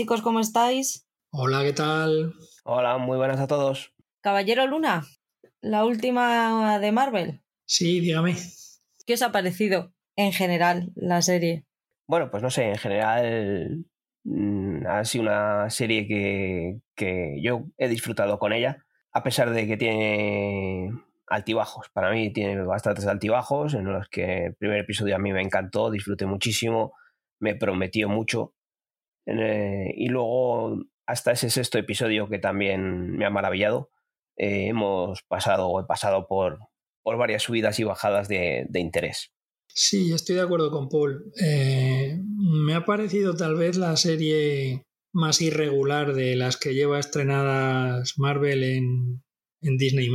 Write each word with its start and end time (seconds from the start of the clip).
Hola 0.00 0.04
chicos, 0.04 0.22
¿cómo 0.22 0.40
estáis? 0.40 1.06
Hola, 1.30 1.62
¿qué 1.62 1.74
tal? 1.74 2.32
Hola, 2.64 2.96
muy 2.96 3.18
buenas 3.18 3.38
a 3.38 3.46
todos. 3.46 3.92
Caballero 4.22 4.66
Luna, 4.66 5.04
la 5.60 5.84
última 5.84 6.78
de 6.78 6.90
Marvel. 6.90 7.42
Sí, 7.66 8.00
dígame. 8.00 8.34
¿Qué 9.04 9.12
os 9.12 9.20
ha 9.20 9.30
parecido 9.30 9.92
en 10.16 10.32
general 10.32 10.90
la 10.94 11.20
serie? 11.20 11.66
Bueno, 12.06 12.30
pues 12.30 12.42
no 12.42 12.48
sé, 12.48 12.70
en 12.70 12.78
general 12.78 13.84
mm, 14.24 14.86
ha 14.86 15.04
sido 15.04 15.24
una 15.24 15.68
serie 15.68 16.08
que, 16.08 16.80
que 16.94 17.36
yo 17.42 17.66
he 17.76 17.88
disfrutado 17.88 18.38
con 18.38 18.54
ella, 18.54 18.82
a 19.12 19.22
pesar 19.22 19.50
de 19.50 19.66
que 19.66 19.76
tiene 19.76 20.92
altibajos. 21.26 21.90
Para 21.92 22.10
mí 22.10 22.32
tiene 22.32 22.62
bastantes 22.62 23.06
altibajos 23.06 23.74
en 23.74 23.84
los 23.84 24.08
que 24.08 24.46
el 24.46 24.54
primer 24.54 24.78
episodio 24.78 25.14
a 25.14 25.18
mí 25.18 25.30
me 25.30 25.42
encantó, 25.42 25.90
disfruté 25.90 26.24
muchísimo, 26.24 26.94
me 27.38 27.54
prometió 27.54 28.08
mucho. 28.08 28.54
Eh, 29.26 29.92
y 29.96 30.08
luego 30.08 30.78
hasta 31.06 31.32
ese 31.32 31.50
sexto 31.50 31.78
episodio 31.78 32.28
que 32.28 32.38
también 32.38 33.16
me 33.16 33.26
ha 33.26 33.30
maravillado, 33.30 33.90
eh, 34.36 34.68
hemos 34.68 35.22
pasado 35.22 35.80
he 35.80 35.84
pasado 35.84 36.26
por, 36.26 36.58
por 37.02 37.16
varias 37.16 37.42
subidas 37.42 37.78
y 37.78 37.84
bajadas 37.84 38.28
de, 38.28 38.66
interés. 38.74 39.32
Sí, 39.68 40.12
estoy 40.12 40.36
de 40.36 40.42
acuerdo 40.42 40.70
con 40.70 40.88
Paul. 40.88 41.32
Eh, 41.40 42.18
me 42.22 42.74
ha 42.74 42.84
parecido 42.84 43.36
tal 43.36 43.56
vez 43.56 43.76
la 43.76 43.96
serie 43.96 44.86
más 45.12 45.40
irregular 45.40 46.14
de 46.14 46.36
las 46.36 46.56
que 46.56 46.74
lleva 46.74 47.00
estrenadas 47.00 48.14
Marvel 48.18 48.62
en, 48.62 49.22
Disney 49.62 50.10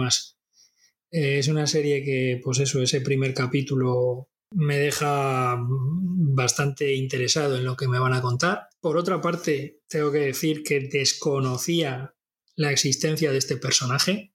es 1.12 1.48
una 1.48 1.68
serie 1.68 2.04
que, 2.04 2.42
pues 2.44 2.60
eso, 2.60 2.82
ese 2.82 3.00
primer 3.00 3.34
capítulo 3.34 4.30
me 4.56 4.78
deja 4.78 5.58
bastante 5.60 6.94
interesado 6.94 7.58
en 7.58 7.66
lo 7.66 7.76
que 7.76 7.88
me 7.88 8.00
van 8.00 8.14
a 8.14 8.22
contar. 8.22 8.70
Por 8.80 8.98
otra 8.98 9.20
parte, 9.20 9.82
tengo 9.88 10.12
que 10.12 10.20
decir 10.20 10.64
que 10.64 10.80
desconocía 10.80 12.16
la 12.56 12.72
existencia 12.72 13.32
de 13.32 13.38
este 13.38 13.58
personaje, 13.58 14.34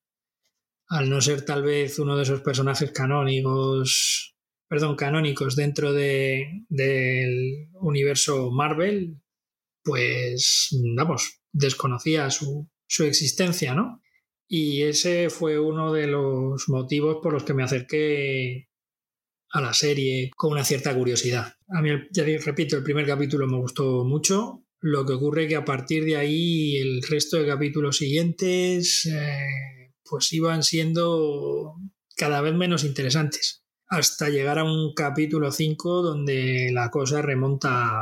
al 0.88 1.08
no 1.08 1.20
ser 1.22 1.44
tal 1.44 1.62
vez 1.62 1.98
uno 1.98 2.16
de 2.16 2.24
esos 2.24 2.42
personajes 2.42 2.92
canónicos, 2.92 4.36
perdón, 4.68 4.96
canónicos 4.96 5.56
dentro 5.56 5.92
de, 5.92 6.64
del 6.68 7.68
universo 7.74 8.50
Marvel, 8.50 9.16
pues, 9.82 10.68
vamos, 10.96 11.40
desconocía 11.52 12.28
su, 12.30 12.68
su 12.86 13.04
existencia, 13.04 13.74
¿no? 13.74 14.02
Y 14.46 14.82
ese 14.82 15.30
fue 15.30 15.58
uno 15.58 15.92
de 15.92 16.08
los 16.08 16.68
motivos 16.68 17.18
por 17.22 17.32
los 17.32 17.44
que 17.44 17.54
me 17.54 17.62
acerqué 17.62 18.69
a 19.52 19.60
la 19.60 19.74
serie 19.74 20.30
con 20.36 20.52
una 20.52 20.64
cierta 20.64 20.94
curiosidad. 20.94 21.54
A 21.68 21.82
mí, 21.82 21.90
ya 22.10 22.24
repito, 22.44 22.76
el 22.76 22.82
primer 22.82 23.06
capítulo 23.06 23.46
me 23.46 23.58
gustó 23.58 24.04
mucho. 24.04 24.64
Lo 24.80 25.04
que 25.04 25.14
ocurre 25.14 25.48
que 25.48 25.56
a 25.56 25.64
partir 25.64 26.04
de 26.04 26.16
ahí 26.16 26.76
el 26.76 27.02
resto 27.02 27.36
de 27.36 27.46
capítulos 27.46 27.98
siguientes 27.98 29.06
eh, 29.06 29.92
pues 30.04 30.32
iban 30.32 30.62
siendo 30.62 31.74
cada 32.16 32.40
vez 32.40 32.54
menos 32.54 32.84
interesantes. 32.84 33.64
Hasta 33.88 34.28
llegar 34.28 34.58
a 34.58 34.64
un 34.64 34.94
capítulo 34.94 35.50
5 35.50 36.02
donde 36.02 36.70
la 36.72 36.90
cosa 36.90 37.20
remonta 37.22 38.00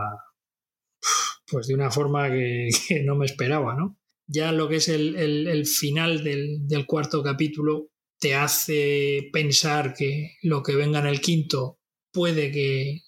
pues 1.50 1.66
de 1.66 1.74
una 1.74 1.90
forma 1.90 2.30
que, 2.30 2.70
no 3.04 3.16
me 3.16 3.26
esperaba, 3.26 3.74
¿no? 3.74 3.98
ya 4.28 4.52
lo 4.52 4.68
que 4.68 4.76
es 4.76 4.88
el, 4.88 5.66
final 5.66 6.22
del, 6.22 6.86
cuarto 6.86 7.22
capítulo 7.22 7.88
te 8.18 8.34
hace 8.34 9.28
pensar 9.32 9.94
que 9.94 10.36
lo 10.42 10.62
que 10.62 10.74
venga 10.74 10.98
en 10.98 11.06
el 11.06 11.20
quinto 11.20 11.80
puede 12.12 12.50
que, 12.50 13.02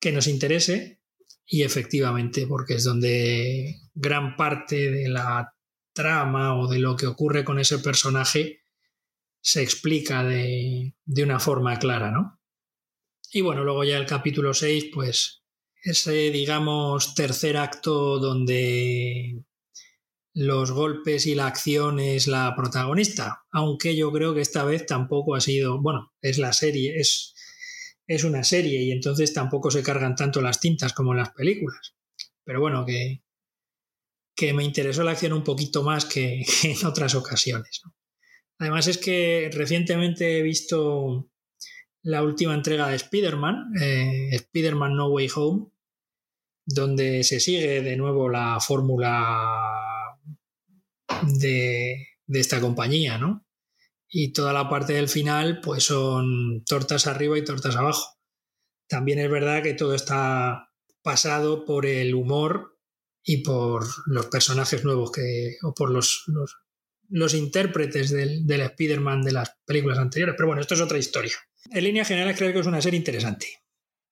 que 0.00 0.12
nos 0.12 0.26
interese 0.26 1.00
y 1.46 1.62
efectivamente, 1.62 2.46
porque 2.46 2.74
es 2.74 2.84
donde 2.84 3.76
gran 3.94 4.36
parte 4.36 4.90
de 4.90 5.08
la 5.08 5.54
trama 5.92 6.58
o 6.58 6.68
de 6.68 6.78
lo 6.78 6.96
que 6.96 7.06
ocurre 7.06 7.44
con 7.44 7.58
ese 7.58 7.78
personaje 7.78 8.62
se 9.40 9.62
explica 9.62 10.24
de, 10.24 10.94
de 11.04 11.22
una 11.22 11.40
forma 11.40 11.78
clara, 11.78 12.10
¿no? 12.10 12.40
Y 13.32 13.40
bueno, 13.40 13.64
luego 13.64 13.84
ya 13.84 13.96
el 13.96 14.06
capítulo 14.06 14.54
6, 14.54 14.90
pues 14.94 15.42
ese, 15.82 16.30
digamos, 16.30 17.14
tercer 17.14 17.56
acto 17.56 18.18
donde 18.18 19.44
los 20.34 20.70
golpes 20.70 21.26
y 21.26 21.34
la 21.34 21.46
acción 21.46 22.00
es 22.00 22.26
la 22.26 22.54
protagonista, 22.56 23.44
aunque 23.50 23.96
yo 23.96 24.10
creo 24.12 24.34
que 24.34 24.40
esta 24.40 24.64
vez 24.64 24.86
tampoco 24.86 25.34
ha 25.34 25.40
sido, 25.40 25.80
bueno, 25.80 26.12
es 26.22 26.38
la 26.38 26.52
serie, 26.52 26.98
es, 26.98 27.34
es 28.06 28.24
una 28.24 28.42
serie 28.42 28.82
y 28.82 28.92
entonces 28.92 29.34
tampoco 29.34 29.70
se 29.70 29.82
cargan 29.82 30.16
tanto 30.16 30.40
las 30.40 30.60
tintas 30.60 30.92
como 30.92 31.12
en 31.12 31.18
las 31.18 31.30
películas. 31.32 31.94
Pero 32.44 32.60
bueno, 32.60 32.84
que, 32.86 33.22
que 34.34 34.52
me 34.52 34.64
interesó 34.64 35.02
la 35.02 35.12
acción 35.12 35.34
un 35.34 35.44
poquito 35.44 35.82
más 35.82 36.04
que, 36.04 36.44
en 36.64 36.86
otras 36.86 37.14
ocasiones. 37.14 37.82
Además 38.58 38.86
es 38.86 38.98
que 38.98 39.50
recientemente 39.52 40.38
he 40.38 40.42
visto 40.42 41.28
la 42.02 42.22
última 42.22 42.54
entrega 42.54 42.88
de 42.88 42.96
Spider-Man, 42.96 43.72
eh, 43.80 44.30
Spider-Man 44.32 44.96
No 44.96 45.08
Way 45.08 45.28
Home, 45.36 45.66
donde 46.74 47.24
se 47.24 47.40
sigue 47.40 47.82
de 47.82 47.96
nuevo 47.96 48.28
la 48.28 48.58
fórmula 48.60 50.18
de, 51.22 52.08
esta 52.28 52.60
compañía, 52.60 53.18
¿no? 53.18 53.46
Y 54.08 54.32
toda 54.32 54.52
la 54.52 54.68
parte 54.68 54.94
del 54.94 55.08
final, 55.08 55.60
pues 55.60 55.84
son 55.84 56.64
tortas 56.64 57.06
arriba 57.06 57.38
y 57.38 57.44
tortas 57.44 57.76
abajo. 57.76 58.18
También 58.88 59.18
es 59.18 59.30
verdad 59.30 59.62
que 59.62 59.74
todo 59.74 59.94
está 59.94 60.68
pasado 61.02 61.64
por 61.64 61.86
el 61.86 62.14
humor 62.14 62.78
y 63.24 63.38
por 63.38 63.84
los 64.06 64.26
personajes 64.26 64.84
nuevos 64.84 65.12
que, 65.12 65.56
o 65.62 65.72
por 65.72 65.90
los, 65.90 66.24
los, 67.08 67.34
intérpretes 67.34 68.10
del, 68.10 68.46
del 68.46 68.60
Spider-Man 68.62 69.22
de 69.22 69.32
las 69.32 69.56
películas 69.64 69.98
anteriores. 69.98 70.34
Pero 70.36 70.48
bueno, 70.48 70.60
esto 70.60 70.74
es 70.74 70.80
otra 70.80 70.98
historia. 70.98 71.36
En 71.70 71.84
línea 71.84 72.04
general 72.04 72.34
creo 72.34 72.52
que 72.52 72.58
es 72.58 72.66
una 72.66 72.82
serie 72.82 72.98
interesante. 72.98 73.46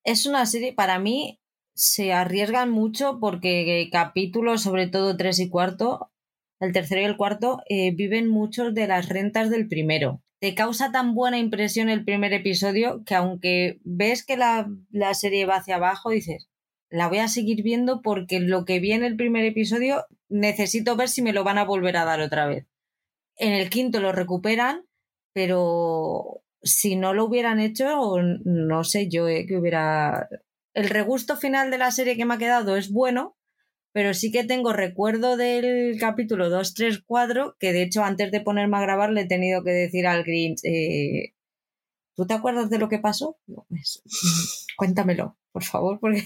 Es 0.03 0.25
una 0.25 0.45
serie, 0.45 0.73
para 0.73 0.97
mí, 0.97 1.40
se 1.73 2.13
arriesgan 2.13 2.69
mucho 2.69 3.19
porque 3.19 3.89
capítulos, 3.91 4.63
sobre 4.63 4.87
todo 4.87 5.17
tres 5.17 5.39
y 5.39 5.49
cuarto, 5.49 6.11
el 6.59 6.73
tercero 6.73 7.01
y 7.01 7.05
el 7.05 7.17
cuarto, 7.17 7.61
eh, 7.69 7.91
viven 7.93 8.27
muchos 8.27 8.73
de 8.73 8.87
las 8.87 9.09
rentas 9.09 9.49
del 9.49 9.67
primero. 9.67 10.21
Te 10.39 10.55
causa 10.55 10.91
tan 10.91 11.13
buena 11.15 11.37
impresión 11.37 11.89
el 11.89 12.03
primer 12.03 12.33
episodio 12.33 13.03
que 13.05 13.15
aunque 13.15 13.79
ves 13.83 14.25
que 14.25 14.37
la, 14.37 14.69
la 14.89 15.13
serie 15.13 15.45
va 15.45 15.57
hacia 15.57 15.75
abajo, 15.75 16.09
dices, 16.09 16.49
la 16.89 17.07
voy 17.07 17.19
a 17.19 17.27
seguir 17.27 17.63
viendo 17.63 18.01
porque 18.01 18.39
lo 18.39 18.65
que 18.65 18.79
vi 18.79 18.91
en 18.91 19.03
el 19.03 19.15
primer 19.15 19.45
episodio 19.45 20.05
necesito 20.29 20.95
ver 20.95 21.09
si 21.09 21.21
me 21.21 21.33
lo 21.33 21.43
van 21.43 21.57
a 21.57 21.63
volver 21.63 21.97
a 21.97 22.05
dar 22.05 22.19
otra 22.21 22.47
vez. 22.47 22.67
En 23.37 23.53
el 23.53 23.69
quinto 23.69 24.01
lo 24.01 24.11
recuperan, 24.11 24.85
pero 25.33 26.43
si 26.61 26.95
no 26.95 27.13
lo 27.13 27.25
hubieran 27.25 27.59
hecho, 27.59 28.17
no 28.21 28.83
sé 28.83 29.07
yo 29.09 29.27
eh, 29.27 29.45
que 29.47 29.57
hubiera... 29.57 30.27
El 30.73 30.89
regusto 30.89 31.35
final 31.37 31.69
de 31.71 31.77
la 31.77 31.91
serie 31.91 32.15
que 32.15 32.25
me 32.25 32.35
ha 32.35 32.37
quedado 32.37 32.77
es 32.77 32.91
bueno, 32.91 33.37
pero 33.91 34.13
sí 34.13 34.31
que 34.31 34.43
tengo 34.43 34.71
recuerdo 34.71 35.35
del 35.35 35.97
capítulo 35.99 36.49
2, 36.49 36.73
3, 36.73 37.03
4, 37.05 37.57
que 37.59 37.73
de 37.73 37.83
hecho 37.83 38.03
antes 38.03 38.31
de 38.31 38.41
ponerme 38.41 38.77
a 38.77 38.81
grabar 38.81 39.11
le 39.11 39.21
he 39.21 39.27
tenido 39.27 39.63
que 39.63 39.71
decir 39.71 40.07
al 40.07 40.23
Grinch, 40.23 40.63
eh, 40.63 41.33
¿tú 42.15 42.25
te 42.25 42.33
acuerdas 42.33 42.69
de 42.69 42.79
lo 42.79 42.87
que 42.87 42.99
pasó? 42.99 43.37
Pues, 43.67 44.01
cuéntamelo, 44.77 45.37
por 45.51 45.63
favor, 45.63 45.99
porque, 45.99 46.23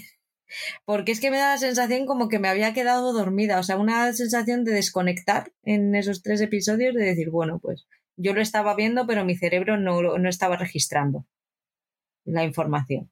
porque 0.85 1.11
es 1.11 1.19
que 1.19 1.31
me 1.31 1.37
da 1.37 1.53
la 1.53 1.57
sensación 1.57 2.05
como 2.05 2.29
que 2.29 2.37
me 2.37 2.47
había 2.47 2.73
quedado 2.73 3.13
dormida, 3.13 3.59
o 3.59 3.63
sea, 3.63 3.77
una 3.77 4.13
sensación 4.13 4.63
de 4.63 4.73
desconectar 4.73 5.51
en 5.63 5.95
esos 5.95 6.21
tres 6.21 6.41
episodios, 6.41 6.93
de 6.93 7.03
decir, 7.03 7.31
bueno, 7.31 7.57
pues 7.59 7.87
yo 8.15 8.33
lo 8.33 8.41
estaba 8.41 8.75
viendo, 8.75 9.07
pero 9.07 9.25
mi 9.25 9.35
cerebro 9.35 9.77
no, 9.77 10.19
no 10.19 10.29
estaba 10.29 10.55
registrando 10.55 11.25
la 12.25 12.43
información. 12.43 13.09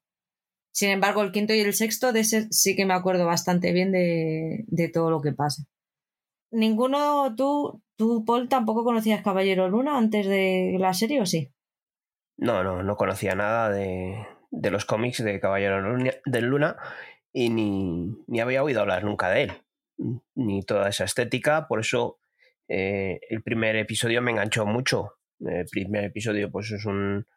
Sin 0.73 0.89
embargo, 0.89 1.21
el 1.21 1.31
quinto 1.31 1.53
y 1.53 1.59
el 1.59 1.73
sexto, 1.73 2.11
de 2.11 2.21
ese 2.21 2.47
sí 2.49 2.75
que 2.75 2.87
me 2.87 2.95
acuerdo 2.95 3.27
bastante 3.27 3.71
bien 3.71 3.91
de, 3.91 4.89
todo 4.91 5.11
lo 5.11 5.21
que 5.21 5.31
pasa. 5.31 5.63
Ninguno, 6.51 7.35
tú, 7.35 7.83
tú, 7.95 8.25
Paul, 8.25 8.49
tampoco 8.49 8.83
conocías 8.83 9.21
Caballero 9.21 9.69
Luna 9.69 9.97
antes 9.97 10.25
de 10.25 10.75
la 10.79 10.95
serie 10.95 11.21
o 11.21 11.27
sí? 11.27 11.53
No, 12.37 12.63
no, 12.63 12.81
no 12.81 12.95
conocía 12.95 13.35
nada 13.35 13.69
de, 13.69 14.25
los 14.51 14.85
cómics 14.85 15.23
de 15.23 15.39
Caballero 15.39 15.95
de 16.25 16.41
Luna 16.41 16.75
y 17.31 17.49
ni, 17.49 18.17
ni, 18.25 18.39
había 18.39 18.63
oído 18.63 18.81
hablar 18.81 19.03
nunca 19.03 19.29
de 19.29 19.43
él, 19.43 19.51
ni 20.33 20.63
toda 20.63 20.89
esa 20.89 21.03
estética, 21.03 21.67
por 21.67 21.81
eso 21.81 22.17
eh, 22.67 23.19
el 23.29 23.43
primer 23.43 23.75
episodio 23.75 24.23
me 24.23 24.31
enganchó 24.31 24.65
mucho. 24.65 25.19
El 25.39 25.67
primer 25.67 26.05
episodio 26.05 26.49
pues 26.49 26.71
es 26.71 26.85
un, 26.85 27.27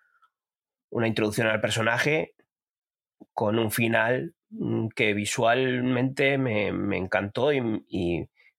una 0.90 1.06
introducción 1.06 1.48
al 1.48 1.60
personaje 1.60 2.35
con 3.32 3.58
un 3.58 3.70
final 3.70 4.34
mm, 4.50 4.88
que 4.94 5.14
visualmente 5.14 6.38
me, 6.38 6.68
encantó 6.96 7.52
y, 7.52 7.60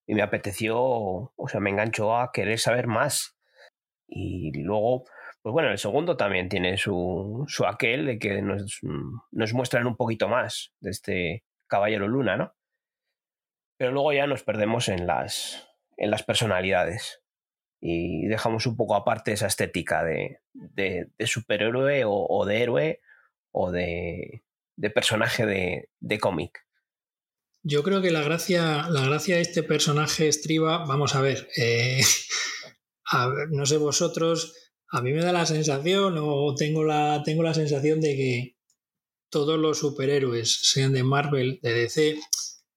me 0.08 0.22
apeteció, 0.22 0.78
o 0.80 1.48
sea, 1.48 1.60
me 1.60 1.70
enganchó 1.70 2.18
a 2.18 2.32
querer 2.32 2.60
saber 2.60 2.88
más. 2.88 3.38
Y 4.08 4.52
luego, 4.62 5.04
pues 5.42 5.54
bueno, 5.54 5.70
el 5.70 5.78
segundo 5.78 6.16
también 6.16 6.50
tiene 6.50 6.78
su, 6.78 7.44
su 7.48 7.66
aquel 7.66 8.06
de 8.06 8.20
que 8.20 8.42
nos, 8.42 8.80
nos 9.32 9.54
muestran 9.54 9.86
un 9.86 9.98
poquito 9.98 10.30
más 10.30 10.74
de 10.80 10.92
este 10.92 11.44
Caballero 11.68 12.08
Luna, 12.08 12.38
¿no? 12.38 12.54
Pero 13.78 13.92
luego 13.92 14.14
ya 14.14 14.28
nos 14.28 14.44
perdemos 14.44 14.90
en 14.90 15.06
las, 15.06 15.70
en 15.98 16.10
las 16.10 16.24
personalidades 16.24 17.22
y 17.80 18.26
dejamos 18.28 18.66
un 18.66 18.76
poco 18.76 18.96
aparte 18.96 19.34
esa 19.34 19.48
estética 19.48 20.04
de, 20.04 20.40
de, 20.54 21.08
superhéroe 21.26 22.04
o, 22.06 22.46
de 22.46 22.62
héroe 22.62 23.02
o 23.52 23.72
de, 23.72 24.44
de 24.78 24.90
personaje 24.90 25.46
de, 25.46 25.90
de 26.00 26.20
cómic. 26.20 26.66
Yo 27.64 27.84
creo 27.84 28.02
que 28.02 28.12
la 28.12 28.24
gracia, 28.24 28.88
la 28.90 29.02
gracia 29.02 29.36
de 29.36 29.42
este 29.42 29.64
personaje 29.64 30.30
estriba, 30.30 30.86
vamos 30.86 31.16
a 31.16 31.22
ver, 31.22 31.50
eh, 31.58 32.02
no 33.52 33.66
sé 33.66 33.78
vosotros, 33.78 34.54
a 34.90 35.02
mí 35.02 35.12
me 35.12 35.24
da 35.24 35.34
la 35.34 35.46
sensación 35.46 36.16
o 36.18 36.56
tengo 36.56 36.86
la, 36.86 37.24
tengo 37.26 37.44
la 37.44 37.54
sensación 37.54 38.00
de 38.00 38.16
que 38.16 38.58
todos 39.30 39.60
los 39.60 39.80
superhéroes, 39.80 40.60
sean 40.72 40.94
de 40.94 41.04
Marvel, 41.04 41.60
de 41.62 41.74
DC, 41.74 42.20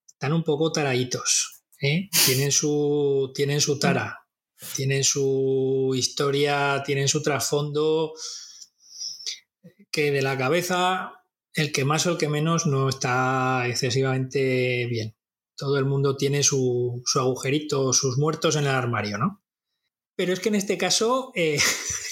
están 0.09 0.33
un 0.33 0.43
poco 0.43 0.73
taraditos. 0.73 1.63
¿eh? 1.81 2.09
Tienen, 2.27 2.51
su, 2.51 3.31
tienen 3.35 3.61
su 3.61 3.79
tara, 3.79 4.27
tienen 4.75 5.05
su 5.05 5.93
historia, 5.95 6.83
tienen 6.85 7.07
su 7.07 7.23
trasfondo, 7.23 8.13
que 9.93 10.11
de 10.11 10.23
la 10.23 10.37
cabeza 10.37 11.20
el 11.55 11.73
que 11.73 11.85
más 11.85 12.07
o 12.07 12.13
el 12.13 12.19
que 12.19 12.29
menos 12.29 12.67
no 12.67 12.89
está 12.89 13.67
excesivamente 13.67 14.87
bien. 14.87 15.17
Todo 15.57 15.79
el 15.79 15.85
mundo 15.85 16.17
tiene 16.17 16.43
su, 16.43 17.03
su 17.05 17.21
agujerito, 17.21 17.93
sus 17.93 18.19
muertos 18.19 18.57
en 18.57 18.65
el 18.65 18.71
armario, 18.71 19.19
¿no? 19.19 19.43
Pero 20.17 20.33
es 20.33 20.41
que 20.41 20.49
en 20.49 20.55
este 20.55 20.79
caso, 20.79 21.33
eh, 21.35 21.59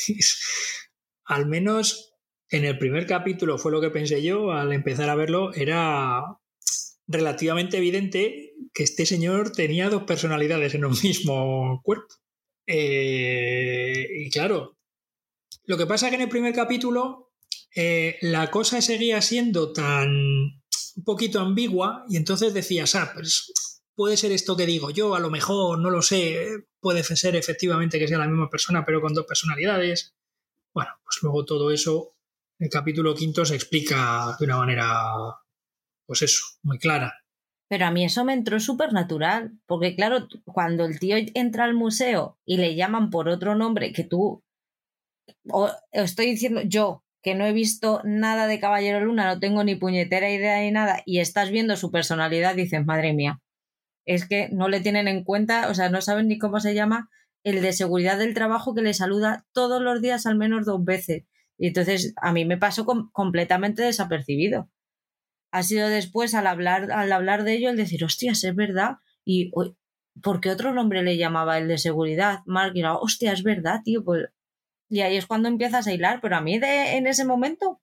al 1.25 1.47
menos 1.47 2.15
en 2.51 2.65
el 2.65 2.79
primer 2.79 3.07
capítulo 3.07 3.59
fue 3.59 3.73
lo 3.73 3.81
que 3.81 3.91
pensé 3.91 4.23
yo 4.23 4.53
al 4.53 4.73
empezar 4.73 5.09
a 5.11 5.15
verlo, 5.15 5.53
era 5.55 6.23
relativamente 7.07 7.79
evidente 7.79 8.55
que 8.73 8.83
este 8.83 9.07
señor 9.07 9.53
tenía 9.53 9.91
dos 9.91 10.05
personalidades 10.05 10.75
en 10.75 10.85
un 10.85 10.93
mismo 11.03 11.81
cuerpo. 11.83 12.15
Eh, 12.67 14.07
y 14.11 14.31
claro, 14.31 14.77
lo 15.65 15.77
que 15.77 15.87
pasa 15.87 16.07
es 16.07 16.11
que 16.11 16.17
en 16.17 16.23
el 16.23 16.29
primer 16.29 16.55
capítulo 16.55 17.28
eh, 17.75 18.19
la 18.23 18.51
cosa 18.51 18.81
seguía 18.81 19.21
siendo 19.23 19.73
tan 19.73 20.09
un 20.99 21.05
poquito 21.05 21.41
ambigua 21.41 22.05
y 22.09 22.17
entonces 22.17 22.53
decías, 22.53 22.95
ah, 22.97 23.11
pues 23.15 23.53
puede 23.95 24.17
ser 24.17 24.33
esto 24.33 24.57
que 24.57 24.67
digo 24.67 24.91
yo, 24.91 25.15
a 25.15 25.21
lo 25.21 25.31
mejor, 25.31 25.79
no 25.79 25.91
lo 25.91 26.03
sé, 26.03 26.67
puede 26.81 27.03
ser 27.03 27.37
efectivamente 27.37 27.99
que 27.99 28.09
sea 28.09 28.19
la 28.19 28.27
misma 28.27 28.51
persona, 28.51 28.85
pero 28.85 29.01
con 29.01 29.15
dos 29.15 29.27
personalidades. 29.27 30.15
Bueno, 30.75 30.91
pues 31.05 31.19
luego 31.23 31.45
todo 31.45 31.71
eso, 31.71 32.15
el 32.59 32.69
capítulo 32.69 33.15
quinto 33.15 33.45
se 33.45 33.55
explica 33.55 34.37
de 34.39 34.45
una 34.45 34.57
manera, 34.57 35.13
pues 36.07 36.23
eso, 36.23 36.45
muy 36.63 36.79
clara. 36.79 37.15
Pero 37.69 37.87
a 37.87 37.91
mí 37.91 38.05
eso 38.05 38.25
me 38.25 38.33
entró 38.33 38.59
súper 38.61 38.93
natural, 38.93 39.59
porque 39.67 39.95
claro, 39.95 40.27
cuando 40.45 40.85
el 40.85 40.99
tío 40.99 41.17
entra 41.35 41.65
al 41.65 41.75
museo 41.75 42.39
y 42.45 42.57
le 42.57 42.75
llaman 42.75 43.11
por 43.11 43.29
otro 43.29 43.55
nombre 43.55 43.93
que 43.93 44.05
tú, 44.05 44.43
o 45.51 45.71
estoy 45.93 46.27
diciendo 46.27 46.63
yo, 46.63 47.05
que 47.23 47.35
no 47.35 47.45
he 47.47 47.53
visto 47.53 48.01
nada 48.05 48.47
de 48.47 48.61
Caballero 48.61 49.05
Luna, 49.05 49.27
no 49.27 49.41
tengo 49.41 49.65
ni 49.65 49.75
puñetera 49.75 50.31
idea 50.31 50.61
ni 50.61 50.71
nada, 50.71 51.03
y 51.05 51.21
estás 51.21 51.51
viendo 51.51 51.77
su 51.77 51.91
personalidad, 51.91 52.55
dices, 52.55 52.85
madre 52.85 53.13
mía, 53.13 53.41
es 54.07 54.27
que 54.27 54.49
no 54.51 54.69
le 54.69 54.81
tienen 54.81 55.09
en 55.09 55.25
cuenta, 55.25 55.69
o 55.69 55.75
sea, 55.75 55.91
no 55.91 56.01
saben 56.01 56.29
ni 56.29 56.39
cómo 56.39 56.61
se 56.61 56.75
llama 56.75 57.11
el 57.45 57.63
de 57.63 57.73
seguridad 57.73 58.19
del 58.19 58.35
trabajo 58.35 58.75
que 58.75 58.83
le 58.83 58.95
saluda 58.95 59.47
todos 59.53 59.83
los 59.83 60.01
días 60.01 60.27
al 60.27 60.37
menos 60.37 60.67
dos 60.67 60.85
veces. 60.85 61.25
Y 61.59 61.69
entonces 61.69 62.15
a 62.21 62.33
mí 62.33 62.45
me 62.45 62.57
pasó 62.57 62.87
completamente 63.13 63.83
desapercibido. 63.83 64.71
Ha 65.51 65.63
sido 65.63 65.89
después 65.89 66.35
al 66.35 66.47
hablar, 66.47 66.91
al 66.93 67.11
hablar 67.13 67.45
de 67.45 67.55
ello 67.55 67.71
el 67.71 67.77
decir, 67.77 68.05
hostias, 68.05 68.45
es 68.45 68.55
verdad. 68.55 68.97
Y 69.25 69.51
¿por 69.51 70.41
qué 70.41 70.51
otro 70.51 70.73
nombre 70.73 71.03
le 71.03 71.17
llamaba 71.17 71.59
el 71.59 71.69
de 71.69 71.79
seguridad? 71.79 72.41
Mark 72.47 72.73
y 72.75 72.81
era, 72.81 72.97
hostia, 72.97 73.33
es 73.33 73.43
verdad, 73.43 73.81
tío. 73.85 74.05
Pues... 74.05 74.27
Y 74.89 75.01
ahí 75.01 75.17
es 75.17 75.27
cuando 75.27 75.49
empiezas 75.49 75.87
a 75.87 75.93
hilar, 75.93 76.21
pero 76.21 76.37
a 76.37 76.41
mí 76.41 76.59
de, 76.59 76.97
en 76.97 77.07
ese 77.07 77.25
momento 77.25 77.81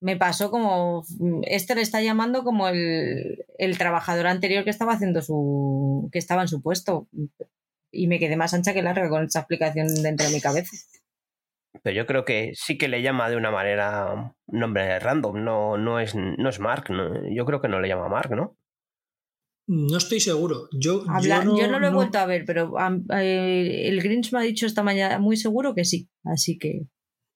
me 0.00 0.16
pasó 0.16 0.50
como, 0.50 1.04
este 1.44 1.74
le 1.74 1.80
está 1.80 2.02
llamando 2.02 2.44
como 2.44 2.68
el, 2.68 3.44
trabajador 3.78 4.26
anterior 4.26 4.64
que 4.64 4.70
estaba 4.70 4.92
haciendo 4.92 5.22
su, 5.22 6.08
que 6.12 6.18
estaba 6.18 6.42
en 6.42 6.48
su 6.48 6.62
puesto. 6.62 7.08
Y 7.90 8.08
me 8.08 8.18
quedé 8.18 8.36
más 8.36 8.52
ancha 8.52 8.74
que 8.74 8.82
larga 8.82 9.08
con 9.08 9.24
esa 9.24 9.40
explicación 9.40 9.88
dentro 10.02 10.26
de 10.26 10.34
mi 10.34 10.40
cabeza. 10.40 10.76
Pero 11.82 11.96
yo 11.96 12.06
creo 12.06 12.24
que 12.24 12.52
sí 12.54 12.78
que 12.78 12.88
le 12.88 13.02
llama 13.02 13.30
de 13.30 13.36
una 13.36 13.50
manera 13.50 14.34
nombre 14.46 14.98
random, 14.98 15.44
no, 15.44 15.78
no, 15.78 16.00
es, 16.00 16.14
no 16.14 16.48
es 16.48 16.60
Mark, 16.60 16.88
yo 17.30 17.44
creo 17.44 17.60
que 17.60 17.68
no 17.68 17.80
le 17.80 17.88
llama 17.88 18.08
Mark, 18.08 18.30
¿no? 18.34 18.56
No 19.68 19.98
estoy 19.98 20.20
seguro. 20.20 20.68
Yo, 20.72 21.04
yo, 21.22 21.44
no, 21.44 21.80
lo 21.80 21.86
he 21.86 21.90
vuelto 21.90 22.18
a 22.18 22.26
ver, 22.26 22.44
pero 22.46 22.74
eh, 23.12 23.88
el 23.88 24.00
Grinch 24.00 24.32
me 24.32 24.38
ha 24.38 24.42
dicho 24.42 24.66
esta 24.66 24.82
mañana 24.82 25.18
muy 25.18 25.36
seguro 25.36 25.74
que 25.74 25.84
sí. 25.84 26.08
Así 26.24 26.58
que. 26.58 26.86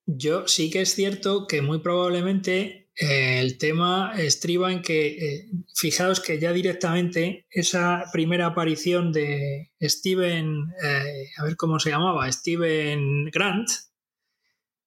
Yo 0.07 0.47
sí 0.47 0.71
que 0.71 0.83
es 0.83 0.95
cierto 0.95 1.47
que 1.47 1.63
muy 1.63 1.81
probablemente 1.81 2.81
eh, 3.01 3.41
el 3.41 3.57
tema 3.57 4.13
estriba 4.19 4.71
en 4.71 4.83
que, 4.83 5.07
eh, 5.09 5.47
fijaos 5.75 6.21
que 6.21 6.39
ya 6.39 6.53
directamente 6.53 7.47
esa 7.51 8.05
primera 8.13 8.47
aparición 8.47 9.11
de 9.11 9.71
Steven, 9.81 10.67
eh, 10.85 11.29
a 11.39 11.45
ver 11.45 11.57
cómo 11.57 11.79
se 11.79 11.91
llamaba, 11.91 12.31
Steven 12.31 13.27
Grant, 13.33 13.69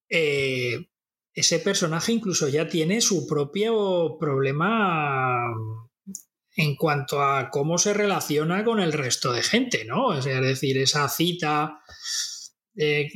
ese 0.10 1.60
personaje 1.60 2.12
incluso 2.12 2.48
ya 2.48 2.68
tiene 2.70 3.02
su 3.02 3.26
propio 3.26 4.18
problema 4.20 5.42
en 6.56 6.76
cuanto 6.76 7.22
a 7.24 7.50
cómo 7.50 7.78
se 7.78 7.94
relaciona 7.94 8.64
con 8.64 8.80
el 8.80 8.94
resto 8.94 9.34
de 9.34 9.44
gente, 9.44 9.86
¿no? 9.86 10.18
Es 10.18 10.26
decir, 10.26 10.78
esa 10.78 11.10
cita 11.10 11.80
eh, 12.76 13.10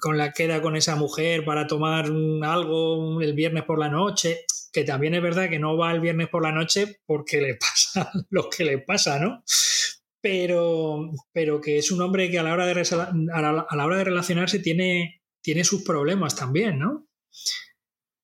con, 0.00 0.16
la 0.16 0.32
queda 0.32 0.62
con 0.62 0.76
esa 0.76 0.94
mujer 0.94 1.44
para 1.44 1.66
tomar 1.66 2.06
algo 2.42 3.20
el 3.20 3.34
viernes 3.34 3.64
por 3.64 3.78
la 3.78 3.88
noche, 3.88 4.44
que 4.72 4.84
también 4.84 5.14
es 5.14 5.22
verdad 5.22 5.48
que 5.48 5.58
no 5.58 5.76
va 5.76 5.92
el 5.92 6.00
viernes 6.00 6.28
por 6.28 6.42
la 6.42 6.52
noche 6.52 7.00
porque 7.04 7.40
le 7.40 7.54
pasa 7.60 8.10
lo 8.30 8.48
que 8.48 8.64
le 8.64 8.78
pasa, 8.78 9.18
¿no? 9.18 9.42
Pero, 10.20 11.10
pero 11.32 11.60
que 11.60 11.78
es 11.78 11.90
un 11.90 12.02
hombre 12.02 12.30
que 12.30 12.38
a 12.38 12.42
la 12.42 12.52
hora 12.52 12.66
de, 12.66 12.72
a 12.72 13.42
la, 13.42 13.86
hora 13.86 13.96
de 13.96 14.04
relacionarse 14.04 14.58
tiene, 14.58 15.22
tiene 15.40 15.62
sus 15.62 15.82
problemas 15.82 16.34
también, 16.34 16.78
¿no? 16.78 17.06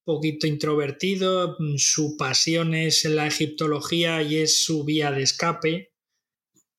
Poquito 0.03 0.47
introvertido, 0.47 1.57
su 1.77 2.17
pasión 2.17 2.73
es 2.73 3.05
la 3.05 3.27
egiptología 3.27 4.21
y 4.21 4.37
es 4.37 4.63
su 4.63 4.83
vía 4.83 5.11
de 5.11 5.23
escape. 5.23 5.93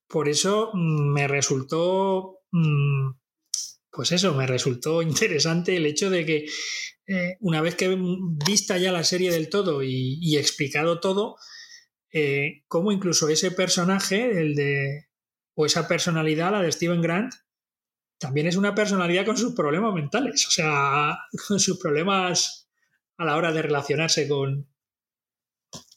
Por 0.07 0.29
eso 0.29 0.69
mm, 0.73 1.13
me 1.13 1.27
resultó 1.27 2.41
mm, 2.51 3.09
pues 3.95 4.11
eso, 4.11 4.33
me 4.33 4.45
resultó 4.45 5.01
interesante 5.01 5.75
el 5.75 5.85
hecho 5.85 6.09
de 6.09 6.25
que 6.25 6.45
eh, 7.07 7.37
una 7.39 7.61
vez 7.61 7.75
que 7.75 7.95
vista 8.45 8.77
ya 8.77 8.91
la 8.91 9.03
serie 9.03 9.31
del 9.31 9.49
todo 9.49 9.81
y, 9.83 10.37
explicado 10.37 10.99
todo, 10.99 11.37
eh, 12.11 12.63
cómo 12.67 12.91
incluso 12.91 13.29
ese 13.29 13.51
personaje, 13.51 14.39
el 14.39 14.55
de, 14.55 15.07
o 15.55 15.65
esa 15.65 15.87
personalidad, 15.87 16.51
la 16.51 16.61
de 16.61 16.71
Steven 16.71 17.01
Grant, 17.01 17.33
también 18.17 18.47
es 18.47 18.55
una 18.55 18.73
personalidad 18.73 19.25
con 19.25 19.37
sus 19.37 19.53
problemas 19.53 19.93
mentales, 19.93 20.45
o 20.47 20.51
sea, 20.51 21.17
con 21.47 21.59
sus 21.59 21.79
problemas 21.79 22.64
a 23.17 23.25
la 23.25 23.37
hora 23.37 23.51
de 23.51 23.61
relacionarse 23.61 24.27
con, 24.27 24.67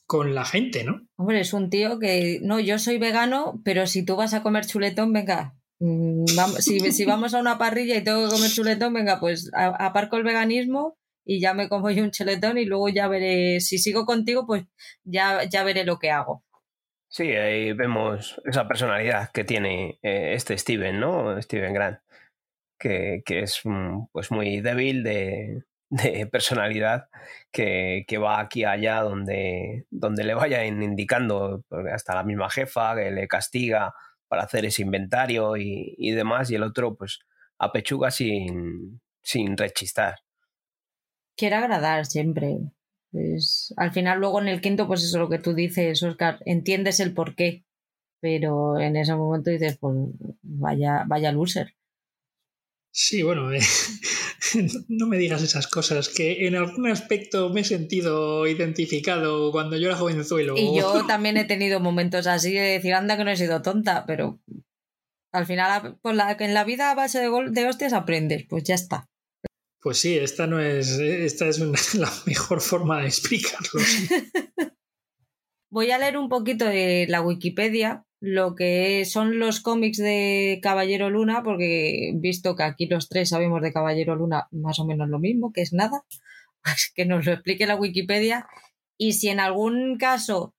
con 0.06 0.34
la 0.34 0.44
gente, 0.44 0.84
¿no? 0.84 1.06
Hombre, 1.16 1.40
es 1.40 1.52
un 1.52 1.70
tío 1.70 1.98
que, 1.98 2.40
no, 2.42 2.60
yo 2.60 2.78
soy 2.78 2.98
vegano, 2.98 3.60
pero 3.64 3.86
si 3.86 4.04
tú 4.04 4.16
vas 4.16 4.34
a 4.34 4.42
comer 4.42 4.66
chuletón, 4.66 5.12
venga, 5.12 5.58
Mm, 5.80 6.24
si, 6.58 7.04
vamos 7.04 7.34
a 7.34 7.40
una 7.40 7.56
parrilla 7.56 7.96
y 7.96 8.02
tengo 8.02 8.24
que 8.24 8.34
comer 8.34 8.50
chuletón, 8.50 8.92
venga, 8.94 9.20
pues 9.20 9.50
aparco 9.54 10.16
el 10.16 10.24
veganismo 10.24 10.98
y 11.24 11.40
ya 11.40 11.54
me 11.54 11.68
como 11.68 11.90
yo 11.90 12.02
un 12.02 12.10
chuletón 12.10 12.58
y 12.58 12.64
luego 12.64 12.88
ya 12.88 13.06
veré, 13.06 13.60
si 13.60 13.78
sigo 13.78 14.04
contigo, 14.04 14.46
pues 14.46 14.64
ya, 15.04 15.44
ya 15.44 15.62
veré 15.62 15.84
lo 15.84 15.98
que 15.98 16.10
hago. 16.10 16.44
Sí, 17.10 17.30
ahí 17.30 17.72
vemos 17.72 18.40
esa 18.44 18.66
personalidad 18.66 19.30
que 19.32 19.44
tiene 19.44 19.98
eh, 20.02 20.34
este 20.34 20.58
Steven, 20.58 20.98
¿no? 21.00 21.40
Steven 21.40 21.72
Grant, 21.72 22.00
que, 22.78 23.22
es 23.26 23.60
mm, 23.64 24.08
pues 24.12 24.30
muy 24.30 24.60
débil 24.60 25.04
de, 25.04 25.64
personalidad, 26.30 27.08
que, 27.50 28.04
va 28.22 28.40
aquí 28.40 28.64
allá 28.64 29.00
donde, 29.00 29.86
donde 29.90 30.24
le 30.24 30.34
vayan 30.34 30.82
indicando, 30.82 31.64
hasta 31.92 32.14
la 32.14 32.24
misma 32.24 32.50
jefa, 32.50 32.94
que 32.94 33.10
le 33.10 33.28
castiga 33.28 33.94
para 34.28 34.42
hacer 34.42 34.66
ese 34.66 34.82
inventario 34.82 35.56
y, 35.56 36.10
demás, 36.10 36.50
y 36.50 36.54
el 36.54 36.62
otro, 36.62 36.96
pues, 36.96 37.20
a 37.58 37.72
pechuga 37.72 38.10
sin, 38.10 39.00
sin 39.22 39.56
rechistar. 39.56 40.16
Quiere 41.36 41.56
agradar 41.56 42.06
siempre. 42.06 42.58
Pues, 43.10 43.72
al 43.76 43.92
final, 43.92 44.20
luego 44.20 44.40
en 44.40 44.48
el 44.48 44.60
quinto, 44.60 44.86
pues 44.86 45.02
eso 45.02 45.16
es 45.16 45.20
lo 45.20 45.30
que 45.30 45.38
tú 45.38 45.54
dices, 45.54 46.02
Oscar, 46.02 46.40
entiendes 46.44 47.00
el 47.00 47.14
por 47.14 47.34
qué, 47.34 47.64
pero 48.20 48.78
en 48.78 48.96
ese 48.96 49.14
momento 49.14 49.50
dices, 49.50 49.78
pues 49.78 49.96
vaya, 50.42 51.04
vaya 51.06 51.32
loser. 51.32 51.74
Sí, 52.90 53.22
bueno, 53.22 53.52
eh, 53.52 53.60
no 54.88 55.06
me 55.06 55.18
digas 55.18 55.42
esas 55.42 55.66
cosas, 55.66 56.08
que 56.08 56.46
en 56.46 56.56
algún 56.56 56.88
aspecto 56.88 57.50
me 57.50 57.60
he 57.60 57.64
sentido 57.64 58.46
identificado 58.46 59.52
cuando 59.52 59.76
yo 59.76 59.88
era 59.88 59.96
jovenzuelo. 59.96 60.56
Y 60.56 60.78
yo 60.78 61.04
también 61.06 61.36
he 61.36 61.44
tenido 61.44 61.80
momentos 61.80 62.26
así 62.26 62.52
de 62.52 62.60
decir, 62.60 62.94
anda 62.94 63.16
que 63.16 63.24
no 63.24 63.30
he 63.30 63.36
sido 63.36 63.62
tonta, 63.62 64.04
pero 64.06 64.40
al 65.32 65.46
final 65.46 65.98
pues 66.00 66.16
la, 66.16 66.36
en 66.38 66.54
la 66.54 66.64
vida 66.64 66.90
a 66.90 66.94
base 66.94 67.20
de, 67.20 67.30
de 67.50 67.66
hostias 67.66 67.92
aprendes, 67.92 68.46
pues 68.48 68.64
ya 68.64 68.74
está. 68.74 69.06
Pues 69.80 69.98
sí, 69.98 70.18
esta 70.18 70.46
no 70.46 70.60
es, 70.60 70.98
esta 70.98 71.46
es 71.46 71.58
la 71.94 72.12
mejor 72.26 72.60
forma 72.60 73.00
de 73.00 73.08
explicarlo. 73.08 73.80
Voy 75.70 75.90
a 75.90 75.98
leer 75.98 76.16
un 76.16 76.28
poquito 76.28 76.64
de 76.64 77.06
la 77.08 77.20
Wikipedia, 77.20 78.04
lo 78.20 78.54
que 78.54 79.04
son 79.04 79.38
los 79.38 79.60
cómics 79.60 79.98
de 79.98 80.58
Caballero 80.62 81.08
Luna, 81.10 81.42
porque 81.42 82.12
visto 82.16 82.56
que 82.56 82.64
aquí 82.64 82.86
los 82.86 83.08
tres 83.08 83.28
sabemos 83.28 83.62
de 83.62 83.72
Caballero 83.72 84.16
Luna 84.16 84.48
más 84.50 84.78
o 84.80 84.86
menos 84.86 85.08
lo 85.08 85.18
mismo, 85.18 85.52
que 85.52 85.62
es 85.62 85.72
nada, 85.72 86.04
que 86.94 87.06
nos 87.06 87.26
lo 87.26 87.32
explique 87.32 87.66
la 87.66 87.76
Wikipedia. 87.76 88.46
Y 88.96 89.12
si 89.12 89.28
en 89.28 89.40
algún 89.40 89.96
caso 89.98 90.54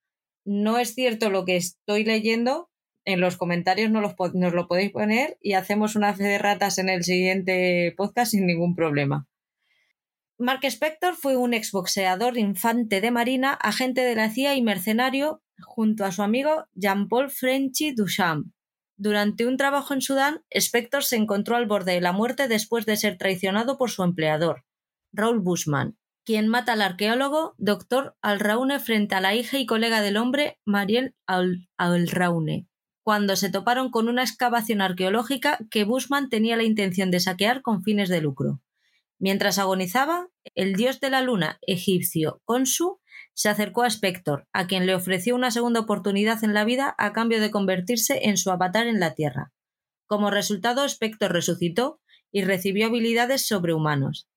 no 0.46 0.78
es 0.78 0.96
cierto 0.96 1.30
lo 1.30 1.46
que 1.46 1.58
estoy 1.58 2.06
leyendo, 2.06 2.70
en 3.06 3.22
los 3.22 3.38
comentarios 3.38 3.92
nos, 3.92 4.14
nos 4.34 4.54
lo 4.54 4.68
podéis 4.68 4.92
poner 4.92 5.38
y 5.42 5.54
hacemos 5.54 5.96
una 5.96 6.14
fe 6.14 6.24
de 6.24 6.38
ratas 6.38 6.78
en 6.78 6.90
el 6.90 7.04
siguiente 7.04 7.94
podcast 7.98 8.32
sin 8.32 8.46
ningún 8.46 8.76
problema. 8.76 9.28
Mark 10.38 10.64
Spector 10.64 11.16
fue 11.16 11.36
un 11.36 11.54
exboxeador 11.54 12.38
infante 12.38 13.02
de 13.02 13.12
marina, 13.12 13.54
agente 13.54 14.02
de 14.02 14.16
la 14.16 14.30
CIA 14.30 14.56
y 14.56 14.62
mercenario 14.62 15.42
junto 15.62 16.06
a 16.06 16.12
su 16.12 16.22
amigo 16.24 16.66
Jean-Paul 16.74 17.30
Frenchy 17.30 17.94
Duchamp. 17.94 18.48
Durante 18.98 19.48
un 19.48 19.56
trabajo 19.56 19.94
en 19.94 20.02
Sudán, 20.02 20.42
Spector 20.50 21.04
se 21.04 21.16
encontró 21.16 21.56
al 21.56 21.68
borde 21.68 21.94
de 21.94 22.02
la 22.02 22.12
muerte 22.12 22.48
después 22.48 22.86
de 22.86 22.98
ser 22.98 23.18
traicionado 23.18 23.78
por 23.78 23.90
su 23.90 24.04
empleador, 24.04 24.66
Raúl 25.14 25.40
Bushman, 25.40 25.98
quien 26.26 26.48
mata 26.48 26.74
al 26.74 26.82
arqueólogo 26.82 27.56
Dr. 27.58 28.16
Alraune 28.22 28.80
frente 28.80 29.16
a 29.16 29.22
la 29.22 29.36
hija 29.36 29.58
y 29.58 29.66
colega 29.66 30.02
del 30.02 30.18
hombre, 30.18 30.60
Mariel 30.66 31.16
Alraune, 31.78 32.68
cuando 33.04 33.36
se 33.36 33.50
toparon 33.50 33.90
con 33.90 34.10
una 34.10 34.24
excavación 34.24 34.82
arqueológica 34.82 35.58
que 35.72 35.86
Bushman 35.86 36.30
tenía 36.30 36.58
la 36.58 36.64
intención 36.64 37.10
de 37.10 37.20
saquear 37.20 37.62
con 37.62 37.84
fines 37.84 38.10
de 38.10 38.22
lucro. 38.22 38.62
Mientras 39.18 39.60
agonizaba, 39.60 40.28
el 40.56 40.76
dios 40.76 41.00
de 41.00 41.10
la 41.10 41.22
luna 41.22 41.58
egipcio 41.66 42.42
Khonsu 42.46 42.99
se 43.40 43.48
acercó 43.48 43.84
a 43.84 43.88
Spector, 43.88 44.50
a 44.52 44.68
quien 44.68 44.86
le 44.86 44.94
ofreció 44.94 45.34
una 45.34 45.50
segunda 45.50 45.80
oportunidad 45.80 46.44
en 46.44 46.54
la 46.54 46.66
vida 46.66 46.94
a 46.98 47.14
cambio 47.14 47.40
de 47.40 47.52
convertirse 47.52 48.20
en 48.24 48.36
su 48.36 48.52
avatar 48.52 48.86
en 48.86 49.00
la 49.00 49.14
Tierra. 49.14 49.54
Como 50.08 50.30
resultado, 50.30 50.84
Spector 50.84 51.32
resucitó 51.32 52.02
y 52.34 52.44
recibió 52.44 52.88
habilidades 52.88 53.48
sobrehumanos. 53.48 54.28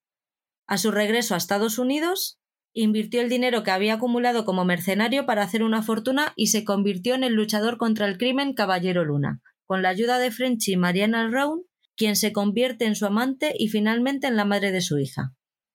A 0.69 0.79
su 0.79 0.93
regreso 0.93 1.35
a 1.35 1.39
Estados 1.39 1.81
Unidos, 1.81 2.39
invirtió 2.75 3.23
el 3.23 3.29
dinero 3.29 3.65
que 3.65 3.73
había 3.73 3.95
acumulado 3.95 4.45
como 4.45 4.65
mercenario 4.65 5.27
para 5.27 5.43
hacer 5.43 5.65
una 5.65 5.83
fortuna 5.83 6.33
y 6.37 6.47
se 6.47 6.63
convirtió 6.63 7.17
en 7.17 7.25
el 7.25 7.35
luchador 7.35 7.79
contra 7.79 8.07
el 8.07 8.19
crimen 8.19 8.55
Caballero 8.55 9.05
Luna. 9.05 9.43
Con 9.67 9.83
la 9.83 9.89
ayuda 9.89 10.21
de 10.21 10.31
Frenchy 10.31 10.75
y 10.75 10.77
Mariana 10.77 11.29
Round, 11.29 11.65
quien 11.97 12.15
se 12.15 12.33
convierte 12.33 12.85
en 12.85 12.95
su 12.95 13.05
amante 13.05 13.53
y 13.59 13.67
finalmente 13.67 14.29
en 14.29 14.37
la 14.37 14.45
madre 14.45 14.71
de 14.71 14.81
su 14.81 15.01
hija. 15.01 15.35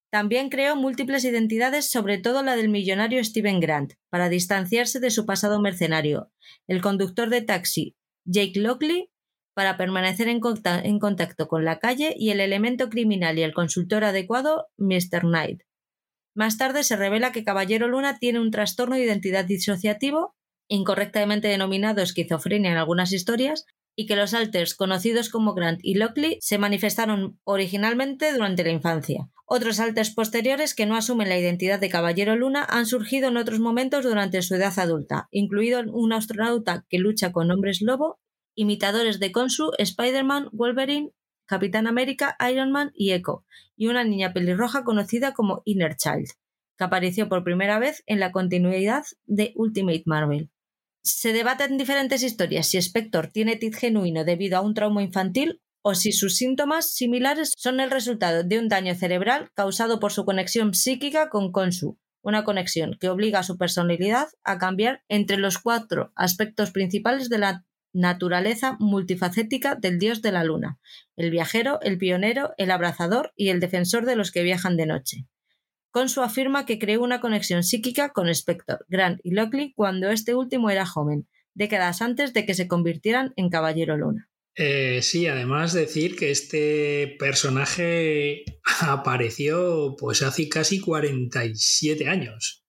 También 0.09 0.49
creó 0.49 0.75
múltiples 0.75 1.25
identidades, 1.25 1.89
sobre 1.89 2.17
todo 2.17 2.41
la 2.41 2.55
del 2.55 2.69
millonario 2.69 3.23
Steven 3.23 3.59
Grant, 3.59 3.93
para 4.09 4.29
distanciarse 4.29 4.99
de 4.99 5.11
su 5.11 5.25
pasado 5.25 5.59
mercenario, 5.59 6.31
el 6.67 6.81
conductor 6.81 7.29
de 7.29 7.41
taxi 7.41 7.95
Jake 8.25 8.59
Lockley, 8.59 9.09
para 9.53 9.75
permanecer 9.75 10.27
en, 10.27 10.39
contacto 10.39 11.47
con 11.47 11.65
la 11.65 11.79
calle, 11.79 12.13
y 12.15 12.29
el 12.29 12.39
elemento 12.39 12.89
criminal 12.89 13.39
y 13.39 13.41
el 13.41 13.53
consultor 13.53 14.03
adecuado, 14.03 14.67
Mr. 14.77 15.21
Knight. 15.21 15.61
Más 16.35 16.57
tarde 16.57 16.83
se 16.83 16.95
revela 16.95 17.31
que 17.31 17.43
Caballero 17.43 17.87
Luna 17.87 18.19
tiene 18.19 18.39
un 18.39 18.51
trastorno 18.51 18.95
de 18.95 19.03
identidad 19.03 19.45
disociativo, 19.45 20.35
incorrectamente 20.69 21.47
denominado 21.47 22.03
esquizofrenia 22.03 22.71
en 22.71 22.77
algunas 22.77 23.11
historias, 23.11 23.65
y 23.95 24.05
que 24.05 24.15
los 24.15 24.35
alters 24.35 24.75
conocidos 24.75 25.29
como 25.29 25.55
Grant 25.55 25.79
y 25.81 25.95
Lockley 25.95 26.37
se 26.39 26.59
manifestaron 26.59 27.39
originalmente 27.43 28.31
durante 28.31 28.63
la 28.63 28.69
infancia. 28.69 29.27
Otros 29.49 29.79
alters 29.79 30.13
posteriores 30.13 30.75
que 30.75 30.85
no 30.85 30.97
asumen 30.97 31.29
la 31.29 31.39
identidad 31.39 31.79
de 31.79 31.87
Caballero 31.87 32.35
Luna 32.35 32.65
han 32.69 32.85
surgido 32.85 33.29
en 33.29 33.37
otros 33.37 33.61
momentos 33.61 34.03
durante 34.03 34.41
su 34.41 34.55
edad 34.55 34.77
adulta, 34.77 35.29
incluido 35.31 35.81
un 35.89 36.11
astronauta 36.11 36.85
que 36.89 36.97
lucha 36.99 37.31
con 37.31 37.49
hombres 37.49 37.81
lobo, 37.81 38.19
imitadores 38.55 39.21
de 39.21 39.31
Konsu, 39.31 39.71
Spider-Man, 39.77 40.49
Wolverine, 40.51 41.11
Capitán 41.45 41.87
América, 41.87 42.35
Iron 42.51 42.73
Man 42.73 42.91
y 42.93 43.13
Echo, 43.13 43.45
y 43.77 43.87
una 43.87 44.03
niña 44.03 44.33
pelirroja 44.33 44.83
conocida 44.83 45.33
como 45.33 45.61
Inner 45.63 45.95
Child, 45.95 46.27
que 46.77 46.83
apareció 46.83 47.29
por 47.29 47.45
primera 47.45 47.79
vez 47.79 48.03
en 48.05 48.19
la 48.19 48.33
continuidad 48.33 49.05
de 49.27 49.53
Ultimate 49.55 50.03
Marvel. 50.05 50.51
Se 51.03 51.31
debaten 51.31 51.77
diferentes 51.77 52.21
historias 52.21 52.67
si 52.67 52.79
Spector 52.79 53.27
tiene 53.27 53.55
TID 53.55 53.75
genuino 53.75 54.25
debido 54.25 54.57
a 54.57 54.61
un 54.61 54.73
trauma 54.73 55.03
infantil 55.03 55.61
o 55.89 55.95
si 55.95 56.11
sus 56.11 56.35
síntomas 56.35 56.91
similares 56.91 57.53
son 57.55 57.79
el 57.79 57.89
resultado 57.89 58.43
de 58.43 58.59
un 58.59 58.67
daño 58.67 58.93
cerebral 58.93 59.51
causado 59.53 60.01
por 60.01 60.11
su 60.11 60.25
conexión 60.25 60.73
psíquica 60.73 61.29
con 61.29 61.53
Konsu, 61.53 61.97
una 62.21 62.43
conexión 62.43 62.97
que 62.99 63.07
obliga 63.07 63.39
a 63.39 63.43
su 63.43 63.57
personalidad 63.57 64.27
a 64.43 64.57
cambiar 64.57 65.05
entre 65.07 65.37
los 65.37 65.59
cuatro 65.59 66.11
aspectos 66.17 66.71
principales 66.71 67.29
de 67.29 67.37
la 67.37 67.65
naturaleza 67.93 68.75
multifacética 68.81 69.75
del 69.75 69.97
dios 69.97 70.21
de 70.21 70.33
la 70.33 70.43
luna, 70.43 70.77
el 71.15 71.31
viajero, 71.31 71.79
el 71.81 71.97
pionero, 71.97 72.51
el 72.57 72.71
abrazador 72.71 73.31
y 73.37 73.47
el 73.47 73.61
defensor 73.61 74.05
de 74.05 74.17
los 74.17 74.33
que 74.33 74.43
viajan 74.43 74.75
de 74.75 74.87
noche. 74.87 75.25
Consu 75.91 76.21
afirma 76.21 76.65
que 76.65 76.79
creó 76.79 77.01
una 77.01 77.21
conexión 77.21 77.63
psíquica 77.63 78.09
con 78.09 78.27
Spector, 78.27 78.85
Grant 78.89 79.21
y 79.23 79.31
Lockley 79.31 79.71
cuando 79.73 80.09
este 80.09 80.35
último 80.35 80.69
era 80.69 80.85
joven, 80.85 81.29
décadas 81.53 82.01
antes 82.01 82.33
de 82.33 82.45
que 82.45 82.55
se 82.55 82.67
convirtieran 82.67 83.31
en 83.37 83.49
Caballero 83.49 83.95
Luna. 83.95 84.29
Eh, 84.59 85.03
sí, 85.03 85.27
además 85.27 85.73
decir 85.73 86.15
que 86.15 86.31
este 86.31 87.15
personaje 87.19 88.43
apareció 88.81 89.95
pues 89.99 90.23
hace 90.23 90.49
casi 90.49 90.79
47 90.79 92.07
años, 92.07 92.65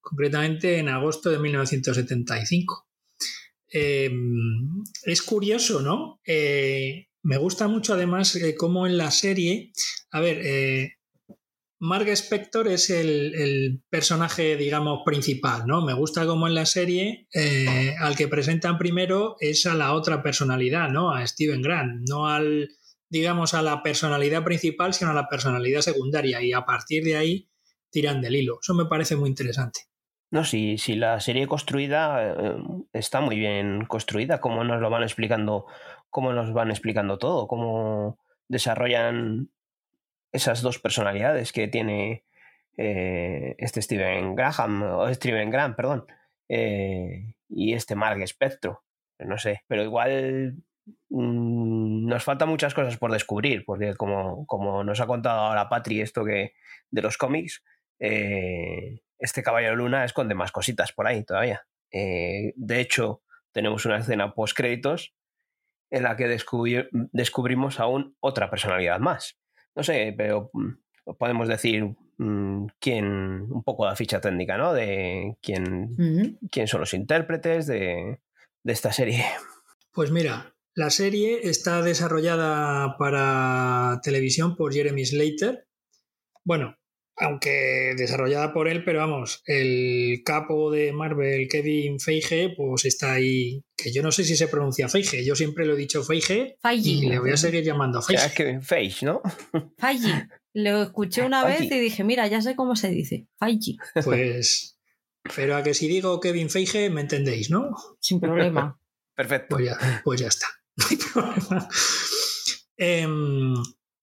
concretamente 0.00 0.76
en 0.76 0.90
agosto 0.90 1.30
de 1.30 1.38
1975. 1.38 2.86
Em, 3.70 4.84
es 5.04 5.22
curioso, 5.22 5.80
¿no? 5.80 6.20
Eh, 6.26 7.06
me 7.22 7.38
gusta 7.38 7.66
mucho 7.66 7.94
además 7.94 8.36
eh, 8.36 8.54
cómo 8.54 8.86
en 8.86 8.98
la 8.98 9.10
serie, 9.10 9.72
a 10.10 10.20
ver, 10.20 10.92
Mark 11.84 12.06
Spector 12.10 12.68
es 12.68 12.90
el, 12.90 13.82
personaje, 13.90 14.56
digamos, 14.56 15.00
principal, 15.04 15.66
¿no? 15.66 15.84
Me 15.84 15.94
gusta 15.94 16.24
como 16.26 16.46
en 16.46 16.54
la 16.54 16.64
serie, 16.64 17.26
eh, 17.34 17.96
al 17.98 18.14
que 18.14 18.28
presentan 18.28 18.78
primero 18.78 19.34
es 19.40 19.66
a 19.66 19.74
la 19.74 19.92
otra 19.92 20.22
personalidad, 20.22 20.90
¿no? 20.90 21.10
A 21.10 21.26
Steven 21.26 21.60
Grant, 21.60 22.08
no 22.08 22.28
al, 22.28 22.68
digamos, 23.08 23.54
a 23.54 23.62
la 23.62 23.82
personalidad 23.82 24.44
principal, 24.44 24.94
sino 24.94 25.10
a 25.10 25.14
la 25.14 25.28
personalidad 25.28 25.80
secundaria. 25.80 26.40
Y 26.40 26.52
a 26.52 26.64
partir 26.64 27.02
de 27.02 27.16
ahí 27.16 27.48
tiran 27.90 28.20
del 28.20 28.36
hilo. 28.36 28.60
Eso 28.62 28.74
me 28.74 28.86
parece 28.86 29.16
muy 29.16 29.28
interesante. 29.28 29.80
No, 30.30 30.44
si, 30.44 30.78
si 30.78 30.94
la 30.94 31.18
serie 31.18 31.48
construida 31.48 32.22
eh, 32.22 32.56
está 32.92 33.20
muy 33.20 33.36
bien 33.36 33.86
construida, 33.86 34.40
cómo 34.40 34.62
nos 34.62 34.80
lo 34.80 34.88
van 34.88 35.02
explicando, 35.02 35.66
cómo 36.10 36.32
nos 36.32 36.52
van 36.52 36.70
explicando 36.70 37.18
todo, 37.18 37.48
cómo 37.48 38.20
desarrollan 38.46 39.50
esas 40.32 40.62
dos 40.62 40.78
personalidades 40.78 41.52
que 41.52 41.68
tiene 41.68 42.24
eh, 42.76 43.54
este 43.58 43.82
Steven 43.82 44.34
Graham, 44.34 44.82
o 44.82 45.12
Steven 45.12 45.50
Graham, 45.50 45.76
perdón, 45.76 46.06
eh, 46.48 47.34
y 47.48 47.74
este 47.74 47.94
Mark 47.94 48.26
Spectro. 48.26 48.82
No 49.18 49.38
sé, 49.38 49.62
pero 49.68 49.84
igual 49.84 50.56
mm, 51.10 52.06
nos 52.06 52.24
faltan 52.24 52.48
muchas 52.48 52.74
cosas 52.74 52.96
por 52.96 53.12
descubrir, 53.12 53.64
porque 53.64 53.94
como, 53.94 54.46
como, 54.46 54.82
nos 54.82 55.00
ha 55.00 55.06
contado 55.06 55.40
ahora 55.40 55.68
Patri 55.68 56.00
esto 56.00 56.24
que 56.24 56.54
de 56.90 57.02
los 57.02 57.16
cómics, 57.18 57.62
eh, 58.00 59.00
este 59.18 59.42
Caballero 59.42 59.76
Luna 59.76 60.04
esconde 60.04 60.34
más 60.34 60.50
cositas 60.50 60.92
por 60.92 61.06
ahí 61.06 61.24
todavía. 61.24 61.66
de 61.92 62.80
hecho, 62.80 63.22
tenemos 63.52 63.84
una 63.84 63.98
escena 63.98 64.34
post 64.34 64.56
créditos 64.56 65.14
en 65.90 66.04
la 66.04 66.16
que 66.16 66.26
descubrimos 66.26 67.78
aún 67.78 68.16
otra 68.20 68.50
personalidad 68.50 68.98
más 68.98 69.41
no 69.74 69.82
sé, 69.82 70.14
pero 70.16 70.50
mm, 70.52 71.12
podemos 71.18 71.48
decir 71.48 71.94
mm, 72.18 72.66
quién, 72.78 73.06
un 73.50 73.62
poco 73.62 73.86
la 73.86 73.96
ficha 73.96 74.20
técnica, 74.20 74.56
¿no? 74.56 74.72
De 74.72 75.36
quién, 75.40 76.38
quién 76.50 76.66
son 76.66 76.80
los 76.80 76.94
intérpretes 76.94 77.66
de, 77.66 78.20
de 78.62 78.72
esta 78.72 78.92
serie. 78.92 79.24
Pues 79.92 80.10
mira, 80.10 80.54
la 80.74 80.90
serie 80.90 81.40
está 81.48 81.82
desarrollada 81.82 82.96
para 82.96 84.00
televisión 84.02 84.56
por 84.56 84.72
Jeremy 84.72 85.04
Slater. 85.04 85.68
Bueno, 86.44 86.78
aunque 87.16 87.94
desarrollada 87.96 88.52
por 88.52 88.68
él, 88.68 88.84
pero 88.84 89.00
vamos, 89.00 89.42
el 89.46 90.22
capo 90.24 90.70
de 90.70 90.92
Marvel, 90.92 91.48
Kevin 91.48 92.00
Feige, 92.00 92.54
pues 92.56 92.84
está 92.84 93.12
ahí, 93.12 93.62
que 93.76 93.92
yo 93.92 94.02
no 94.02 94.12
sé 94.12 94.24
si 94.24 94.36
se 94.36 94.48
pronuncia 94.48 94.88
Feige, 94.88 95.24
yo 95.24 95.34
siempre 95.34 95.66
lo 95.66 95.74
he 95.74 95.78
dicho 95.78 96.02
Feige, 96.02 96.56
y 96.74 97.06
le 97.06 97.18
voy 97.18 97.30
a 97.30 97.36
seguir 97.36 97.64
llamando 97.64 98.02
Feige. 98.02 98.26
Es 98.26 98.32
Kevin 98.32 98.62
Feige, 98.62 99.06
¿no? 99.06 99.20
Feige. 99.78 100.28
Lo 100.54 100.82
escuché 100.82 101.22
una 101.22 101.44
vez 101.44 101.62
y 101.62 101.80
dije, 101.80 102.04
mira, 102.04 102.26
ya 102.26 102.42
sé 102.42 102.54
cómo 102.54 102.76
se 102.76 102.90
dice. 102.90 103.26
Feige. 103.38 103.76
Pues, 104.04 104.78
pero 105.34 105.56
a 105.56 105.62
que 105.62 105.74
si 105.74 105.88
digo 105.88 106.20
Kevin 106.20 106.50
Feige, 106.50 106.90
me 106.90 107.00
entendéis, 107.02 107.50
¿no? 107.50 107.70
Sin 108.00 108.20
problema. 108.20 108.78
Perfecto. 109.14 109.56
Pues 109.56 109.66
ya, 109.66 110.02
pues 110.04 110.20
ya 110.20 110.28
está. 110.28 110.46
No 110.76 110.86
hay 110.88 110.96
problema. 110.96 111.68
Em, 112.78 113.54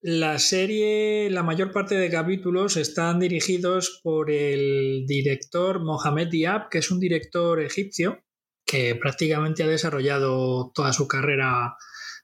la 0.02 0.40
serie, 0.40 1.30
la 1.30 1.44
mayor 1.44 1.72
parte 1.72 1.96
de 1.96 2.10
capítulos 2.10 2.78
están 2.78 3.20
dirigidos 3.20 4.00
por 4.02 4.32
el 4.32 5.06
director 5.06 5.84
Mohamed 5.84 6.30
Diab, 6.30 6.70
que 6.70 6.78
es 6.78 6.90
un 6.92 7.00
director 7.00 7.62
egipcio 7.62 8.24
que 8.66 8.96
prácticamente 8.96 9.64
ha 9.64 9.68
desarrollado 9.68 10.72
toda 10.74 10.94
su 10.94 11.08
carrera 11.08 11.76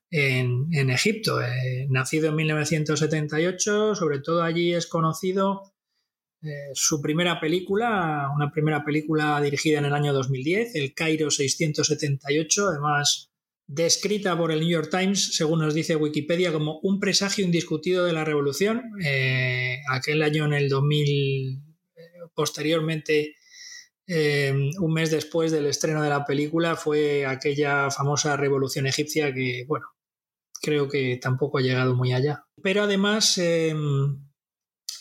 en, 0.09 0.89
Egipto. 0.89 1.41
Eh, 1.41 1.87
nacido 1.89 2.29
en 2.29 2.35
1978, 2.35 3.95
sobre 3.95 4.19
todo 4.19 4.43
allí 4.43 4.73
es 4.73 4.87
conocido 4.87 5.73
eh, 6.43 6.69
su 6.73 7.01
primera 7.01 7.39
película, 7.39 8.29
una 8.33 8.51
primera 8.51 8.85
película 8.85 9.41
dirigida 9.41 9.79
en 9.79 9.85
el 9.85 9.93
año 9.93 10.13
2010, 10.13 10.75
El 10.75 10.93
Cairo 10.93 11.31
678, 11.31 12.67
además 12.69 13.31
descrita 13.67 14.37
por 14.37 14.51
el 14.51 14.59
New 14.59 14.69
York 14.69 14.89
Times, 14.91 15.35
según 15.35 15.59
nos 15.59 15.73
dice 15.73 15.95
Wikipedia, 15.95 16.51
como 16.51 16.79
un 16.83 16.99
presagio 16.99 17.45
indiscutido 17.45 18.05
de 18.05 18.13
la 18.13 18.23
revolución. 18.23 18.83
Eh, 19.03 19.79
aquel 19.89 20.21
año, 20.21 20.45
en 20.45 20.53
el 20.53 20.69
2000, 20.69 21.61
posteriormente, 22.33 23.35
un 24.07 24.93
mes 24.93 25.09
después 25.09 25.51
del 25.51 25.65
estreno 25.65 26.03
de 26.03 26.09
la 26.09 26.25
película, 26.25 26.75
fue 26.75 27.25
aquella 27.25 27.89
famosa 27.89 28.37
revolución 28.37 28.85
egipcia 28.85 29.33
que, 29.33 29.65
bueno, 29.67 29.87
creo 30.61 30.89
que 30.89 31.17
tampoco 31.21 31.57
ha 31.57 31.61
llegado 31.61 31.95
muy 31.95 32.13
allá. 32.13 32.45
Pero 32.61 32.83
además 32.83 33.37
em, 33.37 34.25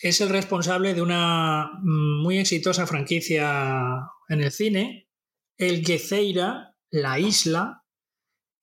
es 0.02 0.20
el 0.20 0.28
responsable 0.28 0.94
de 0.94 1.02
una 1.02 1.70
mm, 1.82 2.22
muy 2.22 2.38
exitosa 2.38 2.86
franquicia 2.86 4.00
en 4.28 4.42
el 4.42 4.52
cine, 4.52 5.08
El 5.56 5.84
Gezeira, 5.84 6.76
La 6.90 7.18
Isla, 7.18 7.83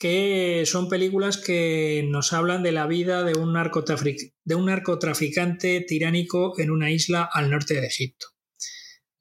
que 0.02 0.64
son 0.66 0.90
películas 0.90 1.38
que 1.38 2.04
nos 2.10 2.34
hablan 2.34 2.64
de 2.64 2.72
la 2.72 2.88
vida 2.88 3.24
de 3.24 3.36
un, 3.36 3.54
de 3.54 4.56
un 4.56 4.66
narcotraficante 4.66 5.82
tiránico 5.82 6.60
en 6.60 6.72
una 6.72 6.90
isla 6.90 7.30
al 7.32 7.52
norte 7.52 7.76
de 7.76 7.86
Egipto. 7.86 8.26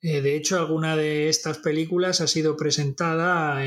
Eh, 0.00 0.22
de 0.22 0.36
hecho, 0.36 0.58
alguna 0.58 0.96
de 0.96 1.28
estas 1.28 1.58
películas 1.58 2.22
ha 2.22 2.26
sido 2.26 2.56
presentada 2.56 3.62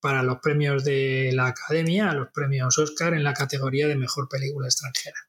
para 0.00 0.24
los 0.24 0.38
premios 0.42 0.82
de 0.82 1.30
la 1.32 1.46
Academia, 1.46 2.12
los 2.12 2.30
premios 2.34 2.76
Oscar, 2.76 3.14
en 3.14 3.22
la 3.22 3.34
categoría 3.34 3.86
de 3.86 3.94
Mejor 3.94 4.28
Película 4.28 4.66
Extranjera. 4.66 5.20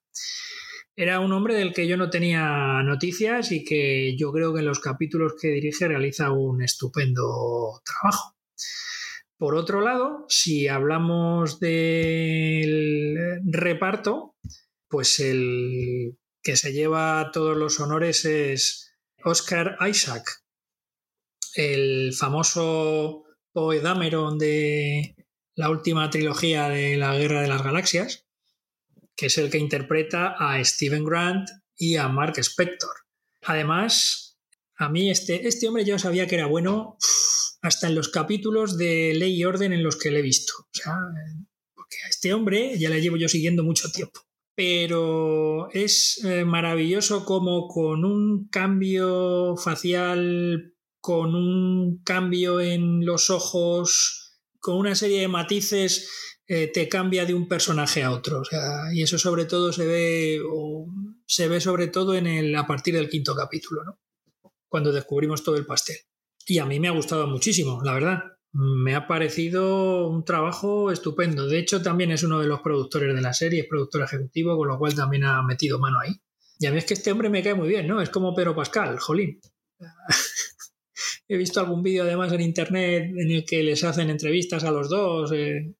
Era 0.95 1.19
un 1.19 1.32
hombre 1.32 1.54
del 1.54 1.73
que 1.73 1.88
yo 1.88 1.95
no 1.95 2.10
tenía 2.10 2.82
noticias 2.82 3.52
y 3.52 3.63
que 3.63 4.17
yo 4.17 4.32
creo 4.32 4.52
que 4.52 4.62
en 4.62 4.65
los 4.65 4.80
capítulos 4.80 5.34
que 5.39 5.49
dirige 5.49 5.88
realiza 5.88 6.32
un 6.32 6.63
estupendo 6.63 7.84
trabajo. 7.86 8.34
Por 9.38 9.56
otro 9.56 9.82
lado, 9.82 10.26
si 10.30 10.67
hablamos 10.67 11.60
del 11.60 13.39
reparto, 13.46 14.36
pues 14.88 15.19
el 15.19 16.17
que 16.41 16.56
se 16.56 16.74
lleva 16.74 17.32
todos 17.34 17.58
los 17.58 17.80
honores 17.80 18.26
es 18.26 18.93
Oscar 19.24 19.78
Isaac, 19.89 20.43
el 21.56 22.13
famoso 22.13 23.24
Poe 23.52 23.80
Dameron 23.80 24.38
de 24.38 25.15
la 25.56 25.69
última 25.69 26.10
trilogía 26.10 26.69
de 26.69 26.98
la 26.98 27.15
Guerra 27.15 27.41
de 27.41 27.48
las 27.48 27.63
Galaxias, 27.63 28.28
que 29.15 29.28
es 29.28 29.38
el 29.38 29.50
que 29.50 29.60
interpreta 29.60 30.36
a 30.38 30.63
Steven 30.63 31.06
Grant 31.06 31.50
y 31.76 31.98
a 31.98 32.08
Mark 32.08 32.38
Spector. 32.38 32.91
Además, 33.43 34.38
a 34.76 34.89
mí 34.89 35.10
este, 35.10 35.48
este 35.48 35.67
hombre 35.67 35.86
yo 35.86 36.00
sabía 36.00 36.28
que 36.28 36.36
era 36.36 36.48
bueno 36.48 36.98
hasta 37.63 37.88
en 37.88 37.95
los 37.95 38.10
capítulos 38.10 38.78
de 38.78 39.13
Ley 39.15 39.36
y 39.36 39.45
Orden 39.45 39.73
en 39.73 39.84
los 39.84 39.95
que 39.95 40.12
le 40.12 40.19
he 40.19 40.21
visto. 40.21 40.54
O 40.60 40.69
sea, 40.71 40.95
porque 41.73 41.95
a 42.06 42.10
este 42.10 42.34
hombre 42.34 42.78
ya 42.78 42.91
le 42.91 43.02
llevo 43.02 43.17
yo 43.17 43.28
siguiendo 43.28 43.63
mucho 43.63 43.91
tiempo 43.91 44.21
pero 44.56 45.69
es 45.71 46.23
eh, 46.23 46.45
maravilloso 46.45 47.26
como 47.26 47.67
con 47.67 48.06
un 48.06 48.47
cambio 48.49 49.56
facial, 49.58 50.73
con 50.99 51.34
un 51.36 52.04
cambio 52.04 52.60
en 52.60 53.06
los 53.06 53.30
ojos, 53.30 54.39
con 54.60 54.78
una 54.78 54.95
serie 54.95 55.21
de 55.21 55.28
matices, 55.28 56.38
eh, 56.45 56.67
te 56.67 56.88
cambia 56.88 57.26
de 57.26 57.34
un 57.34 57.47
personaje 57.47 58.04
a 58.04 58.12
otro. 58.12 58.43
y 58.93 59.02
eso 59.02 59.17
sobre 59.17 59.45
todo 59.45 59.73
se 59.73 59.88
ve, 59.88 60.41
se 61.26 61.47
ve 61.47 61.60
sobre 61.60 61.88
todo 61.88 62.15
en 62.15 62.28
el, 62.28 62.56
a 62.56 62.67
partir 62.67 62.93
del 62.93 63.10
quinto 63.10 63.36
capítulo, 63.36 63.84
¿no? 63.84 63.99
cuando 64.67 64.91
descubrimos 64.91 65.43
todo 65.43 65.56
el 65.56 65.65
pastel. 65.65 65.97
Y 66.45 66.60
a 66.60 66.65
mí 66.65 66.79
me 66.79 66.88
ha 66.88 66.91
gustado 66.91 67.27
muchísimo, 67.27 67.82
la 67.84 67.93
verdad 67.93 68.23
me 68.53 68.93
ha 68.93 69.08
parecido 69.08 70.08
un 70.08 70.23
trabajo 70.23 70.91
estupendo. 70.91 71.47
De 71.47 71.58
hecho, 71.58 71.82
también 71.82 72.12
es 72.12 72.23
uno 72.23 72.39
de 72.39 72.47
los 72.47 72.62
productores 72.62 73.13
de 73.15 73.21
la 73.21 73.34
serie, 73.34 73.62
es 73.62 73.67
productor 73.67 74.03
ejecutivo, 74.03 74.56
con 74.56 74.67
lo 74.67 74.77
cual 74.77 74.93
también 74.93 75.23
ha 75.23 75.41
metido 75.41 75.79
mano 75.79 75.99
ahí. 75.99 76.13
Ya 76.60 76.71
ves 76.71 76.86
que 76.86 76.93
este 76.93 77.12
hombre 77.12 77.29
me 77.29 77.41
cae 77.41 77.56
muy 77.56 77.67
bien, 77.67 77.88
¿no? 77.88 77.99
Es 77.99 78.10
como 78.10 78.36
Pedro 78.36 78.56
Pascal, 78.56 78.99
jolín. 78.99 79.41
He 81.27 81.38
visto 81.38 81.60
algún 81.60 81.82
vídeo 81.82 82.03
además 82.03 82.32
en 82.32 82.41
internet 82.41 83.12
en 83.17 83.32
el 83.32 83.43
que 83.43 83.63
les 83.63 83.84
hacen 83.84 84.10
entrevistas 84.12 84.63
a 84.63 84.71
los 84.71 84.88
dos 84.89 85.32
eh, 85.34 85.73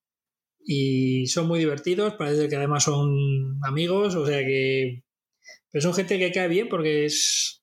y 0.65 1.28
son 1.28 1.47
muy 1.47 1.60
divertidos, 1.60 2.15
parece 2.15 2.49
que 2.49 2.56
además 2.56 2.86
son 2.86 3.60
amigos, 3.63 4.15
o 4.15 4.26
sea 4.26 4.39
que... 4.39 5.04
Pero 5.69 5.82
son 5.82 5.93
gente 5.93 6.17
que 6.17 6.32
cae 6.32 6.47
bien 6.47 6.69
porque 6.69 7.06
es, 7.06 7.62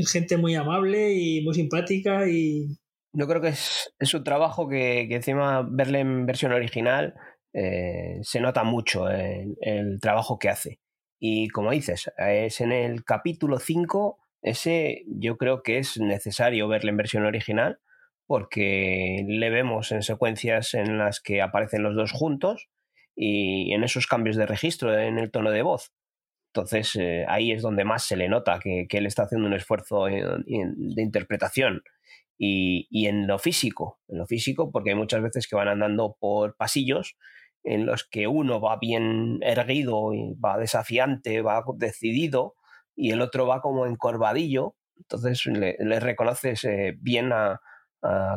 es 0.00 0.12
gente 0.12 0.36
muy 0.36 0.54
amable 0.54 1.12
y 1.14 1.42
muy 1.42 1.54
simpática 1.54 2.28
y, 2.28 2.78
yo 3.12 3.26
creo 3.26 3.40
que 3.40 3.48
es, 3.48 3.92
es 3.98 4.14
un 4.14 4.22
trabajo 4.22 4.68
que, 4.68 5.02
encima 5.10 5.66
verle 5.68 6.00
en 6.00 6.26
versión 6.26 6.52
original 6.52 7.14
eh, 7.52 8.18
se 8.22 8.40
nota 8.40 8.64
mucho 8.64 9.08
el, 9.08 9.56
el, 9.60 10.00
trabajo 10.00 10.38
que 10.38 10.50
hace. 10.50 10.80
Y 11.18 11.48
como 11.48 11.72
dices, 11.72 12.10
es 12.16 12.60
en 12.60 12.72
el 12.72 13.04
capítulo 13.04 13.58
5, 13.58 14.18
ese 14.42 15.02
yo 15.08 15.36
creo 15.36 15.62
que 15.62 15.78
es 15.78 15.98
necesario 15.98 16.68
verle 16.68 16.90
en 16.90 16.96
versión 16.96 17.24
original 17.24 17.80
porque 18.26 19.24
le 19.26 19.50
vemos 19.50 19.90
en 19.90 20.02
secuencias 20.02 20.74
en 20.74 20.98
las 20.98 21.20
que 21.20 21.40
aparecen 21.40 21.82
los 21.82 21.96
dos 21.96 22.12
juntos 22.12 22.68
y 23.16 23.72
en 23.72 23.82
esos 23.82 24.06
cambios 24.06 24.36
de 24.36 24.46
registro 24.46 24.96
en 24.96 25.18
el 25.18 25.30
tono 25.30 25.50
de 25.50 25.62
voz. 25.62 25.92
Entonces 26.58 26.96
eh, 26.96 27.24
ahí 27.28 27.52
es 27.52 27.62
donde 27.62 27.84
más 27.84 28.04
se 28.04 28.16
le 28.16 28.28
nota 28.28 28.58
que, 28.58 28.86
él 28.90 29.06
está 29.06 29.22
haciendo 29.22 29.46
un 29.46 29.54
esfuerzo 29.54 30.06
de 30.06 31.02
interpretación 31.02 31.82
y, 32.36 33.06
en 33.06 33.28
lo 33.28 33.38
físico, 33.38 34.00
en 34.08 34.18
lo 34.18 34.26
físico, 34.26 34.72
porque 34.72 34.90
hay 34.90 34.96
muchas 34.96 35.22
veces 35.22 35.46
que 35.46 35.54
van 35.54 35.68
andando 35.68 36.16
por 36.18 36.56
pasillos 36.56 37.16
en 37.62 37.86
los 37.86 38.04
que 38.08 38.26
uno 38.26 38.60
va 38.60 38.76
bien 38.80 39.38
erguido 39.42 40.12
y 40.12 40.34
va 40.34 40.58
desafiante, 40.58 41.42
va 41.42 41.64
decidido, 41.76 42.54
y 42.96 43.12
el 43.12 43.20
otro 43.20 43.46
va 43.46 43.60
como 43.60 43.86
encorvadillo, 43.86 44.74
entonces 44.96 45.46
le, 45.46 46.00
reconoces 46.00 46.64
eh, 46.64 46.96
bien 47.00 47.32
a, 47.32 47.60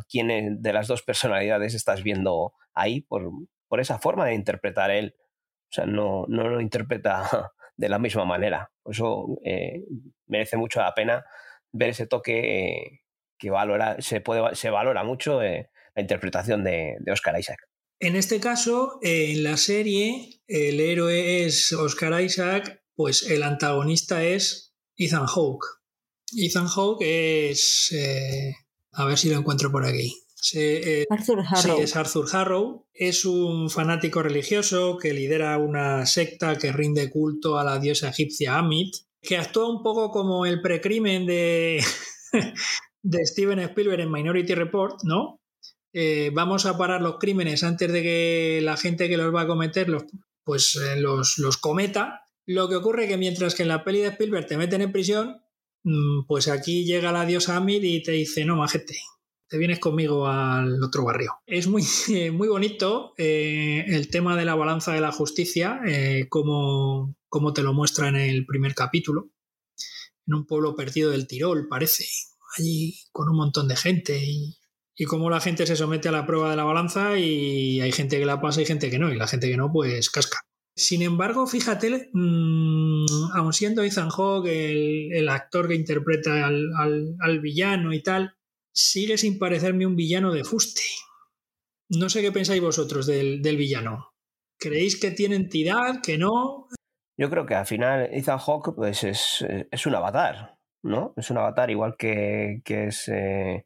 quién 0.09 0.61
de 0.61 0.73
las 0.73 0.87
dos 0.87 1.01
personalidades 1.01 1.73
estás 1.73 2.03
viendo 2.03 2.53
ahí 2.73 3.01
por, 3.01 3.31
por 3.67 3.79
esa 3.79 3.97
forma 3.97 4.25
de 4.25 4.35
interpretar 4.35 4.91
él. 4.91 5.15
O 5.69 5.73
sea, 5.73 5.85
no, 5.85 6.25
no 6.27 6.47
lo 6.49 6.61
interpreta 6.61 7.51
de 7.77 7.89
la 7.89 7.99
misma 7.99 8.25
manera. 8.25 8.71
Por 8.83 8.93
eso 8.93 9.39
eh, 9.43 9.83
merece 10.27 10.57
mucho 10.57 10.79
la 10.79 10.93
pena 10.93 11.23
ver 11.71 11.89
ese 11.89 12.07
toque 12.07 12.67
eh, 12.67 13.01
que 13.37 13.49
valora, 13.49 13.97
se, 13.99 14.21
puede, 14.21 14.55
se 14.55 14.69
valora 14.69 15.03
mucho 15.03 15.41
eh, 15.41 15.69
la 15.95 16.01
interpretación 16.01 16.63
de, 16.63 16.97
Oscar 17.11 17.39
Isaac. 17.39 17.59
En 17.99 18.15
este 18.15 18.39
caso, 18.39 18.99
en 19.01 19.43
la 19.43 19.57
serie, 19.57 20.41
el 20.47 20.79
héroe 20.79 21.45
es 21.45 21.71
Oscar 21.73 22.21
Isaac, 22.21 22.83
pues 22.95 23.29
el 23.29 23.43
antagonista 23.43 24.23
es 24.23 24.73
Ethan 24.97 25.27
Hawke. 25.27 25.65
Ethan 26.35 26.67
Hawke 26.67 27.01
es. 27.49 27.93
A 28.93 29.05
ver 29.05 29.17
si 29.17 29.29
lo 29.29 29.37
encuentro 29.37 29.71
por 29.71 29.85
aquí. 29.85 30.21
Eh, 30.53 31.05
Arthur 31.09 31.43
Harrow. 31.47 31.77
Sí, 31.77 31.83
es 31.83 31.95
Arthur 31.95 32.27
Harrow. 32.31 32.85
Es 32.93 33.25
un 33.25 33.69
fanático 33.69 34.23
religioso 34.23 34.97
que 34.97 35.13
lidera 35.13 35.57
una 35.57 36.05
secta 36.05 36.57
que 36.57 36.71
rinde 36.71 37.09
culto 37.09 37.59
a 37.59 37.63
la 37.63 37.79
diosa 37.79 38.09
egipcia 38.09 38.57
Amit, 38.57 38.95
que 39.21 39.37
actúa 39.37 39.69
un 39.69 39.83
poco 39.83 40.09
como 40.11 40.45
el 40.45 40.61
precrimen 40.61 41.25
de, 41.25 41.83
de 43.03 43.25
Steven 43.25 43.59
Spielberg 43.59 44.01
en 44.01 44.11
Minority 44.11 44.55
Report, 44.55 44.99
¿no? 45.03 45.41
Eh, 45.93 46.31
vamos 46.33 46.65
a 46.65 46.77
parar 46.77 47.01
los 47.01 47.17
crímenes 47.17 47.63
antes 47.63 47.91
de 47.91 48.01
que 48.01 48.59
la 48.63 48.77
gente 48.77 49.09
que 49.09 49.17
los 49.17 49.33
va 49.33 49.41
a 49.41 49.47
cometer 49.47 49.89
los, 49.89 50.05
pues, 50.43 50.75
eh, 50.75 50.99
los, 50.99 51.37
los, 51.37 51.57
cometa. 51.57 52.21
Lo 52.45 52.69
que 52.69 52.77
ocurre 52.77 53.07
que 53.07 53.17
mientras 53.17 53.55
que 53.55 53.63
en 53.63 53.69
la 53.69 53.83
peli 53.83 53.99
de 53.99 54.09
Spielberg 54.09 54.47
te 54.47 54.57
meten 54.57 54.81
en 54.81 54.91
prisión, 54.91 55.41
mm, 55.83 56.25
pues 56.27 56.47
aquí 56.47 56.85
llega 56.85 57.11
la 57.11 57.25
diosa 57.25 57.57
Amid 57.57 57.83
y 57.83 58.01
te 58.01 58.13
dice, 58.13 58.45
no, 58.45 58.55
majete, 58.55 58.97
te 59.51 59.57
vienes 59.59 59.79
conmigo 59.79 60.25
al 60.25 60.81
otro 60.81 61.03
barrio. 61.03 61.33
Es 61.45 61.67
muy, 61.67 61.83
muy 62.33 62.47
bonito 62.47 63.13
eh, 63.19 63.85
el 63.87 64.09
tema 64.09 64.35
de 64.35 64.45
la 64.45 64.55
balanza 64.55 64.93
de 64.93 65.01
la 65.01 65.11
justicia, 65.11 65.79
como 66.29 67.13
como 67.31 67.53
te 67.53 67.63
lo 67.63 67.73
muestra 67.73 68.09
en 68.09 68.17
el 68.17 68.45
primer 68.45 68.75
capítulo, 68.75 69.31
en 70.27 70.33
un 70.33 70.45
pueblo 70.45 70.75
perdido 70.75 71.11
del 71.11 71.27
Tirol, 71.27 71.69
parece, 71.69 72.05
allí 72.57 72.99
con 73.13 73.29
un 73.29 73.37
montón 73.37 73.69
de 73.69 73.77
gente 73.77 74.21
y, 74.21 74.57
y 74.97 75.05
cómo 75.05 75.29
la 75.29 75.39
gente 75.39 75.65
se 75.65 75.77
somete 75.77 76.09
a 76.09 76.11
la 76.11 76.25
prueba 76.25 76.49
de 76.49 76.57
la 76.57 76.65
balanza 76.65 77.17
y 77.17 77.79
hay 77.79 77.93
gente 77.93 78.19
que 78.19 78.25
la 78.25 78.41
pasa 78.41 78.61
y 78.61 78.65
gente 78.65 78.89
que 78.89 78.99
no, 78.99 79.13
y 79.13 79.15
la 79.15 79.27
gente 79.27 79.49
que 79.49 79.55
no, 79.55 79.71
pues 79.71 80.09
casca. 80.09 80.41
Sin 80.75 81.01
embargo, 81.01 81.47
fíjate, 81.47 82.09
mmm, 82.11 83.05
aun 83.33 83.53
siendo 83.53 83.81
Ethan 83.81 84.09
Hawke 84.09 84.47
el, 84.47 85.13
el 85.13 85.29
actor 85.29 85.69
que 85.69 85.75
interpreta 85.75 86.45
al, 86.45 86.67
al, 87.17 87.39
villano 87.39 87.93
y 87.93 88.03
tal, 88.03 88.35
sigue 88.73 89.17
sin 89.17 89.39
parecerme 89.39 89.85
un 89.85 89.95
villano 89.95 90.31
de 90.31 90.43
fuste. 90.43 90.81
No 91.89 92.09
sé 92.09 92.21
qué 92.21 92.31
pensáis 92.31 92.61
vosotros 92.61 93.05
del, 93.05 93.41
del 93.41 93.57
villano. 93.57 94.13
¿Creéis 94.57 94.99
que 94.99 95.11
tiene 95.11 95.35
entidad, 95.35 96.01
que 96.03 96.17
no? 96.17 96.67
Yo 97.17 97.29
creo 97.29 97.45
que 97.45 97.55
al 97.55 97.65
final 97.65 98.09
Ethan 98.11 98.39
Hawke 98.39 98.73
pues 98.75 99.03
es, 99.03 99.45
es 99.71 99.85
un 99.85 99.95
avatar, 99.95 100.57
¿no? 100.83 101.13
Es 101.17 101.29
un 101.29 101.37
avatar 101.37 101.69
igual 101.69 101.95
que, 101.97 102.61
que 102.63 102.87
es 102.87 103.07
eh, 103.09 103.65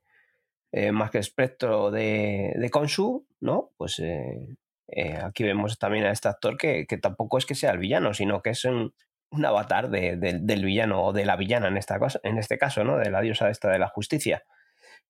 eh, 0.72 0.91
más 0.91 1.10
que 1.10 1.20
espectro 1.20 1.89
de, 1.89 2.54
de 2.56 2.70
Konsu, 2.70 3.26
¿no? 3.39 3.72
Pues 3.78 4.00
eh, 4.00 4.58
eh, 4.88 5.18
aquí 5.24 5.44
vemos 5.44 5.78
también 5.80 6.06
a 6.06 6.12
este 6.12 6.28
actor 6.28 6.58
que, 6.58 6.86
que, 6.86 6.98
tampoco 6.98 7.38
es 7.38 7.46
que 7.46 7.56
sea 7.56 7.72
el 7.72 7.78
villano, 7.78 8.13
sino 8.13 8.41
que 8.41 8.50
es 8.50 8.65
un, 8.65 8.94
un 9.32 9.46
avatar 9.46 9.89
de, 9.89 10.18
de, 10.18 10.39
del 10.41 10.65
villano 10.65 11.02
o 11.04 11.13
de 11.13 11.24
la 11.26 11.38
villana 11.38 11.70
en, 11.70 11.78
esta 11.78 11.98
cosa, 11.98 12.20
en 12.24 12.38
este 12.38 12.58
caso, 12.58 12.84
¿no? 12.84 12.98
De 12.98 13.10
la 13.10 13.22
diosa 13.22 13.50
esta 13.50 13.70
de 13.70 13.80
la 13.80 13.88
justicia. 13.88 14.44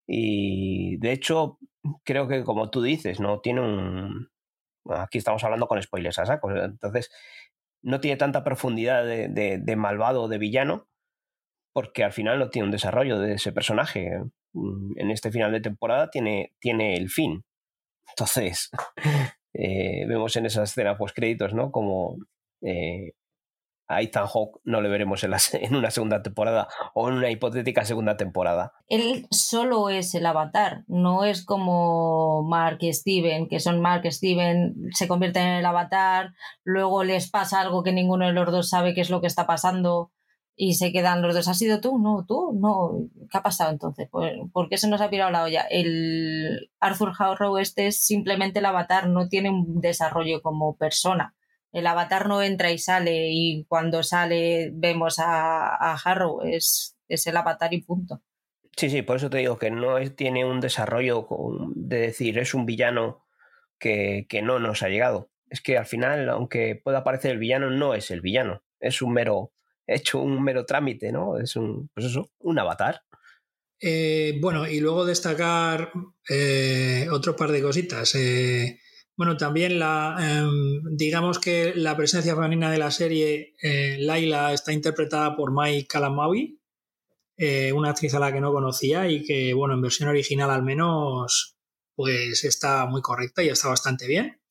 Y 0.08 0.98
de 0.98 1.12
hecho, 1.12 1.60
creo 2.04 2.28
que 2.28 2.44
como 2.44 2.70
tú 2.70 2.82
dices, 2.82 3.20
no 3.20 3.40
tiene 3.42 3.62
un. 3.62 4.30
Aquí 4.90 5.18
estamos 5.18 5.44
hablando 5.44 5.68
con 5.68 5.82
spoilers 5.82 6.20
a 6.20 6.26
saco. 6.26 6.52
Entonces, 6.52 7.12
no 7.82 8.00
tiene 8.00 8.18
tanta 8.18 8.44
profundidad 8.44 9.06
de, 9.06 9.28
de, 9.60 9.76
malvado 9.76 10.24
o 10.24 10.28
de 10.28 10.38
villano, 10.38 10.88
porque 11.74 12.04
al 12.04 12.14
final 12.14 12.40
no 12.40 12.50
tiene 12.50 12.68
un 12.68 12.72
desarrollo 12.72 13.20
de 13.20 13.34
ese 13.34 13.52
personaje. 13.52 14.22
En 14.96 15.12
este 15.12 15.32
final 15.32 15.52
de 15.52 15.62
temporada 15.62 16.10
tiene, 16.10 16.54
tiene 16.60 16.96
el 16.96 17.10
fin. 17.10 17.44
Entonces, 18.10 18.70
eh, 19.54 20.06
vemos 20.08 20.36
en 20.36 20.46
esa 20.46 20.64
escena 20.64 20.98
post 20.98 21.16
créditos, 21.16 21.54
¿no? 21.54 21.72
Como 21.72 22.18
eh, 22.62 23.14
a 23.88 24.02
Ethan 24.02 24.28
Hawke 24.28 24.60
no 24.64 24.82
le 24.82 24.90
veremos 24.90 25.24
en, 25.24 25.32
la, 25.32 25.38
en, 25.54 25.76
una 25.76 25.92
segunda 25.92 26.22
temporada 26.22 26.68
o 26.94 27.10
en 27.10 27.16
una 27.16 27.30
hipotética 27.30 27.86
segunda 27.86 28.18
temporada. 28.18 28.74
Él 28.88 29.28
solo 29.32 29.90
es 29.90 30.16
el 30.16 30.26
avatar, 30.26 30.84
no 30.88 31.24
es 31.24 31.46
como 31.46 32.44
Mark 32.44 32.78
y 32.82 32.94
Steven, 32.94 33.48
que 33.48 33.60
son 33.60 33.82
Mark 33.82 34.06
y 34.06 34.12
Steven, 34.12 34.76
se 34.92 35.08
convierten 35.08 35.48
en 35.48 35.56
el 35.58 35.66
avatar, 35.66 36.34
luego 36.64 37.04
les 37.04 37.30
pasa 37.30 37.62
algo 37.62 37.84
que 37.84 37.92
ninguno 37.92 38.28
de 38.28 38.34
los 38.34 38.52
dos 38.52 38.70
sabe 38.70 38.94
qué 38.94 39.02
es 39.02 39.10
lo 39.10 39.22
que 39.22 39.28
está 39.28 39.46
pasando 39.46 40.12
y 40.58 40.76
se 40.76 40.92
quedan 40.92 41.22
los 41.22 41.36
dos. 41.36 41.48
¿Has 41.48 41.58
sido 41.58 41.82
tú? 41.82 42.00
No, 42.00 42.26
tú, 42.26 42.58
no. 42.58 43.10
¿Qué 43.30 43.38
ha 43.38 43.44
pasado 43.44 43.72
entonces? 43.72 44.10
¿Por 44.10 44.70
qué 44.70 44.78
se 44.78 44.88
nos 44.88 45.02
ha 45.02 45.10
pirado 45.10 45.30
la 45.32 45.44
olla? 45.44 45.66
El 45.70 46.72
Arthur 46.80 47.12
Harrow 47.18 47.58
este 47.58 47.88
es 47.88 48.06
simplemente 48.06 48.60
el 48.60 48.66
avatar, 48.66 49.10
no 49.10 49.28
tiene 49.28 49.50
un 49.50 49.82
desarrollo 49.82 50.42
como 50.42 50.78
persona 50.78 51.35
el 51.76 51.88
avatar 51.88 52.30
no 52.30 52.42
entra 52.42 52.72
y 52.72 52.78
sale 52.78 53.28
y 53.32 53.66
cuando 53.66 54.02
sale 54.02 54.72
vemos 54.74 55.20
a, 55.20 55.76
a 55.76 55.98
Harrow, 56.02 56.42
es, 56.42 56.96
es, 57.10 57.28
el 57.28 57.36
avatar 57.36 57.74
y 57.74 57.82
punto. 57.82 58.24
Sí, 58.78 58.90
sí, 58.90 59.02
por 59.02 59.18
eso 59.18 59.30
te 59.30 59.40
digo 59.40 59.58
que 59.60 59.72
no 59.72 59.98
es, 59.98 60.16
tiene 60.16 60.46
un 60.46 60.62
desarrollo 60.62 61.28
de 61.76 62.00
decir 62.00 62.40
es 62.40 62.54
un 62.54 62.66
villano 62.66 63.26
que, 63.78 64.26
que, 64.30 64.42
no 64.42 64.58
nos 64.58 64.84
ha 64.84 64.88
llegado. 64.88 65.32
Es 65.50 65.60
que 65.60 65.78
al 65.78 65.86
final, 65.86 66.30
aunque 66.30 66.80
pueda 66.82 67.04
parecer 67.04 67.32
el 67.32 67.40
villano, 67.40 67.70
no 67.70 67.94
es 67.94 68.10
el 68.10 68.22
villano, 68.22 68.64
es 68.80 69.02
un 69.02 69.12
mero, 69.12 69.52
hecho 69.86 70.22
un 70.22 70.42
mero 70.42 70.66
trámite, 70.66 71.12
¿no? 71.12 71.38
Es 71.38 71.58
un, 71.58 71.90
pues 71.94 72.06
eso, 72.06 72.32
un 72.40 72.58
avatar. 72.58 73.02
Eh, 73.82 74.38
bueno, 74.40 74.66
y 74.66 74.80
luego 74.80 75.04
destacar 75.04 75.92
eh, 76.30 77.08
otro 77.12 77.36
par 77.36 77.52
de 77.52 77.62
cositas. 77.62 78.16
Eh, 78.16 78.80
bueno, 79.18 79.38
también 79.38 79.80
la, 79.80 80.18
eh, 80.20 80.82
digamos 80.92 81.40
que 81.40 81.74
la 81.76 81.96
presencia 81.96 82.36
femenina 82.36 82.70
de 82.72 82.78
la 82.78 82.92
serie, 82.92 83.56
eh, 83.62 83.98
Laila, 84.00 84.54
está 84.54 84.74
interpretada 84.74 85.36
por 85.36 85.52
Mai 85.52 85.86
Kalamawi, 85.86 86.60
eh, 87.38 87.72
una 87.74 87.92
actriz 87.92 88.14
a 88.14 88.20
la 88.20 88.34
que 88.34 88.42
no 88.42 88.52
conocía 88.52 89.10
y 89.10 89.24
que, 89.24 89.54
bueno, 89.54 89.74
en 89.74 89.82
versión 89.82 90.10
original 90.10 90.50
al 90.52 90.64
menos, 90.64 91.56
pues 91.96 92.44
está 92.44 92.86
muy 92.88 93.02
correcta 93.02 93.44
y 93.44 93.50
está 93.50 93.70
bastante 93.70 94.08
bien. 94.08 94.42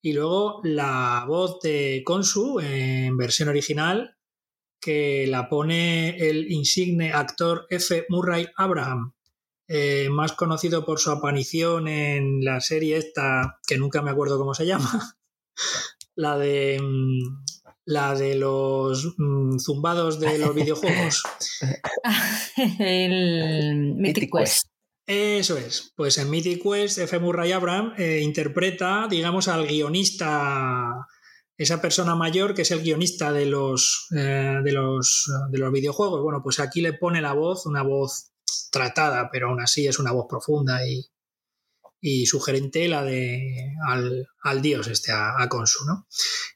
Y 0.00 0.12
luego 0.12 0.60
la 0.64 1.24
voz 1.26 1.60
de 1.62 2.02
Konsu 2.04 2.60
en 2.60 3.16
versión 3.16 3.48
original, 3.48 4.16
que 4.80 5.26
la 5.26 5.48
pone 5.48 6.16
el 6.28 6.50
insigne 6.50 7.12
actor 7.12 7.66
F. 7.70 8.06
Murray 8.08 8.46
Abraham, 8.56 9.15
eh, 9.68 10.08
más 10.10 10.32
conocido 10.32 10.84
por 10.84 11.00
su 11.00 11.10
aparición 11.10 11.88
en 11.88 12.44
la 12.44 12.60
serie 12.60 12.96
esta, 12.96 13.60
que 13.66 13.78
nunca 13.78 14.02
me 14.02 14.10
acuerdo 14.10 14.38
cómo 14.38 14.54
se 14.54 14.66
llama, 14.66 15.16
la 16.14 16.38
de 16.38 16.80
mm, 16.80 17.44
la 17.86 18.14
de 18.14 18.34
los 18.34 19.14
mm, 19.16 19.58
zumbados 19.58 20.20
de 20.20 20.38
los 20.38 20.54
videojuegos. 20.54 21.22
El 22.78 23.94
Mythic 23.96 24.30
Quest. 24.30 24.66
Eso 25.06 25.56
es. 25.56 25.92
Pues 25.96 26.18
en 26.18 26.28
Mythic 26.28 26.62
Quest, 26.62 26.98
F. 26.98 27.18
Murray 27.20 27.52
Abraham 27.52 27.94
eh, 27.96 28.20
interpreta, 28.22 29.06
digamos, 29.08 29.46
al 29.46 29.66
guionista, 29.66 31.06
esa 31.56 31.80
persona 31.80 32.16
mayor 32.16 32.54
que 32.54 32.62
es 32.62 32.70
el 32.72 32.82
guionista 32.82 33.32
de 33.32 33.46
los, 33.46 34.08
eh, 34.16 34.60
de 34.64 34.72
los, 34.72 35.30
de 35.50 35.58
los 35.58 35.72
videojuegos. 35.72 36.22
Bueno, 36.22 36.40
pues 36.42 36.58
aquí 36.58 36.80
le 36.80 36.92
pone 36.92 37.22
la 37.22 37.34
voz, 37.34 37.66
una 37.66 37.82
voz 37.82 38.32
tratada, 38.70 39.30
pero 39.30 39.48
aún 39.48 39.60
así 39.60 39.86
es 39.86 39.98
una 39.98 40.12
voz 40.12 40.26
profunda 40.28 40.80
y, 40.86 41.08
sugerente 42.26 42.86
la 42.86 43.02
de 43.02 43.74
al, 43.88 44.28
al 44.44 44.62
dios 44.62 44.86
este, 44.86 45.10
a, 45.10 45.42
a, 45.42 45.48
Consu, 45.48 45.84
¿no? 45.86 46.06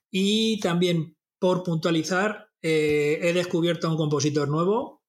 Y 0.08 0.60
también 0.60 1.16
por 1.40 1.64
puntualizar, 1.64 2.50
eh, 2.62 3.18
he 3.22 3.32
descubierto 3.32 3.88
a 3.88 3.90
un 3.90 3.96
compositor 3.96 4.48
nuevo 4.48 5.00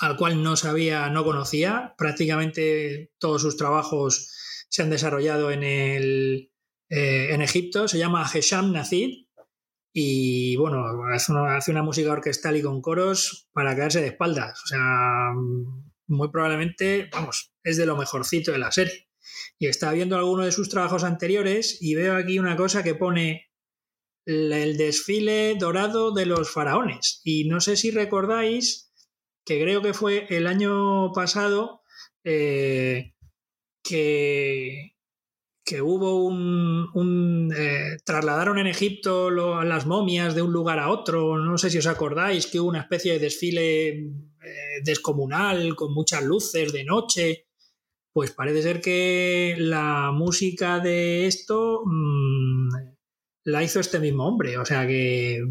al 0.00 0.16
cual 0.16 0.42
no 0.42 0.56
sabía, 0.56 1.08
no 1.10 1.24
conocía. 1.24 1.94
Prácticamente 1.98 3.10
todos 3.18 3.42
sus 3.42 3.56
trabajos 3.56 4.30
se 4.68 4.82
han 4.82 4.90
desarrollado 4.90 5.50
en, 5.50 5.62
el, 5.64 6.52
eh, 6.88 7.28
en 7.30 7.42
Egipto. 7.42 7.88
Se 7.88 7.98
llama 7.98 8.28
Hesham 8.32 8.72
Nazid 8.72 9.26
y 9.92 10.56
bueno, 10.56 10.84
hace 11.12 11.32
una, 11.32 11.56
hace 11.56 11.70
una 11.70 11.82
música 11.82 12.12
orquestal 12.12 12.56
y 12.56 12.62
con 12.62 12.80
coros 12.80 13.48
para 13.52 13.76
caerse 13.76 14.00
de 14.00 14.08
espaldas. 14.08 14.62
O 14.62 14.66
sea, 14.66 15.32
muy 16.08 16.30
probablemente, 16.30 17.08
vamos, 17.12 17.52
es 17.62 17.76
de 17.76 17.86
lo 17.86 17.96
mejorcito 17.96 18.52
de 18.52 18.58
la 18.58 18.72
serie. 18.72 19.08
Y 19.58 19.66
estaba 19.66 19.92
viendo 19.92 20.16
alguno 20.16 20.44
de 20.44 20.52
sus 20.52 20.68
trabajos 20.68 21.04
anteriores 21.04 21.78
y 21.80 21.94
veo 21.94 22.16
aquí 22.16 22.38
una 22.38 22.56
cosa 22.56 22.82
que 22.82 22.94
pone 22.94 23.50
el 24.26 24.76
desfile 24.76 25.56
dorado 25.58 26.12
de 26.12 26.26
los 26.26 26.50
faraones. 26.50 27.20
Y 27.24 27.48
no 27.48 27.60
sé 27.60 27.76
si 27.76 27.90
recordáis 27.90 28.92
que 29.44 29.60
creo 29.60 29.80
que 29.80 29.94
fue 29.94 30.26
el 30.28 30.46
año 30.46 31.12
pasado 31.12 31.82
eh, 32.24 33.14
que, 33.82 34.97
que, 35.68 35.82
hubo 35.82 36.24
un... 36.24 36.88
un 36.94 37.52
eh, 37.56 37.98
trasladaron 38.04 38.58
en 38.58 38.66
Egipto 38.66 39.30
lo, 39.30 39.62
las 39.64 39.86
momias 39.86 40.34
de 40.34 40.42
un 40.42 40.52
lugar 40.52 40.78
a 40.78 40.90
otro. 40.90 41.38
No 41.38 41.58
sé 41.58 41.70
si 41.70 41.78
os 41.78 41.86
acordáis 41.86 42.46
que 42.46 42.60
hubo 42.60 42.68
una 42.68 42.80
especie 42.80 43.12
de 43.12 43.18
desfile 43.18 43.88
eh, 43.88 44.80
descomunal, 44.84 45.74
con 45.76 45.92
muchas 45.92 46.22
luces 46.22 46.72
de 46.72 46.84
noche. 46.84 47.46
Pues 48.12 48.30
parece 48.32 48.62
ser 48.62 48.80
que 48.80 49.56
la 49.58 50.10
música 50.12 50.80
de 50.80 51.26
esto 51.26 51.82
mmm, 51.84 52.68
la 53.44 53.62
hizo 53.62 53.80
este 53.80 54.00
mismo 54.00 54.26
hombre. 54.26 54.58
O 54.58 54.64
sea 54.64 54.86
que, 54.86 55.44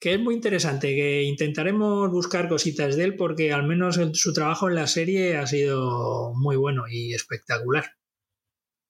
que 0.00 0.14
es 0.14 0.20
muy 0.20 0.34
interesante, 0.34 0.94
que 0.94 1.22
intentaremos 1.22 2.10
buscar 2.10 2.48
cositas 2.48 2.96
de 2.96 3.04
él 3.04 3.16
porque 3.16 3.52
al 3.52 3.66
menos 3.66 4.00
su 4.14 4.32
trabajo 4.32 4.68
en 4.68 4.74
la 4.74 4.86
serie 4.86 5.36
ha 5.36 5.46
sido 5.46 6.32
muy 6.34 6.56
bueno 6.56 6.84
y 6.90 7.14
espectacular. 7.14 7.97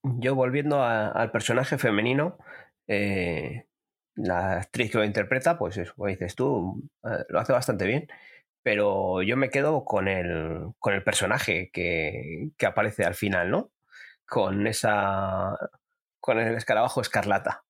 Yo 0.02 0.34
volviendo 0.34 0.82
a, 0.82 1.08
al 1.08 1.30
personaje 1.30 1.78
femenino, 1.78 2.38
eh, 2.86 3.66
la 4.14 4.58
actriz 4.58 4.90
que 4.90 4.98
lo 4.98 5.04
interpreta, 5.04 5.58
pues 5.58 5.78
como 5.94 6.08
dices 6.08 6.34
tú, 6.34 6.88
eh, 7.04 7.24
lo 7.28 7.40
hace 7.40 7.52
bastante 7.52 7.86
bien 7.86 8.08
pero 8.68 9.22
yo 9.22 9.38
me 9.38 9.48
quedo 9.48 9.84
con 9.84 10.08
el, 10.08 10.74
con 10.78 10.92
el 10.92 11.02
personaje 11.02 11.70
que, 11.72 12.50
que, 12.58 12.66
aparece 12.66 13.04
al 13.04 13.14
final, 13.14 13.50
¿no? 13.50 13.72
Con 14.26 14.66
esa. 14.66 15.56
con 16.20 16.38
el 16.38 16.54
escarabajo 16.54 17.00
escarlata. 17.00 17.64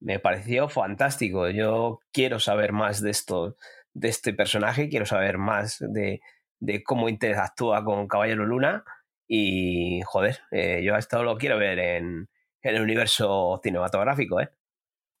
Me 0.00 0.18
pareció 0.20 0.70
fantástico. 0.70 1.50
Yo 1.50 2.00
quiero 2.12 2.40
saber 2.40 2.72
más 2.72 3.02
de 3.02 3.10
esto, 3.10 3.56
de 3.92 4.08
este 4.08 4.32
personaje, 4.32 4.88
quiero 4.88 5.04
saber 5.04 5.36
más 5.36 5.78
de, 5.80 6.22
de 6.60 6.82
cómo 6.82 7.10
interactúa 7.10 7.84
con 7.84 8.08
Caballero 8.08 8.46
Luna. 8.46 8.84
Y 9.28 10.00
joder, 10.06 10.40
eh, 10.50 10.82
yo 10.82 10.96
esto 10.96 11.22
lo 11.22 11.36
quiero 11.36 11.58
ver 11.58 11.78
en, 11.78 12.28
en 12.62 12.74
el 12.74 12.82
universo 12.82 13.60
cinematográfico, 13.62 14.40
¿eh? 14.40 14.48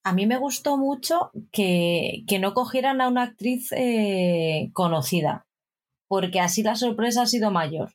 a 0.08 0.12
mí 0.14 0.26
me 0.26 0.38
gustó 0.38 0.78
mucho 0.78 1.30
que, 1.52 2.24
no 2.40 2.54
cogieran 2.54 3.00
a 3.00 3.08
una 3.08 3.24
actriz 3.24 3.70
eh, 3.72 4.70
conocida, 4.72 5.46
porque 6.08 6.40
así 6.40 6.62
la 6.62 6.76
sorpresa 6.76 7.22
ha 7.22 7.26
sido 7.26 7.50
mayor. 7.50 7.92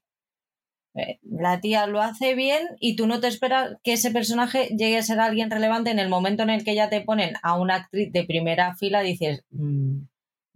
Eh, 0.96 1.20
la 1.24 1.60
tía 1.60 1.88
lo 1.88 2.04
hace 2.04 2.36
bien 2.36 2.68
y 2.80 2.96
tú 2.96 3.08
no 3.08 3.20
te 3.20 3.28
esperas 3.28 3.78
que 3.84 3.94
ese 3.94 4.12
personaje 4.12 4.68
llegue 4.78 5.00
a 5.00 5.02
ser 5.02 5.20
alguien 5.20 5.50
relevante 5.50 5.90
en 5.90 5.98
el 5.98 6.08
momento 6.08 6.44
en 6.44 6.52
el 6.52 6.64
que 6.64 6.76
ya 6.76 6.88
te 6.90 7.02
ponen 7.02 7.34
a 7.42 7.58
una 7.58 7.76
actriz 7.76 8.12
de 8.12 8.26
primera 8.26 8.76
fila, 8.76 9.02
dices, 9.02 9.44
mm, 9.50 10.02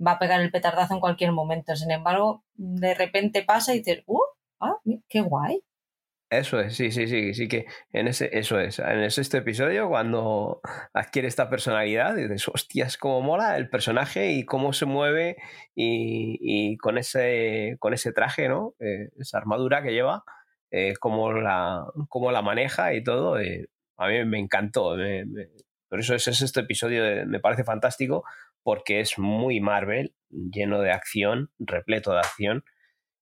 va 0.06 0.12
a 0.12 0.20
pegar 0.20 0.42
el 0.42 0.52
petardazo 0.52 0.94
en 0.94 1.00
cualquier 1.00 1.32
momento. 1.32 1.76
Sin 1.76 1.90
embargo, 1.90 2.44
de 2.54 2.94
repente 2.94 3.42
pasa 3.44 3.74
y 3.74 3.80
dices, 3.80 4.04
¡uh! 4.06 4.20
Ah, 4.60 4.76
¡Qué 5.08 5.22
guay! 5.22 5.62
Eso 6.30 6.60
es, 6.60 6.76
sí, 6.76 6.92
sí, 6.92 7.08
sí, 7.08 7.34
sí 7.34 7.48
que 7.48 7.68
en 7.94 8.10
ese, 8.10 8.30
eso 8.38 8.60
es, 8.60 8.80
en 8.80 9.00
ese 9.00 9.22
este 9.22 9.38
episodio 9.38 9.88
cuando 9.88 10.60
adquiere 10.94 11.30
esta 11.30 11.50
personalidad, 11.50 12.16
dices, 12.16 12.50
hostias, 12.50 12.98
cómo 12.98 13.22
mola 13.22 13.56
el 13.56 13.70
personaje 13.70 14.34
y 14.34 14.44
cómo 14.44 14.74
se 14.74 14.86
mueve 14.86 15.38
y, 15.74 16.76
con, 16.80 16.98
ese, 16.98 17.78
con 17.80 17.94
ese 17.94 18.12
traje, 18.12 18.50
¿no? 18.50 18.76
Eh, 18.80 19.10
esa 19.18 19.38
armadura 19.38 19.82
que 19.82 19.94
lleva, 19.94 20.26
eh, 20.70 20.96
cómo, 21.00 21.32
la, 21.32 21.86
cómo 22.10 22.32
la 22.34 22.42
maneja 22.42 22.94
y 22.94 23.02
todo, 23.04 23.40
eh, 23.40 23.70
a 23.96 24.08
mí 24.10 24.26
me 24.26 24.40
encantó. 24.40 24.98
por 25.88 26.00
eso 26.02 26.14
es, 26.14 26.28
este 26.28 26.60
episodio, 26.60 27.26
me 27.26 27.40
parece 27.40 27.64
fantástico 27.64 28.26
porque 28.64 29.00
es 29.00 29.18
muy 29.18 29.62
Marvel, 29.62 30.14
lleno 30.30 30.82
de 30.82 30.92
acción, 30.92 31.52
repleto 31.58 32.12
de 32.12 32.20
acción 32.20 32.66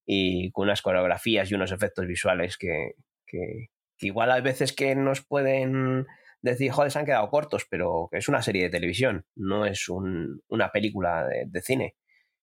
y 0.05 0.51
con 0.51 0.65
unas 0.65 0.81
coreografías 0.81 1.49
y 1.49 1.55
unos 1.55 1.71
efectos 1.71 2.05
visuales 2.05 2.57
que, 2.57 2.93
que, 3.25 3.69
igual 3.99 4.31
hay 4.31 4.41
veces 4.41 4.73
que 4.73 4.95
nos 4.95 5.25
pueden 5.25 6.05
decir, 6.41 6.71
joder, 6.71 6.91
se 6.91 6.99
han 6.99 7.05
quedado 7.05 7.29
cortos, 7.29 7.65
pero 7.69 8.09
es 8.11 8.29
una 8.29 8.41
serie 8.41 8.63
de 8.63 8.69
televisión, 8.69 9.25
no 9.35 9.65
es 9.65 9.89
un, 9.89 10.41
una 10.47 10.71
película 10.71 11.27
de, 11.27 11.61
cine. 11.61 11.95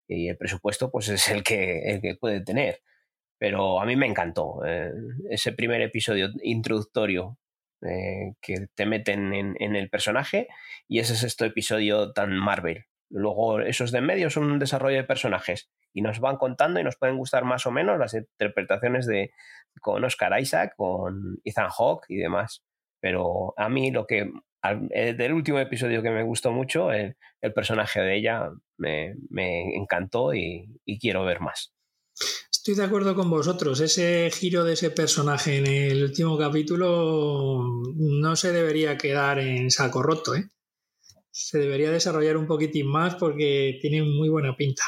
Y 0.09 0.29
el 0.29 0.37
presupuesto 0.37 0.91
pues 0.91 1.09
es 1.09 1.29
el 1.29 1.43
que, 1.45 1.83
el 1.91 2.01
que 2.01 2.17
puede 2.17 2.43
tener. 2.43 2.83
Pero 3.39 3.81
a 3.81 3.87
mí 3.87 3.97
me 3.97 4.07
encantó 4.07 4.65
eh, 4.67 4.91
ese 5.31 5.53
primer 5.53 5.81
episodio 5.83 6.29
introductorio 6.43 7.39
eh, 7.83 8.35
que 8.41 8.67
te 8.75 8.87
meten 8.87 9.33
en, 9.33 9.57
en, 9.59 9.75
el 9.75 9.91
personaje 9.91 10.49
y 10.87 11.01
ese 11.01 11.15
es 11.15 11.25
este 11.25 11.47
episodio 11.47 12.13
tan 12.13 12.37
Marvel. 12.37 12.85
Luego 13.13 13.61
esos 13.61 13.93
de 13.93 14.01
medio 14.01 14.31
son 14.31 14.51
un 14.51 14.59
desarrollo 14.59 14.97
de 14.97 15.05
personajes 15.05 15.71
y 15.93 16.01
nos 16.01 16.19
van 16.19 16.37
contando 16.37 16.81
y 16.81 16.85
nos 16.85 16.97
pueden 16.97 17.19
gustar 17.19 17.45
más 17.45 17.67
o 17.67 17.71
menos 17.71 17.99
las 17.99 18.15
interpretaciones 18.15 19.07
de 19.07 19.33
con 19.81 20.03
Oscar 20.03 20.41
Isaac, 20.41 20.75
con 20.77 21.39
Ethan 21.45 21.69
Hawke 21.69 22.07
y 22.09 22.17
demás. 22.17 22.65
Pero 23.01 23.53
a 23.59 23.69
mí 23.69 23.91
lo 23.91 24.07
que 24.07 24.33
eh, 24.95 25.15
del 25.15 25.33
último 25.33 25.59
episodio 25.59 26.03
que 26.03 26.11
me 26.11 26.23
gustó 26.23 26.53
mucho, 26.53 26.93
el, 26.93 27.17
personaje 27.55 28.01
de 28.01 28.17
ella 28.17 28.51
me, 28.79 29.17
encantó 29.77 30.33
y, 30.33 30.69
quiero 31.01 31.25
ver 31.25 31.41
más. 31.41 31.75
Estoy 32.51 32.77
de 32.77 32.85
acuerdo 32.85 33.15
con 33.15 33.29
vosotros. 33.29 33.81
Ese 33.81 34.31
giro 34.31 34.65
de 34.65 34.75
ese 34.75 34.91
personaje 34.91 35.59
en 35.59 35.67
el 35.67 36.05
último 36.05 36.39
capítulo 36.39 37.61
no 37.97 38.37
se 38.37 38.53
debería 38.53 38.97
quedar 38.97 39.41
en 39.41 39.71
saco 39.71 40.03
roto. 40.03 40.35
¿eh? 40.37 40.49
Se 41.33 41.59
debería 41.59 41.91
desarrollar 41.91 42.37
un 42.37 42.47
poquitín 42.47 42.87
más 42.89 43.15
porque 43.15 43.79
tiene 43.81 44.03
muy 44.03 44.29
buena 44.29 44.55
pinta. 44.55 44.83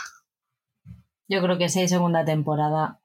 Yo 1.26 1.40
creo 1.42 1.56
que 1.56 1.70
si 1.70 1.80
hay 1.80 1.88
segunda 1.88 2.22
temporada. 2.24 3.00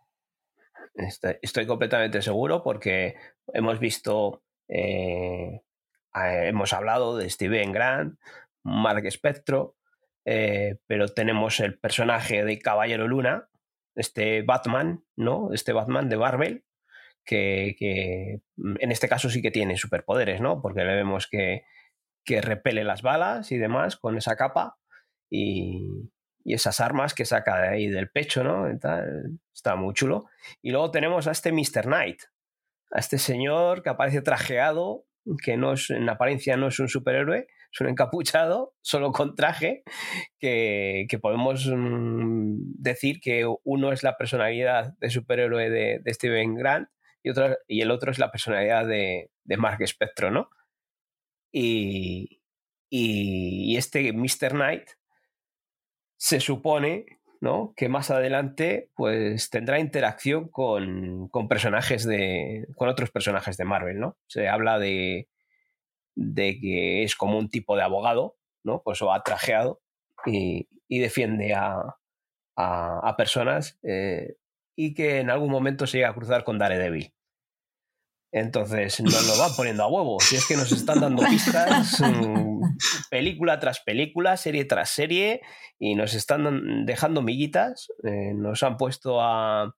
Estoy, 1.41 1.65
completamente 1.65 2.21
seguro 2.21 2.61
porque 2.61 3.15
hemos 3.53 3.79
visto, 3.79 4.43
eh, 4.67 5.61
hemos 6.13 6.73
hablado 6.73 7.15
de 7.15 7.29
Steven 7.29 7.71
Grant, 7.71 8.19
Mark 8.63 9.09
Spectro, 9.09 9.77
eh, 10.25 10.75
pero 10.85 11.07
tenemos 11.07 11.61
el 11.61 11.79
personaje 11.79 12.43
de 12.43 12.59
Caballero 12.59 13.07
Luna, 13.07 13.47
este 13.95 14.41
Batman, 14.41 15.05
¿no? 15.15 15.53
Este 15.53 15.71
Batman 15.71 16.09
de 16.09 16.17
Marvel, 16.17 16.65
que, 17.23 17.77
que, 17.79 18.41
en 18.57 18.91
este 18.91 19.07
caso 19.07 19.29
sí 19.29 19.41
que 19.41 19.51
tiene 19.51 19.77
superpoderes, 19.77 20.41
¿no? 20.41 20.61
Porque 20.61 20.83
le 20.83 20.95
vemos 20.95 21.27
que, 21.27 21.63
que 22.29 22.41
repele 22.41 22.83
las 22.83 23.01
balas 23.01 23.51
y 23.51 23.57
demás 23.57 23.97
con 23.97 24.15
esa 24.15 24.35
capa 24.35 24.77
y, 25.31 26.11
y 26.43 26.53
esas 26.53 26.79
armas 26.79 27.15
que 27.15 27.25
saca 27.25 27.59
de 27.59 27.69
ahí 27.69 27.87
del 27.87 28.11
pecho, 28.11 28.43
¿no? 28.43 28.67
Está 28.67 29.75
muy 29.75 29.95
chulo. 29.95 30.27
Y 30.61 30.69
luego 30.69 30.91
tenemos 30.91 31.25
a 31.25 31.31
este 31.31 31.51
Mr. 31.51 31.85
Knight, 31.85 32.21
a 32.91 32.99
este 32.99 33.17
señor 33.17 33.81
que 33.81 33.89
aparece 33.89 34.21
trajeado, 34.21 35.07
que 35.43 35.57
no 35.57 35.73
es, 35.73 35.89
en 35.89 36.07
apariencia 36.07 36.55
no 36.55 36.67
es 36.67 36.79
un 36.79 36.87
superhéroe, 36.87 37.47
es 37.71 37.81
un 37.81 37.89
encapuchado, 37.89 38.75
solo 38.81 39.11
con 39.11 39.35
traje, 39.35 39.81
que, 40.37 41.07
podemos 41.19 41.65
mm, 41.65 42.57
decir 42.77 43.21
que 43.21 43.51
uno 43.63 43.91
es 43.91 44.03
la 44.03 44.17
personalidad 44.17 44.93
de 44.99 45.09
superhéroe 45.09 45.71
de, 45.71 46.13
Steven 46.13 46.53
Grant 46.53 46.89
y, 47.23 47.31
otro, 47.31 47.57
y 47.67 47.81
el 47.81 47.89
otro 47.89 48.11
es 48.11 48.19
la 48.19 48.29
personalidad 48.29 48.85
de, 48.85 49.31
Mark 49.57 49.79
Spectro, 49.87 50.29
¿no? 50.29 50.51
Y, 51.51 52.41
y, 52.89 53.73
y 53.73 53.77
este 53.77 54.13
Mr. 54.13 54.51
Knight 54.51 54.89
se 56.17 56.39
supone 56.39 57.19
¿no? 57.41 57.73
que 57.75 57.89
más 57.89 58.11
adelante 58.11 58.89
pues, 58.95 59.49
tendrá 59.49 59.79
interacción 59.79 60.49
con, 60.49 61.29
personajes 61.47 62.05
de. 62.05 62.67
con 62.75 62.89
otros 62.89 63.11
personajes 63.11 63.57
de 63.57 63.65
Marvel, 63.65 63.99
¿no? 63.99 64.17
Se 64.27 64.49
habla 64.49 64.77
de, 64.79 65.29
de 66.15 66.59
que 66.59 67.03
es 67.03 67.15
como 67.15 67.37
un 67.37 67.49
tipo 67.49 67.75
de 67.75 67.83
abogado, 67.83 68.35
¿no? 68.63 68.81
Pues 68.83 69.01
o 69.01 69.13
ha 69.13 69.23
trajeado 69.23 69.81
y, 70.25 70.67
defiende 70.89 71.53
a, 71.53 71.95
a, 72.57 73.15
personas 73.15 73.79
eh, 73.83 74.35
y 74.75 74.93
que 74.93 75.19
en 75.19 75.29
algún 75.29 75.51
momento 75.51 75.87
se 75.87 75.97
llega 75.97 76.09
a 76.09 76.15
cruzar 76.15 76.43
con 76.43 76.57
Daredevil. 76.57 77.13
Entonces 78.31 79.01
nos 79.01 79.27
lo 79.27 79.37
van 79.37 79.55
poniendo 79.55 79.83
a 79.83 79.87
huevo. 79.87 80.19
Si 80.19 80.35
es 80.35 80.47
que 80.47 80.55
nos 80.55 80.71
están 80.71 81.01
dando 81.01 81.23
pistas 81.23 81.99
mm, 82.01 82.61
película 83.09 83.59
tras 83.59 83.79
película, 83.81 84.37
serie 84.37 84.65
tras 84.65 84.89
serie, 84.89 85.41
y 85.79 85.95
nos 85.95 86.13
están 86.13 86.85
dejando 86.85 87.21
miguitas. 87.21 87.87
Eh, 88.03 88.33
nos 88.35 88.61
han 88.63 88.77
puesto 88.77 89.21
a. 89.21 89.73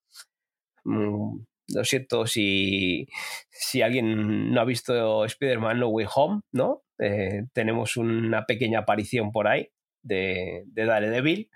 Mm, 0.84 1.40
lo 1.74 1.86
siento 1.86 2.28
si, 2.28 3.08
si 3.50 3.82
alguien 3.82 4.52
no 4.52 4.60
ha 4.60 4.66
visto 4.66 5.24
Spider-Man 5.24 5.80
No 5.80 5.88
Way 5.88 6.08
Home, 6.14 6.42
¿no? 6.52 6.84
Eh, 7.00 7.46
tenemos 7.54 7.96
una 7.96 8.46
pequeña 8.46 8.80
aparición 8.80 9.32
por 9.32 9.48
ahí 9.48 9.70
de, 10.02 10.64
de 10.66 10.86
Daredevil. 10.86 11.50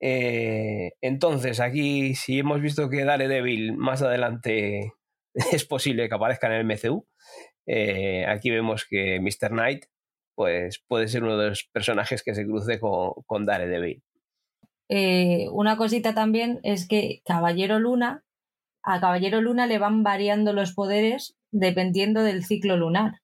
Eh, 0.00 0.92
entonces, 1.00 1.60
aquí, 1.60 2.14
si 2.14 2.40
hemos 2.40 2.60
visto 2.60 2.88
que 2.88 3.04
Daredevil 3.04 3.76
más 3.76 4.02
adelante 4.02 4.92
es 5.52 5.64
posible 5.64 6.08
que 6.08 6.14
aparezca 6.14 6.46
en 6.46 6.52
el 6.54 6.64
MCU. 6.64 7.06
Eh, 7.66 8.24
aquí 8.26 8.50
vemos 8.50 8.86
que 8.88 9.20
Mr. 9.20 9.50
Knight 9.50 9.84
pues, 10.34 10.82
puede 10.86 11.08
ser 11.08 11.24
uno 11.24 11.36
de 11.36 11.50
los 11.50 11.64
personajes 11.72 12.22
que 12.22 12.34
se 12.34 12.46
cruce 12.46 12.80
con, 12.80 13.12
con 13.26 13.44
Daredevil. 13.44 14.02
Eh, 14.88 15.48
una 15.52 15.76
cosita 15.76 16.14
también 16.14 16.60
es 16.62 16.88
que 16.88 17.20
Caballero 17.24 17.78
Luna, 17.78 18.24
a 18.82 19.00
Caballero 19.00 19.40
Luna 19.42 19.66
le 19.66 19.78
van 19.78 20.02
variando 20.02 20.52
los 20.52 20.72
poderes 20.72 21.36
dependiendo 21.50 22.22
del 22.22 22.44
ciclo 22.44 22.76
lunar. 22.76 23.20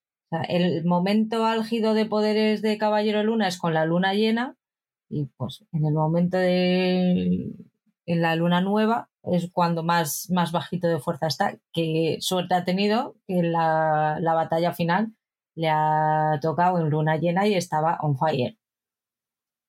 el 0.49 0.85
momento 0.85 1.47
álgido 1.47 1.95
de 1.95 2.07
poderes 2.07 2.61
de 2.61 2.77
Caballero 2.77 3.23
Luna 3.23 3.49
es 3.49 3.59
con 3.59 3.73
la 3.73 3.85
luna 3.85 4.15
llena 4.15 4.57
y 5.09 5.27
pues 5.37 5.65
en 5.73 5.87
el 5.87 5.95
momento 5.95 6.37
de 6.39 7.53
en 8.07 8.23
la 8.23 8.37
luna 8.37 8.61
nueva 8.61 9.11
es 9.23 9.51
cuando 9.53 9.83
más, 9.83 10.29
más 10.31 10.53
bajito 10.53 10.87
de 10.89 10.99
fuerza 10.99 11.27
está. 11.27 11.59
Que 11.73 12.19
suerte 12.21 12.55
ha 12.55 12.65
tenido 12.65 13.17
que 13.27 13.43
la, 13.43 14.19
la 14.21 14.35
batalla 14.35 14.73
final 14.73 15.15
le 15.55 15.69
ha 15.71 16.39
tocado 16.43 16.79
en 16.79 16.91
luna 16.91 17.17
llena 17.17 17.47
y 17.47 17.55
estaba 17.55 17.99
on 18.01 18.19
fire. 18.19 18.59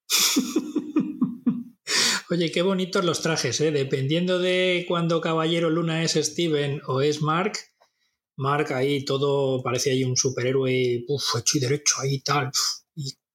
Oye, 2.29 2.51
qué 2.51 2.63
bonitos 2.63 3.05
los 3.05 3.21
trajes, 3.21 3.61
¿eh? 3.61 3.71
Dependiendo 3.71 4.39
de 4.39 4.85
cuando 4.87 5.21
Caballero 5.21 5.69
Luna 5.69 6.01
es 6.01 6.13
Steven 6.13 6.81
o 6.87 7.01
es 7.01 7.21
Mark, 7.21 7.53
Mark 8.35 8.73
ahí 8.73 9.05
todo 9.05 9.61
parece 9.61 9.91
ahí 9.91 10.03
un 10.03 10.17
superhéroe 10.17 11.05
uf, 11.07 11.35
hecho 11.37 11.57
y 11.57 11.61
derecho 11.61 11.95
ahí 12.01 12.19
tal. 12.21 12.51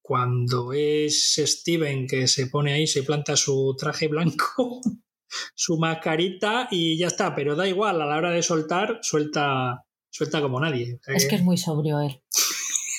Cuando 0.01 0.73
es 0.73 1.35
Steven 1.37 2.07
que 2.07 2.27
se 2.27 2.47
pone 2.47 2.73
ahí, 2.73 2.87
se 2.87 3.03
planta 3.03 3.35
su 3.35 3.75
traje 3.77 4.07
blanco, 4.07 4.81
su 5.55 5.77
mascarita 5.77 6.67
y 6.71 6.97
ya 6.97 7.07
está, 7.07 7.35
pero 7.35 7.55
da 7.55 7.67
igual, 7.67 8.01
a 8.01 8.05
la 8.05 8.17
hora 8.17 8.31
de 8.31 8.43
soltar, 8.43 8.99
suelta, 9.01 9.85
suelta 10.09 10.41
como 10.41 10.59
nadie. 10.59 10.99
es 11.07 11.27
que 11.27 11.35
es 11.35 11.43
muy 11.43 11.57
sobrio 11.57 12.01
él. 12.01 12.21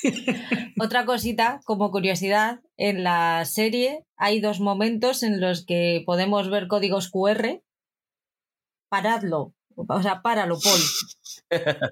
Otra 0.80 1.04
cosita, 1.04 1.60
como 1.64 1.90
curiosidad, 1.90 2.60
en 2.76 3.04
la 3.04 3.44
serie 3.44 4.04
hay 4.16 4.40
dos 4.40 4.60
momentos 4.60 5.22
en 5.22 5.40
los 5.40 5.64
que 5.64 6.02
podemos 6.06 6.50
ver 6.50 6.66
códigos 6.68 7.10
QR. 7.10 7.62
Paradlo, 8.88 9.54
o 9.76 10.02
sea, 10.02 10.22
páralo, 10.22 10.58
Paul. 10.62 10.80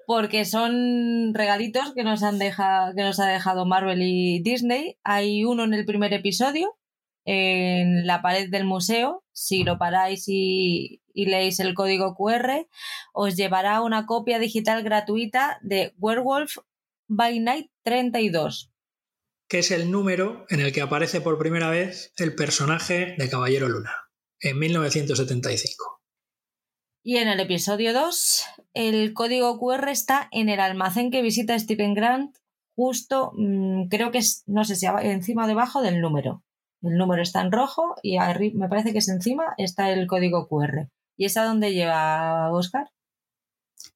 Porque 0.06 0.44
son 0.44 1.34
regalitos 1.34 1.92
que 1.94 2.04
nos, 2.04 2.22
han 2.22 2.38
dejado, 2.38 2.94
que 2.94 3.02
nos 3.02 3.18
ha 3.20 3.26
dejado 3.26 3.66
Marvel 3.66 4.02
y 4.02 4.40
Disney. 4.42 4.98
Hay 5.04 5.44
uno 5.44 5.64
en 5.64 5.74
el 5.74 5.84
primer 5.84 6.12
episodio, 6.12 6.76
en 7.24 8.06
la 8.06 8.22
pared 8.22 8.50
del 8.50 8.64
museo. 8.64 9.24
Si 9.32 9.64
lo 9.64 9.78
paráis 9.78 10.24
y, 10.28 11.02
y 11.12 11.26
leéis 11.26 11.60
el 11.60 11.74
código 11.74 12.14
QR, 12.14 12.66
os 13.12 13.36
llevará 13.36 13.80
una 13.82 14.06
copia 14.06 14.38
digital 14.38 14.82
gratuita 14.82 15.58
de 15.62 15.94
Werewolf 15.98 16.58
by 17.08 17.40
Night 17.40 17.70
32. 17.82 18.72
Que 19.48 19.58
es 19.58 19.70
el 19.70 19.90
número 19.90 20.46
en 20.48 20.60
el 20.60 20.72
que 20.72 20.80
aparece 20.80 21.20
por 21.20 21.38
primera 21.38 21.70
vez 21.70 22.12
el 22.16 22.34
personaje 22.34 23.14
de 23.18 23.28
Caballero 23.28 23.68
Luna, 23.68 23.92
en 24.40 24.58
1975. 24.58 25.99
Y 27.02 27.16
en 27.16 27.28
el 27.28 27.40
episodio 27.40 27.94
2, 27.94 28.42
el 28.74 29.14
código 29.14 29.58
QR 29.58 29.88
está 29.88 30.28
en 30.32 30.50
el 30.50 30.60
almacén 30.60 31.10
que 31.10 31.22
visita 31.22 31.58
Stephen 31.58 31.94
Grant, 31.94 32.36
justo, 32.76 33.32
mm, 33.34 33.88
creo 33.88 34.10
que 34.10 34.18
es, 34.18 34.42
no 34.46 34.64
sé 34.64 34.76
si 34.76 34.86
encima 34.86 35.44
o 35.44 35.48
debajo 35.48 35.80
del 35.80 36.02
número. 36.02 36.44
El 36.82 36.96
número 36.96 37.22
está 37.22 37.40
en 37.40 37.52
rojo 37.52 37.94
y 38.02 38.18
me 38.54 38.68
parece 38.68 38.92
que 38.92 38.98
es 38.98 39.08
encima 39.08 39.54
está 39.56 39.90
el 39.90 40.06
código 40.06 40.46
QR. 40.48 40.88
¿Y 41.16 41.24
es 41.26 41.36
a 41.36 41.44
dónde 41.44 41.72
lleva 41.72 42.52
Oscar? 42.52 42.90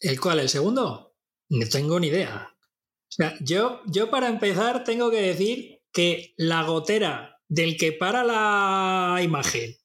¿El 0.00 0.20
cuál? 0.20 0.40
¿El 0.40 0.48
segundo? 0.48 1.14
No 1.50 1.66
tengo 1.68 2.00
ni 2.00 2.08
idea. 2.08 2.54
O 2.56 3.12
sea, 3.16 3.34
yo, 3.40 3.80
yo 3.86 4.10
para 4.10 4.28
empezar 4.28 4.84
tengo 4.84 5.10
que 5.10 5.20
decir 5.20 5.82
que 5.92 6.34
la 6.36 6.62
gotera 6.64 7.38
del 7.48 7.76
que 7.76 7.92
para 7.92 8.24
la 8.24 9.20
imagen 9.22 9.76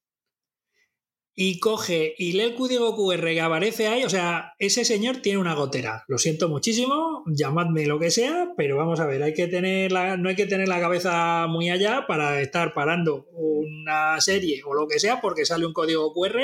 y 1.36 1.60
coge 1.60 2.15
y 2.18 2.34
lee 2.34 2.42
el 2.42 2.56
código 2.56 2.96
QR 2.96 3.24
que 3.24 3.42
aparece 3.42 3.88
ahí, 3.88 4.04
o 4.04 4.10
sea, 4.10 4.54
ese 4.60 4.84
señor 4.84 5.18
tiene 5.18 5.39
una 5.39 5.54
gotera. 5.54 6.04
Lo 6.08 6.18
siento 6.18 6.50
muchísimo, 6.50 7.24
llamadme 7.28 7.86
lo 7.86 7.98
que 7.98 8.12
sea, 8.12 8.54
pero 8.58 8.76
vamos 8.76 9.00
a 9.00 9.06
ver, 9.06 9.24
hay 9.24 9.34
que 9.34 9.48
tener 9.48 9.92
la, 9.92 10.18
no 10.18 10.30
hay 10.30 10.36
que 10.36 10.48
tener 10.48 10.68
la 10.68 10.82
cabeza 10.82 11.48
muy 11.48 11.70
allá 11.70 12.06
para 12.08 12.42
estar 12.42 12.74
parando 12.74 13.26
una 13.32 14.20
serie 14.20 14.62
o 14.65 14.74
lo 14.74 14.88
que 14.88 15.00
sea 15.00 15.22
porque 15.22 15.46
sale 15.46 15.65
un 15.65 15.74
código 15.74 16.13
QR 16.13 16.42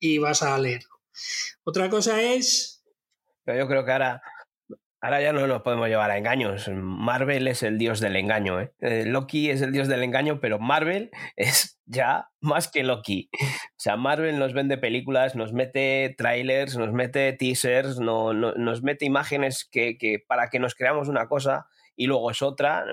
y 0.00 0.18
vas 0.18 0.42
a 0.42 0.58
leerlo. 0.58 0.90
Otra 1.64 1.88
cosa 1.88 2.20
es... 2.22 2.84
Pero 3.44 3.58
yo 3.58 3.68
creo 3.68 3.84
que 3.84 3.92
ahora 3.92 4.22
Ahora 5.04 5.20
ya 5.20 5.32
no 5.32 5.44
nos 5.48 5.62
podemos 5.62 5.88
llevar 5.88 6.12
a 6.12 6.16
engaños. 6.16 6.70
Marvel 6.72 7.48
es 7.48 7.64
el 7.64 7.76
dios 7.76 7.98
del 7.98 8.14
engaño. 8.14 8.60
¿eh? 8.60 8.72
¿eh? 8.78 9.04
Loki 9.04 9.50
es 9.50 9.60
el 9.60 9.72
dios 9.72 9.88
del 9.88 10.04
engaño, 10.04 10.38
pero 10.40 10.60
Marvel 10.60 11.10
es 11.36 11.80
ya 11.86 12.28
más 12.40 12.70
que 12.70 12.84
Loki. 12.84 13.28
O 13.34 13.78
sea, 13.78 13.96
Marvel 13.96 14.38
nos 14.38 14.52
vende 14.52 14.78
películas, 14.78 15.34
nos 15.34 15.52
mete 15.52 16.14
trailers, 16.16 16.76
nos 16.76 16.92
mete 16.92 17.32
teasers, 17.32 17.98
no, 17.98 18.32
nos 18.32 18.84
mete 18.84 19.04
imágenes 19.04 19.68
que, 19.68 19.98
que, 19.98 20.20
para 20.24 20.50
que 20.50 20.60
nos 20.60 20.76
creamos 20.76 21.08
una 21.08 21.26
cosa 21.26 21.66
y 21.96 22.06
luego 22.06 22.30
es 22.30 22.40
otra. 22.40 22.84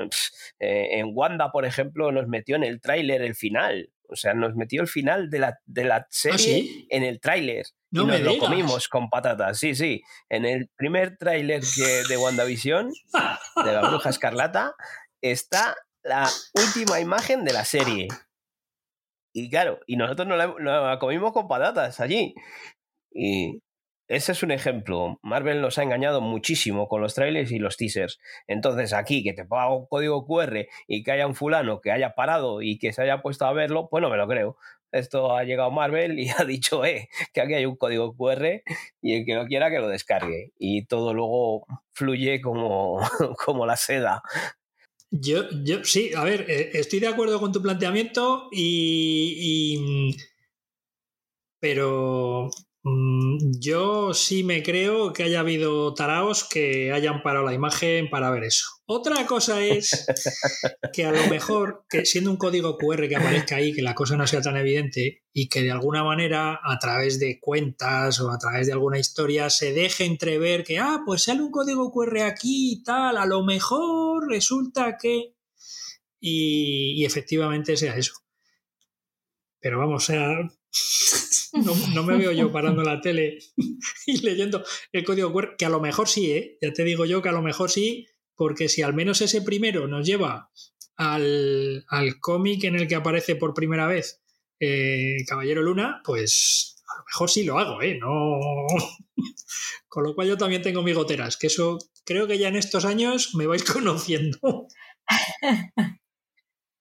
Eh, 0.60 1.00
en 1.00 1.12
Wanda, 1.14 1.52
por 1.52 1.64
ejemplo, 1.64 2.12
nos 2.12 2.28
metió 2.28 2.56
en 2.56 2.64
el 2.64 2.82
tráiler 2.82 3.22
el 3.22 3.36
final. 3.36 3.92
O 4.10 4.16
sea, 4.16 4.34
nos 4.34 4.56
metió 4.56 4.82
el 4.82 4.88
final 4.88 5.30
de 5.30 5.40
la, 5.40 5.60
de 5.66 5.84
la 5.84 5.98
¿Ah, 5.98 6.08
serie 6.10 6.86
en 6.90 7.04
el 7.04 7.20
tráiler. 7.20 7.66
No 7.92 8.04
y 8.04 8.06
nos 8.08 8.22
lo 8.22 8.38
comimos 8.38 8.88
con 8.88 9.10
patatas. 9.10 9.60
Sí, 9.60 9.76
sí. 9.76 10.02
En 10.30 10.46
el 10.46 10.70
primer 10.76 11.18
tráiler 11.18 11.64
de 11.64 12.18
WandaVision, 12.18 12.92
de 13.66 13.72
la 13.72 13.90
bruja 13.90 14.10
escarlata, 14.10 14.76
está 15.22 15.76
la 16.04 16.30
última 16.54 17.00
imagen 17.00 17.44
de 17.44 17.54
la 17.54 17.66
serie. 17.66 18.08
Y 19.34 19.50
claro, 19.50 19.80
y 19.86 19.96
nosotros 19.96 20.28
nos 20.28 20.38
la, 20.38 20.98
comimos 21.00 21.34
con 21.34 21.48
patatas 21.48 22.00
allí. 22.00 22.34
Y 23.12 23.62
ese 24.10 24.32
es 24.32 24.42
un 24.42 24.50
ejemplo. 24.50 25.20
Marvel 25.22 25.62
nos 25.62 25.78
ha 25.78 25.84
engañado 25.84 26.20
muchísimo 26.20 26.88
con 26.88 27.00
los 27.00 27.14
trailers 27.14 27.52
y 27.52 27.60
los 27.60 27.78
teasers. 27.78 28.20
Entonces, 28.48 28.92
aquí 28.92 29.24
que 29.24 29.34
te 29.34 29.46
ponga 29.46 29.72
un 29.72 29.86
código 29.86 30.26
QR 30.26 30.66
y 30.88 31.04
que 31.04 31.12
haya 31.12 31.28
un 31.28 31.36
fulano 31.36 31.80
que 31.80 31.92
haya 31.92 32.16
parado 32.16 32.64
y 32.64 32.80
que 32.80 32.92
se 32.92 33.04
haya 33.04 33.22
puesto 33.22 33.46
a 33.46 33.54
verlo, 33.54 33.88
pues 33.88 34.02
no 34.02 34.10
me 34.10 34.18
lo 34.18 34.28
creo. 34.28 34.58
Esto 34.92 35.36
ha 35.38 35.44
llegado 35.44 35.70
Marvel 35.70 36.18
y 36.18 36.28
ha 36.38 36.44
dicho, 36.44 36.84
eh, 36.84 37.08
que 37.34 37.42
aquí 37.42 37.54
hay 37.54 37.68
un 37.68 37.76
código 37.76 38.16
QR 38.18 38.64
y 39.00 39.14
el 39.14 39.26
que 39.26 39.36
no 39.36 39.46
quiera 39.46 39.70
que 39.70 39.78
lo 39.78 39.88
descargue. 39.88 40.54
Y 40.58 40.86
todo 40.88 41.14
luego 41.14 41.68
fluye 41.92 42.42
como, 42.42 43.00
como 43.46 43.68
la 43.68 43.78
seda. 43.78 44.24
Yo, 45.12 45.44
yo 45.64 45.84
sí, 45.84 46.12
a 46.16 46.24
ver, 46.24 46.50
eh, 46.50 46.72
estoy 46.74 47.00
de 47.00 47.08
acuerdo 47.10 47.40
con 47.40 47.52
tu 47.52 47.62
planteamiento 47.62 48.50
y 48.52 50.16
pero 51.60 52.50
yo 52.82 54.14
sí 54.14 54.44
me 54.44 54.64
creo 54.64 55.12
que 55.12 55.24
haya 55.24 55.42
habido 55.42 55.94
taraos 55.94 56.48
que 56.48 56.94
hayan 56.94 57.22
parado 57.22 57.46
la 57.46 57.54
imagen 57.54 58.10
para 58.10 58.32
ver 58.32 58.46
eso. 58.46 58.66
Otra 58.86 59.26
cosa 59.26 59.62
es 59.62 60.06
que 60.94 61.06
a 61.06 61.12
lo 61.12 61.28
mejor, 61.28 61.86
que 61.90 62.06
siendo 62.06 62.32
un 62.32 62.38
código 62.38 62.78
QR 62.78 63.10
que 63.10 63.18
aparezca 63.18 63.58
ahí, 63.58 63.74
que 63.74 63.82
la 63.82 63.96
cosa 63.96 64.16
no 64.16 64.26
sea 64.28 64.42
tan 64.42 64.56
evidente 64.56 65.24
y 65.34 65.50
que 65.50 65.62
de 65.62 65.72
alguna 65.72 66.04
manera 66.04 66.60
a 66.64 66.80
través 66.80 67.20
de 67.20 67.40
cuentas 67.40 68.22
o 68.22 68.32
a 68.32 68.38
través 68.38 68.68
de 68.68 68.74
alguna 68.74 68.98
historia 68.98 69.50
se 69.50 69.74
deje 69.74 70.06
entrever 70.06 70.64
que, 70.64 70.80
ah, 70.80 71.02
pues 71.06 71.24
sale 71.24 71.42
un 71.42 71.52
código 71.52 71.92
QR 71.92 72.22
aquí 72.22 72.74
y 72.74 72.84
tal, 72.84 73.18
a 73.18 73.26
lo 73.26 73.44
mejor 73.44 74.28
resulta 74.30 74.98
que... 74.98 75.36
Y, 76.22 77.02
y 77.02 77.06
efectivamente 77.06 77.78
sea 77.78 77.96
eso. 77.96 78.14
Pero 79.62 79.80
vamos, 79.80 80.04
o 80.04 80.06
sea, 80.06 80.50
no, 81.94 82.04
me 82.04 82.18
veo 82.18 82.32
yo 82.32 82.52
parando 82.52 82.84
la 82.84 83.02
tele 83.02 83.40
y 84.06 84.22
leyendo 84.22 84.64
el 84.92 85.04
código 85.04 85.34
QR, 85.34 85.56
que 85.58 85.66
a 85.66 85.70
lo 85.70 85.80
mejor 85.80 86.08
sí, 86.08 86.32
¿eh? 86.32 86.58
ya 86.62 86.72
te 86.74 86.84
digo 86.84 87.06
yo 87.06 87.22
que 87.22 87.30
a 87.30 87.34
lo 87.34 87.42
mejor 87.42 87.70
sí, 87.70 88.08
porque 88.36 88.70
si 88.70 88.82
al 88.82 88.94
menos 88.94 89.22
ese 89.22 89.42
primero 89.42 89.88
nos 89.88 90.06
lleva 90.06 90.52
al, 90.96 91.86
cómic 92.20 92.64
en 92.66 92.76
el 92.76 92.88
que 92.88 92.96
aparece 92.96 93.36
por 93.36 93.54
primera 93.54 93.88
vez 93.88 94.22
eh, 94.60 95.18
Caballero 95.28 95.62
Luna, 95.62 96.02
pues 96.04 96.78
a 96.88 96.98
lo 97.00 97.06
mejor 97.06 97.30
sí 97.30 97.44
lo 97.44 97.60
hago, 97.60 97.82
¿eh? 97.82 97.98
No... 97.98 98.40
Con 99.88 100.04
lo 100.04 100.14
cual 100.14 100.28
yo 100.28 100.38
también 100.38 100.62
tengo 100.62 100.84
mis 100.84 100.96
goteras, 100.96 101.36
que 101.36 101.48
eso 101.48 101.80
creo 102.06 102.28
que 102.28 102.38
ya 102.38 102.48
en 102.48 102.56
estos 102.56 102.86
años 102.86 103.34
me 103.36 103.48
vais 103.48 103.64
conociendo. 103.74 104.68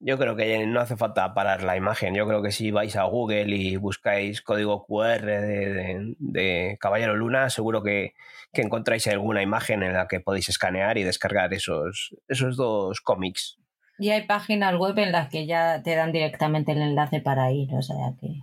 Yo 0.01 0.17
creo 0.17 0.37
que 0.37 0.65
no 0.67 0.81
hace 0.81 0.97
falta 0.97 1.35
parar 1.35 1.63
la 1.63 1.77
imagen. 1.77 2.15
Yo 2.15 2.27
creo 2.27 2.41
que 2.43 2.53
si 2.53 2.71
vais 2.71 2.95
a 2.97 3.05
Google 3.05 3.57
y 3.57 3.77
buscáis 3.77 4.43
código 4.43 4.87
QR 4.87 5.25
de, 5.25 6.77
Caballero 6.81 7.17
Luna, 7.17 7.51
seguro 7.51 7.83
que, 7.83 8.15
encontráis 8.53 9.07
alguna 9.09 9.43
imagen 9.43 9.83
en 9.83 9.93
la 9.93 10.09
que 10.09 10.21
podéis 10.21 10.49
escanear 10.49 10.99
y 10.99 11.05
descargar 11.05 11.53
esos, 11.53 12.17
esos 12.29 12.57
dos 12.57 13.01
cómics. 13.01 13.59
Y 13.99 14.11
hay 14.11 14.27
páginas 14.27 14.77
web 14.77 14.99
en 14.99 15.11
las 15.11 15.29
que 15.29 15.47
ya 15.47 15.83
te 15.83 15.97
dan 15.97 16.13
directamente 16.13 16.73
el 16.73 16.83
enlace 16.83 17.21
para 17.21 17.51
ir, 17.51 17.75
o 17.75 17.83
sea 17.83 18.15
que. 18.21 18.41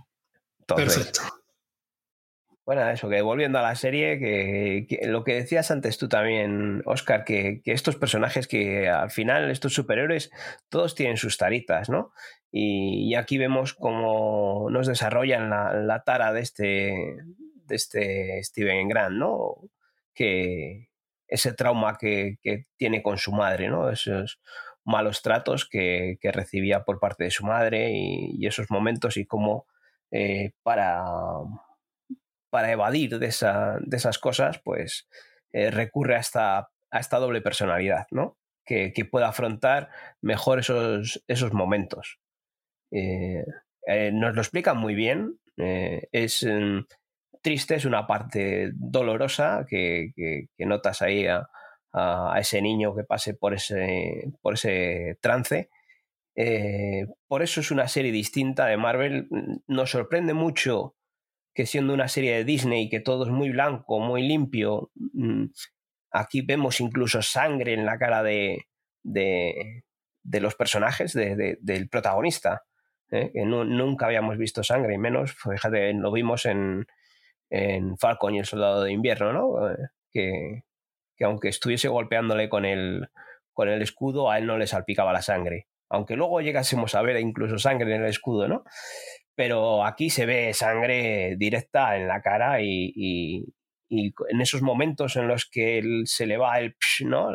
Perfecto. 0.66 1.20
Bueno, 2.66 2.90
eso, 2.90 3.08
que 3.08 3.22
volviendo 3.22 3.60
a 3.60 3.62
la 3.62 3.76
serie, 3.76 4.18
que, 4.18 4.98
lo 5.06 5.22
que 5.22 5.34
decías 5.34 5.70
antes 5.70 5.98
tú 5.98 6.08
también, 6.08 6.82
Oscar, 6.84 7.24
que, 7.24 7.62
estos 7.64 7.94
personajes 7.94 8.48
que 8.48 8.88
al 8.88 9.12
final, 9.12 9.52
estos 9.52 9.72
superhéroes, 9.72 10.32
todos 10.68 10.96
tienen 10.96 11.16
sus 11.16 11.38
taritas, 11.38 11.88
¿no? 11.88 12.12
Y, 12.50 13.14
aquí 13.14 13.38
vemos 13.38 13.72
cómo 13.72 14.68
nos 14.68 14.88
desarrollan 14.88 15.48
la, 15.48 16.02
tara 16.04 16.32
de 16.32 16.40
este, 16.40 17.16
de 17.66 17.76
este 17.76 18.42
Steven 18.42 18.88
Grant, 18.88 19.14
¿no? 19.14 19.58
Que 20.12 20.88
ese 21.28 21.52
trauma 21.52 21.96
que, 21.98 22.38
tiene 22.76 23.00
con 23.00 23.18
su 23.18 23.30
madre, 23.30 23.68
¿no? 23.68 23.90
Esos 23.90 24.40
malos 24.84 25.22
tratos 25.22 25.68
que, 25.68 26.18
recibía 26.20 26.82
por 26.82 26.98
parte 26.98 27.24
de 27.24 27.30
su 27.30 27.46
madre 27.46 27.92
y, 27.92 28.44
esos 28.44 28.72
momentos 28.72 29.16
y 29.18 29.24
cómo 29.24 29.66
eh, 30.10 30.50
para 30.64 31.04
para 32.50 32.72
evadir 32.72 33.18
de, 33.18 33.26
esas 33.26 34.18
cosas, 34.18 34.60
pues 34.64 35.08
eh, 35.52 35.70
recurre 35.70 36.16
a 36.16 36.20
esta, 36.20 36.58
a 36.58 36.98
esta 36.98 37.18
doble 37.18 37.40
personalidad, 37.40 38.06
¿no? 38.10 38.36
Que, 38.64 38.92
pueda 39.10 39.28
afrontar 39.28 39.90
mejor 40.20 40.58
esos, 40.58 41.22
esos 41.28 41.52
momentos. 41.52 42.18
Eh, 42.90 43.44
eh, 43.86 44.10
nos 44.12 44.34
lo 44.34 44.40
explican 44.40 44.76
muy 44.78 44.94
bien. 44.94 45.38
es 45.56 46.44
mm, 46.44 46.80
triste, 47.42 47.76
es 47.76 47.84
una 47.84 48.06
parte 48.06 48.72
dolorosa 48.74 49.64
que, 49.68 50.12
notas 50.58 51.02
ahí 51.02 51.26
a, 51.26 51.48
ese 52.38 52.60
niño 52.60 52.94
que 52.94 53.04
pase 53.04 53.34
por 53.34 53.54
ese, 53.54 54.32
por 54.42 54.54
ese 54.54 55.16
trance. 55.20 55.70
por 57.28 57.42
eso 57.42 57.60
es 57.60 57.70
una 57.70 57.88
serie 57.88 58.12
distinta 58.12 58.66
de 58.66 58.76
Marvel. 58.76 59.28
Nos 59.68 59.90
sorprende 59.92 60.34
mucho 60.34 60.95
que 61.56 61.64
siendo 61.64 61.94
una 61.94 62.06
serie 62.06 62.36
de 62.36 62.44
Disney 62.44 62.90
que 62.90 63.00
todo 63.00 63.24
es 63.24 63.30
muy 63.30 63.48
blanco, 63.48 63.98
muy 63.98 64.22
limpio, 64.28 64.90
mm, 64.94 65.46
aquí 66.10 66.42
vemos 66.42 66.80
incluso 66.80 67.22
sangre 67.22 67.72
en 67.72 67.86
la 67.86 67.98
cara 67.98 68.22
de, 68.22 68.66
de, 69.02 69.82
los 70.22 70.54
personajes, 70.54 71.14
del 71.14 71.88
protagonista. 71.88 72.64
¿eh? 73.10 73.30
Que 73.32 73.46
nunca 73.46 74.04
habíamos 74.04 74.36
visto 74.36 74.62
sangre, 74.62 74.94
y 74.94 74.98
menos, 74.98 75.32
fíjate, 75.32 75.94
lo 75.94 76.12
vimos 76.12 76.44
en, 76.44 76.86
en 77.48 77.96
Falcon 77.96 78.34
y 78.34 78.40
el 78.40 78.44
Soldado 78.44 78.82
de 78.82 78.92
Invierno, 78.92 79.32
¿no? 79.32 79.70
Eh, 79.70 79.76
que, 80.12 80.64
que 81.16 81.24
aunque 81.24 81.48
estuviese 81.48 81.88
golpeándole 81.88 82.50
con 82.50 82.66
el, 82.66 83.08
con 83.54 83.70
el 83.70 83.80
escudo, 83.80 84.30
a 84.30 84.38
él 84.38 84.46
no 84.46 84.58
le 84.58 84.66
salpicaba 84.66 85.14
la 85.14 85.22
sangre. 85.22 85.68
Aunque 85.88 86.16
luego 86.16 86.42
llegásemos 86.42 86.94
a 86.94 87.00
ver 87.00 87.18
incluso 87.18 87.58
sangre 87.58 87.94
en 87.94 88.02
el 88.02 88.08
escudo, 88.10 88.46
¿no? 88.46 88.64
Pero 89.36 89.84
aquí 89.84 90.10
se 90.10 90.26
ve 90.26 90.52
sangre 90.54 91.36
directa 91.36 91.96
en 91.96 92.08
la 92.08 92.20
cara 92.20 92.60
y, 92.62 93.44
en 93.88 94.40
esos 94.40 94.62
momentos 94.62 95.14
en 95.14 95.28
los 95.28 95.48
que 95.48 95.78
él 95.78 96.02
se 96.06 96.26
le 96.26 96.38
va 96.38 96.58
el 96.58 96.74
psh, 96.80 97.04
¿no? 97.04 97.28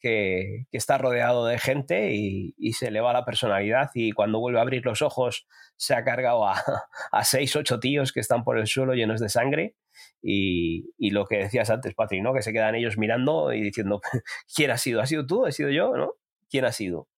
que, 0.00 0.66
está 0.72 0.98
rodeado 0.98 1.46
de 1.46 1.58
gente 1.58 2.14
y, 2.14 2.72
se 2.72 2.90
le 2.90 3.00
va 3.00 3.12
la 3.12 3.24
personalidad 3.24 3.90
y 3.94 4.12
cuando 4.12 4.40
vuelve 4.40 4.58
a 4.58 4.62
abrir 4.62 4.84
los 4.84 5.02
ojos 5.02 5.46
se 5.76 5.94
ha 5.94 6.04
cargado 6.04 6.46
a, 6.48 6.54
a 7.12 7.24
seis, 7.24 7.54
ocho 7.54 7.78
tíos 7.78 8.12
que 8.12 8.20
están 8.20 8.42
por 8.42 8.58
el 8.58 8.66
suelo 8.66 8.94
llenos 8.94 9.20
de 9.20 9.28
sangre 9.28 9.76
y, 10.22 11.10
lo 11.10 11.26
que 11.26 11.38
decías 11.38 11.70
antes, 11.70 11.94
Patrick, 11.94 12.22
¿no? 12.22 12.34
Que 12.34 12.42
se 12.42 12.52
quedan 12.52 12.74
ellos 12.74 12.98
mirando 12.98 13.52
y 13.52 13.60
diciendo, 13.60 14.00
¿quién 14.54 14.70
ha 14.70 14.78
sido? 14.78 15.00
¿Ha 15.00 15.06
sido 15.06 15.26
tú? 15.26 15.46
¿Ha 15.46 15.52
sido 15.52 15.70
yo? 15.70 15.96
¿No? 15.96 16.14
¿Quién 16.50 16.64
ha 16.64 16.72
sido? 16.72 17.08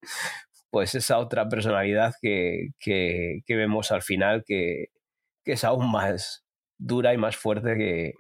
Pues 0.71 0.95
esa 0.95 1.19
otra 1.19 1.49
personalidad 1.49 2.15
que, 2.21 2.71
vemos 3.49 3.91
al 3.93 4.03
final 4.03 4.45
que, 4.47 4.89
es 5.45 5.65
aún 5.65 5.91
más 5.91 6.45
dura 6.79 7.15
y 7.15 7.17
más 7.17 7.37
fuerte 7.37 7.75
que, 7.77 8.13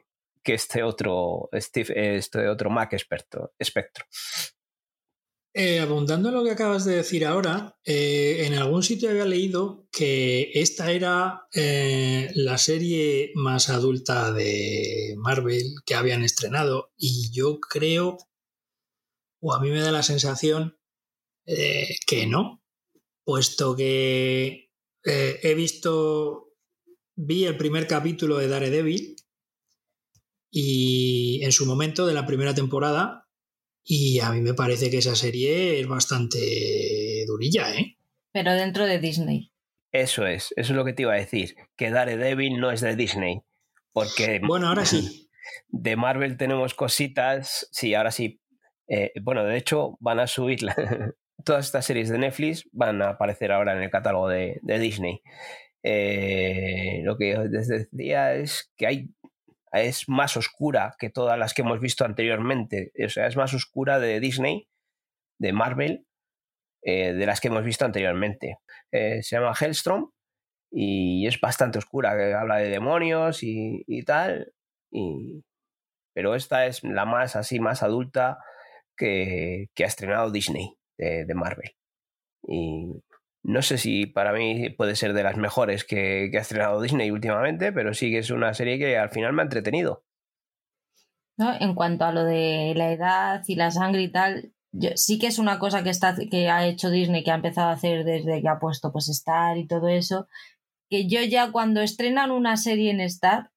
que 0.42 0.54
este 0.54 0.82
otro 0.82 1.50
Steve, 1.54 2.16
este 2.16 2.48
otro 2.48 2.70
Mac 2.70 2.92
experto, 2.94 3.52
espectro. 3.58 4.06
Eh, 5.60 5.80
abundando 5.80 6.28
en 6.28 6.36
lo 6.36 6.44
que 6.44 6.52
acabas 6.52 6.84
de 6.84 6.94
decir 6.94 7.26
ahora, 7.26 7.76
eh, 7.84 8.46
en 8.46 8.54
algún 8.54 8.84
sitio 8.84 9.10
había 9.10 9.24
leído 9.24 9.88
que 9.90 10.52
esta 10.54 10.92
era 10.92 11.48
eh, 11.52 12.30
la 12.34 12.58
serie 12.58 13.32
más 13.34 13.68
adulta 13.68 14.30
de 14.30 15.16
Marvel 15.16 15.74
que 15.84 15.96
habían 15.96 16.22
estrenado 16.22 16.92
y 16.96 17.32
yo 17.32 17.58
creo, 17.58 18.18
o 19.40 19.52
a 19.52 19.60
mí 19.60 19.70
me 19.70 19.80
da 19.80 19.90
la 19.90 20.04
sensación 20.04 20.77
que 22.06 22.26
no, 22.26 22.62
puesto 23.24 23.74
que 23.74 24.70
he 25.04 25.54
visto, 25.54 26.52
vi 27.16 27.44
el 27.44 27.56
primer 27.56 27.86
capítulo 27.86 28.36
de 28.38 28.48
Daredevil 28.48 29.16
y 30.50 31.40
en 31.42 31.52
su 31.52 31.64
momento 31.66 32.06
de 32.06 32.14
la 32.14 32.26
primera 32.26 32.54
temporada 32.54 33.28
y 33.90 34.20
a 34.20 34.30
mí 34.32 34.42
me 34.42 34.52
parece 34.52 34.90
que 34.90 34.98
esa 34.98 35.16
serie 35.16 35.80
es 35.80 35.88
bastante 35.88 37.24
durilla, 37.26 37.74
¿eh? 37.74 37.96
Pero 38.32 38.52
dentro 38.52 38.84
de 38.84 38.98
Disney. 38.98 39.50
Eso 39.90 40.26
es, 40.26 40.52
eso 40.56 40.72
es 40.72 40.76
lo 40.76 40.84
que 40.84 40.92
te 40.92 41.02
iba 41.02 41.14
a 41.14 41.18
decir, 41.18 41.56
que 41.74 41.90
Daredevil 41.90 42.60
no 42.60 42.70
es 42.70 42.82
de 42.82 42.94
Disney. 42.96 43.40
Porque. 43.92 44.40
Bueno, 44.46 44.68
ahora 44.68 44.84
sí. 44.84 45.30
De 45.68 45.96
Marvel 45.96 46.36
tenemos 46.36 46.74
cositas. 46.74 47.66
Sí, 47.72 47.94
ahora 47.94 48.10
sí. 48.10 48.42
Eh, 48.86 49.12
bueno, 49.22 49.44
de 49.44 49.56
hecho, 49.56 49.96
van 50.00 50.20
a 50.20 50.26
subir 50.26 50.58
todas 51.44 51.66
estas 51.66 51.84
series 51.84 52.08
de 52.08 52.18
Netflix, 52.18 52.68
van 52.72 53.02
a 53.02 53.10
aparecer 53.10 53.52
ahora 53.52 53.76
en 53.76 53.82
el 53.82 53.90
catálogo 53.90 54.28
de, 54.28 54.60
Disney. 54.62 55.22
Eh, 55.82 57.00
lo 57.04 57.16
que 57.16 57.36
les 57.50 57.68
decía 57.68 58.34
es 58.34 58.72
que 58.76 58.86
hay 58.86 59.10
es 59.72 60.08
más 60.08 60.36
oscura 60.36 60.96
que 60.98 61.10
todas 61.10 61.38
las 61.38 61.54
que 61.54 61.62
hemos 61.62 61.80
visto 61.80 62.04
anteriormente. 62.04 62.92
O 63.04 63.08
sea, 63.08 63.26
es 63.26 63.36
más 63.36 63.54
oscura 63.54 63.98
de 64.00 64.20
Disney, 64.20 64.68
de 65.38 65.52
Marvel, 65.52 66.06
eh, 66.82 67.12
de 67.12 67.26
las 67.26 67.40
que 67.40 67.48
hemos 67.48 67.64
visto 67.64 67.84
anteriormente. 67.84 68.58
Eh, 68.92 69.22
se 69.22 69.36
llama 69.36 69.54
Hellstrom 69.58 70.10
y 70.70 71.26
es 71.26 71.40
bastante 71.40 71.78
oscura, 71.78 72.16
que 72.16 72.34
habla 72.34 72.56
de 72.56 72.70
demonios 72.70 73.40
y, 73.42 73.84
tal. 74.04 74.52
Y, 74.90 75.44
pero 76.14 76.34
esta 76.34 76.66
es 76.66 76.82
la 76.84 77.04
más 77.04 77.36
así, 77.36 77.60
más 77.60 77.82
adulta 77.82 78.38
que, 78.96 79.68
que 79.74 79.84
ha 79.84 79.88
estrenado 79.88 80.30
Disney 80.30 80.77
de, 80.98 81.34
Marvel. 81.34 81.70
Y 82.46 83.02
no 83.42 83.62
sé 83.62 83.78
si 83.78 84.06
para 84.06 84.32
mí 84.32 84.70
puede 84.70 84.96
ser 84.96 85.12
de 85.12 85.22
las 85.22 85.36
mejores 85.36 85.84
que, 85.84 86.30
ha 86.34 86.40
estrenado 86.40 86.80
Disney 86.80 87.10
últimamente, 87.10 87.72
pero 87.72 87.94
sí 87.94 88.10
que 88.10 88.18
es 88.18 88.30
una 88.30 88.52
serie 88.54 88.78
que 88.78 88.98
al 88.98 89.10
final 89.10 89.32
me 89.32 89.42
ha 89.42 89.44
entretenido. 89.44 90.04
En 91.60 91.74
cuanto 91.74 92.04
a 92.04 92.12
lo 92.12 92.24
de 92.24 92.74
la 92.76 92.92
edad 92.92 93.42
y 93.46 93.54
la 93.54 93.70
sangre 93.70 94.02
y 94.02 94.10
tal, 94.10 94.52
sí 94.96 95.18
que 95.18 95.28
es 95.28 95.38
una 95.38 95.58
cosa 95.58 95.84
que, 95.84 95.90
está, 95.90 96.16
que 96.30 96.48
ha 96.48 96.66
hecho 96.66 96.90
Disney, 96.90 97.22
que 97.22 97.30
ha 97.30 97.36
empezado 97.36 97.68
a 97.68 97.72
hacer 97.72 98.04
desde 98.04 98.42
que 98.42 98.48
ha 98.48 98.58
puesto 98.58 98.92
pues 98.92 99.08
Star 99.08 99.56
y 99.56 99.66
todo 99.66 99.88
eso, 99.88 100.26
que 100.90 101.06
yo 101.06 101.22
ya 101.22 101.52
cuando 101.52 101.80
estrenan 101.80 102.30
una 102.30 102.56
serie 102.56 102.90
en 102.90 103.00
Star, 103.00 103.50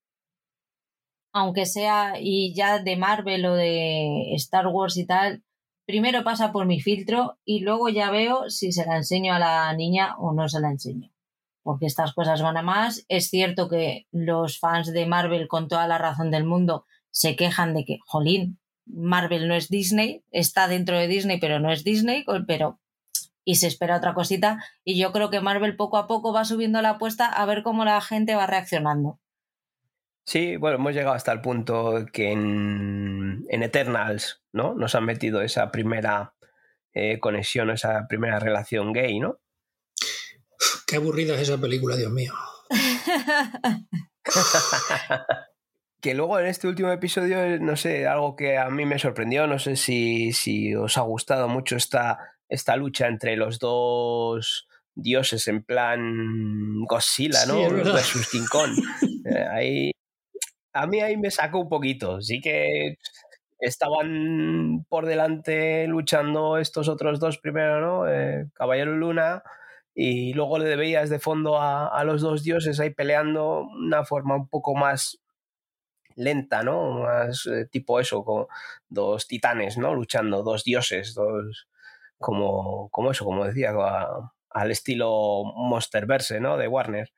aunque 1.34 1.66
sea 1.66 2.16
y 2.20 2.54
ya 2.54 2.80
de 2.80 2.98
Marvel 2.98 3.46
o 3.46 3.56
de 3.56 4.34
Star 4.36 4.68
Wars 4.68 4.98
y 4.98 5.06
tal, 5.06 5.44
primero 5.92 6.24
pasa 6.24 6.54
por 6.54 6.66
mi 6.66 6.80
filtro 6.80 7.38
y 7.44 7.60
luego 7.60 7.89
ya 7.89 8.10
veo 8.12 8.50
si 8.50 8.72
se 8.72 8.86
la 8.86 8.96
enseño 8.96 9.34
a 9.34 9.39
la 9.39 9.74
niña 9.74 10.16
o 10.18 10.32
no 10.32 10.48
se 10.48 10.62
la 10.62 10.72
enseño. 10.72 11.12
Porque 11.64 11.86
estas 11.86 12.14
cosas 12.14 12.42
van 12.42 12.56
a 12.56 12.62
más. 12.62 13.06
Es 13.10 13.30
cierto 13.30 13.68
que 13.68 14.08
los 14.12 14.58
fans 14.58 14.94
de 14.94 15.06
Marvel, 15.06 15.50
con 15.50 15.68
toda 15.68 15.86
la 15.88 15.98
razón 15.98 16.32
del 16.32 16.46
mundo, 16.46 16.86
se 17.10 17.36
quejan 17.36 17.74
de 17.74 17.84
que, 17.84 18.00
jolín, 18.06 18.58
Marvel 18.86 19.50
no 19.50 19.54
es 19.54 19.68
Disney, 19.68 20.24
está 20.32 20.70
dentro 20.70 20.98
de 20.98 21.08
Disney, 21.08 21.42
pero 21.42 21.60
no 21.60 21.70
es 21.72 21.84
Disney, 21.84 22.24
pero 22.48 22.80
y 23.44 23.56
se 23.56 23.68
espera 23.68 23.98
otra 23.98 24.14
cosita. 24.14 24.64
Y 24.86 24.98
yo 24.98 25.12
creo 25.12 25.30
que 25.30 25.42
Marvel 25.42 25.76
poco 25.76 25.98
a 25.98 26.08
poco 26.08 26.32
va 26.32 26.46
subiendo 26.46 26.82
la 26.82 26.92
apuesta 26.92 27.28
a 27.28 27.46
ver 27.46 27.64
cómo 27.64 27.84
la 27.84 28.00
gente 28.00 28.34
va 28.36 28.48
reaccionando. 28.48 29.20
Sí, 30.26 30.55
bueno, 30.57 30.78
hemos 30.78 30.93
llegado 30.93 31.15
hasta 31.15 31.32
el 31.32 31.41
punto 31.41 32.05
que 32.11 32.32
en, 32.32 33.45
Eternals, 33.49 34.43
¿no? 34.53 34.74
Nos 34.74 34.95
han 34.95 35.05
metido 35.05 35.41
esa 35.41 35.72
primera 35.72 36.36
eh, 36.93 37.19
conexión, 37.19 37.69
esa 37.69 38.07
primera 38.07 38.39
relación 38.39 38.93
gay, 38.93 39.19
¿no? 39.19 39.39
Qué 40.88 40.97
aburrida 40.97 41.36
es 41.36 41.41
esa 41.41 41.59
película, 41.59 41.95
Dios 41.95 42.11
mío. 42.11 42.34
que 46.01 46.13
luego 46.13 46.39
en 46.39 46.47
este 46.47 46.67
último 46.67 46.91
episodio, 46.91 47.59
no 47.59 47.76
sé, 47.76 48.07
algo 48.07 48.36
que 48.36 48.57
a 48.57 48.69
mí 48.69 48.86
me 48.86 48.99
sorprendió, 48.99 49.47
no 49.47 49.59
sé 49.59 49.76
si, 49.76 50.34
si 50.34 50.76
os 50.76 50.97
ha 50.97 51.01
gustado 51.01 51.47
mucho 51.47 51.76
esta, 51.76 52.19
esta 52.49 52.76
lucha 52.76 53.07
entre 53.07 53.36
los 53.36 53.59
dos 53.59 54.67
dioses 54.93 55.47
en 55.47 55.63
plan 55.63 56.84
Godzilla, 56.86 57.45
¿no? 57.45 57.69
Versus 57.69 58.30
King 58.30 58.47
Kong. 58.49 58.72
Eh, 59.24 59.45
ahí 59.53 59.91
a 60.74 60.88
mí 60.88 61.01
ahí 61.01 61.17
me 61.17 61.32
sacó 61.32 61.59
un 61.59 61.69
poquito. 61.69 62.22
Sí 62.22 62.41
que 62.41 62.97
estaban 63.59 64.86
por 64.89 65.05
delante 65.05 65.88
luchando 65.88 66.57
estos 66.57 66.89
otros 66.89 67.19
dos 67.19 67.38
primero, 67.39 67.82
¿no? 67.82 68.07
Eh, 68.09 68.47
Caballero 68.53 68.95
Luna. 68.95 69.43
Y 69.93 70.34
luego 70.34 70.57
le 70.59 70.76
veías 70.76 71.09
de 71.09 71.19
fondo 71.19 71.59
a, 71.61 72.03
los 72.05 72.22
dos 72.22 72.43
dioses 72.43 72.80
ahí 72.80 72.91
peleando 72.91 73.61
una 73.61 74.05
forma 74.05 74.36
un 74.36 74.47
poco 74.47 74.76
más 74.76 75.19
lenta, 76.15 76.63
¿no? 76.63 77.01
Más 77.01 77.45
eh, 77.47 77.67
tipo 77.69 77.99
eso, 77.99 78.24
con 78.24 78.47
dos 78.89 79.28
titanes, 79.28 79.78
¿no? 79.78 79.93
Luchando, 79.95 80.43
dos 80.43 80.63
dioses, 80.63 81.13
dos. 81.15 81.67
Como, 82.19 82.89
como 82.91 83.11
eso, 83.11 83.26
como 83.26 83.45
decía, 83.45 83.74
al 84.51 84.72
estilo 84.72 85.43
Monsterverse, 85.55 86.39
¿no? 86.39 86.57
De 86.57 86.67
Warner. 86.67 87.11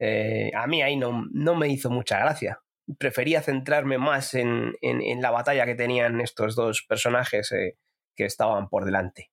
Eh, 0.00 0.52
a 0.54 0.66
mí 0.66 0.82
ahí 0.82 0.96
no, 0.96 1.26
no 1.32 1.56
me 1.56 1.68
hizo 1.68 1.90
mucha 1.90 2.18
gracia 2.20 2.60
prefería 2.96 3.42
centrarme 3.42 3.98
más 3.98 4.34
en, 4.34 4.74
la 5.20 5.30
batalla 5.30 5.66
que 5.66 5.74
tenían 5.74 6.20
estos 6.20 6.54
dos 6.54 6.84
personajes 6.88 7.52
eh, 7.52 7.76
que 8.16 8.24
estaban 8.24 8.68
por 8.68 8.84
delante. 8.84 9.30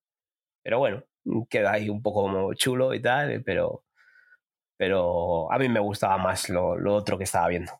Pero 0.63 0.79
bueno, 0.79 1.05
queda 1.49 1.73
ahí 1.73 1.89
un 1.89 2.01
poco 2.01 2.23
como 2.23 2.53
chulo 2.53 2.93
y 2.93 3.01
tal, 3.01 3.43
pero, 3.43 3.85
pero 4.77 5.51
a 5.51 5.57
mí 5.57 5.69
me 5.69 5.79
gustaba 5.79 6.17
más 6.17 6.49
lo, 6.49 6.75
otro 6.93 7.17
que 7.17 7.23
estaba 7.23 7.47
viendo. 7.47 7.71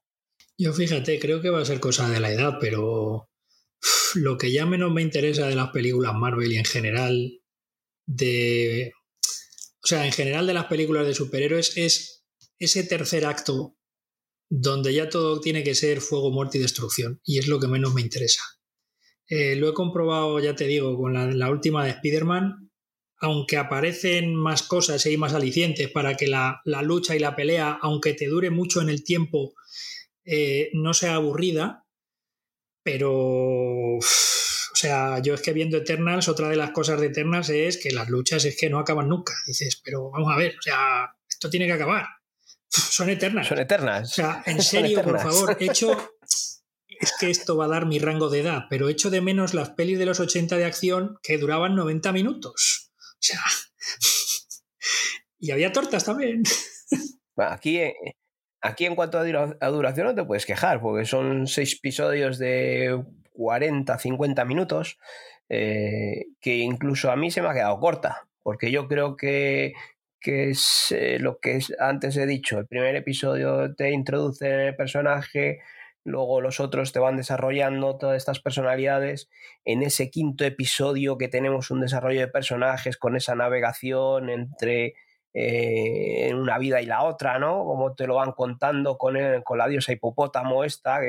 Yo 0.58 0.72
fíjate, 0.72 1.20
creo 1.20 1.42
que 1.42 1.50
va 1.50 1.62
a 1.62 1.66
ser 1.66 1.80
cosa 1.80 2.10
de 2.10 2.20
la 2.20 2.32
edad, 2.32 2.58
pero 2.60 3.30
lo 4.16 4.38
que 4.38 4.52
ya 4.52 4.66
menos 4.66 4.92
me 4.92 5.02
interesa 5.02 5.48
de 5.48 5.56
las 5.56 5.72
películas 5.72 6.14
Marvel 6.14 6.52
y 6.52 6.58
en 6.58 6.66
general 6.66 7.42
de... 8.08 8.94
O 9.84 9.88
sea, 9.88 10.06
en 10.06 10.12
general 10.12 10.48
de 10.48 10.54
las 10.54 10.66
películas 10.66 11.06
de 11.06 11.14
superhéroes 11.14 11.78
es 11.78 12.26
ese 12.58 12.84
tercer 12.84 13.26
acto 13.26 13.78
donde 14.50 14.94
ya 14.94 15.10
todo 15.10 15.40
tiene 15.40 15.64
que 15.64 15.76
ser 15.76 16.02
fuego, 16.02 16.32
muerte 16.32 16.58
y 16.58 16.62
destrucción, 16.62 17.20
y 17.24 17.40
es 17.40 17.48
lo 17.48 17.60
que 17.60 17.68
menos 17.68 17.94
me 17.94 18.02
interesa. 18.02 18.42
Eh, 19.28 19.56
lo 19.56 19.70
he 19.70 19.74
comprobado, 19.74 20.40
ya 20.40 20.56
te 20.56 20.68
digo, 20.68 20.96
con 20.98 21.14
la, 21.14 21.50
última 21.50 21.84
de 21.84 21.92
Spider-Man, 21.92 22.70
aunque 23.18 23.58
aparecen 23.58 24.36
más 24.36 24.64
cosas 24.64 25.06
y 25.08 25.18
más 25.18 25.34
alicientes 25.34 25.90
para 25.90 26.16
que 26.16 26.28
la, 26.28 26.62
lucha 26.84 27.16
y 27.16 27.20
la 27.20 27.36
pelea, 27.36 27.80
aunque 27.82 28.14
te 28.14 28.28
dure 28.28 28.52
mucho 28.52 28.82
en 28.82 28.90
el 28.90 29.04
tiempo, 29.04 29.54
eh, 30.26 30.70
no 30.74 30.94
sea 30.94 31.16
aburrida, 31.16 31.86
pero... 32.84 33.12
o 33.98 34.78
sea, 34.78 35.20
yo 35.20 35.34
es 35.34 35.42
que 35.42 35.54
viendo 35.54 35.78
Eternals, 35.78 36.28
otra 36.28 36.50
de 36.50 36.58
las 36.58 36.72
cosas 36.72 37.00
de 37.00 37.08
Eternals 37.08 37.50
es 37.50 37.78
que 37.78 37.92
las 37.92 38.10
luchas 38.10 38.46
es 38.46 38.58
que 38.58 38.70
no 38.70 38.78
acaban 38.78 39.10
nunca. 39.10 39.34
Dices, 39.48 39.82
pero 39.84 40.12
vamos 40.12 40.32
a 40.32 40.38
ver, 40.38 40.56
o 40.60 40.62
sea, 40.62 41.16
esto 41.28 41.50
tiene 41.50 41.66
que 41.66 41.74
acabar 41.74 42.06
son 42.76 43.10
eternas. 43.10 43.48
Son 43.48 43.60
eternas. 43.60 44.12
O 44.12 44.14
sea, 44.14 44.44
en 44.46 44.62
serio, 44.62 45.02
por 45.04 45.20
favor, 45.20 45.58
hecho, 45.60 45.96
es 46.88 47.14
que 47.20 47.30
esto 47.30 47.58
va 47.58 47.66
a 47.66 47.70
dar 47.70 47.86
mi 47.86 48.00
rango 48.00 48.30
de 48.30 48.42
edad, 48.42 48.64
pero 48.70 48.90
echo 48.90 49.10
de 49.10 49.22
menos 49.22 49.54
las 49.54 49.72
pelis 49.72 50.00
de 50.00 50.06
los 50.06 50.20
80 50.20 50.58
de 50.58 50.66
acción 50.66 51.18
que 51.24 51.38
duraban 51.38 51.76
90 51.76 52.12
minutos. 52.12 52.92
O 52.98 53.18
sea, 53.20 53.42
y 55.40 55.52
había 55.52 55.72
tortas 55.72 56.06
también. 56.06 56.44
Aquí, 57.38 57.78
eh, 57.78 57.96
aquí 58.62 58.86
en 58.86 58.96
cuanto 58.96 59.20
a 59.20 59.70
duración 59.70 60.08
no 60.08 60.16
te 60.16 60.24
puedes 60.24 60.46
quejar, 60.46 60.82
porque 60.82 61.06
son 61.06 61.48
seis 61.48 61.76
episodios 61.76 62.38
de 62.38 63.04
40, 63.34 63.98
50 63.98 64.46
minutos, 64.46 64.98
eh, 65.50 66.26
que 66.40 66.58
incluso 66.58 67.12
a 67.12 67.16
mí 67.16 67.32
se 67.32 67.42
me 67.42 67.50
ha 67.50 67.54
quedado 67.54 67.80
corta, 67.80 68.28
porque 68.42 68.72
yo 68.72 68.88
creo 68.88 69.16
que, 69.16 69.74
que 70.26 70.50
es 70.50 70.88
eh, 70.90 71.20
lo 71.20 71.38
que 71.40 71.60
antes 71.78 72.18
he 72.18 72.26
dicho, 72.26 72.58
el 72.58 72.66
primer 72.66 72.96
episodio 72.96 73.76
te 73.76 73.92
introduce 73.92 74.52
en 74.52 74.60
el 74.60 74.76
personaje, 74.76 75.60
luego 76.04 76.42
los 76.42 76.60
otros 76.60 76.92
te 76.92 76.98
van 76.98 77.16
desarrollando 77.16 78.00
todas 78.00 78.18
estas 78.18 78.40
personalidades. 78.40 79.30
En 79.66 79.84
ese 79.84 80.10
quinto 80.10 80.44
episodio 80.44 81.20
que 81.20 81.28
tenemos 81.28 81.70
un 81.70 81.80
desarrollo 81.80 82.22
de 82.22 82.28
personajes 82.28 82.98
con 82.98 83.16
esa 83.16 83.36
navegación 83.36 84.32
entre 84.32 84.96
eh, 85.36 86.34
una 86.34 86.58
vida 86.58 86.82
y 86.82 86.88
la 86.88 87.04
otra, 87.04 87.38
¿no? 87.38 87.64
Como 87.64 87.94
te 87.94 88.08
lo 88.08 88.16
van 88.16 88.32
contando 88.32 88.98
con, 88.98 89.16
con 89.44 89.60
la 89.60 89.68
diosa 89.68 89.92
hipopótamo 89.92 90.64
esta, 90.64 91.02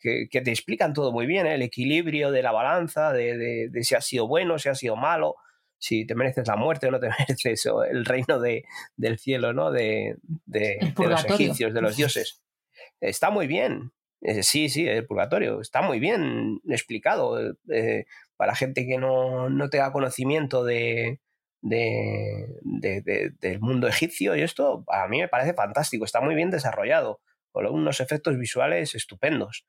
que, 0.00 0.28
que, 0.28 0.40
te 0.40 0.50
explican 0.50 0.94
todo 0.94 1.12
muy 1.12 1.26
bien, 1.26 1.46
¿eh? 1.46 1.54
el 1.54 1.62
equilibrio 1.62 2.32
de 2.32 2.42
la 2.42 2.50
balanza, 2.50 3.12
de, 3.12 3.68
de, 3.70 3.84
si 3.84 3.94
ha 3.94 4.00
sido 4.00 4.26
bueno, 4.26 4.58
si 4.58 4.68
ha 4.68 4.74
sido 4.74 4.96
malo, 4.96 5.36
si 5.78 6.06
te 6.06 6.14
mereces 6.14 6.46
la 6.48 6.56
muerte 6.56 6.88
o 6.88 6.90
no 6.90 7.00
te 7.00 7.08
mereces 7.18 7.66
el 7.90 8.04
reino 8.04 8.40
de, 8.40 8.64
del 8.96 9.18
cielo, 9.18 9.52
¿no? 9.52 9.70
De, 9.70 10.16
de 10.46 10.78
los 10.96 11.24
egipcios, 11.24 11.72
de 11.72 11.80
los 11.80 11.96
dioses. 11.96 12.42
Está 13.00 13.30
muy 13.30 13.46
bien, 13.46 13.92
eh, 14.20 14.42
sí, 14.42 14.68
sí, 14.68 14.86
el 14.86 15.06
purgatorio. 15.06 15.60
Está 15.60 15.82
muy 15.82 16.00
bien 16.00 16.60
explicado 16.68 17.38
eh, 17.72 18.06
para 18.36 18.54
gente 18.54 18.86
que 18.86 18.98
no, 18.98 19.48
no 19.50 19.70
tenga 19.70 19.92
conocimiento 19.92 20.64
de, 20.64 21.20
de, 21.62 23.32
del 23.40 23.60
mundo 23.60 23.88
egipcio 23.88 24.36
y 24.36 24.42
esto 24.42 24.84
a 24.88 25.08
mí 25.08 25.20
me 25.20 25.28
parece 25.28 25.54
fantástico, 25.54 26.04
está 26.04 26.20
muy 26.20 26.34
bien 26.34 26.50
desarrollado, 26.50 27.20
con 27.52 27.66
unos 27.66 28.00
efectos 28.00 28.38
visuales 28.38 28.94
estupendos. 28.94 29.66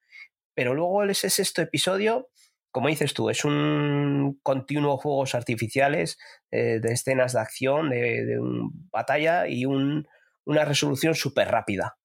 Pero 0.53 0.73
luego 0.73 1.03
ese 1.03 1.29
sexto 1.29 1.61
episodio, 1.61 2.29
como 2.71 2.87
dices 2.89 3.13
tú, 3.13 3.29
es 3.29 3.45
un 3.45 4.39
continuo 4.43 4.97
juegos 4.97 5.35
artificiales 5.35 6.17
eh, 6.51 6.79
de 6.81 6.93
escenas 6.93 7.33
de 7.33 7.39
acción, 7.39 7.89
de, 7.89 8.25
de 8.25 8.39
batalla 8.91 9.47
y 9.47 9.65
un, 9.65 10.07
una 10.45 10.65
resolución 10.65 11.15
súper 11.15 11.49
rápida 11.49 11.97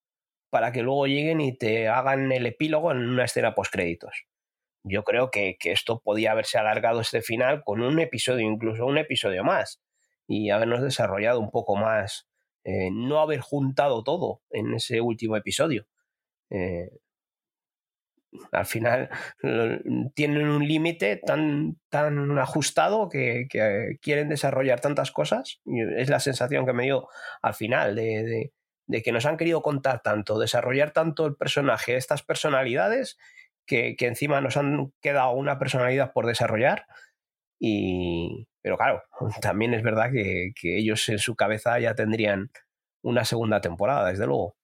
para 0.51 0.71
que 0.71 0.83
luego 0.83 1.07
lleguen 1.07 1.41
y 1.41 1.57
te 1.59 1.89
hagan 1.89 2.31
el 2.31 2.47
epílogo 2.47 2.93
en 2.93 2.99
una 2.99 3.25
escena 3.25 3.57
post-créditos. 3.57 4.27
Yo 4.85 5.03
creo 5.03 5.31
que, 5.31 5.57
esto 5.65 6.01
podía 6.05 6.31
haberse 6.31 6.59
alargado 6.59 7.01
este 7.01 7.23
final 7.23 7.65
con 7.65 7.83
un 7.83 7.99
episodio, 7.99 8.47
incluso 8.47 8.87
un 8.87 8.99
episodio 8.99 9.43
más, 9.43 9.83
y 10.29 10.51
habernos 10.51 10.83
desarrollado 10.83 11.41
un 11.41 11.51
poco 11.51 11.75
más, 11.75 12.29
eh, 12.63 12.91
no 12.93 13.19
haber 13.21 13.41
juntado 13.41 14.05
todo 14.05 14.43
en 14.51 14.75
ese 14.75 15.01
último 15.01 15.37
episodio. 15.37 15.87
Eh, 16.51 16.91
al 18.53 18.67
final 18.67 19.09
tienen 20.15 20.49
un 20.49 20.67
límite 20.67 21.17
tan, 21.17 21.77
tan 21.89 22.39
ajustado 22.39 23.09
que, 23.09 23.47
quieren 24.01 24.29
desarrollar 24.29 24.81
tantas 24.81 25.11
cosas. 25.13 25.61
Es 25.97 26.09
la 26.09 26.21
sensación 26.21 26.67
que 26.67 26.73
me 26.73 26.85
dio 26.85 27.09
al 27.43 27.55
final 27.55 27.95
de, 27.95 28.53
de 28.87 29.03
que 29.03 29.13
nos 29.13 29.27
han 29.27 29.37
querido 29.37 29.63
contar 29.63 30.03
tanto, 30.03 30.39
desarrollar 30.39 30.93
tanto 30.93 31.27
el 31.27 31.37
personaje, 31.37 31.97
estas 31.97 32.23
personalidades, 32.23 33.19
que, 33.67 33.97
encima 34.01 34.41
nos 34.41 34.57
han 34.57 34.93
quedado 35.01 35.33
una 35.33 35.59
personalidad 35.59 36.13
por 36.13 36.27
desarrollar. 36.27 36.87
Y, 37.59 38.49
pero 38.63 38.77
claro, 38.77 39.03
también 39.41 39.75
es 39.75 39.83
verdad 39.83 40.11
que, 40.13 40.53
ellos 40.63 41.09
en 41.09 41.19
su 41.19 41.35
cabeza 41.37 41.79
ya 41.79 41.95
tendrían 41.95 42.51
una 43.03 43.25
segunda 43.25 43.61
temporada, 43.61 44.11
desde 44.11 44.27
luego. 44.27 44.57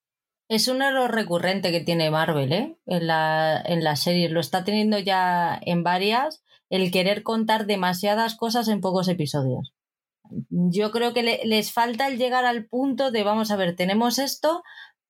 Es 0.51 0.69
un 0.69 0.83
error 0.83 1.15
recurrente 1.15 1.71
que 1.71 1.81
tiene 1.81 2.11
Marvel 2.11 2.53
¿eh? 2.53 2.77
en, 2.87 3.07
la, 3.07 3.63
en 3.65 3.83
la 3.83 3.97
serie. 3.97 4.29
Lo 4.29 4.41
está 4.41 4.65
teniendo 4.65 4.99
ya 4.99 5.59
en 5.63 5.83
varias, 5.83 6.43
el 6.69 6.91
querer 6.91 7.23
contar 7.23 7.67
demasiadas 7.67 8.35
cosas 8.37 8.69
en 8.69 8.83
pocos 8.83 9.09
episodios 9.09 9.73
yo 10.51 10.91
creo 10.91 11.13
que 11.13 11.41
les 11.45 11.73
falta 11.73 12.07
el 12.09 12.19
llegar 12.19 12.45
al 12.45 12.67
punto 12.67 13.11
de, 13.11 13.23
vamos 13.23 13.51
a 13.51 13.57
ver, 13.57 13.77
tenemos 13.77 14.19
esto, 14.19 14.63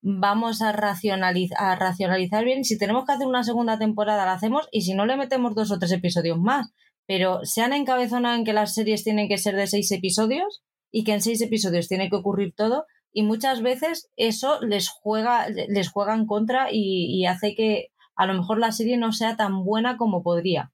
vamos 0.03 0.63
a, 0.63 0.73
racionalizar, 0.73 1.79
racionalizar 1.79 2.45
bien. 2.45 2.65
Si 2.65 2.79
tenemos 2.79 3.05
que 3.05 3.13
hacer 3.13 3.27
una 3.27 3.45
segunda 3.45 3.79
temporada, 3.79 4.25
la 4.27 4.35
hacemos 4.35 4.69
y 4.73 4.83
si 4.83 4.95
no, 4.95 5.07
le 5.07 5.17
metemos 5.17 5.55
dos 5.55 5.71
o 5.71 5.79
tres 5.79 5.93
episodios 5.93 6.39
más. 6.39 6.73
Pero 7.07 7.41
se 7.45 7.63
han 7.63 7.73
encabezonado 7.73 8.37
en 8.37 8.45
que 8.45 8.53
las 8.53 8.75
series 8.75 9.05
tienen 9.05 9.29
que 9.29 9.39
ser 9.39 9.57
de 9.57 9.67
seis 9.67 9.91
episodios 9.93 10.63
y 10.93 11.05
que 11.05 11.13
en 11.13 11.21
seis 11.21 11.41
episodios 11.43 11.89
tiene 11.89 12.09
que 12.09 12.17
ocurrir 12.17 12.55
todo 12.55 12.87
y 13.13 13.23
muchas 13.23 13.63
veces 13.63 14.11
eso 14.17 14.61
les 14.61 14.89
juega, 14.89 15.49
les 15.49 15.91
juega 15.91 16.15
en 16.15 16.27
contra 16.27 16.69
y 16.71 17.25
hace 17.27 17.55
que 17.55 17.89
a 18.17 18.27
lo 18.27 18.35
mejor 18.35 18.59
la 18.59 18.73
serie 18.73 18.99
no 18.99 19.13
sea 19.13 19.37
tan 19.37 19.65
buena 19.65 19.97
como 19.97 20.23
podría. 20.23 20.73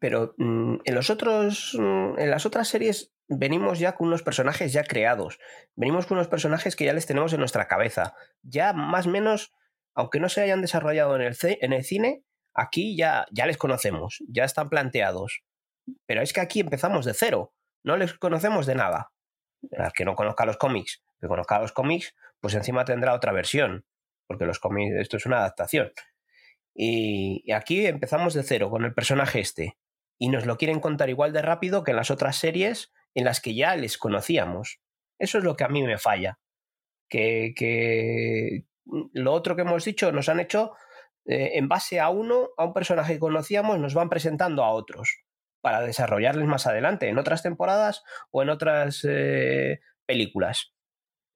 Pero 0.00 0.34
mm, 0.38 0.76
en 0.84 0.94
los 0.94 1.10
otros. 1.10 1.76
Mm, 1.78 2.18
en 2.18 2.30
las 2.30 2.46
otras 2.46 2.68
series 2.68 3.12
venimos 3.28 3.78
ya 3.78 3.94
con 3.94 4.08
unos 4.08 4.22
personajes 4.22 4.72
ya 4.72 4.84
creados. 4.84 5.38
Venimos 5.76 6.06
con 6.06 6.18
unos 6.18 6.28
personajes 6.28 6.76
que 6.76 6.84
ya 6.84 6.92
les 6.92 7.06
tenemos 7.06 7.32
en 7.32 7.40
nuestra 7.40 7.68
cabeza. 7.68 8.14
Ya 8.42 8.72
más 8.72 9.06
o 9.06 9.10
menos, 9.10 9.52
aunque 9.94 10.20
no 10.20 10.28
se 10.28 10.42
hayan 10.42 10.60
desarrollado 10.60 11.16
en 11.16 11.22
el, 11.22 11.36
en 11.42 11.72
el 11.72 11.84
cine, 11.84 12.22
aquí 12.54 12.96
ya, 12.96 13.26
ya 13.30 13.46
les 13.46 13.56
conocemos, 13.56 14.22
ya 14.28 14.44
están 14.44 14.68
planteados. 14.68 15.42
Pero 16.06 16.22
es 16.22 16.32
que 16.32 16.40
aquí 16.40 16.60
empezamos 16.60 17.04
de 17.04 17.14
cero. 17.14 17.54
No 17.82 17.96
les 17.96 18.14
conocemos 18.14 18.66
de 18.66 18.74
nada. 18.74 19.12
Al 19.76 19.92
que 19.92 20.04
no 20.04 20.14
conozca 20.14 20.46
los 20.46 20.56
cómics, 20.56 21.02
que 21.20 21.28
conozca 21.28 21.60
los 21.60 21.72
cómics, 21.72 22.14
pues 22.40 22.54
encima 22.54 22.84
tendrá 22.84 23.14
otra 23.14 23.32
versión. 23.32 23.84
Porque 24.26 24.46
los 24.46 24.58
cómics, 24.58 24.94
esto 24.96 25.16
es 25.16 25.26
una 25.26 25.38
adaptación. 25.38 25.92
Y, 26.74 27.50
aquí 27.52 27.86
empezamos 27.86 28.34
de 28.34 28.42
cero 28.42 28.70
con 28.70 28.84
el 28.84 28.94
personaje 28.94 29.40
este. 29.40 29.76
Y 30.18 30.28
nos 30.28 30.46
lo 30.46 30.56
quieren 30.56 30.80
contar 30.80 31.10
igual 31.10 31.32
de 31.32 31.42
rápido 31.42 31.84
que 31.84 31.90
en 31.90 31.96
las 31.96 32.10
otras 32.10 32.36
series 32.36 32.92
en 33.14 33.24
las 33.24 33.40
que 33.40 33.54
ya 33.54 33.76
les 33.76 33.98
conocíamos. 33.98 34.80
Eso 35.18 35.38
es 35.38 35.44
lo 35.44 35.56
que 35.56 35.64
a 35.64 35.68
mí 35.68 35.82
me 35.82 35.98
falla. 35.98 36.38
Que, 37.08 38.64
lo 38.84 39.32
otro 39.32 39.54
que 39.54 39.62
hemos 39.62 39.84
dicho 39.84 40.10
nos 40.10 40.28
han 40.28 40.40
hecho 40.40 40.72
eh, 41.26 41.52
en 41.54 41.68
base 41.68 42.00
a 42.00 42.08
uno, 42.08 42.50
a 42.56 42.64
un 42.64 42.72
personaje 42.72 43.14
que 43.14 43.20
conocíamos, 43.20 43.78
nos 43.78 43.94
van 43.94 44.08
presentando 44.08 44.64
a 44.64 44.70
otros 44.70 45.24
para 45.64 45.80
desarrollarles 45.80 46.46
más 46.46 46.66
adelante, 46.66 47.08
en 47.08 47.16
otras 47.16 47.42
temporadas 47.42 48.02
o 48.30 48.42
en 48.42 48.50
otras 48.50 49.00
eh, 49.08 49.80
películas. 50.04 50.74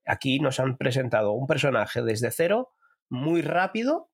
Aquí 0.05 0.39
nos 0.39 0.61
han 0.61 0.76
presentado 0.76 1.33
un 1.33 1.47
personaje 1.47 2.03
desde 2.03 2.31
cero, 2.31 2.74
muy 3.09 3.41
rápido, 3.41 4.11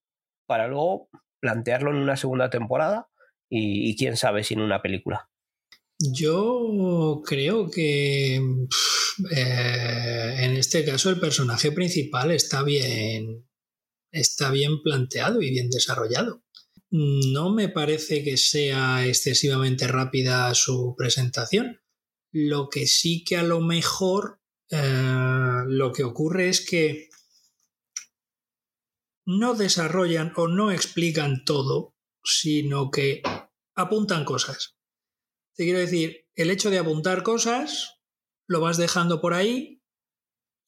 para 0.46 0.68
luego 0.68 1.08
plantearlo 1.40 1.90
en 1.90 1.96
una 1.96 2.16
segunda 2.16 2.48
temporada 2.48 3.08
y, 3.50 3.96
quién 3.96 4.16
sabe 4.16 4.44
si 4.44 4.54
en 4.54 4.60
una 4.60 4.82
película. 4.82 5.28
Yo 5.98 7.20
creo 7.26 7.68
que 7.68 8.36
eh, 8.36 10.36
en 10.38 10.52
este 10.52 10.84
caso 10.84 11.10
el 11.10 11.18
personaje 11.18 11.72
principal 11.72 12.30
está 12.30 12.62
bien, 12.62 13.48
está 14.12 14.52
bien 14.52 14.80
planteado 14.80 15.42
y 15.42 15.50
bien 15.50 15.70
desarrollado. 15.70 16.43
No 16.97 17.51
me 17.51 17.68
parece 17.68 18.22
que 18.22 18.36
sea 18.36 19.05
excesivamente 19.05 19.88
rápida 19.88 20.55
su 20.55 20.95
presentación. 20.97 21.80
Lo 22.30 22.68
que 22.68 22.86
sí 22.86 23.24
que 23.24 23.36
a 23.36 23.42
lo 23.42 23.61
mejor 23.61 24.40
eh, 24.70 25.64
lo 25.66 25.92
que 25.92 26.05
ocurre 26.05 26.51
es 26.51 26.64
que 26.64 27.09
no 29.26 29.55
desarrollan 29.55 30.34
o 30.36 30.47
no 30.47 30.70
explican 30.70 31.45
todo, 31.45 31.97
sino 32.22 32.92
que 32.92 33.22
apuntan 33.74 34.24
cosas. 34.24 34.76
Te 35.57 35.64
quiero 35.64 35.80
decir, 35.80 36.28
el 36.36 36.49
hecho 36.49 36.70
de 36.70 36.78
apuntar 36.78 37.24
cosas 37.24 38.03
lo 38.47 38.61
vas 38.61 38.76
dejando 38.76 39.20
por 39.20 39.34
ahí 39.34 39.82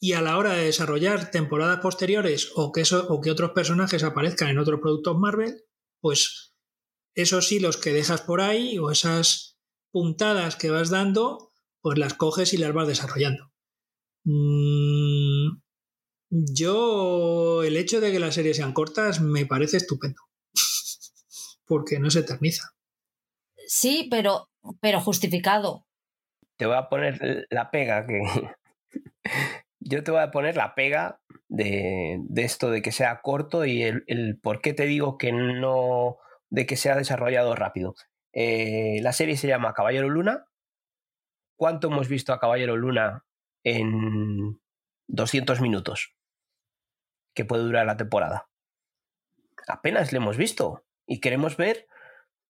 y 0.00 0.14
a 0.14 0.22
la 0.22 0.38
hora 0.38 0.54
de 0.54 0.64
desarrollar 0.64 1.30
temporadas 1.30 1.78
posteriores 1.78 2.50
o 2.56 2.72
que, 2.72 2.80
eso, 2.80 3.06
o 3.10 3.20
que 3.20 3.30
otros 3.30 3.52
personajes 3.52 4.02
aparezcan 4.02 4.48
en 4.48 4.58
otros 4.58 4.80
productos 4.80 5.16
Marvel, 5.16 5.65
pues 6.06 6.54
esos 7.16 7.50
los 7.50 7.78
que 7.78 7.92
dejas 7.92 8.20
por 8.20 8.40
ahí 8.40 8.78
o 8.78 8.92
esas 8.92 9.58
puntadas 9.90 10.54
que 10.54 10.70
vas 10.70 10.88
dando, 10.88 11.50
pues 11.80 11.98
las 11.98 12.14
coges 12.14 12.52
y 12.52 12.58
las 12.58 12.72
vas 12.72 12.86
desarrollando. 12.86 13.52
Mm, 14.22 15.58
yo, 16.30 17.64
el 17.64 17.76
hecho 17.76 18.00
de 18.00 18.12
que 18.12 18.20
las 18.20 18.36
series 18.36 18.58
sean 18.58 18.72
cortas 18.72 19.20
me 19.20 19.46
parece 19.46 19.78
estupendo. 19.78 20.22
Porque 21.66 21.98
no 21.98 22.08
se 22.08 22.20
eterniza. 22.20 22.70
Sí, 23.66 24.06
pero, 24.08 24.48
pero 24.80 25.00
justificado. 25.00 25.88
Te 26.56 26.66
voy 26.66 26.76
a 26.76 26.88
poner 26.88 27.48
la 27.50 27.72
pega 27.72 28.06
que. 28.06 28.22
Yo 29.80 30.04
te 30.04 30.12
voy 30.12 30.20
a 30.20 30.30
poner 30.30 30.56
la 30.56 30.76
pega 30.76 31.20
de, 31.48 32.20
esto 32.36 32.70
de 32.70 32.82
que 32.82 32.92
sea 32.92 33.20
corto 33.22 33.64
y 33.64 33.82
el, 33.82 34.38
por 34.42 34.60
qué 34.60 34.74
te 34.74 34.86
digo 34.86 35.18
que 35.18 35.32
no, 35.32 36.18
de 36.50 36.66
que 36.66 36.76
sea 36.76 36.96
desarrollado 36.96 37.54
rápido. 37.54 37.94
Eh, 38.32 39.00
la 39.02 39.12
serie 39.12 39.36
se 39.36 39.48
llama 39.48 39.74
Caballero 39.74 40.08
Luna. 40.08 40.46
¿Cuánto 41.56 41.88
hemos 41.88 42.08
visto 42.08 42.32
a 42.32 42.40
Caballero 42.40 42.76
Luna 42.76 43.24
en 43.64 44.60
200 45.08 45.60
minutos? 45.60 46.14
Que 47.34 47.44
puede 47.44 47.62
durar 47.62 47.86
la 47.86 47.96
temporada. 47.96 48.48
Apenas 49.68 50.12
le 50.12 50.18
hemos 50.18 50.36
visto 50.36 50.84
y 51.06 51.20
queremos 51.20 51.56
ver 51.56 51.86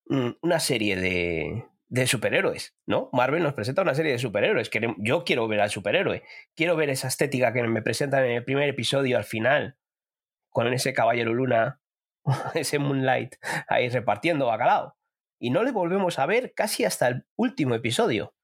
mm, 0.07 0.31
una 0.43 0.61
serie 0.61 0.97
de, 0.97 1.65
de 1.89 2.07
superhéroes, 2.07 2.77
¿no? 2.87 3.09
Marvel 3.13 3.43
nos 3.43 3.55
presenta 3.55 3.83
una 3.83 3.95
serie 3.95 4.13
de 4.13 4.19
superhéroes. 4.19 4.71
Yo 4.99 5.25
quiero 5.25 5.47
ver 5.49 5.61
al 5.61 5.71
superhéroe. 5.71 6.23
Quiero 6.55 6.77
ver 6.77 6.91
esa 6.91 7.09
estética 7.09 7.53
que 7.53 7.63
me 7.63 7.83
presentan 7.83 8.25
en 8.25 8.33
el 8.33 8.45
primer 8.45 8.69
episodio 8.69 9.17
al 9.17 9.25
final, 9.25 9.77
con 10.51 10.73
ese 10.73 10.93
caballero 10.93 11.33
luna, 11.35 11.81
ese 12.55 12.79
Moonlight 12.79 13.37
ahí 13.69 13.89
repartiendo 13.89 14.47
bacalao. 14.47 14.97
Y 15.39 15.51
no 15.51 15.63
le 15.63 15.71
volvemos 15.71 16.19
a 16.19 16.27
ver 16.27 16.55
casi 16.55 16.85
hasta 16.85 17.09
el 17.09 17.27
último 17.37 17.75
episodio. 17.75 18.35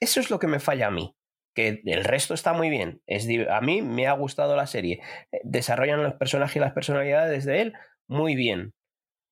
Eso 0.00 0.20
es 0.20 0.30
lo 0.30 0.38
que 0.38 0.48
me 0.48 0.60
falla 0.60 0.88
a 0.88 0.90
mí. 0.90 1.16
Que 1.54 1.82
el 1.84 2.04
resto 2.04 2.34
está 2.34 2.52
muy 2.52 2.68
bien. 2.68 3.00
A 3.48 3.60
mí 3.60 3.80
me 3.80 4.08
ha 4.08 4.12
gustado 4.12 4.56
la 4.56 4.66
serie. 4.66 5.00
Eh, 5.30 5.40
desarrollan 5.44 6.02
los 6.02 6.14
personajes 6.14 6.56
y 6.56 6.60
las 6.60 6.72
personalidades 6.72 7.44
de 7.44 7.60
él 7.60 7.74
muy 8.08 8.34
bien. 8.34 8.74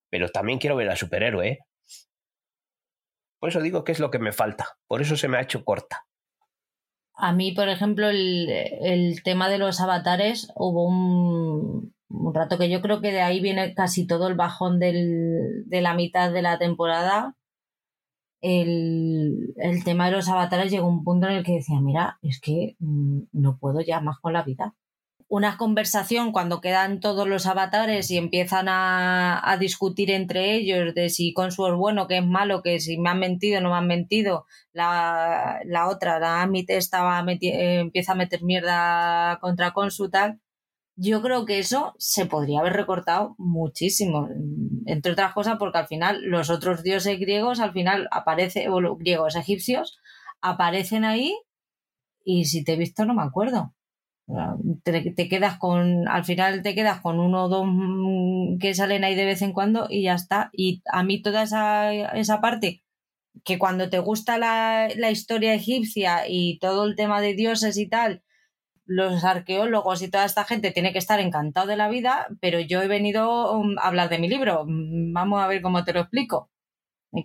Pero 0.08 0.28
también 0.28 0.60
quiero 0.60 0.76
ver 0.76 0.88
al 0.88 0.96
superhéroe. 0.96 1.48
¿eh? 1.48 1.58
Por 3.42 3.48
eso 3.48 3.60
digo 3.60 3.82
que 3.82 3.90
es 3.90 3.98
lo 3.98 4.12
que 4.12 4.20
me 4.20 4.30
falta. 4.30 4.78
Por 4.86 5.02
eso 5.02 5.16
se 5.16 5.26
me 5.26 5.36
ha 5.36 5.40
hecho 5.40 5.64
corta. 5.64 6.06
A 7.12 7.32
mí, 7.32 7.50
por 7.50 7.68
ejemplo, 7.68 8.08
el, 8.08 9.20
tema 9.24 9.48
de 9.48 9.58
los 9.58 9.80
avatares, 9.80 10.52
hubo 10.54 10.86
un, 10.86 11.92
rato 12.32 12.56
que 12.56 12.70
yo 12.70 12.80
creo 12.80 13.00
que 13.00 13.10
de 13.10 13.20
ahí 13.20 13.40
viene 13.40 13.74
casi 13.74 14.06
todo 14.06 14.28
el 14.28 14.36
bajón 14.36 14.78
de 14.78 15.66
la 15.68 15.92
mitad 15.94 16.32
de 16.32 16.42
la 16.42 16.60
temporada. 16.60 17.34
El, 18.40 19.52
el, 19.56 19.82
tema 19.82 20.06
de 20.06 20.12
los 20.12 20.28
avatares 20.28 20.70
llegó 20.70 20.86
a 20.86 20.90
un 20.90 21.02
punto 21.02 21.26
en 21.26 21.32
el 21.32 21.44
que 21.44 21.54
decía, 21.54 21.80
mira, 21.80 22.20
es 22.22 22.40
que 22.40 22.76
mm, 22.78 23.22
no 23.32 23.58
puedo 23.58 23.80
ya 23.80 24.00
más 24.00 24.20
con 24.20 24.34
la 24.34 24.44
vida 24.44 24.76
una 25.32 25.56
conversación 25.56 26.30
cuando 26.30 26.60
quedan 26.60 27.00
todos 27.00 27.26
los 27.26 27.46
avatares 27.46 28.10
y 28.10 28.18
empiezan 28.18 28.66
a, 28.68 29.56
discutir 29.58 30.10
entre 30.10 30.54
ellos 30.54 30.94
de 30.94 31.08
si 31.08 31.32
Consu 31.32 31.68
es 31.68 31.74
bueno, 31.74 32.06
que 32.06 32.18
es 32.18 32.26
malo, 32.26 32.60
que 32.62 32.80
si 32.80 32.98
me 32.98 33.08
han 33.08 33.18
mentido 33.18 33.62
no 33.62 33.70
me 33.70 33.76
han 33.76 33.86
mentido. 33.86 34.44
La, 34.74 35.62
otra, 35.88 36.18
la 36.18 36.42
Amit, 36.42 36.68
estaba 36.68 37.24
empieza 37.26 38.12
a 38.12 38.14
meter 38.14 38.42
mierda 38.42 39.38
contra 39.40 39.72
Consu 39.72 40.10
tal. 40.10 40.38
Yo 40.96 41.22
creo 41.22 41.46
que 41.46 41.58
eso 41.60 41.94
se 41.96 42.26
podría 42.26 42.60
haber 42.60 42.74
recortado 42.74 43.34
muchísimo, 43.38 44.28
entre 44.84 45.12
otras 45.12 45.32
cosas 45.32 45.56
porque 45.58 45.78
al 45.78 45.86
final 45.86 46.20
los 46.24 46.50
otros 46.50 46.82
dioses 46.82 47.18
griegos 47.18 47.58
al 47.60 47.72
final 47.72 48.06
aparecen, 48.10 48.70
griegos 48.98 49.36
egipcios, 49.36 49.98
aparecen 50.42 51.06
ahí 51.06 51.34
y 52.22 52.44
si 52.44 52.64
te 52.64 52.74
he 52.74 52.76
visto 52.76 53.06
no 53.06 53.14
me 53.14 53.22
acuerdo. 53.22 53.72
Te, 54.84 55.28
quedas 55.28 55.58
con, 55.58 56.08
al 56.08 56.24
final 56.24 56.62
te 56.62 56.74
quedas 56.74 57.00
con 57.00 57.20
uno 57.20 57.44
o 57.44 57.48
dos 57.48 57.66
mm, 57.66 58.58
que 58.58 58.74
salen 58.74 59.04
ahí 59.04 59.14
de 59.14 59.24
vez 59.24 59.42
en 59.42 59.52
cuando 59.52 59.86
y 59.90 60.04
ya 60.04 60.14
está. 60.14 60.50
Y 60.52 60.82
a 60.90 61.02
mí 61.02 61.20
toda 61.22 61.42
esa, 61.42 61.92
esa 61.92 62.40
parte, 62.40 62.82
que 63.44 63.58
cuando 63.58 63.90
te 63.90 63.98
gusta 63.98 64.38
la, 64.38 64.88
la 64.96 65.10
historia 65.10 65.54
egipcia 65.54 66.28
y 66.28 66.58
todo 66.58 66.84
el 66.86 66.96
tema 66.96 67.20
de 67.20 67.34
dioses 67.34 67.76
y 67.78 67.88
tal, 67.88 68.22
los 68.84 69.24
arqueólogos 69.24 70.02
y 70.02 70.10
toda 70.10 70.24
esta 70.24 70.44
gente 70.44 70.70
tiene 70.70 70.92
que 70.92 70.98
estar 70.98 71.20
encantado 71.20 71.66
de 71.66 71.76
la 71.76 71.88
vida, 71.88 72.28
pero 72.40 72.60
yo 72.60 72.82
he 72.82 72.88
venido 72.88 73.52
um, 73.56 73.78
a 73.78 73.88
hablar 73.88 74.08
de 74.08 74.18
mi 74.18 74.28
libro. 74.28 74.64
Vamos 74.66 75.42
a 75.42 75.46
ver 75.46 75.62
cómo 75.62 75.84
te 75.84 75.92
lo 75.92 76.00
explico. 76.00 76.50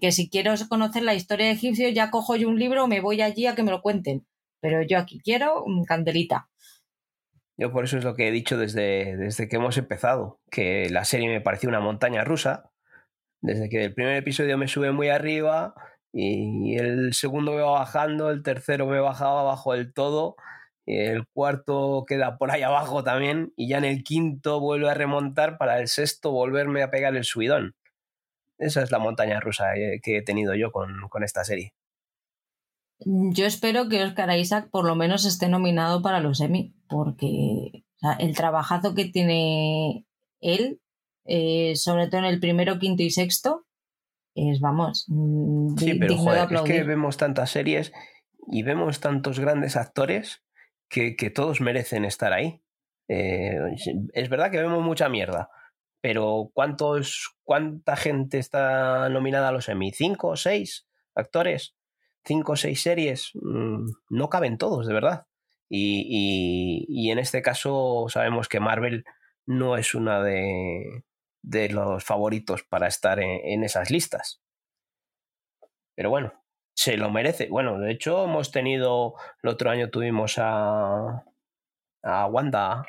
Que 0.02 0.12
si 0.12 0.30
quiero 0.30 0.54
conocer 0.70 1.04
la 1.04 1.14
historia 1.14 1.50
egipcia, 1.50 1.90
ya 1.90 2.12
cojo 2.12 2.36
yo 2.36 2.50
un 2.50 2.60
libro 2.60 2.88
me 2.88 3.00
voy 3.00 3.22
allí 3.22 3.46
a 3.46 3.56
que 3.56 3.64
me 3.64 3.72
lo 3.72 3.82
cuenten. 3.82 4.26
Pero 4.60 4.82
yo 4.82 4.98
aquí 4.98 5.20
quiero 5.20 5.64
un 5.64 5.86
candelita. 5.86 6.50
Yo 7.58 7.72
por 7.72 7.86
eso 7.86 7.98
es 7.98 8.04
lo 8.04 8.16
que 8.16 8.28
he 8.28 8.32
dicho 8.32 8.58
desde, 8.58 9.18
desde 9.18 9.48
que 9.48 9.56
hemos 9.56 9.78
empezado, 9.78 10.40
que 10.52 10.90
la 10.92 11.06
serie 11.06 11.28
me 11.28 11.42
pareció 11.42 11.70
una 11.70 11.80
montaña 11.80 12.24
rusa. 12.24 12.72
Desde 13.42 13.70
que 13.70 13.84
el 13.84 13.94
primer 13.94 14.18
episodio 14.18 14.58
me 14.58 14.68
sube 14.68 14.92
muy 14.92 15.10
arriba 15.10 15.74
y 16.14 16.78
el 16.78 17.14
segundo 17.14 17.54
me 17.54 17.62
va 17.62 17.72
bajando, 17.72 18.30
el 18.32 18.44
tercero 18.44 18.88
me 18.88 19.00
bajaba 19.00 19.42
abajo 19.42 19.74
del 19.74 19.94
todo, 19.94 20.36
el 20.86 21.28
cuarto 21.28 22.06
queda 22.08 22.38
por 22.38 22.52
ahí 22.52 22.64
abajo 22.64 23.04
también 23.04 23.54
y 23.56 23.68
ya 23.70 23.78
en 23.78 23.86
el 23.86 24.04
quinto 24.04 24.60
vuelve 24.60 24.90
a 24.90 24.94
remontar 24.94 25.58
para 25.58 25.80
el 25.80 25.88
sexto 25.88 26.32
volverme 26.32 26.84
a 26.84 26.92
pegar 26.92 27.16
el 27.16 27.26
subidón. 27.26 27.76
Esa 28.58 28.82
es 28.84 28.92
la 28.92 29.00
montaña 29.00 29.40
rusa 29.40 29.76
eh, 29.76 30.00
que 30.02 30.18
he 30.18 30.22
tenido 30.24 30.56
yo 30.56 30.72
con, 30.72 31.10
con 31.10 31.24
esta 31.24 31.44
serie. 31.44 31.74
Yo 33.00 33.46
espero 33.46 33.90
que 33.90 34.04
Oscar 34.04 34.38
Isaac 34.38 34.70
por 34.72 34.86
lo 34.86 34.96
menos 34.96 35.26
esté 35.26 35.50
nominado 35.50 36.02
para 36.02 36.20
los 36.20 36.42
Emmy, 36.42 36.74
porque 36.90 37.84
el 38.20 38.36
trabajazo 38.36 38.96
que 38.96 39.06
tiene 39.06 40.06
él, 40.40 40.82
eh, 41.26 41.76
sobre 41.76 42.08
todo 42.08 42.20
en 42.20 42.26
el 42.26 42.40
primero, 42.40 42.80
quinto 42.80 43.04
y 43.04 43.12
sexto, 43.12 43.66
es, 44.36 44.60
vamos, 44.60 45.06
mm, 45.08 45.78
sí, 45.78 45.94
pero 45.96 46.14
es 46.14 46.62
que 46.62 46.84
vemos 46.84 47.18
tantas 47.18 47.52
series 47.52 47.92
y 48.48 48.64
vemos 48.64 49.00
tantos 49.00 49.40
grandes 49.40 49.76
actores 49.76 50.44
que, 50.90 51.16
todos 51.34 51.60
merecen 51.62 52.06
estar 52.06 52.34
ahí. 52.34 52.62
Eh, 53.10 53.58
es 54.14 54.30
verdad 54.30 54.52
que 54.52 54.62
vemos 54.62 54.84
mucha 54.84 55.10
mierda, 55.10 55.50
pero 56.02 56.52
¿cuántos, 56.54 57.36
¿cuánta 57.44 57.96
gente 57.96 58.38
está 58.38 59.10
nominada 59.10 59.50
a 59.50 59.52
los 59.52 59.70
Emmy? 59.70 59.92
¿Cinco 59.92 60.30
o 60.30 60.36
seis 60.36 60.88
actores? 61.16 61.77
Cinco 62.28 62.52
o 62.52 62.56
seis 62.56 62.82
series, 62.82 63.32
mm, 63.34 63.90
no 64.10 64.30
caben 64.30 64.58
todos, 64.58 64.86
de 64.86 64.94
verdad. 64.94 65.26
Y, 65.70 67.10
en 67.12 67.20
este 67.20 67.42
caso 67.42 68.06
sabemos 68.10 68.48
que 68.48 68.60
Marvel 68.60 69.06
no 69.46 69.78
es 69.78 69.96
una 69.96 70.22
de, 70.22 71.04
de 71.42 71.70
los 71.70 72.04
favoritos 72.04 72.64
para 72.64 72.88
estar 72.88 73.20
en, 73.20 73.64
esas 73.64 73.90
listas. 73.90 74.42
Pero 75.96 76.10
bueno, 76.10 76.34
se 76.76 76.98
lo 76.98 77.10
merece. 77.10 77.48
Bueno, 77.50 77.80
de 77.80 77.92
hecho 77.92 78.26
hemos 78.26 78.52
tenido, 78.52 79.16
el 79.42 79.50
otro 79.50 79.70
año 79.70 79.90
tuvimos 79.90 80.36
a, 80.38 81.24
a 82.04 82.26
Wanda, 82.28 82.86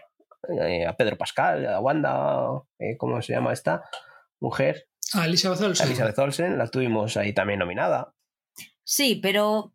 eh, 0.61 0.87
a 0.87 0.97
Pedro 0.97 1.17
Pascal, 1.17 1.67
a 1.67 1.81
Wanda, 1.81 2.63
eh, 2.79 2.97
¿cómo 2.97 3.23
se 3.23 3.33
llama 3.33 3.53
esta 3.53 3.85
mujer? 4.41 4.89
A 5.15 5.25
Elizabeth 5.25 5.63
Olsen. 5.63 5.87
Elizabeth 5.87 6.19
Olsen, 6.19 6.59
la 6.59 6.69
tuvimos 6.69 7.17
ahí 7.17 7.33
también 7.33 7.61
nominada. 7.61 8.15
Sí, 8.91 9.21
pero 9.23 9.75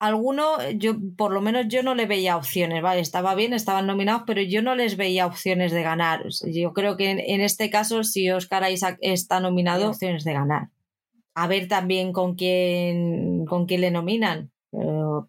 alguno, 0.00 0.58
yo 0.72 0.96
por 1.16 1.32
lo 1.32 1.40
menos 1.40 1.66
yo 1.68 1.84
no 1.84 1.94
le 1.94 2.06
veía 2.06 2.36
opciones, 2.36 2.82
¿vale? 2.82 3.00
Estaba 3.00 3.36
bien, 3.36 3.52
estaban 3.52 3.86
nominados, 3.86 4.24
pero 4.26 4.42
yo 4.42 4.62
no 4.62 4.74
les 4.74 4.96
veía 4.96 5.26
opciones 5.26 5.70
de 5.70 5.84
ganar. 5.84 6.24
Yo 6.52 6.72
creo 6.72 6.96
que 6.96 7.10
en, 7.12 7.40
este 7.40 7.70
caso, 7.70 8.02
si 8.02 8.28
Oscar 8.32 8.68
Isaac 8.68 8.98
está 9.00 9.38
nominado, 9.38 9.90
opciones 9.90 10.24
de 10.24 10.32
ganar. 10.32 10.70
A 11.36 11.46
ver 11.46 11.68
también 11.68 12.12
con 12.12 12.34
quién, 12.34 13.46
con 13.46 13.66
quién 13.66 13.82
le 13.82 13.92
nominan, 13.92 14.50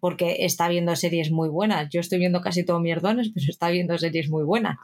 porque 0.00 0.38
está 0.40 0.68
viendo 0.68 0.96
series 0.96 1.30
muy 1.30 1.48
buenas. 1.48 1.88
Yo 1.90 2.00
estoy 2.00 2.18
viendo 2.18 2.40
casi 2.40 2.64
todo 2.64 2.80
mierdones, 2.80 3.30
pero 3.34 3.46
está 3.48 3.70
viendo 3.70 3.96
series 3.96 4.28
muy 4.28 4.42
buenas. 4.42 4.76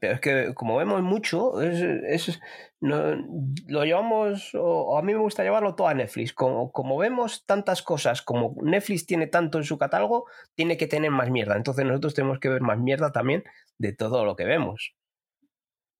Pero 0.00 0.14
es 0.14 0.20
que 0.20 0.54
como 0.54 0.76
vemos 0.76 1.02
mucho, 1.02 1.60
es, 1.62 2.40
lo 2.80 3.84
llevamos, 3.84 4.50
o, 4.54 4.98
a 4.98 5.02
mí 5.02 5.12
me 5.12 5.20
gusta 5.20 5.42
llevarlo 5.42 5.74
todo 5.74 5.88
a 5.88 5.94
Netflix. 5.94 6.32
Como, 6.32 6.72
como 6.72 6.96
vemos 6.98 7.44
tantas 7.46 7.82
cosas, 7.82 8.22
como 8.22 8.54
Netflix 8.62 9.06
tiene 9.06 9.26
tanto 9.26 9.58
en 9.58 9.64
su 9.64 9.78
catálogo, 9.78 10.26
tiene 10.54 10.76
que 10.76 10.86
tener 10.86 11.10
más 11.10 11.30
mierda. 11.30 11.56
Entonces 11.56 11.84
nosotros 11.84 12.14
tenemos 12.14 12.38
que 12.38 12.48
ver 12.48 12.62
más 12.62 12.78
mierda 12.78 13.12
también 13.12 13.44
de 13.78 13.92
todo 13.92 14.24
lo 14.24 14.36
que 14.36 14.44
vemos. 14.44 14.94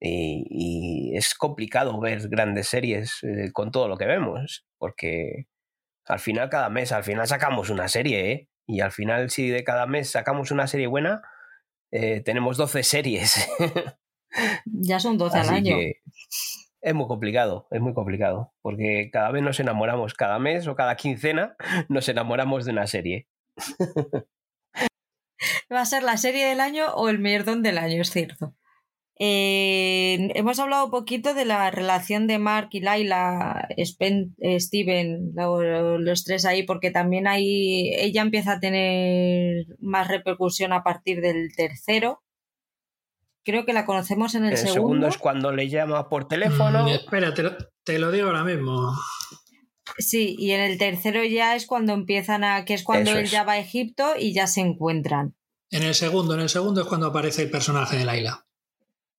Y, 0.00 1.16
es 1.16 1.34
complicado 1.34 1.98
ver 2.00 2.28
grandes 2.28 2.68
series 2.68 3.22
eh, 3.22 3.50
con 3.52 3.70
todo 3.70 3.88
lo 3.88 3.96
que 3.96 4.06
vemos, 4.06 4.66
porque 4.78 5.46
al 6.04 6.20
final 6.20 6.50
cada 6.50 6.68
mes, 6.68 6.92
al 6.92 7.04
final 7.04 7.26
sacamos 7.26 7.70
una 7.70 7.88
serie, 7.88 8.32
¿eh? 8.32 8.48
Y 8.66 8.80
al 8.80 8.92
final 8.92 9.30
si 9.30 9.48
de 9.48 9.64
cada 9.64 9.86
mes 9.86 10.10
sacamos 10.10 10.50
una 10.50 10.66
serie 10.66 10.86
buena, 10.86 11.22
eh, 11.90 12.20
tenemos 12.20 12.56
12 12.56 12.82
series. 12.82 13.48
ya 14.64 15.00
son 15.00 15.18
12 15.18 15.38
al 15.38 15.48
año. 15.50 15.76
es 16.80 16.94
muy 16.94 17.06
complicado, 17.06 17.66
es 17.70 17.80
muy 17.80 17.94
complicado, 17.94 18.52
porque 18.62 19.10
cada 19.12 19.30
vez 19.30 19.42
nos 19.42 19.60
enamoramos, 19.60 20.14
cada 20.14 20.38
mes 20.38 20.66
o 20.66 20.76
cada 20.76 20.96
quincena 20.96 21.56
nos 21.88 22.08
enamoramos 22.08 22.64
de 22.64 22.72
una 22.72 22.86
serie. 22.86 23.28
¿Va 25.72 25.80
a 25.80 25.86
ser 25.86 26.02
la 26.02 26.16
serie 26.16 26.46
del 26.46 26.60
año 26.60 26.94
o 26.94 27.08
el 27.08 27.18
mierdón 27.18 27.62
del 27.62 27.78
año, 27.78 28.00
es 28.00 28.10
cierto? 28.10 28.54
Eh, 29.18 30.30
hemos 30.34 30.58
hablado 30.58 30.84
un 30.84 30.90
poquito 30.90 31.32
de 31.32 31.46
la 31.46 31.70
relación 31.70 32.26
de 32.26 32.38
Mark 32.38 32.68
y 32.72 32.80
Laila, 32.80 33.66
eh, 33.74 34.60
Steven, 34.60 35.32
los 35.34 36.24
tres 36.24 36.44
ahí, 36.44 36.64
porque 36.64 36.90
también 36.90 37.26
ahí 37.26 37.94
ella 37.94 38.20
empieza 38.20 38.52
a 38.52 38.60
tener 38.60 39.66
más 39.80 40.08
repercusión 40.08 40.74
a 40.74 40.82
partir 40.82 41.22
del 41.22 41.48
tercero. 41.56 42.22
Creo 43.42 43.64
que 43.64 43.72
la 43.72 43.86
conocemos 43.86 44.34
en 44.34 44.44
el, 44.44 44.50
el 44.50 44.58
segundo. 44.58 44.74
segundo 44.74 45.08
es 45.08 45.18
cuando 45.18 45.52
le 45.52 45.68
llama 45.70 46.08
por 46.10 46.28
teléfono. 46.28 46.84
Mm, 46.84 46.88
espera, 46.88 47.32
te 47.32 47.98
lo, 47.98 48.12
digo 48.12 48.26
ahora 48.26 48.44
mismo. 48.44 48.92
Sí, 49.98 50.34
y 50.36 50.50
en 50.50 50.60
el 50.60 50.78
tercero 50.78 51.24
ya 51.24 51.54
es 51.54 51.64
cuando 51.64 51.94
empiezan 51.94 52.44
a. 52.44 52.64
que 52.66 52.74
es 52.74 52.82
cuando 52.82 53.12
él 53.12 53.26
ya 53.26 53.44
va 53.44 53.52
a 53.52 53.58
Egipto 53.58 54.14
y 54.18 54.34
ya 54.34 54.46
se 54.46 54.60
encuentran. 54.60 55.36
En 55.70 55.84
el 55.84 55.94
segundo, 55.94 56.34
en 56.34 56.40
el 56.40 56.48
segundo 56.48 56.82
es 56.82 56.86
cuando 56.86 57.06
aparece 57.06 57.42
el 57.42 57.50
personaje 57.50 57.96
de 57.96 58.04
Laila 58.04 58.45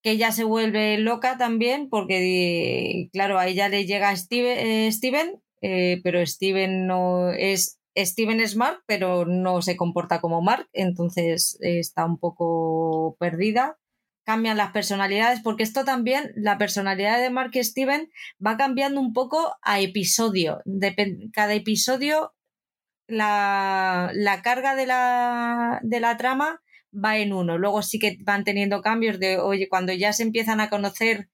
que 0.01 0.11
ella 0.11 0.31
se 0.31 0.43
vuelve 0.43 0.97
loca 0.97 1.37
también 1.37 1.89
porque, 1.89 3.09
claro, 3.11 3.39
a 3.39 3.47
ella 3.47 3.69
le 3.69 3.85
llega 3.85 4.15
Steven, 4.15 4.57
eh, 4.57 4.91
eh, 5.61 6.01
pero 6.03 6.25
Steven 6.25 6.87
no 6.87 7.31
es... 7.31 7.79
Steven 7.95 8.39
es 8.41 8.55
Mark, 8.55 8.83
pero 8.85 9.25
no 9.25 9.63
se 9.63 9.75
comporta 9.75 10.21
como 10.21 10.39
Mark, 10.39 10.69
entonces 10.71 11.57
está 11.61 12.05
un 12.05 12.19
poco 12.19 13.17
perdida. 13.19 13.79
Cambian 14.23 14.55
las 14.55 14.71
personalidades, 14.71 15.39
porque 15.41 15.63
esto 15.63 15.83
también, 15.83 16.31
la 16.35 16.59
personalidad 16.59 17.19
de 17.19 17.31
Mark 17.31 17.49
y 17.53 17.63
Steven 17.63 18.11
va 18.45 18.55
cambiando 18.55 19.01
un 19.01 19.13
poco 19.13 19.55
a 19.63 19.79
episodio. 19.79 20.61
cada 21.33 21.55
episodio, 21.55 22.35
la, 23.07 24.11
la 24.13 24.43
carga 24.43 24.75
de 24.75 24.85
la, 24.85 25.79
de 25.81 25.99
la 25.99 26.17
trama 26.17 26.61
va 26.93 27.17
en 27.17 27.33
uno. 27.33 27.57
Luego 27.57 27.81
sí 27.81 27.99
que 27.99 28.17
van 28.21 28.43
teniendo 28.43 28.81
cambios 28.81 29.19
de, 29.19 29.37
oye, 29.37 29.67
cuando 29.69 29.93
ya 29.93 30.13
se 30.13 30.23
empiezan 30.23 30.59
a 30.59 30.69
conocer 30.69 31.29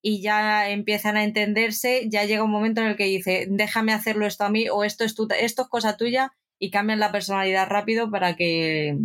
y 0.00 0.22
ya 0.22 0.70
empiezan 0.70 1.16
a 1.16 1.24
entenderse, 1.24 2.08
ya 2.08 2.24
llega 2.24 2.44
un 2.44 2.50
momento 2.50 2.80
en 2.80 2.88
el 2.88 2.96
que 2.96 3.04
dice, 3.04 3.46
déjame 3.50 3.92
hacerlo 3.92 4.26
esto 4.26 4.44
a 4.44 4.50
mí 4.50 4.68
o 4.68 4.84
esto 4.84 5.04
es, 5.04 5.14
esto 5.40 5.62
es 5.62 5.68
cosa 5.68 5.96
tuya 5.96 6.32
y 6.58 6.70
cambian 6.70 7.00
la 7.00 7.12
personalidad 7.12 7.68
rápido 7.68 8.10
para 8.10 8.36
que, 8.36 8.96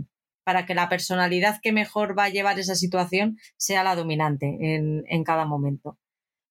para 0.44 0.66
que 0.66 0.76
la 0.76 0.90
personalidad 0.90 1.60
que 1.62 1.72
mejor 1.72 2.18
va 2.18 2.26
a 2.26 2.30
llevar 2.30 2.60
esa 2.60 2.76
situación 2.76 3.38
sea 3.58 3.84
la 3.84 3.96
dominante 3.96 4.46
en, 4.60 5.04
en 5.08 5.24
cada 5.24 5.46
momento. 5.46 5.98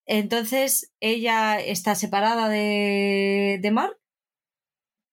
Entonces 0.05 0.91
ella 0.99 1.59
está 1.59 1.95
separada 1.95 2.49
de, 2.49 3.59
de 3.61 3.71
Mark 3.71 3.97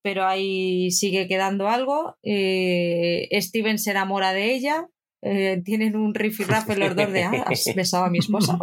pero 0.03 0.27
ahí 0.27 0.91
sigue 0.91 1.29
quedando 1.29 1.69
algo. 1.69 2.17
Eh, 2.23 3.29
Steven 3.41 3.79
se 3.79 3.91
enamora 3.91 4.33
de 4.33 4.55
ella. 4.55 4.89
Eh, 5.23 5.63
tienen 5.65 5.97
un 5.97 6.15
rifirrafe 6.15 6.77
los 6.77 6.97
dos 6.97 7.13
de, 7.13 7.25
ah, 7.25 7.45
has 7.47 7.75
besado 7.75 8.05
a 8.05 8.11
mi 8.11 8.19
esposa. 8.19 8.59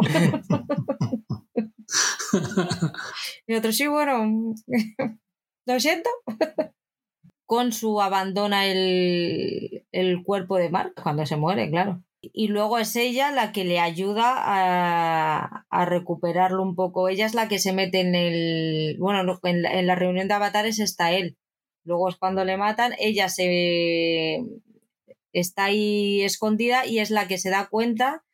y 3.46 3.54
otro, 3.54 3.72
sí, 3.72 3.86
bueno, 3.86 4.54
lo 5.66 5.80
siento. 5.80 6.10
Con 7.46 7.72
su 7.72 8.00
abandona 8.02 8.66
el, 8.66 9.86
el 9.92 10.22
cuerpo 10.22 10.56
de 10.56 10.68
Mark 10.68 10.92
cuando 11.02 11.24
se 11.24 11.36
muere, 11.36 11.70
claro 11.70 12.02
y 12.32 12.48
luego 12.48 12.78
es 12.78 12.96
ella 12.96 13.30
la 13.30 13.52
que 13.52 13.64
le 13.64 13.80
ayuda 13.80 14.34
a, 14.36 15.84
recuperarlo 15.86 16.62
un 16.62 16.74
poco. 16.74 17.08
Ella 17.08 17.26
es 17.26 17.34
la 17.34 17.48
que 17.48 17.58
se 17.58 17.72
mete 17.72 18.00
en 18.00 18.14
el. 18.14 18.96
Bueno, 18.98 19.38
en 19.42 19.62
la, 19.62 19.78
en 19.78 19.86
la, 19.86 19.94
reunión 19.94 20.28
de 20.28 20.34
avatares 20.34 20.78
está 20.80 21.12
él. 21.12 21.36
Luego 21.84 22.08
es 22.08 22.16
cuando 22.16 22.44
le 22.44 22.56
matan, 22.56 22.92
ella 22.98 23.28
se 23.28 24.42
está 25.32 25.64
ahí 25.64 26.22
escondida 26.22 26.86
y 26.86 26.98
es 26.98 27.10
la 27.10 27.28
que 27.28 27.38
se 27.38 27.50
da 27.50 27.68
cuenta 27.68 28.24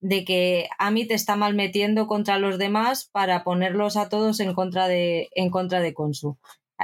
de 0.00 0.24
que 0.24 0.68
Amit 0.78 1.12
está 1.12 1.36
mal 1.36 1.54
metiendo 1.54 2.06
contra 2.06 2.38
los 2.38 2.58
demás 2.58 3.08
para 3.12 3.44
ponerlos 3.44 3.96
a 3.96 4.08
todos 4.08 4.40
en 4.40 4.54
contra 4.54 4.88
de, 4.88 5.28
en 5.34 5.50
contra 5.50 5.80
de 5.80 5.94
Konsu. 5.94 6.38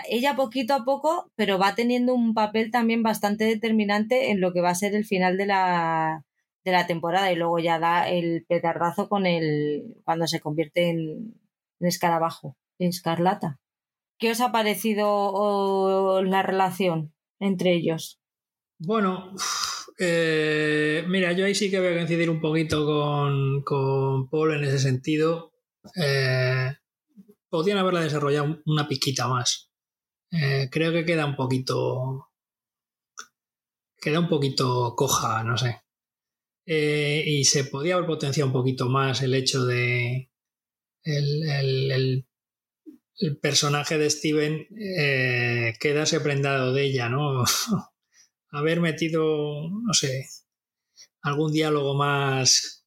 Ella 0.09 0.37
poquito 0.37 0.75
a 0.75 0.85
poco, 0.85 1.31
pero 1.35 1.59
va 1.59 1.75
teniendo 1.75 2.15
un 2.15 2.35
papel 2.35 2.71
también 2.71 3.03
bastante 3.03 3.45
determinante 3.45 4.31
en 4.31 4.41
lo 4.41 4.53
que 4.53 4.61
va 4.61 4.71
a 4.71 4.75
ser 4.75 4.95
el 4.95 5.05
final 5.05 5.37
de 5.37 5.47
la, 5.47 6.25
de 6.69 6.73
la 6.73 6.87
temporada 6.87 7.33
y 7.33 7.37
luego 7.37 7.59
ya 7.59 7.79
da 7.79 8.09
el 8.09 8.45
petardazo 8.47 9.09
con 9.09 9.27
el 9.27 9.97
cuando 10.05 10.27
se 10.27 10.41
convierte 10.41 10.91
en, 10.91 11.35
escarabajo, 11.81 12.57
en 12.79 12.89
escarlata. 12.89 13.59
¿Qué 14.19 14.31
os 14.31 14.41
ha 14.41 14.53
parecido 14.53 16.23
la 16.23 16.43
relación 16.43 17.15
entre 17.39 17.75
ellos? 17.75 18.21
Bueno, 18.79 19.33
eh, 19.99 21.05
mira, 21.09 21.33
yo 21.33 21.45
ahí 21.45 21.55
sí 21.55 21.71
que 21.71 21.79
voy 21.79 21.89
a 21.89 21.95
coincidir 21.95 22.31
un 22.31 22.41
poquito 22.41 22.85
con, 22.85 23.63
con 23.63 24.29
Paul 24.29 24.55
en 24.55 24.65
ese 24.65 24.79
sentido. 24.79 25.53
Eh, 25.97 26.73
podrían 27.49 27.79
haberla 27.79 28.01
desarrollado 28.01 28.59
una 28.67 28.89
piquita 28.89 29.29
más. 29.29 29.71
Eh, 30.31 30.69
creo 30.71 30.93
que 30.93 31.05
queda 31.05 31.27
un 31.27 31.37
poquito. 31.37 32.29
Queda 34.01 34.21
un 34.21 34.29
poquito 34.29 34.95
coja, 34.97 35.43
no 35.43 35.57
sé. 35.57 35.83
Eh, 36.71 37.25
y 37.27 37.45
se 37.45 37.65
podía 37.65 37.95
haber 37.95 38.07
potenciado 38.07 38.47
un 38.47 38.53
poquito 38.53 38.91
más 38.91 39.23
el 39.23 39.35
hecho 39.35 39.65
de 39.65 40.31
el, 41.03 42.27
personaje 43.41 43.97
de 43.97 44.11
Steven 44.11 44.67
eh, 44.79 45.73
quedarse 45.81 46.21
prendado 46.21 46.75
de 46.75 46.85
ella, 46.85 47.09
¿no? 47.09 47.43
haber 48.51 48.83
metido, 48.83 49.71
no 49.71 49.95
sé, 49.95 50.27
algún 51.23 51.53
diálogo 51.53 51.95
más 51.95 52.78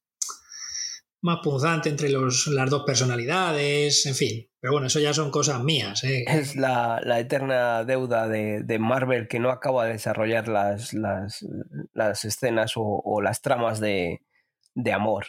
más 1.22 1.38
punzante 1.42 1.88
entre 1.88 2.10
los, 2.10 2.48
las 2.48 2.68
dos 2.68 2.82
personalidades, 2.84 4.04
en 4.06 4.14
fin. 4.14 4.48
Pero 4.60 4.72
bueno, 4.72 4.88
eso 4.88 5.00
ya 5.00 5.14
son 5.14 5.30
cosas 5.30 5.62
mías. 5.62 6.04
¿eh? 6.04 6.24
Es 6.26 6.56
la, 6.56 7.00
eterna 7.18 7.84
deuda 7.84 8.28
de, 8.28 8.78
Marvel 8.78 9.28
que 9.28 9.38
no 9.38 9.50
acaba 9.50 9.86
de 9.86 9.92
desarrollar 9.92 10.48
las, 10.48 10.92
las, 10.92 11.46
las 11.94 12.24
escenas 12.24 12.72
o, 12.76 13.20
las 13.22 13.40
tramas 13.40 13.80
de, 13.80 14.22
de 14.74 14.92
amor. 14.92 15.26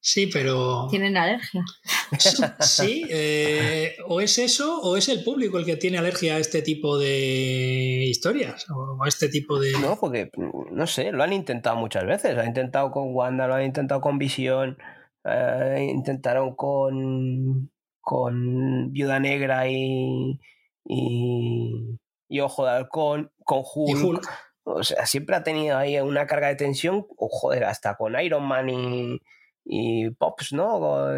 Sí, 0.00 0.28
pero. 0.32 0.86
Tienen 0.90 1.16
alergia. 1.16 1.64
Sí, 2.60 3.04
eh, 3.10 3.96
o 4.06 4.20
es 4.20 4.38
eso, 4.38 4.80
o 4.80 4.96
es 4.96 5.08
el 5.08 5.22
público 5.22 5.58
el 5.58 5.66
que 5.66 5.76
tiene 5.76 5.98
alergia 5.98 6.36
a 6.36 6.38
este 6.38 6.62
tipo 6.62 6.96
de 6.98 8.04
historias, 8.06 8.66
o 8.70 9.02
a 9.04 9.08
este 9.08 9.28
tipo 9.28 9.58
de. 9.58 9.72
No, 9.72 9.98
porque, 10.00 10.30
no 10.36 10.86
sé, 10.86 11.12
lo 11.12 11.22
han 11.22 11.32
intentado 11.32 11.76
muchas 11.76 12.06
veces. 12.06 12.34
Lo 12.34 12.40
han 12.40 12.48
intentado 12.48 12.90
con 12.90 13.14
Wanda, 13.14 13.46
lo 13.46 13.54
han 13.54 13.64
intentado 13.64 14.00
con 14.00 14.18
Visión, 14.18 14.78
eh, 15.24 15.86
intentaron 15.90 16.54
con. 16.54 17.70
con 18.00 18.92
Viuda 18.92 19.18
Negra 19.20 19.68
y. 19.68 20.40
y. 20.84 21.98
y 22.28 22.40
Ojo 22.40 22.64
de 22.64 22.70
Halcón, 22.70 23.32
con 23.44 23.62
Hulk. 23.64 24.26
O 24.64 24.82
sea, 24.82 25.06
siempre 25.06 25.34
ha 25.34 25.42
tenido 25.42 25.76
ahí 25.78 25.98
una 25.98 26.26
carga 26.26 26.48
de 26.48 26.56
tensión, 26.56 27.06
o 27.16 27.28
joder, 27.28 27.64
hasta 27.64 27.96
con 27.96 28.18
Iron 28.20 28.44
Man 28.44 28.68
y 28.68 29.20
y 29.68 30.10
Pops, 30.10 30.52
¿no? 30.52 31.08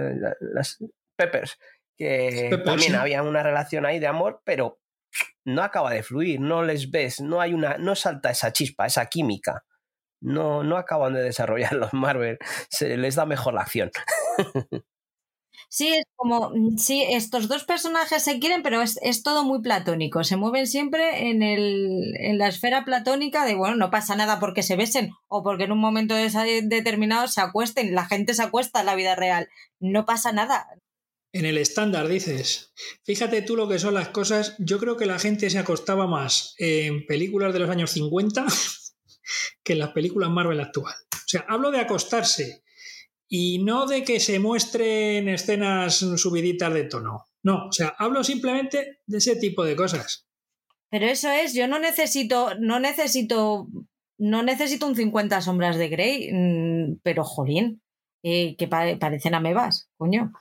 Las 0.41 0.79
Peppers, 1.17 1.59
que 1.97 2.61
también 2.65 2.97
había 2.97 3.23
una 3.23 3.43
relación 3.43 3.87
ahí 3.87 3.99
de 4.01 4.09
amor, 4.09 4.43
pero 4.45 4.81
no 5.45 5.63
acaba 5.63 5.93
de 5.93 6.03
fluir, 6.03 6.41
no 6.41 6.63
les 6.63 6.91
ves, 6.91 7.21
no 7.21 7.41
hay 7.41 7.55
una, 7.55 7.79
no 7.79 7.95
salta 7.95 8.31
esa 8.31 8.53
chispa, 8.53 8.87
esa 8.87 9.07
química. 9.07 9.65
No, 10.23 10.63
no 10.63 10.77
acaban 10.77 11.15
de 11.15 11.23
desarrollar 11.23 11.73
los 11.73 11.95
Marvel, 11.95 12.39
se 12.69 12.97
les 12.97 13.15
da 13.15 13.25
mejor 13.25 13.55
la 13.55 13.63
acción. 13.63 13.91
Sí, 15.73 15.87
es 15.95 16.05
como, 16.17 16.51
mm, 16.51 16.79
sí, 16.79 17.05
estos 17.09 17.47
dos 17.47 17.63
personajes 17.63 18.25
se 18.25 18.41
quieren, 18.41 18.63
pero 18.65 18.83
es, 18.83 19.23
todo 19.23 19.45
muy 19.45 19.63
platónico. 19.63 20.25
Se 20.25 20.37
mueven 20.37 20.67
siempre 20.67 21.31
en, 21.31 21.45
el, 21.45 22.13
en 22.19 22.39
la 22.39 22.49
esfera 22.49 22.85
platónica 22.85 23.47
de, 23.47 23.55
bueno, 23.55 23.77
no 23.77 23.89
pasa 23.89 24.17
nada 24.17 24.41
porque 24.41 24.65
se 24.65 24.75
besen 24.75 25.13
o 25.29 25.45
porque 25.45 25.65
en 25.65 25.73
un 25.73 25.79
momento 25.79 26.17
determinado 26.17 27.29
se 27.29 27.41
acuesten. 27.41 27.95
La 27.95 28.05
gente 28.05 28.35
se 28.35 28.43
acuesta 28.43 28.81
en 28.81 28.87
la 28.87 28.97
vida 28.97 29.15
real. 29.15 29.49
No 29.79 30.07
pasa 30.07 30.33
nada. 30.33 30.67
En 31.33 31.45
el 31.45 31.57
estándar, 31.57 32.09
dices. 32.09 32.73
Fíjate 33.05 33.41
tú 33.41 33.55
lo 33.55 33.69
que 33.69 33.79
son 33.79 33.95
las 33.95 34.09
cosas. 34.09 34.57
Yo 34.59 34.81
creo 34.81 34.97
que 34.97 35.07
la 35.07 35.21
gente 35.21 35.51
se 35.51 35.61
acostaba 35.61 36.09
más 36.09 36.57
en 36.59 37.07
películas 37.07 37.53
de 37.53 37.61
los 37.61 37.71
años 37.71 37.93
50 37.93 38.45
que 39.63 39.75
en 39.75 39.79
las 39.79 39.91
películas 39.91 40.31
Marvel 40.31 40.59
actual. 40.59 40.97
O 41.15 41.29
sea, 41.29 41.47
hablo 41.49 41.71
de 41.71 41.79
acostarse 41.79 42.65
y 43.33 43.63
no 43.63 43.87
de 43.87 44.03
que 44.03 44.19
se 44.19 44.41
muestren 44.41 45.29
escenas 45.29 45.95
subiditas 46.17 46.75
de 46.75 46.85
tono. 46.85 47.27
No, 47.45 47.69
o 47.69 47.73
sea, 47.73 47.95
hablo 47.97 48.25
simplemente 48.25 48.99
de 49.07 49.19
ese 49.19 49.37
tipo 49.37 49.65
de 49.65 49.77
cosas. 49.77 50.27
Pero 50.91 51.07
eso 51.07 51.31
es, 51.31 51.55
yo 51.55 51.69
no 51.69 51.79
necesito, 51.79 52.57
no 52.59 52.81
necesito, 52.81 53.69
no 54.19 54.43
necesito 54.43 54.87
un 54.89 54.97
50 54.97 55.41
sombras 55.43 55.79
de 55.79 55.89
Grey, 55.89 56.33
mm, 56.33 56.99
pero 57.05 57.23
jolín, 57.23 57.81
eh, 58.25 58.57
que 58.57 58.67
parecen 58.67 59.37
amebas, 59.37 59.89
coño. 59.97 60.33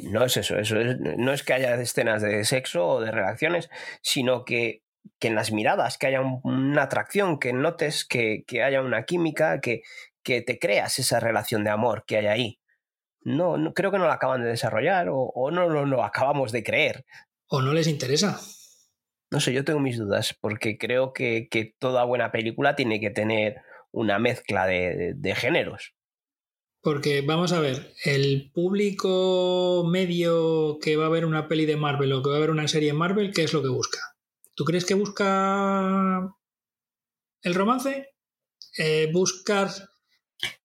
No, 0.00 0.24
es 0.24 0.36
eso, 0.38 0.58
eso 0.58 0.76
no 1.18 1.32
es 1.32 1.42
que 1.42 1.52
haya 1.52 1.74
escenas 1.74 2.22
de 2.22 2.44
sexo 2.44 2.86
o 2.86 3.00
de 3.00 3.10
relaciones, 3.10 3.68
sino 4.02 4.44
que, 4.44 4.82
que 5.18 5.28
en 5.28 5.34
las 5.34 5.52
miradas, 5.52 5.98
que 5.98 6.06
haya 6.06 6.22
una 6.22 6.82
atracción, 6.82 7.38
que 7.38 7.52
notes 7.52 8.04
que, 8.06 8.44
que 8.46 8.62
haya 8.62 8.82
una 8.82 9.04
química, 9.04 9.60
que, 9.60 9.82
que 10.28 10.42
te 10.42 10.58
creas 10.58 10.98
esa 10.98 11.20
relación 11.20 11.64
de 11.64 11.70
amor 11.70 12.04
que 12.06 12.18
hay 12.18 12.26
ahí. 12.26 12.60
No, 13.22 13.56
no 13.56 13.72
creo 13.72 13.90
que 13.90 13.96
no 13.96 14.06
la 14.06 14.14
acaban 14.14 14.42
de 14.42 14.50
desarrollar 14.50 15.08
o, 15.10 15.50
no 15.50 15.70
lo 15.70 15.86
no, 15.86 16.04
acabamos 16.04 16.52
de 16.52 16.62
creer. 16.62 17.06
O 17.46 17.62
no 17.62 17.72
les 17.72 17.86
interesa. 17.86 18.38
No 19.30 19.40
sé, 19.40 19.54
yo 19.54 19.64
tengo 19.64 19.80
mis 19.80 19.96
dudas, 19.96 20.36
porque 20.38 20.76
creo 20.76 21.14
que, 21.14 21.48
que 21.50 21.74
toda 21.78 22.04
buena 22.04 22.30
película 22.30 22.76
tiene 22.76 23.00
que 23.00 23.08
tener 23.08 23.62
una 23.90 24.18
mezcla 24.18 24.66
de, 24.66 25.14
de, 25.16 25.34
géneros. 25.34 25.94
Porque 26.82 27.22
vamos 27.22 27.52
a 27.52 27.60
ver, 27.60 27.94
el 28.04 28.50
público 28.52 29.86
medio 29.90 30.78
que 30.78 30.96
va 30.96 31.06
a 31.06 31.10
ver 31.10 31.24
una 31.24 31.48
peli 31.48 31.64
de 31.64 31.76
Marvel 31.76 32.12
o 32.12 32.22
que 32.22 32.30
va 32.30 32.36
a 32.36 32.40
ver 32.40 32.50
una 32.50 32.68
serie 32.68 32.92
de 32.92 32.98
Marvel, 32.98 33.32
¿qué 33.32 33.44
es 33.44 33.54
lo 33.54 33.62
que 33.62 33.68
busca? 33.68 33.98
¿Tú 34.54 34.64
crees 34.64 34.84
que 34.84 34.94
busca 34.94 36.36
el 37.42 37.54
romance? 37.54 38.10
Eh, 38.76 39.10
buscar 39.10 39.70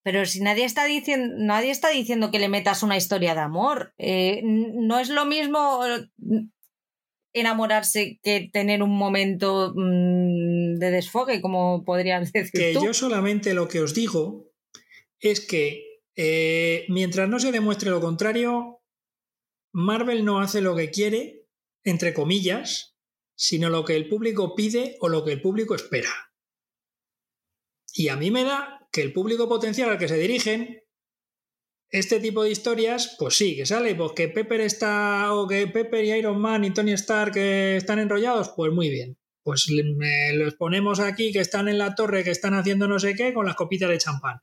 pero 0.03 0.25
si 0.25 0.41
nadie 0.41 0.65
está 0.65 0.85
diciendo, 0.85 1.35
nadie 1.37 1.71
está 1.71 1.89
diciendo 1.89 2.31
que 2.31 2.39
le 2.39 2.49
metas 2.49 2.83
una 2.83 2.97
historia 2.97 3.33
de 3.33 3.41
amor. 3.41 3.93
Eh, 3.97 4.41
no 4.43 4.99
es 4.99 5.09
lo 5.09 5.25
mismo 5.25 5.81
enamorarse 7.33 8.19
que 8.21 8.49
tener 8.53 8.83
un 8.83 8.95
momento 8.95 9.73
mm, 9.75 10.75
de 10.75 10.91
desfogue, 10.91 11.41
como 11.41 11.83
podrías 11.83 12.31
decir. 12.33 12.51
Que 12.51 12.73
yo 12.73 12.93
solamente 12.93 13.53
lo 13.53 13.67
que 13.67 13.81
os 13.81 13.93
digo 13.93 14.51
es 15.19 15.41
que 15.41 16.01
eh, 16.15 16.85
mientras 16.89 17.27
no 17.27 17.39
se 17.39 17.51
demuestre 17.51 17.89
lo 17.89 18.01
contrario, 18.01 18.81
Marvel 19.73 20.23
no 20.23 20.39
hace 20.39 20.61
lo 20.61 20.75
que 20.75 20.91
quiere, 20.91 21.47
entre 21.83 22.13
comillas, 22.13 22.95
sino 23.35 23.69
lo 23.69 23.83
que 23.83 23.95
el 23.95 24.07
público 24.07 24.53
pide 24.53 24.97
o 24.99 25.09
lo 25.09 25.25
que 25.25 25.31
el 25.31 25.41
público 25.41 25.73
espera. 25.73 26.31
Y 27.95 28.09
a 28.09 28.15
mí 28.15 28.31
me 28.31 28.43
da 28.43 28.82
que 28.93 29.01
el 29.01 29.11
público 29.11 29.49
potencial 29.49 29.89
al 29.89 29.97
que 29.97 30.07
se 30.07 30.17
dirigen 30.17 30.81
este 31.89 32.19
tipo 32.19 32.43
de 32.43 32.51
historias, 32.51 33.15
pues 33.19 33.35
sí, 33.35 33.55
que 33.55 33.65
sale, 33.65 33.95
pues 33.95 34.13
que 34.15 34.29
Pepper 34.29 34.61
está, 34.61 35.33
o 35.33 35.47
que 35.47 35.67
Pepper 35.67 36.05
y 36.05 36.13
Iron 36.13 36.39
Man 36.39 36.63
y 36.63 36.71
Tony 36.71 36.93
Stark 36.93 37.35
están 37.35 37.99
enrollados, 37.99 38.53
pues 38.55 38.71
muy 38.71 38.89
bien. 38.89 39.17
Pues 39.43 39.67
los 40.35 40.55
ponemos 40.55 40.99
aquí 41.01 41.33
que 41.33 41.39
están 41.39 41.67
en 41.67 41.77
la 41.77 41.95
torre, 41.95 42.23
que 42.23 42.31
están 42.31 42.53
haciendo 42.53 42.87
no 42.87 42.97
sé 42.97 43.13
qué, 43.13 43.33
con 43.33 43.45
las 43.45 43.55
copitas 43.55 43.89
de 43.89 43.97
champán. 43.97 44.39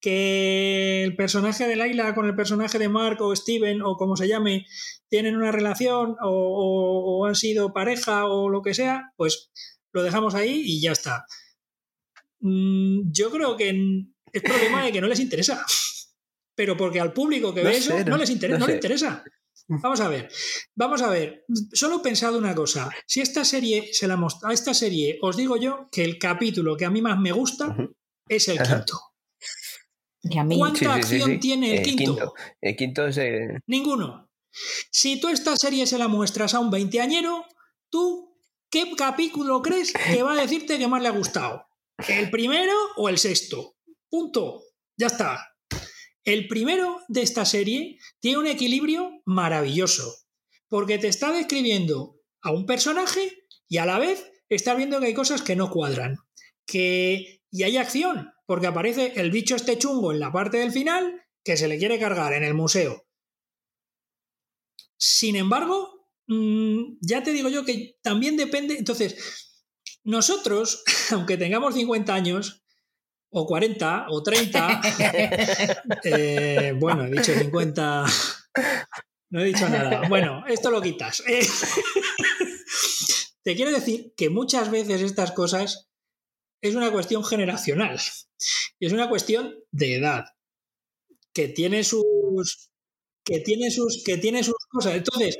Que 0.00 1.02
el 1.02 1.16
personaje 1.16 1.66
de 1.66 1.76
Laila 1.76 2.14
con 2.14 2.26
el 2.26 2.36
personaje 2.36 2.78
de 2.78 2.90
Mark 2.90 3.22
o 3.22 3.34
Steven 3.34 3.80
o 3.80 3.96
como 3.96 4.16
se 4.16 4.28
llame, 4.28 4.66
tienen 5.08 5.36
una 5.36 5.50
relación 5.50 6.16
o 6.20 7.24
han 7.26 7.34
sido 7.34 7.72
pareja 7.72 8.26
o 8.26 8.50
lo 8.50 8.60
que 8.60 8.74
sea, 8.74 9.12
pues 9.16 9.50
lo 9.92 10.02
dejamos 10.02 10.34
ahí 10.34 10.62
y 10.64 10.82
ya 10.82 10.92
está. 10.92 11.24
Mm, 12.46 13.10
yo 13.10 13.30
creo 13.30 13.56
que 13.56 13.70
es 14.32 14.42
problema 14.42 14.84
de 14.84 14.92
que 14.92 15.00
no 15.00 15.08
les 15.08 15.20
interesa 15.20 15.64
pero 16.54 16.76
porque 16.76 17.00
al 17.00 17.12
público 17.12 17.52
que 17.52 17.62
ve 17.62 17.76
eso 17.76 17.98
no, 18.04 18.16
les 18.16 18.30
interesa, 18.30 18.58
no, 18.58 18.66
le 18.66 18.74
interesa. 18.74 19.24
Vamos 19.66 20.00
a 20.00 20.08
ver, 20.08 20.30
vamos 20.74 21.02
a 21.02 21.10
ver. 21.10 21.44
Solo 21.72 21.96
he 21.96 22.00
pensado 22.00 22.38
una 22.38 22.54
cosa. 22.54 22.90
Si 23.06 23.20
esta 23.20 23.44
serie 23.44 23.92
se 23.92 24.06
la 24.06 24.18
a 24.42 24.52
esta 24.52 24.74
serie 24.74 25.18
os 25.22 25.36
digo 25.36 25.56
yo 25.56 25.88
que 25.90 26.04
el 26.04 26.18
capítulo 26.18 26.76
que 26.76 26.84
a 26.84 26.90
mí 26.90 27.00
más 27.02 27.18
me 27.18 27.32
gusta 27.32 27.76
es 28.28 28.48
el 28.48 28.58
quinto. 28.58 29.00
¿Cuánta 30.56 30.94
acción 30.94 31.38
tiene 31.40 31.76
el, 31.76 31.82
quinto? 31.82 32.34
El 32.60 32.76
quinto 32.76 33.06
es 33.06 33.18
Ninguno. 33.66 34.30
Si 34.90 35.18
tú 35.20 35.28
esta 35.28 35.56
serie 35.56 35.86
se 35.86 35.98
la 35.98 36.08
muestras 36.08 36.54
a 36.54 36.60
un 36.60 36.70
veinteañero, 36.70 37.44
tú, 37.90 38.38
¿qué 38.70 38.92
capítulo 38.96 39.60
crees 39.62 39.92
que 39.92 40.22
va 40.22 40.34
a 40.34 40.40
decirte 40.40 40.78
que 40.78 40.86
más 40.86 41.02
le 41.02 41.08
ha 41.08 41.12
gustado? 41.12 41.66
¿El 42.08 42.30
primero 42.30 42.72
o 42.96 43.08
el 43.08 43.18
sexto? 43.18 43.76
Punto. 44.08 44.62
Ya 44.96 45.06
está. 45.06 45.54
El 46.24 46.48
primero 46.48 47.00
de 47.08 47.22
esta 47.22 47.44
serie 47.44 47.98
tiene 48.20 48.38
un 48.38 48.46
equilibrio 48.46 49.22
maravilloso, 49.26 50.14
porque 50.68 50.98
te 50.98 51.08
está 51.08 51.32
describiendo 51.32 52.20
a 52.42 52.50
un 52.50 52.66
personaje 52.66 53.46
y 53.68 53.78
a 53.78 53.86
la 53.86 53.98
vez 53.98 54.30
está 54.48 54.74
viendo 54.74 55.00
que 55.00 55.06
hay 55.06 55.14
cosas 55.14 55.42
que 55.42 55.56
no 55.56 55.70
cuadran. 55.70 56.16
Que... 56.66 57.42
Y 57.50 57.62
hay 57.62 57.76
acción, 57.76 58.32
porque 58.46 58.66
aparece 58.66 59.12
el 59.16 59.30
bicho 59.30 59.54
este 59.54 59.78
chungo 59.78 60.12
en 60.12 60.18
la 60.18 60.32
parte 60.32 60.56
del 60.56 60.72
final 60.72 61.22
que 61.44 61.56
se 61.56 61.68
le 61.68 61.78
quiere 61.78 62.00
cargar 62.00 62.32
en 62.32 62.42
el 62.42 62.54
museo. 62.54 63.06
Sin 64.96 65.36
embargo, 65.36 66.08
mm, 66.26 66.96
ya 67.00 67.22
te 67.22 67.32
digo 67.32 67.50
yo 67.50 67.64
que 67.64 67.98
también 68.02 68.36
depende. 68.36 68.76
Entonces, 68.76 69.43
nosotros, 70.04 70.84
aunque 71.10 71.36
tengamos 71.36 71.74
50 71.74 72.14
años, 72.14 72.64
o 73.36 73.46
40 73.46 74.06
o 74.10 74.22
30. 74.22 74.80
Eh, 76.04 76.72
bueno, 76.78 77.04
he 77.04 77.10
dicho 77.10 77.34
50. 77.34 78.04
No 79.30 79.40
he 79.40 79.46
dicho 79.46 79.68
nada. 79.68 80.08
Bueno, 80.08 80.44
esto 80.46 80.70
lo 80.70 80.80
quitas. 80.80 81.22
te 83.42 83.56
quiero 83.56 83.72
decir 83.72 84.14
que 84.16 84.30
muchas 84.30 84.70
veces 84.70 85.02
estas 85.02 85.32
cosas 85.32 85.88
es 86.62 86.76
una 86.76 86.92
cuestión 86.92 87.24
generacional 87.24 87.98
y 88.78 88.86
es 88.86 88.92
una 88.92 89.08
cuestión 89.08 89.56
de 89.72 89.96
edad 89.96 90.24
que 91.32 91.48
tiene 91.48 91.82
sus 91.82 92.70
que 93.24 93.40
tiene 93.40 93.70
sus 93.70 94.04
que 94.04 94.18
tiene 94.18 94.44
sus 94.44 94.54
cosas. 94.70 94.94
Entonces, 94.94 95.38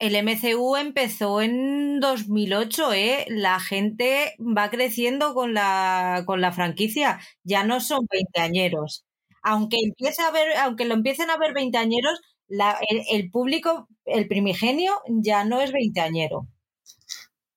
el 0.00 0.16
MCU 0.16 0.76
empezó 0.76 1.42
en 1.42 2.00
2008, 2.00 2.92
¿eh? 2.94 3.26
La 3.28 3.60
gente 3.60 4.34
va 4.40 4.70
creciendo 4.70 5.34
con 5.34 5.52
la, 5.52 6.24
con 6.26 6.40
la 6.40 6.52
franquicia. 6.52 7.20
Ya 7.44 7.64
no 7.64 7.80
son 7.80 8.06
veinteañeros. 8.10 9.04
Aunque, 9.42 9.76
empiece 9.82 10.22
a 10.22 10.30
ver, 10.30 10.56
aunque 10.56 10.86
lo 10.86 10.94
empiecen 10.94 11.28
a 11.28 11.36
ver 11.36 11.52
veinteañeros, 11.52 12.18
el, 12.48 13.02
el, 13.12 13.30
público, 13.30 13.88
el 14.06 14.26
primigenio, 14.26 14.92
ya 15.06 15.44
no 15.44 15.60
es 15.60 15.70
veinteañero. 15.70 16.48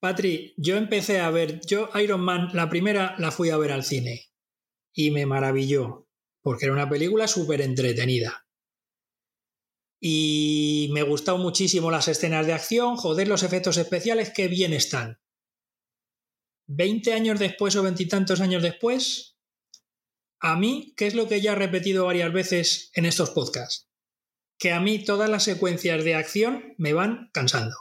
Patri, 0.02 0.54
yo 0.58 0.76
empecé 0.76 1.22
a 1.22 1.30
ver, 1.30 1.62
yo 1.66 1.90
Iron 2.02 2.22
Man, 2.22 2.50
la 2.54 2.70
primera 2.70 3.16
la 3.20 3.32
fui 3.32 3.52
a 3.52 3.58
ver 3.58 3.72
al 3.72 3.86
cine 3.86 4.26
y 4.94 5.12
me 5.12 5.26
maravilló, 5.26 6.08
porque 6.42 6.66
era 6.66 6.74
una 6.74 6.90
película 6.90 7.28
súper 7.30 7.62
entretenida 7.62 8.43
y 10.06 10.90
me 10.92 11.02
gustaron 11.02 11.40
muchísimo 11.40 11.90
las 11.90 12.10
escenas 12.10 12.46
de 12.46 12.52
acción, 12.52 12.98
joder, 12.98 13.26
los 13.30 13.42
efectos 13.42 13.78
especiales, 13.78 14.34
qué 14.36 14.50
bien 14.50 14.74
están. 14.74 15.18
Veinte 16.68 17.14
años 17.14 17.40
después 17.40 17.74
o 17.78 17.84
veintitantos 17.84 18.42
años 18.42 18.62
después, 18.62 19.38
a 20.42 20.58
mí, 20.58 20.94
¿qué 20.98 21.08
es 21.08 21.16
lo 21.16 21.30
que 21.30 21.40
ya 21.40 21.54
he 21.54 21.56
repetido 21.56 22.08
varias 22.08 22.34
veces 22.34 22.92
en 22.96 23.06
estos 23.06 23.30
podcasts? 23.30 23.90
Que 24.58 24.74
a 24.74 24.82
mí 24.82 25.06
todas 25.06 25.30
las 25.30 25.44
secuencias 25.44 26.04
de 26.04 26.16
acción 26.16 26.76
me 26.78 26.92
van 26.92 27.30
cansando. 27.32 27.78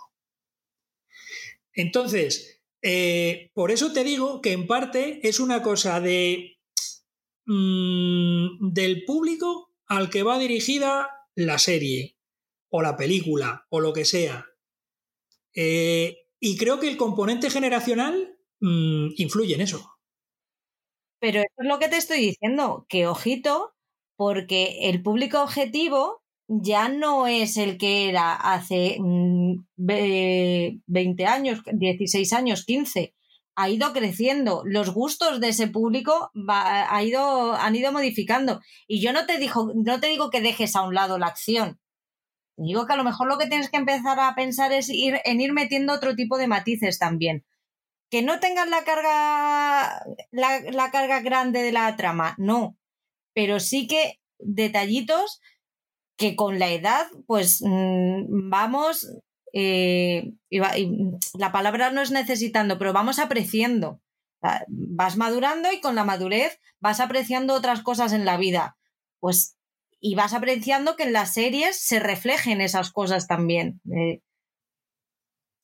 Entonces, 1.72 2.62
eh, 2.82 3.50
por 3.52 3.72
eso 3.72 3.92
te 3.92 4.04
digo 4.04 4.40
que 4.42 4.52
en 4.52 4.68
parte 4.68 5.18
es 5.26 5.40
una 5.40 5.60
cosa 5.60 6.00
de 6.00 6.56
mm, 7.46 8.72
del 8.72 9.04
público 9.06 9.74
al 9.86 10.08
que 10.08 10.22
va 10.22 10.38
dirigida 10.38 11.10
la 11.34 11.58
serie 11.58 12.16
o 12.70 12.82
la 12.82 12.96
película 12.96 13.66
o 13.70 13.80
lo 13.80 13.92
que 13.92 14.04
sea. 14.04 14.46
Eh, 15.54 16.18
y 16.40 16.56
creo 16.56 16.80
que 16.80 16.88
el 16.88 16.96
componente 16.96 17.50
generacional 17.50 18.38
mm, 18.60 19.10
influye 19.16 19.54
en 19.54 19.60
eso. 19.60 19.92
Pero 21.20 21.40
eso 21.40 21.54
es 21.58 21.68
lo 21.68 21.78
que 21.78 21.88
te 21.88 21.98
estoy 21.98 22.18
diciendo, 22.18 22.86
que 22.88 23.06
ojito, 23.06 23.74
porque 24.16 24.88
el 24.88 25.02
público 25.02 25.42
objetivo 25.42 26.22
ya 26.48 26.88
no 26.88 27.26
es 27.26 27.56
el 27.56 27.78
que 27.78 28.08
era 28.08 28.34
hace 28.34 28.96
20 28.98 30.82
mm, 30.86 31.26
años, 31.26 31.62
16 31.72 32.32
años, 32.32 32.64
15. 32.64 33.14
Ha 33.54 33.68
ido 33.68 33.92
creciendo. 33.92 34.62
Los 34.64 34.90
gustos 34.90 35.40
de 35.40 35.48
ese 35.48 35.68
público 35.68 36.30
ha 36.48 37.02
ido, 37.02 37.54
han 37.54 37.76
ido 37.76 37.92
modificando. 37.92 38.60
Y 38.86 39.00
yo 39.00 39.12
no 39.12 39.26
te, 39.26 39.38
digo, 39.38 39.72
no 39.74 40.00
te 40.00 40.08
digo 40.08 40.30
que 40.30 40.40
dejes 40.40 40.74
a 40.74 40.82
un 40.82 40.94
lado 40.94 41.18
la 41.18 41.26
acción, 41.26 41.78
Digo 42.56 42.86
que 42.86 42.92
a 42.92 42.96
lo 42.96 43.04
mejor 43.04 43.28
lo 43.28 43.38
que 43.38 43.46
tienes 43.46 43.70
que 43.70 43.78
empezar 43.78 44.20
a 44.20 44.34
pensar 44.34 44.72
es 44.72 44.88
ir, 44.88 45.20
en 45.24 45.40
ir 45.40 45.52
metiendo 45.52 45.92
otro 45.92 46.14
tipo 46.14 46.38
de 46.38 46.48
matices 46.48 46.98
también. 46.98 47.44
Que 48.10 48.22
no 48.22 48.40
tengas 48.40 48.68
la 48.68 48.84
carga, 48.84 50.04
la, 50.30 50.90
carga 50.90 51.20
grande 51.20 51.62
de 51.62 51.72
la 51.72 51.96
trama, 51.96 52.34
no. 52.38 52.76
Pero 53.34 53.58
sí 53.58 53.86
que 53.86 54.20
detallitos 54.38 55.40
que 56.16 56.36
con 56.36 56.58
la 56.58 56.70
edad, 56.70 57.06
pues 57.26 57.62
mm, 57.62 58.50
vamos, 58.50 59.08
eh, 59.52 60.32
la 60.50 61.52
palabra 61.52 61.90
no 61.90 62.00
es 62.00 62.10
necesitando, 62.10 62.78
pero 62.78 62.92
vamos 62.92 63.18
apreciando. 63.18 64.00
Vas 64.68 65.16
madurando 65.16 65.70
y 65.72 65.80
con 65.80 65.94
la 65.94 66.04
madurez 66.04 66.58
vas 66.80 67.00
apreciando 67.00 67.54
otras 67.54 67.82
cosas 67.82 68.12
en 68.12 68.24
la 68.24 68.36
vida. 68.36 68.76
Pues 69.20 69.56
y 70.04 70.16
vas 70.16 70.34
apreciando 70.34 70.96
que 70.96 71.04
en 71.04 71.12
las 71.12 71.32
series 71.32 71.78
se 71.78 72.00
reflejen 72.00 72.60
esas 72.60 72.90
cosas 72.90 73.28
también. 73.28 73.80
Eh. 73.96 74.20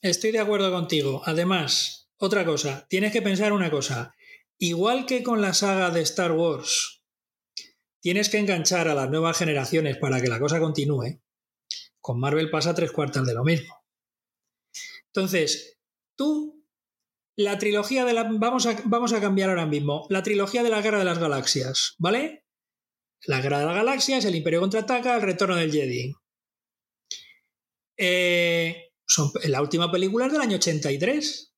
Estoy 0.00 0.30
de 0.30 0.38
acuerdo 0.38 0.70
contigo. 0.70 1.22
Además, 1.24 2.08
otra 2.18 2.44
cosa, 2.44 2.86
tienes 2.88 3.12
que 3.12 3.20
pensar 3.20 3.52
una 3.52 3.70
cosa. 3.70 4.14
igual 4.60 5.06
que 5.06 5.22
con 5.22 5.40
la 5.40 5.54
saga 5.54 5.90
de 5.90 6.02
Star 6.02 6.32
Wars, 6.32 7.02
tienes 8.00 8.28
que 8.28 8.38
enganchar 8.38 8.88
a 8.88 8.94
las 8.94 9.10
nuevas 9.10 9.36
generaciones 9.36 9.96
para 9.96 10.20
que 10.20 10.28
la 10.28 10.38
cosa 10.38 10.60
continúe, 10.60 11.20
con 12.00 12.20
Marvel 12.20 12.50
pasa 12.50 12.74
tres 12.74 12.92
cuartas 12.92 13.26
de 13.26 13.34
lo 13.34 13.44
mismo. 13.44 13.77
Entonces, 15.14 15.78
tú, 16.16 16.64
la 17.36 17.58
trilogía 17.58 18.04
de 18.04 18.12
la... 18.12 18.24
Vamos 18.24 18.66
a, 18.66 18.76
vamos 18.84 19.12
a 19.12 19.20
cambiar 19.20 19.50
ahora 19.50 19.66
mismo. 19.66 20.06
La 20.10 20.22
trilogía 20.22 20.62
de 20.62 20.70
la 20.70 20.82
Guerra 20.82 20.98
de 20.98 21.04
las 21.04 21.18
Galaxias, 21.18 21.94
¿vale? 21.98 22.44
La 23.26 23.40
Guerra 23.40 23.60
de 23.60 23.66
las 23.66 23.74
Galaxias, 23.74 24.24
el 24.24 24.34
Imperio 24.34 24.60
contraataca, 24.60 25.16
el 25.16 25.22
Retorno 25.22 25.56
del 25.56 25.72
Jedi. 25.72 26.14
Eh, 27.96 28.92
son, 29.06 29.30
la 29.44 29.60
última 29.60 29.90
película 29.90 30.26
es 30.26 30.32
del 30.32 30.40
año 30.40 30.56
83. 30.56 31.54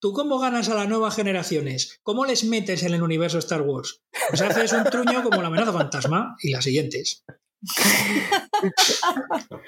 ¿Tú 0.00 0.12
cómo 0.12 0.38
ganas 0.40 0.68
a 0.68 0.74
las 0.74 0.88
nuevas 0.88 1.14
generaciones? 1.14 2.00
¿Cómo 2.02 2.26
les 2.26 2.44
metes 2.44 2.82
en 2.82 2.92
el 2.92 3.02
universo 3.02 3.38
Star 3.38 3.62
Wars? 3.62 4.02
Pues 4.28 4.40
haces 4.40 4.72
un 4.72 4.84
truño 4.84 5.22
como 5.22 5.40
la 5.40 5.48
amenaza 5.48 5.72
fantasma 5.72 6.36
y 6.40 6.50
las 6.50 6.64
siguientes. 6.64 7.24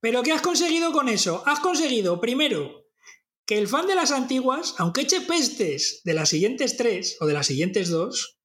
Pero 0.00 0.22
¿qué 0.22 0.32
has 0.32 0.42
conseguido 0.42 0.92
con 0.92 1.08
eso? 1.08 1.42
Has 1.46 1.60
conseguido, 1.60 2.20
primero, 2.20 2.86
que 3.46 3.58
el 3.58 3.68
fan 3.68 3.86
de 3.86 3.94
las 3.94 4.10
antiguas, 4.10 4.74
aunque 4.78 5.02
eche 5.02 5.20
pestes 5.20 6.00
de 6.04 6.14
las 6.14 6.28
siguientes 6.30 6.76
tres 6.76 7.16
o 7.20 7.26
de 7.26 7.34
las 7.34 7.46
siguientes 7.46 7.90
dos, 7.90 8.38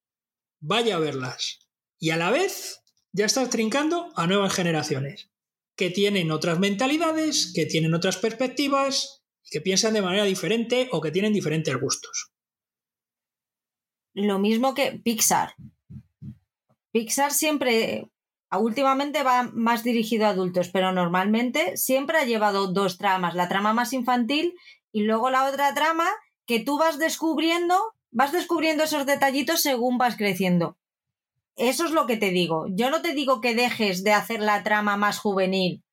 vaya 0.59 0.97
a 0.97 0.99
verlas. 0.99 1.59
Y 1.99 2.09
a 2.11 2.17
la 2.17 2.31
vez 2.31 2.81
ya 3.13 3.25
estás 3.25 3.49
trincando 3.49 4.11
a 4.15 4.27
nuevas 4.27 4.53
generaciones, 4.53 5.29
que 5.75 5.89
tienen 5.89 6.31
otras 6.31 6.59
mentalidades, 6.59 7.51
que 7.53 7.65
tienen 7.65 7.93
otras 7.93 8.17
perspectivas, 8.17 9.23
que 9.49 9.61
piensan 9.61 9.93
de 9.93 10.01
manera 10.01 10.25
diferente 10.25 10.89
o 10.91 11.01
que 11.01 11.11
tienen 11.11 11.33
diferentes 11.33 11.75
gustos. 11.79 12.31
Lo 14.13 14.39
mismo 14.39 14.73
que 14.73 14.99
Pixar. 15.03 15.53
Pixar 16.91 17.31
siempre 17.31 18.09
últimamente 18.51 19.23
va 19.23 19.49
más 19.53 19.83
dirigido 19.83 20.25
a 20.25 20.29
adultos, 20.29 20.69
pero 20.69 20.91
normalmente 20.91 21.75
siempre 21.75 22.17
ha 22.17 22.25
llevado 22.25 22.67
dos 22.67 22.97
tramas, 22.97 23.35
la 23.35 23.49
trama 23.49 23.73
más 23.73 23.91
infantil 23.93 24.53
y 24.91 25.01
luego 25.01 25.29
la 25.29 25.45
otra 25.45 25.73
trama 25.73 26.07
que 26.45 26.59
tú 26.59 26.77
vas 26.77 26.97
descubriendo, 26.97 27.75
vas 28.11 28.31
descubriendo 28.31 28.85
esos 28.85 29.05
detallitos 29.05 29.61
según 29.61 29.97
vas 29.97 30.15
creciendo. 30.15 30.77
Eso 31.57 31.85
es 31.85 31.91
lo 31.91 32.05
que 32.05 32.17
te 32.17 32.29
digo. 32.29 32.67
Yo 32.69 32.89
no 32.89 33.01
te 33.01 33.13
digo 33.13 33.41
que 33.41 33.55
dejes 33.55 34.03
de 34.03 34.13
hacer 34.13 34.39
la 34.39 34.63
trama 34.63 34.95
más 34.95 35.19
juvenil. 35.19 35.83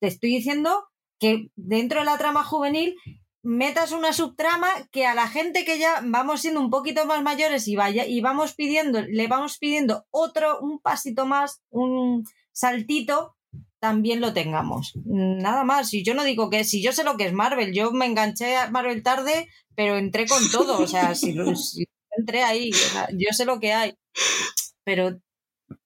Te 0.00 0.06
estoy 0.06 0.30
diciendo 0.30 0.84
que 1.18 1.50
dentro 1.56 2.00
de 2.00 2.04
la 2.04 2.18
trama 2.18 2.44
juvenil 2.44 2.94
metas 3.48 3.92
una 3.92 4.12
subtrama 4.12 4.68
que 4.92 5.06
a 5.06 5.14
la 5.14 5.26
gente 5.26 5.64
que 5.64 5.78
ya 5.78 6.02
vamos 6.04 6.42
siendo 6.42 6.60
un 6.60 6.68
poquito 6.68 7.06
más 7.06 7.22
mayores 7.22 7.66
y 7.66 7.76
vaya 7.76 8.04
y 8.04 8.20
vamos 8.20 8.54
pidiendo, 8.54 9.00
le 9.00 9.26
vamos 9.26 9.56
pidiendo 9.56 10.06
otro, 10.10 10.60
un 10.60 10.80
pasito 10.80 11.24
más, 11.24 11.62
un 11.70 12.24
saltito, 12.52 13.36
también 13.80 14.20
lo 14.20 14.34
tengamos. 14.34 14.92
Nada 15.06 15.64
más. 15.64 15.88
Si 15.88 16.04
yo 16.04 16.12
no 16.14 16.24
digo 16.24 16.50
que, 16.50 16.64
si 16.64 16.82
yo 16.82 16.92
sé 16.92 17.04
lo 17.04 17.16
que 17.16 17.24
es 17.24 17.32
Marvel, 17.32 17.72
yo 17.72 17.90
me 17.90 18.04
enganché 18.04 18.54
a 18.56 18.70
Marvel 18.70 19.02
tarde, 19.02 19.48
pero 19.74 19.96
entré 19.96 20.26
con 20.26 20.42
todo. 20.50 20.78
O 20.80 20.86
sea, 20.86 21.14
si, 21.14 21.34
entré 22.18 22.42
ahí, 22.42 22.70
yo 23.12 23.28
sé 23.30 23.46
lo 23.46 23.60
que 23.60 23.72
hay. 23.72 23.94
Pero 24.84 25.20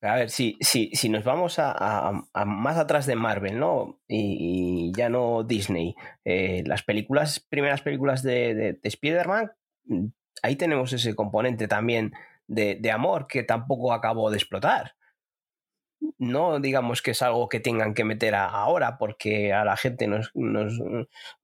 a 0.01 0.15
ver, 0.15 0.29
si, 0.29 0.57
si, 0.61 0.89
si 0.93 1.09
nos 1.09 1.23
vamos 1.23 1.55
a, 1.59 2.23
más 2.45 2.77
atrás 2.77 3.05
de 3.05 3.15
Marvel, 3.15 3.59
¿no? 3.59 3.99
Y, 4.07 4.91
ya 4.95 5.09
no 5.09 5.43
Disney. 5.43 5.95
Eh, 6.23 6.63
las 6.65 6.83
películas, 6.83 7.39
primeras 7.39 7.81
películas 7.81 8.23
de, 8.23 8.53
de, 8.55 8.79
Spider-Man, 8.83 9.51
mm, 9.85 10.05
ahí 10.41 10.55
tenemos 10.55 10.93
ese 10.93 11.15
componente 11.15 11.67
también 11.67 12.13
de, 12.47 12.75
de, 12.75 12.91
amor 12.91 13.27
que 13.27 13.43
tampoco 13.43 13.93
acabó 13.93 14.29
de 14.29 14.37
explotar. 14.37 14.95
No 16.17 16.59
digamos 16.59 17.01
que 17.01 17.11
es 17.11 17.21
algo 17.21 17.47
que 17.47 17.61
tengan 17.61 17.93
que 17.93 18.03
meter 18.03 18.35
ahora 18.35 18.97
porque 18.97 19.53
a 19.53 19.63
la 19.63 19.77
gente 19.77 20.07
nos, 20.07 20.31
nos 20.33 20.79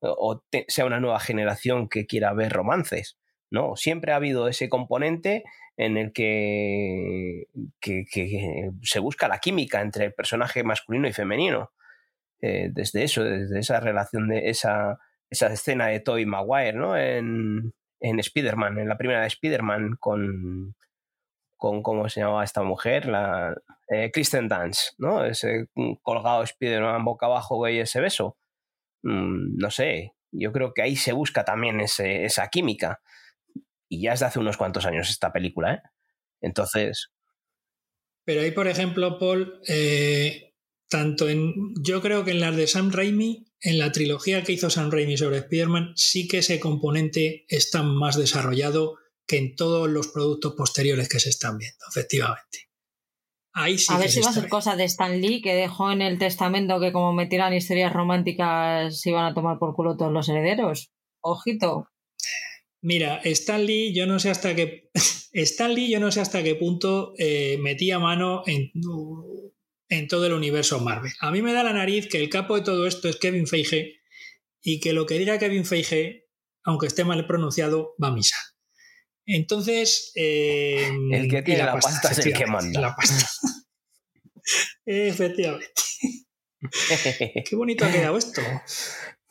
o 0.02 0.44
sea 0.68 0.86
una 0.86 1.00
nueva 1.00 1.20
generación 1.20 1.88
que 1.88 2.06
quiera 2.06 2.34
ver 2.34 2.52
romances. 2.52 3.18
No, 3.52 3.76
siempre 3.76 4.12
ha 4.12 4.18
habido 4.18 4.48
ese 4.48 4.70
componente 4.70 5.44
en 5.80 5.96
el 5.96 6.12
que, 6.12 7.48
se 8.84 9.00
busca 9.00 9.30
la 9.30 9.40
química 9.40 9.80
entre 9.80 10.06
el 10.06 10.14
personaje 10.14 10.62
masculino 10.62 11.08
y 11.08 11.14
femenino. 11.14 11.72
Eh, 12.42 12.70
desde 12.70 13.04
eso, 13.04 13.24
desde 13.24 13.60
esa 13.60 13.80
relación 13.80 14.28
de 14.28 14.50
esa, 14.50 15.00
esa 15.30 15.48
escena 15.48 15.88
de 15.88 16.02
Tobey 16.02 16.26
Maguire, 16.26 16.74
¿no? 16.74 16.98
En, 16.98 17.74
en 18.02 18.20
Spider-Man, 18.20 18.78
en 18.78 18.90
la 18.90 18.98
primera 18.98 19.22
de 19.22 19.28
Spider-Man, 19.28 19.96
con, 20.02 20.76
con 21.56 21.82
cómo 21.82 22.10
se 22.10 22.20
llamaba 22.20 22.44
esta 22.44 22.62
mujer, 22.62 23.06
la 23.06 23.56
eh, 23.88 24.12
Kristen 24.12 24.50
Dance, 24.50 24.92
¿no? 24.98 25.24
Ese 25.24 25.68
colgado 26.02 26.44
Spider-Man 26.44 27.06
boca 27.06 27.28
abajo 27.28 27.66
y 27.70 27.80
ese 27.80 28.02
beso. 28.02 28.38
Mm, 29.04 29.56
no 29.56 29.72
sé, 29.72 30.14
yo 30.34 30.52
creo 30.52 30.74
que 30.74 30.82
ahí 30.82 30.98
se 30.98 31.14
busca 31.14 31.46
también 31.46 31.80
esa 31.80 32.48
química. 32.50 33.00
Y 33.90 34.04
ya 34.04 34.14
es 34.14 34.20
de 34.20 34.28
hace 34.28 34.40
unos 34.40 34.56
cuantos 34.56 34.86
años 34.86 35.10
esta 35.10 35.34
película, 35.34 35.74
¿eh? 35.74 35.82
Entonces. 36.42 37.10
Pero 38.24 38.42
ahí, 38.42 38.52
por 38.52 38.68
ejemplo, 38.68 39.18
Paul, 39.18 39.62
eh, 39.68 40.54
tanto 40.88 41.28
en. 41.28 41.54
Yo 41.82 42.02
creo 42.02 42.24
que 42.24 42.32
en 42.32 42.40
las 42.40 42.56
de 42.56 42.68
Sam 42.68 42.92
Raimi, 42.92 43.48
en 43.62 43.80
la 43.80 43.92
trilogía 43.92 44.44
que 44.44 44.54
hizo 44.54 44.70
Sam 44.70 44.92
Raimi 44.92 45.18
sobre 45.18 45.40
Spider-Man, 45.40 45.94
sí 45.96 46.28
que 46.28 46.38
ese 46.38 46.60
componente 46.60 47.46
está 47.50 47.84
más 47.84 48.16
desarrollado 48.16 48.98
que 49.26 49.38
en 49.38 49.56
todos 49.56 49.90
los 49.90 50.08
productos 50.08 50.54
posteriores 50.56 51.10
que 51.10 51.20
se 51.20 51.30
están 51.30 51.58
viendo, 51.58 51.86
efectivamente. 51.90 52.70
Ahí 53.54 53.78
sí 53.78 53.94
a 53.94 53.98
ver 53.98 54.10
si 54.10 54.22
va 54.22 54.30
a 54.30 54.34
ser 54.34 54.48
cosa 54.48 54.76
de 54.76 54.86
Stan 54.86 55.20
Lee, 55.20 55.42
que 55.42 55.54
dejó 55.54 55.92
en 55.92 56.02
el 56.02 56.18
testamento 56.18 56.80
que 56.80 56.92
como 56.92 57.14
metieran 57.14 57.54
historias 57.54 57.92
románticas 57.92 59.02
se 59.02 59.10
iban 59.10 59.26
a 59.26 59.34
tomar 59.34 59.60
por 59.60 59.76
culo 59.76 59.98
todos 59.98 60.12
los 60.12 60.30
herederos. 60.30 60.92
Ojito. 61.22 61.90
Mira, 62.82 63.20
Stanley, 63.24 63.94
yo 63.94 64.06
no 64.06 64.20
sé 64.20 64.30
hasta 64.30 64.56
qué. 64.56 64.90
Stanley, 65.34 65.92
yo 65.92 66.00
no 66.00 66.12
sé 66.12 66.22
hasta 66.22 66.44
qué 66.44 66.56
punto 66.56 67.14
eh, 67.18 67.58
metía 67.60 68.00
mano 68.00 68.44
en, 68.46 68.72
en 69.90 70.08
todo 70.08 70.26
el 70.26 70.34
universo 70.34 70.80
Marvel. 70.80 71.12
A 71.20 71.32
mí 71.32 71.42
me 71.42 71.54
da 71.54 71.64
la 71.64 71.74
nariz 71.74 72.08
que 72.08 72.20
el 72.20 72.30
capo 72.30 72.56
de 72.56 72.64
todo 72.64 72.88
esto 72.88 73.10
es 73.10 73.18
Kevin 73.18 73.48
Feige 73.48 74.00
y 74.62 74.80
que 74.80 74.94
lo 74.94 75.06
que 75.06 75.18
diga 75.18 75.40
Kevin 75.40 75.66
Feige, 75.66 76.28
aunque 76.64 76.88
esté 76.88 77.04
mal 77.04 77.26
pronunciado, 77.28 77.96
va 78.02 78.10
a 78.10 78.14
misa. 78.14 78.38
Entonces. 79.26 80.12
Eh, 80.16 80.90
el 81.12 81.30
que 81.30 81.42
tiene 81.44 81.64
la, 81.64 81.74
pasta, 81.74 82.12
es 82.12 82.26
el 82.26 82.34
que 82.34 82.46
manda. 82.48 82.82
La 82.82 82.96
pasta. 82.96 83.30
efectivamente. 84.86 85.72
Qué 87.50 87.56
bonito 87.56 87.86
ha 87.86 87.92
quedado 87.92 88.18
esto. 88.18 88.42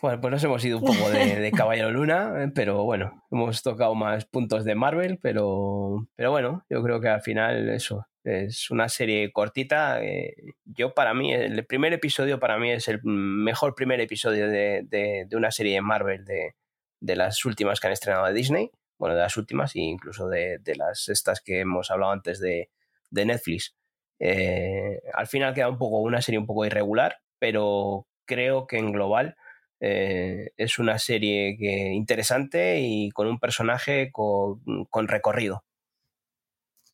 Bueno, 0.01 0.21
pues 0.21 0.31
nos 0.31 0.45
hemos 0.45 0.65
ido 0.65 0.79
un 0.79 0.85
poco 0.85 1.11
de, 1.11 1.51
Caballero 1.51 1.91
Luna, 1.91 2.53
pero 2.55 2.85
bueno, 2.85 3.25
hemos 3.33 3.63
tocado 3.63 3.95
más 3.97 4.25
puntos 4.27 4.65
de 4.65 4.77
Marvel, 4.77 5.19
pero, 5.21 6.09
pero 6.15 6.31
bueno, 6.31 6.65
yo 6.71 6.83
creo 6.83 7.01
que 7.01 7.09
al 7.09 7.21
final 7.21 7.69
eso 7.69 8.07
es 8.23 8.71
una 8.71 8.89
serie 8.89 9.33
cortita. 9.33 10.03
Eh, 10.03 10.35
yo 10.65 10.95
para 10.95 11.15
mí, 11.15 11.33
el 11.33 11.67
primer 11.67 11.93
episodio 11.93 12.39
para 12.39 12.59
mí 12.59 12.71
es 12.71 12.87
el 12.87 13.01
mejor 13.03 13.75
primer 13.75 14.01
episodio 14.01 14.49
de, 14.49 14.83
de, 14.89 15.37
una 15.37 15.51
serie 15.51 15.75
de 15.75 15.81
Marvel 15.81 16.25
de, 16.25 16.55
de, 17.01 17.17
las 17.17 17.45
últimas 17.45 17.81
que 17.81 17.89
han 17.89 17.93
estrenado 17.93 18.27
de 18.27 18.35
Disney, 18.35 18.71
bueno, 18.99 19.17
de 19.17 19.23
las 19.23 19.37
últimas 19.37 19.75
e 19.75 19.81
incluso 19.81 20.29
de, 20.29 20.61
las 20.77 21.09
estas 21.09 21.41
que 21.41 21.61
hemos 21.61 21.91
hablado 21.91 22.13
antes 22.13 22.39
de, 22.39 22.71
Netflix. 23.11 23.75
Eh, 24.21 25.01
al 25.13 25.27
final 25.27 25.55
queda 25.55 25.69
un 25.69 25.79
poco 25.79 26.01
una 26.01 26.23
serie 26.23 26.39
un 26.39 26.47
poco 26.47 26.67
irregular, 26.67 27.17
pero 27.39 28.07
creo 28.27 28.67
que 28.67 28.79
en 28.79 28.93
global 28.93 29.37
eh, 29.81 30.51
es 30.57 30.79
una 30.79 30.99
serie 30.99 31.57
que, 31.59 31.93
interesante 31.95 32.81
y 32.81 33.11
con 33.11 33.27
un 33.29 33.39
personaje 33.39 34.11
con, 34.13 34.61
recorrido. 35.09 35.65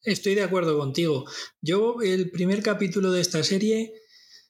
Estoy 0.03 0.35
de 0.35 0.43
acuerdo 0.43 0.78
contigo. 0.78 1.24
Yo 1.62 1.97
el 2.03 2.30
primer 2.30 2.62
capítulo 2.62 3.11
de 3.11 3.22
esta 3.22 3.43
serie 3.43 3.95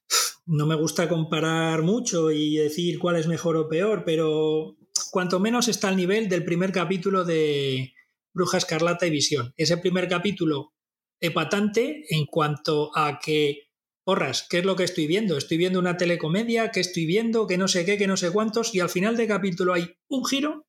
no 0.47 0.67
me 0.67 0.75
gusta 0.75 1.09
comparar 1.09 1.83
mucho 1.83 2.31
y 2.31 2.57
decir 2.57 2.99
cuál 2.99 3.17
es 3.17 3.29
mejor 3.29 3.57
o 3.57 3.69
peor, 3.69 4.05
pero 4.05 4.77
cuanto 5.11 5.39
menos 5.39 5.69
está 5.69 5.89
al 5.89 5.97
nivel 5.97 6.29
del 6.29 6.45
primer 6.45 6.73
capítulo 6.73 7.25
de 7.25 7.95
Bruja 8.33 8.59
Escarlata 8.59 9.07
y 9.07 9.11
Visión. 9.11 9.55
Ese 9.57 9.77
primer 9.77 10.09
capítulo 10.09 10.73
epatante 11.21 12.05
en 12.11 12.27
cuanto 12.27 12.91
a 12.97 13.19
que 13.19 13.64
porras, 14.05 14.47
¿qué 14.49 14.59
es 14.59 14.65
lo 14.65 14.77
que 14.77 14.85
estoy 14.85 15.07
viendo? 15.07 15.37
Estoy 15.37 15.57
viendo 15.57 15.79
una 15.79 15.97
telecomedia, 15.97 16.71
¿qué 16.71 16.81
estoy 16.81 17.07
viendo? 17.07 17.47
Que 17.47 17.59
no 17.59 17.69
sé 17.69 17.85
qué, 17.85 17.99
que 17.99 18.07
no 18.07 18.17
sé 18.17 18.31
cuántos, 18.31 18.75
y 18.75 18.81
al 18.81 18.91
final 18.91 19.17
de 19.17 19.27
capítulo 19.27 19.73
hay 19.73 19.97
un 20.09 20.25
giro 20.25 20.67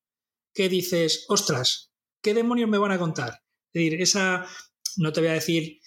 que 0.54 0.70
dices, 0.70 1.26
ostras, 1.28 1.92
¿qué 2.22 2.34
demonios 2.34 2.70
me 2.70 2.78
van 2.78 2.92
a 2.92 2.98
contar? 2.98 3.42
Es 3.74 3.84
decir, 3.84 4.02
esa, 4.02 4.48
no 4.98 5.12
te 5.12 5.20
voy 5.20 5.30
a 5.30 5.34
decir 5.34 5.80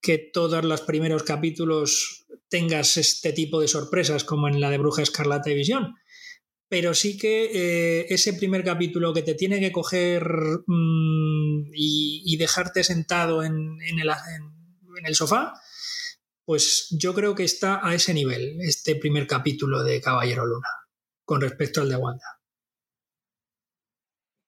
que 0.00 0.18
todos 0.18 0.64
los 0.64 0.80
primeros 0.82 1.22
capítulos 1.22 2.26
tengas 2.48 2.96
este 2.96 3.32
tipo 3.32 3.60
de 3.60 3.68
sorpresas 3.68 4.24
como 4.24 4.48
en 4.48 4.60
la 4.60 4.70
de 4.70 4.78
Bruja 4.78 5.02
Escarlata 5.02 5.50
y 5.50 5.54
Visión, 5.54 5.94
pero 6.68 6.94
sí 6.94 7.16
que 7.16 7.50
eh, 7.52 8.06
ese 8.08 8.34
primer 8.34 8.64
capítulo 8.64 9.12
que 9.12 9.22
te 9.22 9.34
tiene 9.34 9.60
que 9.60 9.72
coger 9.72 10.28
mm, 10.66 11.70
y, 11.72 12.36
dejarte 12.36 12.82
sentado 12.82 13.42
en, 13.44 13.78
el, 15.06 15.14
sofá, 15.14 15.54
pues 16.44 16.94
yo 16.98 17.14
creo 17.14 17.34
que 17.34 17.44
está 17.44 17.86
a 17.86 17.94
ese 17.94 18.14
nivel, 18.14 18.58
este 18.60 18.96
primer 18.96 19.26
capítulo 19.26 19.82
de 19.82 20.00
Caballero 20.00 20.46
Luna, 20.46 20.68
con 21.24 21.40
respecto 21.40 21.80
al 21.80 21.88
de 21.88 21.96
Wanda. 21.96 22.24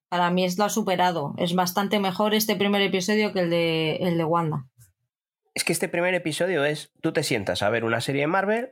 Para 0.09 0.31
mí 0.31 0.45
es 0.45 0.57
lo 0.59 0.69
superado. 0.69 1.35
Es 1.37 1.55
bastante 1.55 1.99
mejor 1.99 2.35
este 2.35 2.55
primer 2.57 2.81
episodio 2.83 3.33
que 3.33 3.41
el 3.41 3.51
de, 3.51 3.97
el 3.97 4.17
de 4.17 4.25
Wanda. 4.25 4.67
Es 5.55 5.65
que 5.65 5.73
este 5.73 5.89
primer 5.89 6.15
episodio 6.15 6.65
es, 6.65 6.93
tú 7.01 7.13
te 7.13 7.23
sientas 7.23 7.63
a 7.63 7.71
ver 7.71 7.85
una 7.85 8.01
serie 8.01 8.23
de 8.23 8.27
Marvel, 8.27 8.71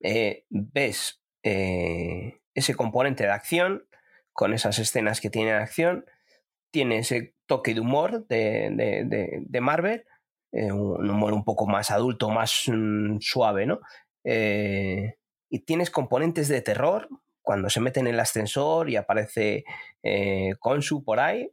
eh, 0.00 0.46
ves 0.48 1.22
eh, 1.42 2.40
ese 2.54 2.74
componente 2.74 3.24
de 3.24 3.30
acción, 3.30 3.86
con 4.32 4.52
esas 4.52 4.78
escenas 4.78 5.20
que 5.20 5.30
tiene 5.30 5.52
acción, 5.52 6.04
tiene 6.70 6.98
ese 6.98 7.34
toque 7.46 7.74
de 7.74 7.80
humor 7.80 8.26
de, 8.26 9.58
Marvel, 9.60 10.04
eh, 10.54 10.72
un 10.72 11.08
humor 11.08 11.32
un 11.32 11.44
poco 11.44 11.66
más 11.66 11.90
adulto, 11.90 12.30
más 12.30 12.64
mm, 12.66 13.18
suave, 13.20 13.66
¿no? 13.66 13.80
Eh, 14.24 15.16
y 15.50 15.60
tienes 15.60 15.90
componentes 15.90 16.48
de 16.48 16.62
terror 16.62 17.08
cuando 17.42 17.68
se 17.68 17.80
mete 17.80 18.00
en 18.00 18.06
el 18.06 18.18
ascensor 18.20 18.88
y 18.88 18.96
aparece 18.96 19.64
eh, 20.02 20.54
Konsu 20.58 21.04
por 21.04 21.20
ahí. 21.20 21.50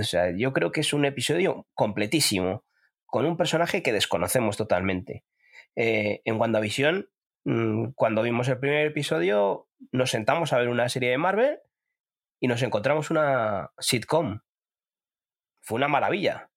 O 0.00 0.04
sea, 0.04 0.32
yo 0.36 0.52
creo 0.52 0.72
que 0.72 0.80
es 0.80 0.92
un 0.92 1.04
episodio 1.04 1.66
completísimo, 1.74 2.64
con 3.06 3.26
un 3.26 3.36
personaje 3.36 3.82
que 3.82 3.92
desconocemos 3.92 4.56
totalmente. 4.56 5.24
en 5.76 6.40
WandaVision 6.40 7.08
Mm, 7.44 7.92
cuando 7.94 8.22
vimos 8.22 8.48
el 8.48 8.58
primer 8.58 8.86
episodio, 8.86 9.68
nos 9.92 10.10
sentamos 10.10 10.52
a 10.52 10.58
ver 10.58 10.68
una 10.68 10.88
serie 10.88 11.10
de 11.10 11.18
Marvel 11.18 11.58
y 12.40 12.48
nos 12.48 12.62
encontramos 12.62 13.10
una 13.10 13.70
sitcom. 13.78 14.40
Fue 15.60 15.76
una 15.76 15.88
maravilla, 15.88 16.50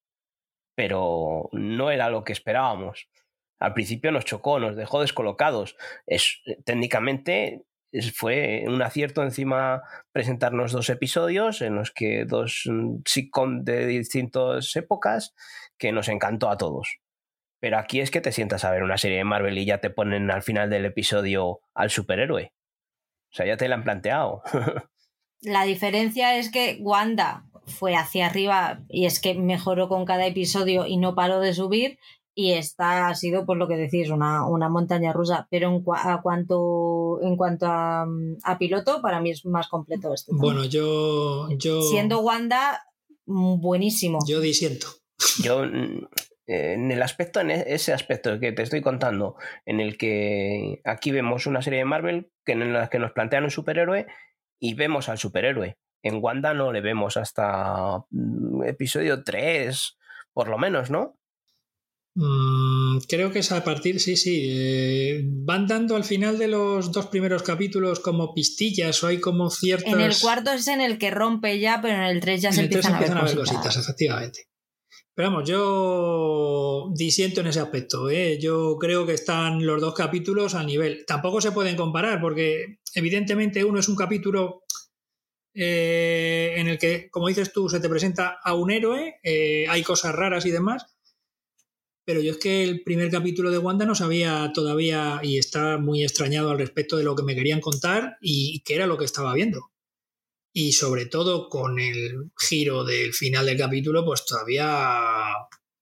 pero 0.78 1.50
no 1.54 1.90
era 1.90 2.12
lo 2.12 2.24
que 2.24 2.34
esperábamos. 2.34 3.10
Al 3.60 3.74
principio 3.74 4.12
nos 4.12 4.26
chocó, 4.26 4.60
nos 4.60 4.76
dejó 4.76 5.02
descolocados. 5.02 5.76
Es, 6.06 6.44
técnicamente 6.66 7.66
fue 8.14 8.64
un 8.68 8.80
acierto 8.84 9.24
encima 9.24 9.82
presentarnos 10.12 10.74
dos 10.74 10.92
episodios 10.92 11.64
en 11.64 11.74
los 11.74 11.90
que 11.92 12.26
dos 12.26 12.66
mm, 12.70 12.98
sitcom 13.06 13.64
de 13.64 13.88
distintas 13.88 14.76
épocas 14.76 15.34
que 15.80 15.92
nos 15.92 16.10
encantó 16.10 16.48
a 16.52 16.58
todos. 16.58 17.00
Pero 17.60 17.80
aquí 17.80 18.00
es 18.00 18.12
que 18.12 18.22
te 18.22 18.32
sientas 18.32 18.64
a 18.64 18.70
ver 18.70 18.84
una 18.84 19.00
serie 19.00 19.18
de 19.18 19.24
Marvel 19.24 19.58
y 19.58 19.66
ya 19.66 19.80
te 19.80 19.90
ponen 19.90 20.30
al 20.30 20.44
final 20.44 20.70
del 20.70 20.86
episodio 20.86 21.62
al 21.74 21.90
superhéroe. 21.90 22.54
O 23.32 23.36
sea, 23.36 23.48
ya 23.48 23.58
te 23.58 23.68
la 23.68 23.74
han 23.74 23.84
planteado. 23.84 24.44
la 25.42 25.64
diferencia 25.64 26.38
es 26.38 26.52
que 26.52 26.78
Wanda 26.82 27.46
fue 27.68 27.96
hacia 27.96 28.26
arriba 28.26 28.84
y 28.90 29.06
es 29.06 29.20
que 29.20 29.36
mejoró 29.36 29.90
con 29.90 30.06
cada 30.06 30.26
episodio 30.26 30.86
y 30.88 30.98
no 30.98 31.16
paró 31.16 31.40
de 31.40 31.54
subir. 31.54 32.00
Y 32.34 32.52
esta 32.52 33.08
ha 33.08 33.16
sido, 33.16 33.48
por 33.48 33.58
lo 33.58 33.68
que 33.68 33.78
decís, 33.78 34.12
una, 34.12 34.70
montaña 34.70 35.12
rusa. 35.12 35.48
Pero 35.50 35.70
en, 35.70 35.84
a 35.92 36.22
cuanto, 36.22 37.20
en 37.24 37.36
cuanto 37.36 37.66
a, 37.68 38.06
piloto, 38.60 39.02
para 39.02 39.20
mí 39.20 39.32
es 39.32 39.44
más 39.46 39.68
completo 39.68 40.14
este. 40.14 40.32
Bueno, 40.36 40.64
yo, 40.66 41.50
yo. 41.58 41.82
Siendo 41.82 42.20
Wanda, 42.20 42.84
buenísimo. 43.26 44.20
Yo 44.28 44.40
disiento. 44.40 44.88
Yo 45.42 45.64
en 46.48 46.92
el 46.92 47.02
aspecto, 47.02 47.42
en 47.42 47.52
e, 47.52 47.66
ese 47.68 47.94
aspecto 47.94 48.40
que 48.40 48.52
te 48.52 48.64
estoy 48.64 48.82
contando, 48.82 49.36
en 49.66 49.80
el 49.80 49.98
que 49.98 50.82
aquí 50.86 51.12
vemos 51.12 51.46
una 51.46 51.62
serie 51.62 51.80
de 51.80 51.86
Marvel 51.86 52.32
que 52.46 52.54
en 52.54 52.74
la 52.74 52.90
que 52.90 53.00
nos 53.00 53.12
plantean 53.12 53.44
un 53.44 53.52
superhéroe 53.52 54.08
y 54.60 54.74
vemos 54.74 55.10
al 55.10 55.18
superhéroe. 55.18 55.78
En 56.04 56.20
Wanda 56.22 56.54
no 56.54 56.72
le 56.72 56.82
vemos 56.82 57.18
hasta 57.18 58.04
mm, 58.10 58.64
episodio 58.64 59.24
3, 59.24 59.98
por 60.34 60.50
lo 60.50 60.58
menos, 60.58 60.90
¿no? 60.90 61.18
Mm, 62.20 62.98
creo 63.08 63.32
que 63.32 63.40
es 63.40 63.52
a 63.52 63.64
partir, 63.64 64.00
sí, 64.00 64.18
sí. 64.18 64.48
Eh, 64.50 65.22
van 65.24 65.68
dando 65.68 65.96
al 65.96 66.04
final 66.04 66.40
de 66.40 66.48
los 66.48 66.92
dos 66.92 67.08
primeros 67.08 67.44
capítulos 67.44 68.00
como 68.00 68.34
pistillas 68.34 69.04
o 69.04 69.08
hay 69.08 69.20
como 69.20 69.52
ciertas. 69.52 69.94
En 69.94 70.02
el 70.02 70.18
cuarto 70.20 70.52
es 70.52 70.68
en 70.68 70.82
el 70.82 70.98
que 70.98 71.12
rompe 71.12 71.60
ya, 71.60 71.80
pero 71.80 71.96
en 71.96 72.04
el 72.04 72.20
3 72.20 72.42
ya 72.42 72.52
se 72.52 72.62
empiezan, 72.62 72.96
a, 72.96 73.00
ver 73.22 73.36
cositas, 73.36 73.78
efectivamente. 73.78 74.48
Pero 75.14 75.30
vamos, 75.30 75.50
yo 75.50 76.92
disiento 76.96 77.42
en 77.42 77.48
ese 77.48 77.60
aspecto. 77.60 78.10
¿eh? 78.10 78.40
Yo 78.40 78.78
creo 78.80 79.06
que 79.06 79.14
están 79.14 79.66
los 79.66 79.80
dos 79.82 79.94
capítulos 79.94 80.56
a 80.56 80.64
nivel. 80.64 81.06
Tampoco 81.08 81.42
se 81.42 81.52
pueden 81.52 81.76
comparar 81.76 82.20
porque 82.20 82.80
evidentemente 82.96 83.64
uno 83.64 83.80
es 83.80 83.90
un 83.90 83.96
capítulo 83.96 84.64
eh, 85.58 86.54
en 86.58 86.68
el 86.68 86.78
que, 86.78 87.10
como 87.10 87.28
dices 87.28 87.52
tú, 87.52 87.68
se 87.70 87.80
te 87.80 87.90
presenta 87.90 88.40
a 88.44 88.54
un 88.54 88.72
héroe, 88.72 89.20
eh, 89.24 89.66
hay 89.68 89.84
cosas 89.84 90.16
raras 90.16 90.46
y 90.46 90.52
demás. 90.52 90.86
Pero 92.06 92.22
yo 92.22 92.32
es 92.32 92.38
que 92.38 92.64
el 92.64 92.84
primer 92.84 93.12
capítulo 93.12 93.52
de 93.52 93.58
Wanda 93.58 93.86
no 93.86 93.96
sabía 93.96 94.52
todavía 94.54 95.20
y 95.24 95.38
está 95.38 95.78
muy 95.78 96.04
extrañado 96.04 96.52
al 96.52 96.58
respecto 96.58 96.96
de 96.96 97.04
lo 97.04 97.16
que 97.16 97.24
me 97.24 97.36
querían 97.36 97.60
contar 97.60 98.18
y 98.22 98.62
qué 98.64 98.76
era 98.76 98.88
lo 98.88 98.98
que 98.98 99.06
estaba 99.06 99.34
viendo 99.34 99.72
y 100.60 100.72
sobre 100.72 101.06
todo 101.06 101.50
con 101.50 101.78
el 101.78 102.32
giro 102.36 102.84
del 102.84 103.14
final 103.14 103.46
del 103.46 103.60
capítulo, 103.60 104.04
pues 104.04 104.26
todavía, 104.26 105.04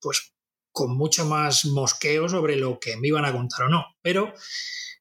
pues 0.01 0.34
con 0.69 0.97
mucho 0.97 1.23
más 1.23 1.63
mosqueo 1.63 2.28
sobre 2.28 2.57
lo 2.57 2.78
que 2.78 2.97
me 2.97 3.07
iban 3.07 3.23
a 3.23 3.32
contar 3.32 3.67
o 3.67 3.69
no. 3.69 3.86
Pero 4.01 4.34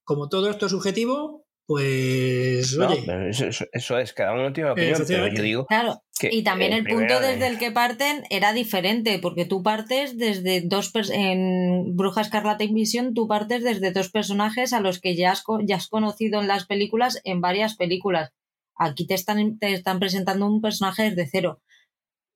como 0.04 0.28
todo 0.28 0.48
esto 0.48 0.66
es 0.66 0.70
subjetivo, 0.70 1.43
pues 1.66 2.78
oye. 2.78 3.30
eso, 3.72 3.98
es, 3.98 4.12
cada 4.12 4.34
uno 4.34 4.52
tiene 4.52 4.70
opinión, 4.70 5.02
pero 5.06 5.28
yo 5.28 5.42
digo. 5.42 5.66
Claro, 5.66 6.02
y 6.20 6.42
también 6.42 6.74
el, 6.74 6.84
punto 6.84 7.20
desde 7.20 7.46
el 7.46 7.58
que 7.58 7.72
parten 7.72 8.24
era 8.28 8.52
diferente, 8.52 9.18
porque 9.18 9.46
tú 9.46 9.62
partes 9.62 10.18
desde 10.18 10.60
dos. 10.60 10.92
En 11.10 11.96
Bruja 11.96 12.20
Escarlata 12.20 12.64
y 12.64 12.72
Visión, 12.72 13.14
tú 13.14 13.26
partes 13.26 13.64
desde 13.64 13.92
dos 13.92 14.10
personajes 14.10 14.74
a 14.74 14.80
los 14.80 15.00
que 15.00 15.16
ya 15.16 15.32
has, 15.32 15.42
ya 15.64 15.76
has 15.76 15.88
conocido 15.88 16.40
en 16.40 16.48
las 16.48 16.66
películas, 16.66 17.20
en 17.24 17.40
varias 17.40 17.76
películas. 17.76 18.30
Aquí 18.76 19.06
te 19.06 19.14
están, 19.14 19.58
te 19.58 19.72
están 19.72 20.00
presentando 20.00 20.46
un 20.46 20.60
personaje 20.60 21.10
desde 21.10 21.28
cero. 21.30 21.62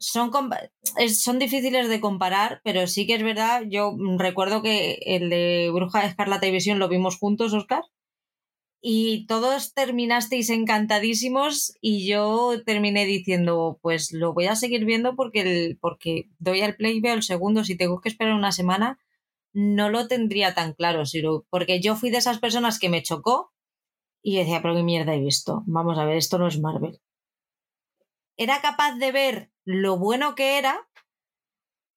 Son, 0.00 0.30
son 1.12 1.38
difíciles 1.38 1.88
de 1.88 2.00
comparar, 2.00 2.60
pero 2.64 2.86
sí 2.86 3.06
que 3.06 3.16
es 3.16 3.22
verdad. 3.22 3.64
Yo 3.68 3.94
recuerdo 4.16 4.62
que 4.62 4.98
el 5.04 5.28
de 5.28 5.70
Bruja 5.72 6.06
Escarlata 6.06 6.46
y 6.46 6.52
Visión 6.52 6.78
lo 6.78 6.88
vimos 6.88 7.18
juntos, 7.18 7.52
Oscar. 7.52 7.82
Y 8.80 9.26
todos 9.26 9.74
terminasteis 9.74 10.50
encantadísimos 10.50 11.74
y 11.80 12.06
yo 12.06 12.62
terminé 12.64 13.06
diciendo, 13.06 13.78
pues 13.82 14.12
lo 14.12 14.32
voy 14.32 14.46
a 14.46 14.54
seguir 14.54 14.84
viendo 14.84 15.16
porque, 15.16 15.40
el, 15.40 15.78
porque 15.78 16.28
doy 16.38 16.60
al 16.60 16.76
play 16.76 16.98
y 16.98 17.00
veo 17.00 17.14
el 17.14 17.24
segundo. 17.24 17.64
Si 17.64 17.76
tengo 17.76 18.00
que 18.00 18.08
esperar 18.08 18.34
una 18.34 18.52
semana, 18.52 18.98
no 19.52 19.90
lo 19.90 20.06
tendría 20.06 20.54
tan 20.54 20.74
claro, 20.74 21.02
porque 21.50 21.80
yo 21.80 21.96
fui 21.96 22.10
de 22.10 22.18
esas 22.18 22.38
personas 22.38 22.78
que 22.78 22.88
me 22.88 23.02
chocó 23.02 23.52
y 24.22 24.36
decía, 24.36 24.62
pero 24.62 24.74
qué 24.74 24.82
mierda 24.82 25.14
he 25.14 25.20
visto. 25.20 25.62
Vamos 25.66 25.98
a 25.98 26.04
ver, 26.04 26.16
esto 26.16 26.38
no 26.38 26.46
es 26.46 26.60
Marvel. 26.60 27.00
Era 28.36 28.60
capaz 28.60 28.94
de 28.96 29.10
ver 29.10 29.50
lo 29.64 29.98
bueno 29.98 30.34
que 30.34 30.58
era, 30.58 30.87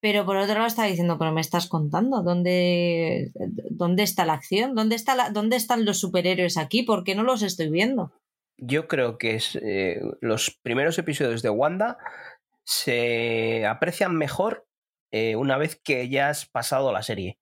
pero 0.01 0.25
por 0.25 0.35
otro 0.35 0.55
lado 0.55 0.65
estaba 0.65 0.87
diciendo, 0.87 1.17
pero 1.19 1.31
me 1.31 1.41
estás 1.41 1.67
contando, 1.67 2.23
¿dónde, 2.23 3.31
dónde 3.69 4.01
está 4.01 4.25
la 4.25 4.33
acción? 4.33 4.73
¿Dónde, 4.73 4.95
está 4.95 5.15
la, 5.15 5.29
¿Dónde 5.29 5.55
están 5.55 5.85
los 5.85 5.99
superhéroes 5.99 6.57
aquí? 6.57 6.81
¿Por 6.81 7.03
qué 7.03 7.13
no 7.13 7.21
los 7.21 7.43
estoy 7.43 7.69
viendo? 7.69 8.11
Yo 8.57 8.87
creo 8.87 9.19
que 9.19 9.39
eh, 9.61 10.01
los 10.19 10.59
primeros 10.63 10.97
episodios 10.97 11.43
de 11.43 11.51
Wanda 11.51 11.99
se 12.63 13.65
aprecian 13.67 14.15
mejor 14.17 14.65
eh, 15.11 15.35
una 15.35 15.57
vez 15.57 15.79
que 15.83 16.09
ya 16.09 16.29
has 16.29 16.47
pasado 16.47 16.91
la 16.91 17.03
serie. 17.03 17.37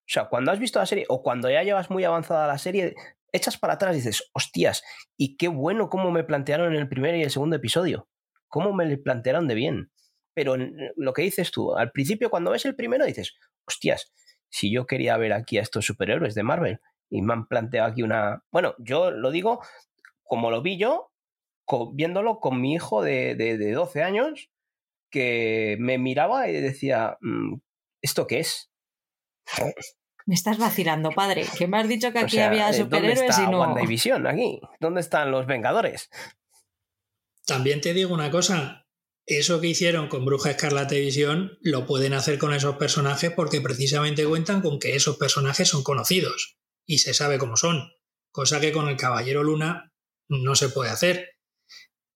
O 0.00 0.12
sea, 0.12 0.28
cuando 0.28 0.52
has 0.52 0.58
visto 0.58 0.78
la 0.78 0.86
serie 0.86 1.06
o 1.08 1.22
cuando 1.22 1.48
ya 1.48 1.62
llevas 1.62 1.90
muy 1.90 2.04
avanzada 2.04 2.46
la 2.46 2.58
serie, 2.58 2.94
echas 3.32 3.56
para 3.56 3.74
atrás 3.74 3.94
y 3.94 3.96
dices, 3.96 4.30
hostias, 4.34 4.82
y 5.16 5.36
qué 5.36 5.48
bueno 5.48 5.88
cómo 5.88 6.10
me 6.10 6.24
plantearon 6.24 6.74
en 6.74 6.80
el 6.80 6.88
primer 6.88 7.14
y 7.16 7.22
el 7.22 7.30
segundo 7.30 7.56
episodio. 7.56 8.08
Cómo 8.48 8.74
me 8.74 8.96
plantearon 8.98 9.48
de 9.48 9.54
bien. 9.54 9.90
Pero 10.34 10.56
lo 10.96 11.12
que 11.12 11.22
dices 11.22 11.50
tú, 11.50 11.74
al 11.76 11.92
principio 11.92 12.30
cuando 12.30 12.50
ves 12.50 12.64
el 12.64 12.74
primero 12.74 13.06
dices, 13.06 13.34
hostias, 13.66 14.12
si 14.48 14.72
yo 14.72 14.86
quería 14.86 15.16
ver 15.16 15.32
aquí 15.32 15.58
a 15.58 15.62
estos 15.62 15.86
superhéroes 15.86 16.34
de 16.34 16.42
Marvel 16.42 16.80
y 17.08 17.22
me 17.22 17.32
han 17.32 17.46
planteado 17.46 17.90
aquí 17.90 18.02
una... 18.02 18.44
Bueno, 18.50 18.74
yo 18.78 19.10
lo 19.10 19.30
digo 19.30 19.60
como 20.22 20.50
lo 20.50 20.62
vi 20.62 20.78
yo, 20.78 21.12
viéndolo 21.92 22.40
con 22.40 22.60
mi 22.60 22.74
hijo 22.74 23.02
de, 23.02 23.34
de, 23.36 23.72
12 23.72 24.02
años, 24.02 24.50
que 25.10 25.76
me 25.78 25.98
miraba 25.98 26.48
y 26.48 26.60
decía, 26.60 27.16
mm, 27.20 27.54
¿esto 28.02 28.26
qué 28.26 28.40
es? 28.40 28.70
Me 30.26 30.34
estás 30.34 30.58
vacilando, 30.58 31.10
padre. 31.10 31.44
Que 31.56 31.68
me 31.68 31.78
has 31.78 31.88
dicho 31.88 32.10
que 32.12 32.20
aquí 32.20 32.38
había 32.40 32.70
eh, 32.70 32.74
superhéroes 32.74 33.38
y 33.38 33.46
no. 33.46 33.60
WandaVision 33.60 34.26
aquí? 34.26 34.60
¿Dónde 34.80 35.00
están 35.00 35.30
los 35.30 35.46
Vengadores? 35.46 36.10
También 37.46 37.80
te 37.80 37.92
digo 37.92 38.14
una 38.14 38.30
cosa. 38.30 38.83
Eso 39.26 39.60
que 39.60 39.68
hicieron 39.68 40.08
con 40.08 40.26
Bruja 40.26 40.50
Escarlata 40.50 40.94
y 40.96 41.00
Visión 41.00 41.58
lo 41.62 41.86
pueden 41.86 42.12
hacer 42.12 42.38
con 42.38 42.52
esos 42.52 42.76
personajes 42.76 43.32
porque 43.34 43.62
precisamente 43.62 44.26
cuentan 44.26 44.60
con 44.60 44.78
que 44.78 44.96
esos 44.96 45.16
personajes 45.16 45.68
son 45.68 45.82
conocidos 45.82 46.58
y 46.86 46.98
se 46.98 47.14
sabe 47.14 47.38
cómo 47.38 47.56
son. 47.56 47.90
Cosa 48.30 48.60
que 48.60 48.72
con 48.72 48.88
el 48.88 48.98
Caballero 48.98 49.42
Luna 49.42 49.92
no 50.28 50.54
se 50.54 50.68
puede 50.68 50.90
hacer. 50.90 51.30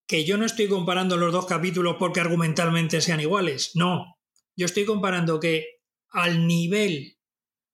Que 0.06 0.24
yo 0.26 0.36
no 0.36 0.44
estoy 0.44 0.68
comparando 0.68 1.16
los 1.16 1.32
dos 1.32 1.46
capítulos 1.46 1.96
porque 1.98 2.20
argumentalmente 2.20 3.00
sean 3.00 3.20
iguales, 3.20 3.72
no. 3.74 4.16
Yo 4.54 4.66
estoy 4.66 4.84
comparando 4.84 5.40
que 5.40 5.66
al 6.10 6.46
nivel 6.46 7.18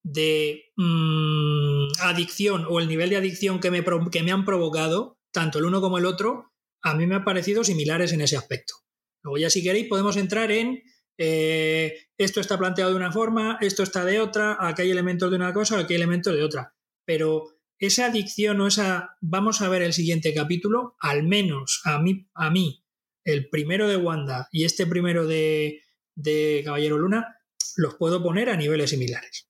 de 0.05 0.67
mm, 0.77 1.87
adicción 2.03 2.67
o 2.69 2.79
el 2.79 2.87
nivel 2.87 3.11
de 3.11 3.17
adicción 3.17 3.59
que 3.59 3.71
me, 3.71 3.85
que 4.13 4.23
me 4.23 4.31
han 4.31 4.45
provocado, 4.45 5.19
tanto 5.33 5.59
el 5.59 5.65
uno 5.65 5.81
como 5.81 5.99
el 5.99 6.07
otro, 6.07 6.53
a 6.83 6.95
mí 6.95 7.07
me 7.07 7.17
han 7.17 7.25
parecido 7.25 7.65
similares 7.65 8.13
en 8.13 8.21
ese 8.21 8.37
aspecto. 8.37 8.84
Luego 9.25 9.39
ya 9.39 9.51
si 9.51 9.63
queréis 9.63 9.89
podemos 9.89 10.17
entrar 10.17 10.53
en 10.53 10.83
eh, 11.17 11.97
esto 12.19 12.41
está 12.41 12.59
planteado 12.59 12.91
de 12.91 12.97
una 12.97 13.13
forma, 13.13 13.59
esto 13.61 13.83
está 13.83 14.05
de 14.05 14.21
otra, 14.21 14.57
aquí 14.61 14.83
hay 14.83 14.91
elementos 14.91 15.31
de 15.31 15.37
una 15.37 15.53
cosa, 15.53 15.79
aquí 15.79 15.95
hay 15.95 15.99
elementos 15.99 16.35
de 16.35 16.43
otra. 16.43 16.75
Pero 17.05 17.55
esa 17.79 18.07
adicción 18.07 18.61
o 18.61 18.67
esa, 18.67 19.17
vamos 19.21 19.63
a 19.63 19.69
ver 19.69 19.83
el 19.83 19.93
siguiente 19.93 20.35
capítulo, 20.35 20.97
al 21.01 21.23
menos 21.23 21.81
a 21.85 21.99
mí, 22.01 22.29
a 22.35 22.51
mí 22.51 22.85
el 23.25 23.49
primero 23.49 23.89
de 23.89 23.97
Wanda 23.97 24.49
y 24.53 24.65
este 24.65 24.87
primero 24.87 25.27
de, 25.27 25.81
de 26.15 26.63
Caballero 26.65 26.99
Luna, 26.99 27.39
los 27.77 27.95
puedo 27.95 28.23
poner 28.23 28.51
a 28.51 28.57
niveles 28.57 28.91
similares. 28.91 29.49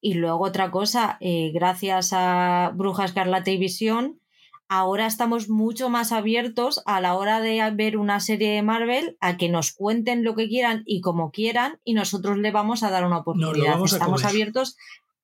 Y 0.00 0.14
luego 0.14 0.44
otra 0.44 0.70
cosa, 0.70 1.16
eh, 1.20 1.50
gracias 1.52 2.10
a 2.12 2.70
Bruja 2.74 3.04
Escarlata 3.04 3.50
y 3.50 3.58
Visión, 3.58 4.20
ahora 4.68 5.06
estamos 5.06 5.48
mucho 5.48 5.88
más 5.88 6.12
abiertos 6.12 6.82
a 6.86 7.00
la 7.00 7.14
hora 7.14 7.40
de 7.40 7.62
ver 7.74 7.96
una 7.96 8.20
serie 8.20 8.50
de 8.50 8.62
Marvel 8.62 9.16
a 9.20 9.36
que 9.36 9.48
nos 9.48 9.72
cuenten 9.72 10.24
lo 10.24 10.34
que 10.34 10.48
quieran 10.48 10.82
y 10.86 11.00
como 11.00 11.30
quieran 11.30 11.80
y 11.84 11.94
nosotros 11.94 12.38
le 12.38 12.50
vamos 12.50 12.82
a 12.82 12.90
dar 12.90 13.04
una 13.04 13.18
oportunidad. 13.18 13.82
estamos 13.84 14.24
abiertos, 14.24 14.76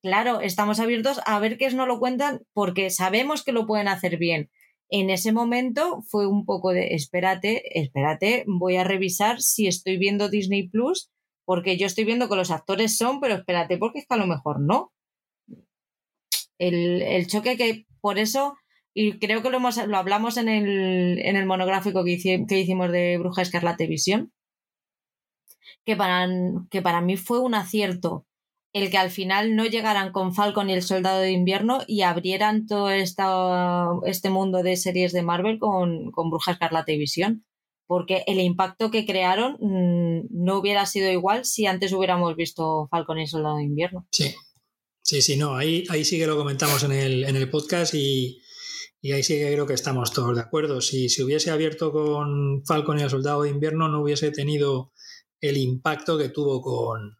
claro, 0.02 0.40
estamos 0.40 0.81
abiertos 0.81 1.20
a 1.27 1.39
ver 1.39 1.59
qué 1.59 1.70
no 1.70 1.86
lo 1.86 1.98
cuentan 1.98 2.43
porque 2.52 2.90
sabemos 2.90 3.43
que 3.43 3.52
lo 3.52 3.66
pueden 3.66 3.89
hacer 3.89 4.16
bien. 4.16 4.51
En 4.89 5.09
ese 5.09 5.32
momento 5.32 6.02
fue 6.02 6.27
un 6.27 6.44
poco 6.44 6.73
de 6.73 6.94
espérate, 6.94 7.81
espérate, 7.81 8.44
voy 8.47 8.77
a 8.77 8.85
revisar 8.85 9.40
si 9.40 9.66
estoy 9.66 9.97
viendo 9.97 10.28
Disney 10.28 10.69
Plus 10.69 11.10
porque 11.44 11.77
yo 11.77 11.86
estoy 11.86 12.05
viendo 12.05 12.28
que 12.28 12.36
los 12.36 12.51
actores 12.51 12.97
son, 12.97 13.20
pero 13.20 13.35
espérate, 13.35 13.78
porque 13.78 14.01
es 14.01 14.06
que 14.06 14.14
a 14.14 14.19
lo 14.19 14.27
mejor 14.27 14.60
no. 14.60 14.93
El, 16.59 17.02
el 17.02 17.27
choque 17.27 17.56
que 17.56 17.86
por 18.01 18.19
eso 18.19 18.55
y 18.94 19.19
creo 19.19 19.43
que 19.43 19.51
lo, 19.51 19.56
hemos, 19.56 19.77
lo 19.86 19.97
hablamos 19.97 20.36
en 20.36 20.48
el, 20.48 21.19
en 21.19 21.36
el 21.36 21.47
monográfico 21.47 22.05
que, 22.05 22.12
hicimos 22.12 22.93
de 22.93 23.19
Bruja 23.19 23.43
Escarlata 23.43 23.86
Visión, 23.86 24.32
que 25.85 25.97
para, 25.97 26.28
que 26.70 26.82
para 26.82 27.01
mí 27.01 27.16
fue 27.16 27.40
un 27.40 27.55
acierto 27.55 28.27
el 28.73 28.90
que 28.90 28.97
al 28.97 29.10
final 29.10 29.55
no 29.55 29.66
llegaran 29.66 30.12
con 30.12 30.35
Falcon 30.35 30.70
y 30.70 30.73
el 30.73 30.82
Soldado 30.82 31.20
de 31.20 31.32
Invierno 31.32 31.82
y 31.86 32.02
abrieran 32.02 32.66
todo 32.66 32.90
esta, 32.90 33.86
este 34.06 34.31
mundo 34.31 34.62
de 34.62 34.77
series 34.77 35.12
de 35.12 35.23
Marvel 35.23 35.59
con, 35.59 36.10
con 36.10 36.31
Bruja 36.31 36.59
Visión. 36.86 37.44
Porque 37.86 38.24
el 38.27 38.40
impacto 38.40 38.90
que 38.90 39.05
crearon 39.05 39.59
no 39.60 40.59
hubiera 40.59 40.86
sido 40.86 41.10
igual 41.10 41.44
si 41.44 41.66
antes 41.66 41.93
hubiéramos 41.93 42.35
visto 42.36 42.89
Falcon 42.90 43.19
y 43.19 43.23
el 43.23 43.28
Soldado 43.28 43.56
de 43.56 43.64
Invierno. 43.64 44.06
Sí, 44.10 44.35
sí, 45.02 45.20
sí, 45.20 45.36
no, 45.36 45.56
ahí, 45.56 45.85
ahí 45.90 46.02
sí 46.02 46.19
que 46.19 46.27
lo 46.27 46.39
comentamos 46.39 46.82
en 46.85 46.93
el, 46.93 47.24
en 47.24 47.36
el 47.36 47.51
podcast 47.51 47.93
y, 47.93 48.41
y 49.05 49.11
ahí 49.11 49.24
sí 49.24 49.35
que 49.35 49.53
creo 49.53 49.66
que 49.66 49.74
estamos 49.74 50.12
todos 50.12 50.37
de 50.37 50.43
acuerdo. 50.43 50.81
Si 50.81 51.09
se 51.09 51.24
hubiese 51.24 51.51
abierto 51.51 51.91
con 51.91 52.65
Falcon 52.65 53.01
y 53.01 53.03
el 53.03 53.11
Soldado 53.11 53.43
de 53.43 53.51
Invierno, 53.51 53.89
no 53.89 54.01
hubiese 54.01 54.31
tenido 54.31 54.93
el 55.41 55.57
impacto 55.57 56.16
que 56.16 56.29
tuvo 56.29 56.62
con, 56.62 57.19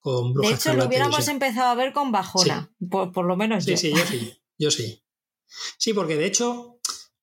con 0.00 0.34
De 0.34 0.50
hecho, 0.50 0.74
lo 0.74 0.86
hubiéramos 0.86 1.28
empezado 1.28 1.68
a 1.68 1.74
ver 1.76 1.92
con 1.92 2.10
Bajona, 2.10 2.74
por, 2.90 3.24
lo 3.24 3.36
menos 3.36 3.64
sí, 3.64 3.76
Sí, 3.76 3.92
yo 3.92 4.04
sí, 4.04 4.42
yo 4.58 4.70
sí. 4.72 5.04
Sí, 5.78 5.94
porque 5.94 6.16
de 6.16 6.26
hecho, 6.26 6.80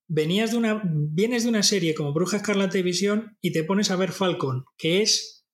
venías 0.08 0.52
de 0.52 0.58
una, 0.58 0.82
vienes 0.86 1.44
de 1.44 1.50
una 1.50 1.62
serie 1.62 1.94
como 1.94 2.14
Bruja 2.14 2.38
Escarlata 2.38 2.78
y 2.78 2.84
Visión 2.84 3.38
y 3.42 3.52
te 3.52 3.66
pones 3.66 3.92
a 3.92 3.98
ver 3.98 4.14
Falcon, 4.14 4.64
que 4.78 5.02
es 5.02 5.46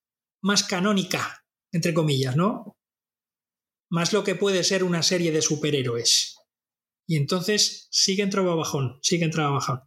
más 0.43 0.63
canónica, 0.63 1.47
entre 1.71 1.95
comillas, 1.95 2.35
¿no? 2.35 2.77
Más 3.89 4.13
lo 4.13 4.23
que 4.23 4.35
puede 4.35 4.63
ser 4.63 4.83
una 4.83 5.01
serie 5.01 5.31
de 5.31 5.41
superhéroes. 5.41 6.38
Y 7.09 7.17
entonces 7.17 7.87
sigue 7.89 8.21
en 8.21 8.29
bajón, 8.29 8.99
sigue 9.01 9.25
en 9.25 9.31
bajón. 9.31 9.81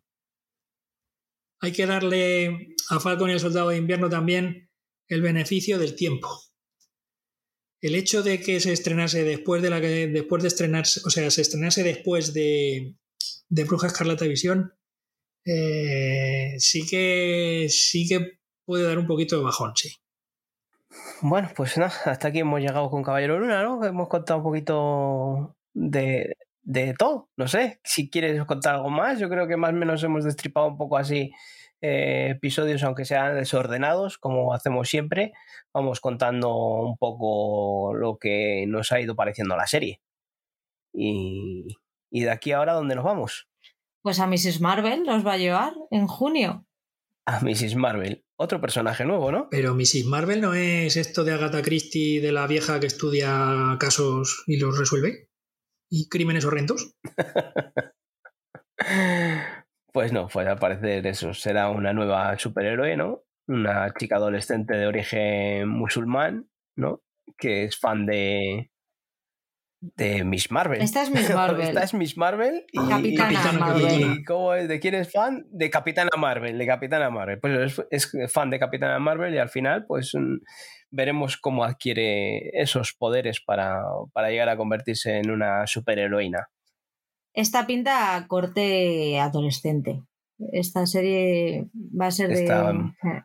Hay 1.60 1.70
que 1.70 1.86
darle 1.86 2.74
a 2.90 2.98
Falcon 2.98 3.30
y 3.30 3.34
al 3.34 3.38
Soldado 3.38 3.68
de 3.68 3.76
Invierno 3.76 4.10
también 4.10 4.68
el 5.06 5.22
beneficio 5.22 5.78
del 5.78 5.94
tiempo. 5.94 6.28
El 7.80 7.94
hecho 7.94 8.24
de 8.24 8.40
que 8.40 8.58
se 8.58 8.72
estrenase 8.72 9.22
después 9.22 9.62
de 9.62 9.70
la 9.70 9.80
que 9.80 10.08
después 10.08 10.42
de 10.42 10.48
estrenarse, 10.48 11.00
o 11.04 11.10
sea, 11.10 11.30
se 11.30 11.42
estrenase 11.42 11.84
después 11.84 12.34
de, 12.34 12.96
de 13.48 13.64
Bruja 13.64 13.86
Escarlata 13.86 14.24
Visión, 14.24 14.74
eh, 15.44 16.56
sí 16.58 16.84
que 16.88 17.68
sí 17.70 18.08
que 18.08 18.40
puede 18.64 18.82
dar 18.82 18.98
un 18.98 19.06
poquito 19.06 19.36
de 19.36 19.44
bajón, 19.44 19.74
sí. 19.76 19.94
Bueno, 21.20 21.52
pues 21.54 21.78
nada, 21.78 21.94
hasta 22.06 22.28
aquí 22.28 22.40
hemos 22.40 22.60
llegado 22.60 22.90
con 22.90 23.04
Caballero 23.04 23.38
Luna, 23.38 23.62
¿no? 23.62 23.84
Hemos 23.84 24.08
contado 24.08 24.38
un 24.38 24.44
poquito 24.44 25.56
de, 25.72 26.34
de 26.62 26.94
todo. 26.94 27.28
No 27.36 27.48
sé, 27.48 27.80
si 27.84 28.10
quieres 28.10 28.44
contar 28.44 28.76
algo 28.76 28.90
más, 28.90 29.18
yo 29.18 29.28
creo 29.28 29.46
que 29.46 29.56
más 29.56 29.70
o 29.70 29.76
menos 29.76 30.02
hemos 30.02 30.24
destripado 30.24 30.68
un 30.68 30.76
poco 30.76 30.96
así 30.96 31.32
eh, 31.80 32.28
episodios, 32.30 32.82
aunque 32.84 33.04
sean 33.04 33.34
desordenados, 33.34 34.18
como 34.18 34.54
hacemos 34.54 34.88
siempre. 34.88 35.32
Vamos 35.74 36.00
contando 36.00 36.54
un 36.54 36.96
poco 36.96 37.94
lo 37.94 38.18
que 38.18 38.64
nos 38.68 38.92
ha 38.92 39.00
ido 39.00 39.16
pareciendo 39.16 39.56
la 39.56 39.66
serie. 39.66 40.00
Y, 40.92 41.66
y 42.10 42.22
de 42.22 42.30
aquí 42.30 42.52
ahora, 42.52 42.74
¿dónde 42.74 42.94
nos 42.94 43.04
vamos? 43.04 43.48
Pues 44.02 44.20
a 44.20 44.26
Mrs. 44.26 44.60
Marvel 44.60 45.04
nos 45.04 45.26
va 45.26 45.34
a 45.34 45.38
llevar 45.38 45.74
en 45.90 46.06
junio. 46.06 46.66
A 47.24 47.40
Mrs. 47.40 47.76
Marvel, 47.76 48.24
otro 48.36 48.60
personaje 48.60 49.04
nuevo, 49.04 49.30
¿no? 49.30 49.48
Pero 49.48 49.74
Mrs. 49.74 50.06
Marvel 50.06 50.40
no 50.40 50.54
es 50.54 50.96
esto 50.96 51.22
de 51.22 51.32
Agatha 51.32 51.62
Christie, 51.62 52.20
de 52.20 52.32
la 52.32 52.48
vieja 52.48 52.80
que 52.80 52.88
estudia 52.88 53.76
casos 53.78 54.42
y 54.46 54.58
los 54.58 54.76
resuelve 54.76 55.31
y 55.92 56.08
crímenes 56.08 56.46
horrendos? 56.46 56.96
pues 59.92 60.12
no, 60.12 60.26
pues 60.28 60.48
al 60.48 60.58
parecer 60.58 61.06
eso 61.06 61.34
será 61.34 61.68
una 61.68 61.92
nueva 61.92 62.38
superhéroe, 62.38 62.96
¿no? 62.96 63.24
Una 63.46 63.92
chica 63.92 64.16
adolescente 64.16 64.74
de 64.74 64.86
origen 64.86 65.68
musulmán, 65.68 66.48
¿no? 66.76 67.02
Que 67.36 67.64
es 67.64 67.78
fan 67.78 68.06
de, 68.06 68.71
de 69.82 70.22
Miss 70.24 70.50
Marvel. 70.50 70.80
Esta 70.80 71.02
es 71.02 71.10
Miss 71.10 71.28
Marvel. 71.34 71.68
Esta 71.68 71.82
es 71.82 71.92
Miss 71.92 72.16
Marvel 72.16 72.64
y, 72.72 72.88
Capitana 72.88 73.52
Marvel. 73.52 74.24
cómo 74.24 74.54
es? 74.54 74.68
¿De 74.68 74.78
quién 74.78 74.94
es 74.94 75.10
fan? 75.10 75.44
De 75.50 75.68
Capitana 75.70 76.10
Marvel, 76.16 76.56
de 76.56 76.66
Capitana 76.66 77.10
Marvel. 77.10 77.40
Pues 77.40 77.78
es, 77.90 78.14
es, 78.14 78.32
fan 78.32 78.48
de 78.50 78.60
Capitana 78.60 78.98
Marvel 79.00 79.34
y 79.34 79.38
al 79.38 79.48
final, 79.48 79.84
pues 79.86 80.14
veremos 80.92 81.36
cómo 81.36 81.64
adquiere 81.64 82.50
esos 82.60 82.92
poderes 82.92 83.40
para, 83.40 83.82
llegar 84.28 84.48
a 84.48 84.56
convertirse 84.56 85.18
en 85.18 85.30
una 85.30 85.66
superheroína. 85.66 86.48
Esta 87.34 87.66
pinta 87.66 88.24
corte 88.28 89.18
adolescente. 89.18 90.02
Esta 90.52 90.86
serie 90.86 91.66
va 91.74 92.06
a 92.06 92.10
ser 92.10 92.28
de. 92.28 92.44
Eh. 92.44 93.22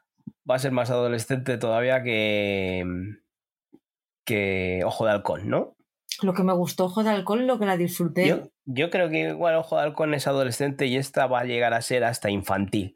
Va 0.49 0.55
a 0.55 0.59
ser 0.59 0.71
más 0.71 0.89
adolescente 0.89 1.57
todavía 1.57 2.01
que. 2.03 2.84
que 4.25 4.81
Ojo 4.85 5.05
de 5.05 5.11
Halcón, 5.11 5.49
¿no? 5.49 5.77
Lo 6.22 6.34
que 6.34 6.44
me 6.44 6.53
gustó 6.53 6.85
Ojo 6.85 7.03
de 7.03 7.11
Halcón, 7.11 7.48
lo 7.48 7.60
que 7.60 7.65
la 7.65 7.77
disfruté. 7.77 8.49
Yo, 8.65 8.89
creo 8.89 9.10
que 9.10 9.30
igual 9.30 9.56
Ojo 9.56 9.77
de 9.77 9.84
Halcón 9.84 10.14
es 10.14 10.27
adolescente 10.27 10.88
y 10.88 10.98
esta 10.98 11.27
va 11.27 11.41
a 11.41 11.45
llegar 11.45 11.73
a 11.73 11.81
ser 11.81 12.03
hasta 12.03 12.30
infantil. 12.30 12.95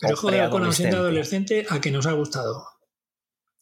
Pero 0.00 0.14
Ojo 0.14 0.30
de 0.30 0.40
Halcón, 0.40 0.72
siendo 0.72 0.98
adolescente, 0.98 1.66
a 1.70 1.80
que 1.80 1.90
nos 1.90 2.06
ha 2.06 2.12
gustado. 2.12 2.64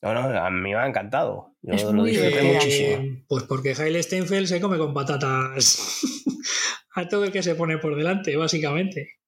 No, 0.01 0.15
no, 0.15 0.21
a 0.21 0.51
mí 0.51 0.71
me 0.71 0.77
ha 0.77 0.87
encantado. 0.87 1.57
es 1.63 1.85
muy 1.85 2.17
muchísimo. 2.17 3.25
Pues 3.29 3.45
porque 3.45 3.75
Haile 3.77 4.03
Steinfeld 4.03 4.47
se 4.47 4.61
come 4.61 4.79
con 4.79 4.95
patatas 4.95 6.03
a 6.95 7.09
todo 7.09 7.25
el 7.25 7.33
que 7.33 7.43
se 7.43 7.57
pone 7.57 7.79
por 7.79 7.97
delante, 7.97 8.37
básicamente. 8.37 9.19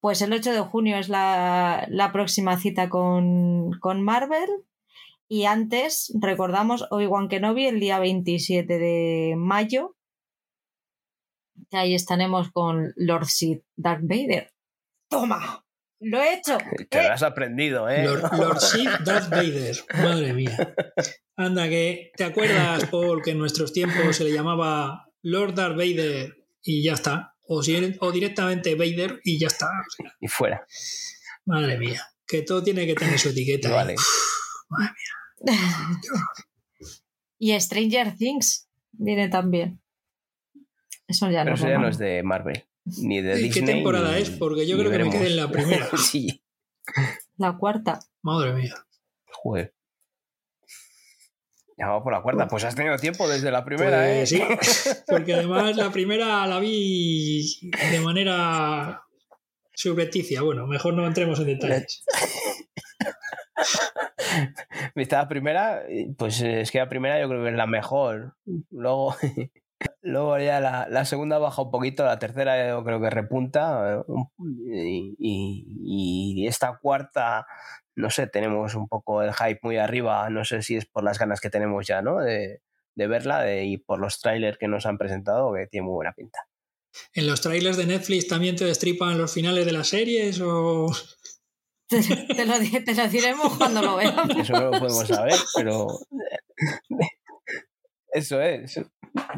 Pues 0.00 0.22
el 0.22 0.32
8 0.32 0.52
de 0.52 0.60
junio 0.60 0.96
es 0.96 1.08
la, 1.08 2.10
próxima 2.12 2.58
cita 2.58 2.88
con, 2.88 3.72
con, 3.80 4.02
Marvel. 4.02 4.48
Y 5.32 5.44
antes, 5.44 6.12
recordamos 6.20 6.84
Obi-Wan 6.90 7.28
Kenobi 7.28 7.66
el 7.66 7.78
día 7.78 8.00
27 8.00 8.80
de 8.80 9.34
mayo. 9.36 9.96
Ahí 11.70 11.94
estaremos 11.94 12.50
con 12.50 12.92
Lord 12.96 13.26
Sid 13.26 13.60
Darth 13.76 14.02
Vader. 14.02 14.52
¡Toma! 15.08 15.64
Lo 16.00 16.20
he 16.20 16.34
hecho. 16.34 16.58
Te 16.90 17.04
lo 17.04 17.12
has 17.12 17.22
aprendido, 17.22 17.88
¿eh? 17.88 18.02
Lord, 18.02 18.58
Sith 18.58 18.90
Darth 19.04 19.30
Vader. 19.30 19.76
Madre 20.02 20.32
mía. 20.32 20.74
Anda, 21.36 21.68
que 21.68 22.10
te 22.16 22.24
acuerdas, 22.24 22.86
Paul, 22.86 23.22
que 23.22 23.30
en 23.30 23.38
nuestros 23.38 23.72
tiempos 23.72 24.16
se 24.16 24.24
le 24.24 24.32
llamaba 24.32 25.06
Lord 25.22 25.54
Darth 25.54 25.76
Vader 25.76 26.34
y 26.60 26.82
ya 26.82 26.94
está. 26.94 27.36
O, 27.46 27.60
o 28.00 28.12
directamente 28.12 28.74
Vader 28.74 29.20
y 29.22 29.38
ya 29.38 29.46
está. 29.46 29.70
y 30.20 30.26
fuera. 30.26 30.66
Madre 31.44 31.78
mía. 31.78 32.02
Que 32.26 32.42
todo 32.42 32.64
tiene 32.64 32.84
que 32.84 32.96
tener 32.96 33.16
su 33.16 33.28
etiqueta. 33.28 33.68
¿eh? 33.68 33.72
Vale. 33.72 33.94
madre 34.68 34.90
mía. 34.90 35.19
Y 37.38 37.58
Stranger 37.60 38.16
Things 38.16 38.68
viene 38.92 39.28
también. 39.28 39.80
Eso 41.06 41.30
ya, 41.30 41.42
Pero 41.44 41.50
no, 41.50 41.54
eso 41.54 41.64
es 41.64 41.68
ya 41.70 41.74
no 41.74 41.74
normal. 41.74 41.90
es 41.90 41.98
de 41.98 42.22
Marvel. 42.22 42.64
Ni 42.84 43.20
de 43.20 43.32
¿Y 43.40 43.44
Disney. 43.44 43.50
qué 43.50 43.62
temporada 43.72 44.12
ni- 44.14 44.22
es? 44.22 44.30
Porque 44.30 44.66
yo 44.66 44.78
creo 44.78 44.90
que 44.90 44.98
me 44.98 45.10
quedé 45.10 45.26
en 45.28 45.36
la 45.36 45.50
primera. 45.50 45.88
sí, 45.96 46.42
La 47.36 47.56
cuarta. 47.56 47.98
Madre 48.22 48.52
mía. 48.52 48.74
joder. 49.32 49.74
Ya 51.78 51.86
vamos 51.86 52.02
por 52.02 52.12
la 52.12 52.20
cuarta. 52.22 52.46
Pues 52.46 52.62
has 52.64 52.74
tenido 52.74 52.96
tiempo 52.98 53.26
desde 53.26 53.50
la 53.50 53.64
primera, 53.64 54.04
Pues 54.04 54.32
¿eh? 54.32 54.36
sí, 54.60 54.92
porque 55.08 55.32
además 55.34 55.74
la 55.76 55.90
primera 55.90 56.46
la 56.46 56.60
vi 56.60 57.70
de 57.90 58.00
manera 58.00 59.02
subrepticia. 59.74 60.42
Bueno, 60.42 60.66
mejor 60.66 60.92
no 60.94 61.06
entremos 61.06 61.40
en 61.40 61.46
detalles. 61.46 62.04
Viste 64.94 65.16
la 65.16 65.28
primera, 65.28 65.82
pues 66.16 66.40
es 66.42 66.70
que 66.70 66.78
la 66.78 66.88
primera 66.88 67.20
yo 67.20 67.28
creo 67.28 67.42
que 67.42 67.50
es 67.50 67.56
la 67.56 67.66
mejor. 67.66 68.36
Luego, 68.70 69.16
luego 70.02 70.38
ya 70.38 70.60
la, 70.60 70.88
la 70.88 71.04
segunda 71.04 71.38
baja 71.38 71.62
un 71.62 71.70
poquito, 71.70 72.04
la 72.04 72.18
tercera 72.18 72.68
yo 72.68 72.84
creo 72.84 73.00
que 73.00 73.10
repunta. 73.10 74.02
eh, 74.72 75.14
Y, 75.18 76.46
esta 76.46 76.78
cuarta, 76.80 77.46
no 77.96 78.10
sé, 78.10 78.26
tenemos 78.26 78.74
un 78.74 78.88
poco 78.88 79.22
el 79.22 79.32
hype 79.32 79.60
muy 79.62 79.76
arriba. 79.76 80.28
No 80.30 80.44
sé 80.44 80.62
si 80.62 80.76
es 80.76 80.86
por 80.86 81.04
las 81.04 81.18
ganas 81.18 81.40
que 81.40 81.50
tenemos 81.50 81.86
ya, 81.86 82.02
¿no? 82.02 82.18
De, 82.18 82.62
de 82.94 83.06
verla 83.06 83.62
y 83.62 83.78
por 83.78 84.00
los 84.00 84.20
trailers 84.20 84.58
que 84.58 84.68
nos 84.68 84.86
han 84.86 84.98
presentado, 84.98 85.52
que 85.54 85.66
tiene 85.66 85.86
muy 85.86 85.94
buena 85.94 86.12
pinta. 86.12 86.40
¿En 87.14 87.26
los 87.26 87.40
trailers 87.40 87.76
de 87.76 87.86
Netflix 87.86 88.26
también 88.26 88.56
te 88.56 88.64
destripan 88.64 89.16
los 89.16 89.32
finales 89.32 89.64
de 89.64 89.72
las 89.72 89.88
series 89.88 90.40
o...? 90.40 90.90
Te, 91.90 92.00
te 92.36 92.46
lo, 92.46 92.54
te 92.84 92.94
lo 92.94 93.08
diremos 93.08 93.56
cuando 93.58 93.82
lo 93.82 93.96
veamos. 93.96 94.36
Eso 94.36 94.52
no 94.52 94.70
lo 94.70 94.70
podemos 94.70 95.08
saber, 95.08 95.34
pero. 95.56 95.88
Eso 98.12 98.40
es. 98.40 98.80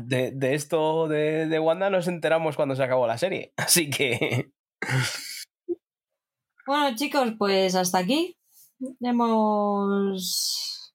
De, 0.02 0.32
de 0.32 0.54
esto 0.54 1.08
de, 1.08 1.46
de 1.46 1.58
Wanda 1.58 1.88
nos 1.88 2.06
enteramos 2.06 2.56
cuando 2.56 2.76
se 2.76 2.82
acabó 2.82 3.06
la 3.06 3.16
serie. 3.16 3.54
Así 3.56 3.88
que. 3.88 4.52
Bueno, 6.66 6.94
chicos, 6.94 7.32
pues 7.38 7.74
hasta 7.74 7.98
aquí. 7.98 8.36
Hemos 9.00 10.92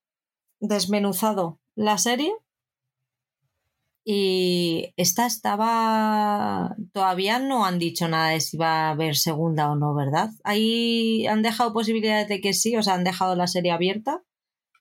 desmenuzado 0.59 1.59
la 1.75 1.97
serie. 1.97 2.34
Y 4.09 4.93
esta 4.95 5.25
estaba. 5.25 6.77
Todavía 6.93 7.39
no 7.39 7.65
han 7.65 7.77
dicho 7.77 8.07
nada 8.07 8.29
de 8.29 8.39
si 8.39 8.55
va 8.55 8.88
a 8.88 8.91
haber 8.91 9.17
segunda 9.17 9.69
o 9.69 9.75
no, 9.75 9.93
¿verdad? 9.93 10.29
Ahí 10.45 11.27
han 11.27 11.41
dejado 11.41 11.73
posibilidades 11.73 12.29
de 12.29 12.39
que 12.39 12.53
sí, 12.53 12.77
o 12.77 12.81
sea, 12.81 12.93
han 12.93 13.03
dejado 13.03 13.35
la 13.35 13.47
serie 13.47 13.73
abierta. 13.73 14.23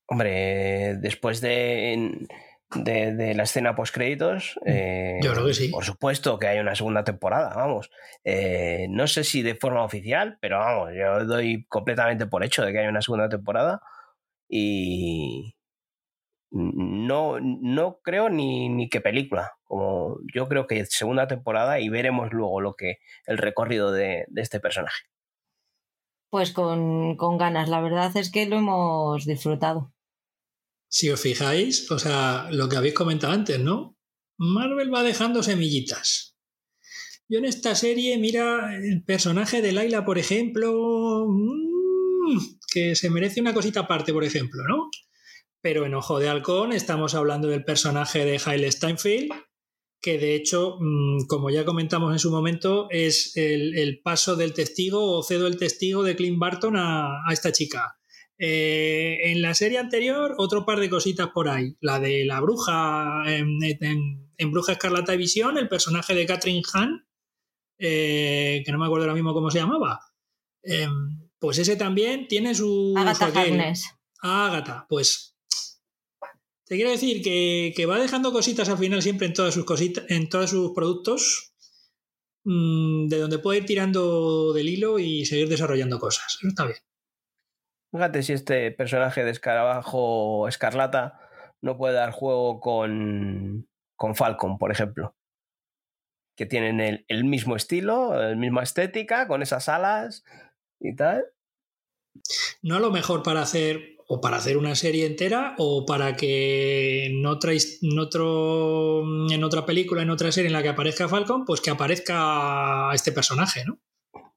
Hombre, 0.06 0.94
después 0.98 1.40
de, 1.40 2.28
de, 2.76 3.14
de 3.16 3.34
la 3.34 3.42
escena 3.42 3.74
post-créditos. 3.74 4.60
eh, 4.64 5.18
Yo 5.20 5.32
creo 5.32 5.46
que 5.46 5.54
sí. 5.54 5.68
Por 5.70 5.84
supuesto 5.84 6.38
que 6.38 6.46
hay 6.46 6.60
una 6.60 6.76
segunda 6.76 7.02
temporada, 7.02 7.52
vamos. 7.56 7.90
Eh, 8.22 8.86
no 8.90 9.08
sé 9.08 9.24
si 9.24 9.42
de 9.42 9.56
forma 9.56 9.82
oficial, 9.82 10.38
pero 10.40 10.60
vamos, 10.60 10.90
yo 10.96 11.24
doy 11.24 11.66
completamente 11.66 12.26
por 12.26 12.44
hecho 12.44 12.64
de 12.64 12.70
que 12.70 12.78
hay 12.78 12.86
una 12.86 13.02
segunda 13.02 13.28
temporada. 13.28 13.80
Y. 14.48 15.55
No, 16.50 17.38
no 17.40 17.98
creo 18.02 18.30
ni, 18.30 18.68
ni 18.68 18.88
que 18.88 19.00
película. 19.00 19.52
Como 19.64 20.18
yo 20.34 20.48
creo 20.48 20.66
que 20.66 20.86
segunda 20.86 21.26
temporada 21.26 21.80
y 21.80 21.88
veremos 21.88 22.32
luego 22.32 22.60
lo 22.60 22.74
que 22.74 22.98
el 23.26 23.38
recorrido 23.38 23.92
de, 23.92 24.24
de 24.28 24.42
este 24.42 24.60
personaje. 24.60 25.04
Pues 26.30 26.52
con, 26.52 27.16
con 27.16 27.38
ganas, 27.38 27.68
la 27.68 27.80
verdad 27.80 28.16
es 28.16 28.30
que 28.30 28.46
lo 28.46 28.56
hemos 28.56 29.24
disfrutado. 29.24 29.92
Si 30.88 31.10
os 31.10 31.20
fijáis, 31.20 31.90
o 31.90 31.98
sea, 31.98 32.48
lo 32.50 32.68
que 32.68 32.76
habéis 32.76 32.94
comentado 32.94 33.32
antes, 33.32 33.58
¿no? 33.58 33.96
Marvel 34.38 34.92
va 34.92 35.02
dejando 35.02 35.42
semillitas. 35.42 36.36
Yo 37.28 37.38
en 37.38 37.44
esta 37.44 37.74
serie, 37.74 38.18
mira, 38.18 38.76
el 38.76 39.02
personaje 39.02 39.62
de 39.62 39.72
Laila, 39.72 40.04
por 40.04 40.18
ejemplo, 40.18 41.26
mm, 41.28 42.38
que 42.72 42.94
se 42.94 43.10
merece 43.10 43.40
una 43.40 43.54
cosita 43.54 43.80
aparte, 43.80 44.12
por 44.12 44.22
ejemplo, 44.24 44.62
¿no? 44.68 44.90
Pero 45.66 45.84
en 45.84 45.94
Ojo 45.94 46.20
de 46.20 46.28
Halcón 46.28 46.72
estamos 46.72 47.16
hablando 47.16 47.48
del 47.48 47.64
personaje 47.64 48.24
de 48.24 48.40
Haile 48.46 48.70
Steinfeld, 48.70 49.32
que 50.00 50.16
de 50.16 50.36
hecho, 50.36 50.76
mm, 50.78 51.26
como 51.26 51.50
ya 51.50 51.64
comentamos 51.64 52.12
en 52.12 52.20
su 52.20 52.30
momento, 52.30 52.86
es 52.88 53.36
el, 53.36 53.76
el 53.76 54.00
paso 54.00 54.36
del 54.36 54.52
testigo 54.52 55.02
o 55.18 55.24
cedo 55.24 55.48
el 55.48 55.58
testigo 55.58 56.04
de 56.04 56.14
Clint 56.14 56.38
Barton 56.38 56.76
a, 56.76 57.28
a 57.28 57.32
esta 57.32 57.50
chica. 57.50 57.98
Eh, 58.38 59.18
en 59.32 59.42
la 59.42 59.54
serie 59.54 59.78
anterior, 59.78 60.36
otro 60.38 60.64
par 60.64 60.78
de 60.78 60.88
cositas 60.88 61.30
por 61.34 61.48
ahí. 61.48 61.76
La 61.80 61.98
de 61.98 62.24
la 62.24 62.40
bruja 62.40 63.24
en, 63.26 63.58
en- 63.64 64.30
en 64.38 64.50
Bruja 64.52 64.70
Escarlata 64.70 65.14
y 65.14 65.18
Visión, 65.18 65.58
el 65.58 65.68
personaje 65.68 66.14
de 66.14 66.26
Catherine 66.26 66.62
Hahn, 66.74 67.08
eh, 67.80 68.62
que 68.64 68.70
no 68.70 68.78
me 68.78 68.86
acuerdo 68.86 69.06
ahora 69.06 69.14
mismo 69.14 69.34
cómo 69.34 69.50
se 69.50 69.58
llamaba. 69.58 69.98
Eh, 70.62 70.86
pues 71.40 71.58
ese 71.58 71.74
también 71.74 72.28
tiene 72.28 72.54
su. 72.54 72.94
Agatha. 72.96 73.26
Harkness. 73.40 73.84
Ágata, 74.22 74.86
pues. 74.88 75.32
Te 76.66 76.74
quiero 76.74 76.90
decir 76.90 77.22
que, 77.22 77.72
que 77.76 77.86
va 77.86 77.98
dejando 77.98 78.32
cositas 78.32 78.68
al 78.68 78.78
final 78.78 79.00
siempre 79.00 79.28
en 79.28 79.34
todas 79.34 79.54
sus 79.54 79.64
cositas, 79.64 80.04
en 80.08 80.28
todos 80.28 80.50
sus 80.50 80.72
productos, 80.72 81.54
mm, 82.44 83.06
de 83.06 83.18
donde 83.18 83.38
puede 83.38 83.60
ir 83.60 83.66
tirando 83.66 84.52
del 84.52 84.68
hilo 84.68 84.98
y 84.98 85.24
seguir 85.26 85.48
desarrollando 85.48 86.00
cosas. 86.00 86.38
Eso 86.40 86.48
está 86.48 86.64
bien. 86.64 86.78
Fíjate 87.92 88.22
si 88.24 88.32
este 88.32 88.72
personaje 88.72 89.24
de 89.24 89.30
escarabajo 89.30 90.48
escarlata 90.48 91.20
no 91.62 91.76
puede 91.76 91.94
dar 91.94 92.10
juego 92.10 92.58
con, 92.58 93.68
con 93.94 94.16
Falcon, 94.16 94.58
por 94.58 94.72
ejemplo. 94.72 95.16
Que 96.36 96.46
tienen 96.46 96.80
el, 96.80 97.04
el 97.06 97.24
mismo 97.24 97.54
estilo, 97.54 98.14
la 98.14 98.34
misma 98.34 98.64
estética, 98.64 99.28
con 99.28 99.40
esas 99.40 99.68
alas 99.68 100.24
y 100.80 100.96
tal. 100.96 101.24
No 102.60 102.74
a 102.74 102.80
lo 102.80 102.90
mejor 102.90 103.22
para 103.22 103.42
hacer 103.42 103.95
o 104.08 104.20
para 104.20 104.36
hacer 104.36 104.56
una 104.56 104.74
serie 104.76 105.04
entera 105.06 105.54
o 105.58 105.84
para 105.84 106.14
que 106.16 107.06
en 107.06 107.26
otra, 107.26 107.52
en 107.52 107.98
otro, 107.98 109.02
en 109.30 109.42
otra 109.42 109.66
película, 109.66 110.02
en 110.02 110.10
otra 110.10 110.30
serie 110.30 110.46
en 110.46 110.52
la 110.52 110.62
que 110.62 110.68
aparezca 110.68 111.08
Falcon, 111.08 111.44
pues 111.44 111.60
que 111.60 111.70
aparezca 111.70 112.90
este 112.94 113.10
personaje, 113.12 113.64
¿no? 113.64 113.78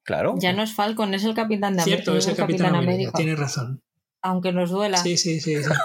Claro. 0.04 0.34
Ya 0.40 0.54
no 0.54 0.64
es 0.64 0.74
Falcon, 0.74 1.14
es 1.14 1.24
el 1.24 1.36
Capitán 1.36 1.78
de 1.78 1.84
Cierto, 1.84 2.12
América. 2.12 2.18
es 2.18 2.28
el 2.28 2.36
Capitán 2.36 2.76
América, 2.76 3.12
tienes 3.14 3.38
razón. 3.38 3.84
Aunque 4.24 4.52
nos 4.52 4.72
duela. 4.72 4.98
Sí, 4.98 5.18
sí, 5.18 5.40
sí. 5.40 5.58
sí. 5.64 5.70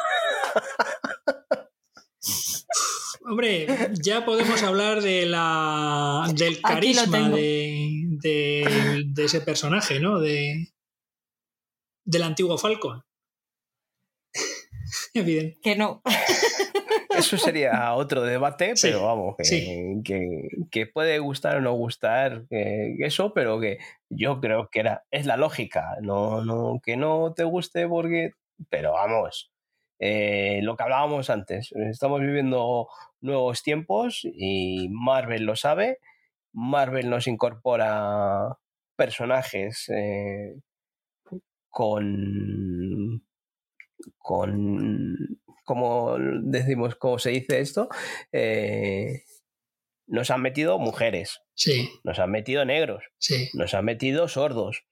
Hombre, 3.27 3.67
ya 4.03 4.25
podemos 4.25 4.63
hablar 4.63 5.01
de 5.03 5.25
la, 5.27 6.31
del 6.35 6.61
carisma 6.61 7.31
de, 7.31 7.89
de- 8.21 9.03
de 9.07 9.25
ese 9.25 9.41
personaje, 9.41 9.99
¿no? 9.99 10.21
De, 10.21 10.73
del 12.05 12.23
antiguo 12.23 12.59
Falcon. 12.59 13.03
Evidente. 15.15 15.59
Que 15.63 15.77
no. 15.77 16.03
Eso 17.17 17.37
sería 17.39 17.95
otro 17.95 18.23
debate, 18.23 18.77
Sí, 18.77 18.89
pero 18.89 19.05
vamos, 19.05 19.37
que, 19.37 19.45
sí. 19.45 20.01
que, 20.05 20.49
que 20.71 20.87
puede 20.87 21.19
gustar 21.21 21.57
o 21.57 21.61
no 21.61 21.73
gustar 21.75 22.45
que, 22.49 22.97
eso, 22.99 23.33
pero 23.33 23.61
que 23.61 23.79
yo 24.11 24.41
creo 24.41 24.69
que 24.69 24.81
era, 24.81 25.05
es 25.13 25.25
la 25.25 25.37
lógica, 25.37 25.97
no, 26.03 26.45
no, 26.45 26.81
que 26.83 26.97
no 26.97 27.33
te 27.33 27.45
guste 27.45 27.87
porque, 27.87 28.33
pero 28.69 28.95
vamos, 28.95 29.53
eh, 30.01 30.61
lo 30.63 30.77
que 30.77 30.83
hablábamos 30.83 31.31
antes, 31.31 31.71
estamos 31.73 32.21
viviendo 32.21 32.89
nuevos 33.21 33.63
tiempos 33.63 34.23
y 34.25 34.89
Marvel 34.91 35.45
lo 35.45 35.55
sabe, 35.55 35.99
Marvel 36.53 37.11
nos 37.11 37.29
incorpora 37.29 38.59
personajes 38.97 39.89
eh, 39.89 40.57
con 41.71 43.23
con 44.19 45.17
como 45.65 46.17
decimos, 46.43 46.95
cómo 46.97 47.19
se 47.19 47.31
dice 47.31 47.61
esto, 47.61 47.89
eh, 48.33 49.23
nos 50.07 50.31
han 50.31 50.43
metido 50.43 50.79
mujeres, 50.79 51.41
Sí, 51.55 51.89
nos 52.05 52.19
han 52.19 52.31
metido 52.31 52.65
negros, 52.67 53.03
sí. 53.19 53.49
nos 53.55 53.73
han 53.73 53.85
metido 53.87 54.29
sordos. 54.29 54.85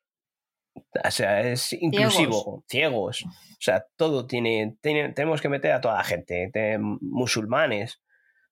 O 0.74 1.10
sea, 1.10 1.42
es 1.42 1.74
inclusivo, 1.74 2.64
ciegos. 2.68 3.22
O 3.26 3.60
sea, 3.60 3.84
todo 3.96 4.26
tiene, 4.26 4.78
tiene- 4.80 5.12
tenemos 5.12 5.42
que 5.42 5.50
meter 5.50 5.72
a 5.72 5.82
toda 5.82 5.98
la 5.98 6.04
gente, 6.04 6.48
te- 6.52 6.78
musulmanes, 6.78 7.96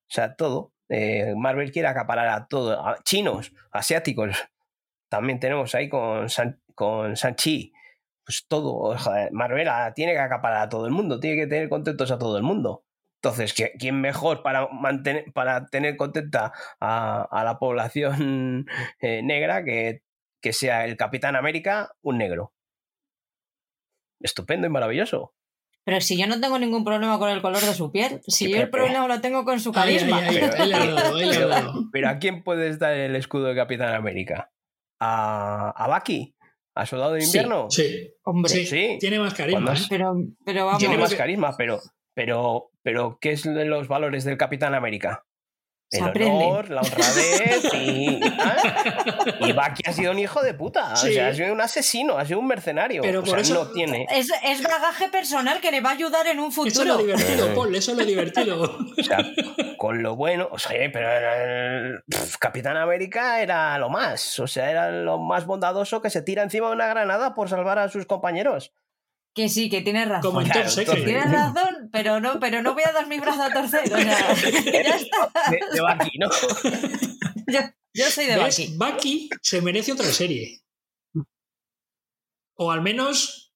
o 0.03 0.13
sea, 0.13 0.35
todo. 0.37 0.75
Eh, 0.91 1.33
Marvel 1.37 1.73
quiere 1.73 1.89
acaparar 1.89 2.29
a 2.29 2.47
todo, 2.49 2.87
a 2.87 2.99
chinos, 3.03 3.53
asiáticos. 3.73 4.37
También 5.09 5.41
tenemos 5.41 5.75
ahí 5.75 5.89
con, 5.89 6.29
San- 6.29 6.61
con 6.75 7.17
Sanchi. 7.17 7.73
Pues 8.31 8.47
todo, 8.47 8.97
joder, 8.97 9.33
Marvel 9.33 9.67
ah, 9.69 9.93
tiene 9.93 10.13
que 10.13 10.21
acaparar 10.21 10.63
a 10.63 10.69
todo 10.69 10.87
el 10.87 10.93
mundo, 10.93 11.19
tiene 11.19 11.35
que 11.35 11.49
tener 11.49 11.69
contentos 11.69 12.13
a 12.13 12.19
todo 12.19 12.37
el 12.37 12.45
mundo. 12.45 12.85
Entonces, 13.21 13.53
¿qui- 13.57 13.73
¿quién 13.77 14.01
mejor 14.01 14.45
para, 14.45 14.69
mantener, 14.69 15.25
para 15.33 15.67
tener 15.67 15.97
contenta 15.97 16.53
a, 16.79 17.23
a 17.29 17.43
la 17.43 17.59
población 17.59 18.67
eh, 19.01 19.21
negra 19.25 19.65
que, 19.65 20.03
que 20.41 20.53
sea 20.53 20.85
el 20.85 20.97
Capitán 20.97 21.35
América 21.35 21.91
un 22.03 22.19
negro? 22.19 22.53
Estupendo 24.21 24.69
y 24.69 24.71
maravilloso. 24.71 25.35
Pero 25.85 26.01
si 26.01 26.17
yo 26.17 26.29
no 26.29 26.41
tengo 26.41 26.57
ningún 26.61 26.85
problema 26.85 27.19
con 27.19 27.31
el 27.31 27.43
color 27.43 27.63
de 27.63 27.75
su 27.75 27.91
piel, 27.91 28.21
si 28.29 28.45
Sí, 28.47 28.53
yo 28.53 28.59
el 28.61 28.71
problema 28.71 29.09
lo 29.09 29.21
tengo 29.21 29.45
con 29.45 29.59
su 29.59 29.73
carisma. 29.73 30.21
Pero 31.91 32.09
¿a 32.09 32.19
quién 32.21 32.45
puedes 32.45 32.79
dar 32.79 32.93
el 32.95 33.17
escudo 33.17 33.47
de 33.47 33.57
Capitán 33.57 33.93
América? 33.93 34.53
¿A, 35.01 35.71
a 35.71 35.89
Bucky? 35.89 36.37
¿A 36.75 36.87
Soldado 36.87 37.13
de 37.15 37.21
Sí. 37.23 37.27
Invierno? 37.27 37.71
Sí, 37.71 38.11
Hombre, 38.25 38.51
sí, 38.51 38.67
Sí. 38.67 38.97
tiene 39.01 39.19
más 39.19 39.35
carisma. 39.35 39.75
Pero, 39.89 40.15
pero 40.45 40.67
vamos. 40.67 40.79
Tiene 40.79 40.97
más 40.99 41.11
que- 41.11 41.17
carisma, 41.17 41.57
pero, 41.57 41.81
pero, 42.15 42.71
pero 42.83 43.19
¿qué 43.21 43.33
es 43.33 43.43
de 43.43 43.65
los 43.65 43.89
valores 43.89 44.25
del 44.25 44.37
Capitán 44.37 44.75
América? 44.75 45.25
Se 45.91 45.99
El 45.99 46.05
aprende. 46.05 46.33
honor, 46.45 46.71
la 46.71 46.83
honradez 46.83 47.65
y... 47.75 48.21
¿ah? 48.39 48.57
Y 49.41 49.53
Bucky 49.53 49.83
ha 49.87 49.93
sido 49.93 50.13
un 50.13 50.21
hijo 50.21 50.41
de 50.41 50.55
puta. 50.55 50.95
Sí. 50.95 51.09
O 51.09 51.13
sea, 51.13 51.29
ha 51.29 51.35
sido 51.35 51.53
un 51.53 51.61
asesino, 51.61 52.17
ha 52.17 52.25
sido 52.25 52.39
un 52.39 52.47
mercenario. 52.47 53.03
Pero 53.03 53.19
o 53.21 53.23
por 53.25 53.31
sea, 53.31 53.41
eso- 53.41 53.55
no 53.55 53.71
tiene... 53.73 54.07
Es, 54.09 54.31
es 54.45 54.63
bagaje 54.63 55.09
personal 55.09 55.61
que 55.61 55.73
le 55.73 55.81
va 55.81 55.91
a 55.91 55.93
ayudar 55.95 56.29
en 56.29 56.39
un 56.39 56.51
Eso 56.51 56.65
es 56.65 56.73
futuro. 56.75 56.95
lo 56.95 56.99
divertido, 56.99 57.49
Eh. 57.49 57.53
Paul, 57.57 57.75
eso 57.75 57.91
es 57.91 57.99
lo 57.99 58.05
divertido. 58.05 58.63
O 58.63 59.03
sea, 59.03 59.19
con 59.79 60.01
lo 60.03 60.15
bueno, 60.15 60.49
o 60.53 60.59
sea, 60.61 60.79
pero 60.93 61.09
el 61.11 62.03
Capitán 62.39 62.77
América 62.77 63.41
era 63.43 63.77
lo 63.79 63.89
más, 63.89 64.39
o 64.39 64.47
sea, 64.47 64.71
era 64.71 64.93
lo 64.93 65.19
más 65.19 65.45
bondadoso 65.47 66.01
que 66.01 66.11
se 66.11 66.23
tira 66.23 66.45
encima 66.45 66.69
de 66.69 66.75
una 66.75 66.87
granada 66.87 67.35
por 67.35 67.49
salvar 67.49 67.81
a 67.81 67.89
sus 67.89 68.07
compañeros. 68.07 68.73
Que 69.35 69.49
sí, 69.49 69.71
que 69.71 69.81
tienes 69.81 70.09
razón. 70.09 70.31
Como 70.31 70.41
en 70.41 70.49
Claro, 70.49 70.63
Top 70.63 70.71
Secret. 70.71 70.99
entonces- 70.99 71.05
Tienes 71.23 71.33
razón, 71.33 71.89
pero 71.93 72.21
no, 72.21 72.41
pero 72.41 72.63
no 72.63 72.75
voy 72.75 72.83
a 72.85 72.93
dar 72.93 73.07
mi 73.07 73.19
brazo 73.21 73.43
a 73.45 73.53
torcer. 73.53 73.85
O 73.93 73.97
sea, 73.97 74.35
ya 74.73 74.97
está. 74.97 75.33
De, 75.51 75.59
de 75.73 75.81
Bucky, 75.81 76.19
¿no? 76.19 76.29
Yo, 77.53 77.61
yo 77.95 78.05
soy 78.11 78.27
de 78.27 78.37
¿Ves? 78.37 78.77
Bucky. 78.77 78.77
Bucky 78.77 79.31
se 79.43 79.61
merece 79.63 79.93
otra 79.93 80.07
serie. 80.07 80.61
O 82.57 82.71
al 82.71 82.83
menos, 82.83 83.53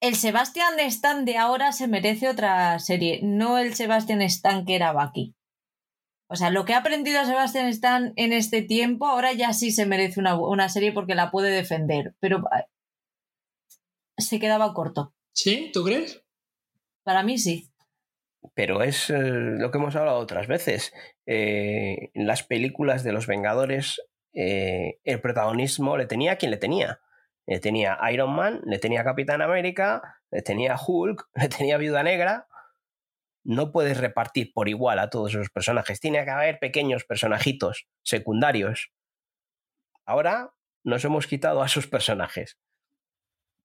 El 0.00 0.16
Sebastian 0.16 0.78
Stan 0.80 1.24
de 1.24 1.38
ahora 1.38 1.72
se 1.72 1.86
merece 1.88 2.28
otra 2.28 2.78
serie, 2.80 3.20
no 3.22 3.58
el 3.58 3.74
Sebastian 3.74 4.20
Stan 4.22 4.66
que 4.66 4.74
era 4.74 4.92
Bucky. 4.92 5.34
O 6.28 6.36
sea, 6.36 6.50
lo 6.50 6.64
que 6.64 6.74
ha 6.74 6.78
aprendido 6.78 7.24
Sebastian 7.24 7.68
Stan 7.68 8.12
en 8.16 8.32
este 8.32 8.60
tiempo, 8.62 9.06
ahora 9.06 9.32
ya 9.32 9.52
sí 9.52 9.70
se 9.70 9.86
merece 9.86 10.20
una, 10.20 10.34
una 10.38 10.68
serie 10.68 10.92
porque 10.92 11.14
la 11.14 11.30
puede 11.30 11.50
defender. 11.50 12.14
Pero 12.20 12.42
se 14.16 14.38
quedaba 14.40 14.72
corto. 14.74 15.14
¿sí? 15.34 15.70
¿Tú 15.72 15.84
crees? 15.84 16.22
Para 17.02 17.22
mí 17.22 17.38
sí. 17.38 17.70
Pero 18.54 18.82
es 18.82 19.10
eh, 19.10 19.18
lo 19.18 19.70
que 19.70 19.78
hemos 19.78 19.96
hablado 19.96 20.18
otras 20.18 20.46
veces. 20.46 20.92
Eh, 21.26 22.10
en 22.14 22.26
las 22.26 22.42
películas 22.42 23.02
de 23.04 23.12
los 23.12 23.26
Vengadores, 23.26 24.00
eh, 24.32 25.00
el 25.04 25.20
protagonismo 25.20 25.96
le 25.96 26.06
tenía 26.06 26.32
a 26.32 26.36
quien 26.36 26.50
le 26.50 26.56
tenía. 26.56 27.00
Le 27.46 27.60
tenía 27.60 27.98
Iron 28.10 28.34
Man, 28.34 28.62
le 28.64 28.78
tenía 28.78 29.02
a 29.02 29.04
Capitán 29.04 29.42
América, 29.42 30.20
le 30.30 30.42
tenía 30.42 30.76
Hulk, 30.76 31.28
le 31.34 31.48
tenía 31.48 31.76
Viuda 31.78 32.02
Negra. 32.02 32.48
No 33.46 33.72
puedes 33.72 33.98
repartir 33.98 34.52
por 34.54 34.68
igual 34.68 34.98
a 34.98 35.10
todos 35.10 35.34
esos 35.34 35.50
personajes. 35.50 36.00
Tiene 36.00 36.24
que 36.24 36.30
haber 36.30 36.58
pequeños 36.58 37.04
personajitos 37.04 37.86
secundarios. 38.02 38.92
Ahora 40.06 40.54
nos 40.82 41.04
hemos 41.04 41.26
quitado 41.26 41.62
a 41.62 41.66
esos 41.66 41.86
personajes. 41.86 42.58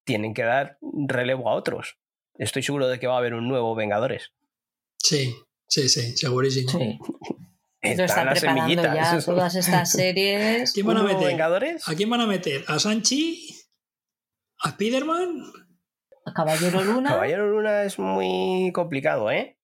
Tienen 0.10 0.34
que 0.34 0.41
dar 0.41 0.80
relevo 0.81 1.48
a 1.52 1.53
otros. 1.53 1.99
Estoy 2.34 2.64
seguro 2.64 2.88
de 2.88 2.99
que 2.99 3.06
va 3.06 3.14
a 3.14 3.18
haber 3.19 3.36
un 3.36 3.48
nuevo 3.48 3.76
Vengadores. 3.76 4.34
Sí, 4.98 5.36
sí, 5.68 5.88
sí, 5.88 6.18
segurísimo. 6.18 6.72
Sí. 6.72 6.98
Están 7.80 8.26
las 8.26 8.40
preparando 8.40 8.72
semillitas. 8.72 8.95
ya 8.95 9.26
todas 9.26 9.53
estas 9.53 9.91
series. 9.91 10.73
¿Quién 10.73 10.88
van 10.88 10.98
a 10.98 11.02
¿Un 11.02 11.06
nuevo 11.06 11.19
meter? 11.19 11.31
Vengadores? 11.31 11.88
¿A 11.88 11.94
quién 11.94 12.10
van 12.10 12.22
a 12.22 12.26
meter? 12.26 12.64
¿A 12.68 12.80
Sanchi? 12.80 13.56
¿A 14.64 14.72
Spiderman? 14.72 15.44
A 16.26 16.34
Caballero 16.34 16.84
Luna. 16.84 17.10
Caballero 17.10 17.48
Luna 17.48 17.84
es 17.84 17.99
muy 17.99 18.72
complicado, 18.73 19.30
¿eh? 19.30 19.60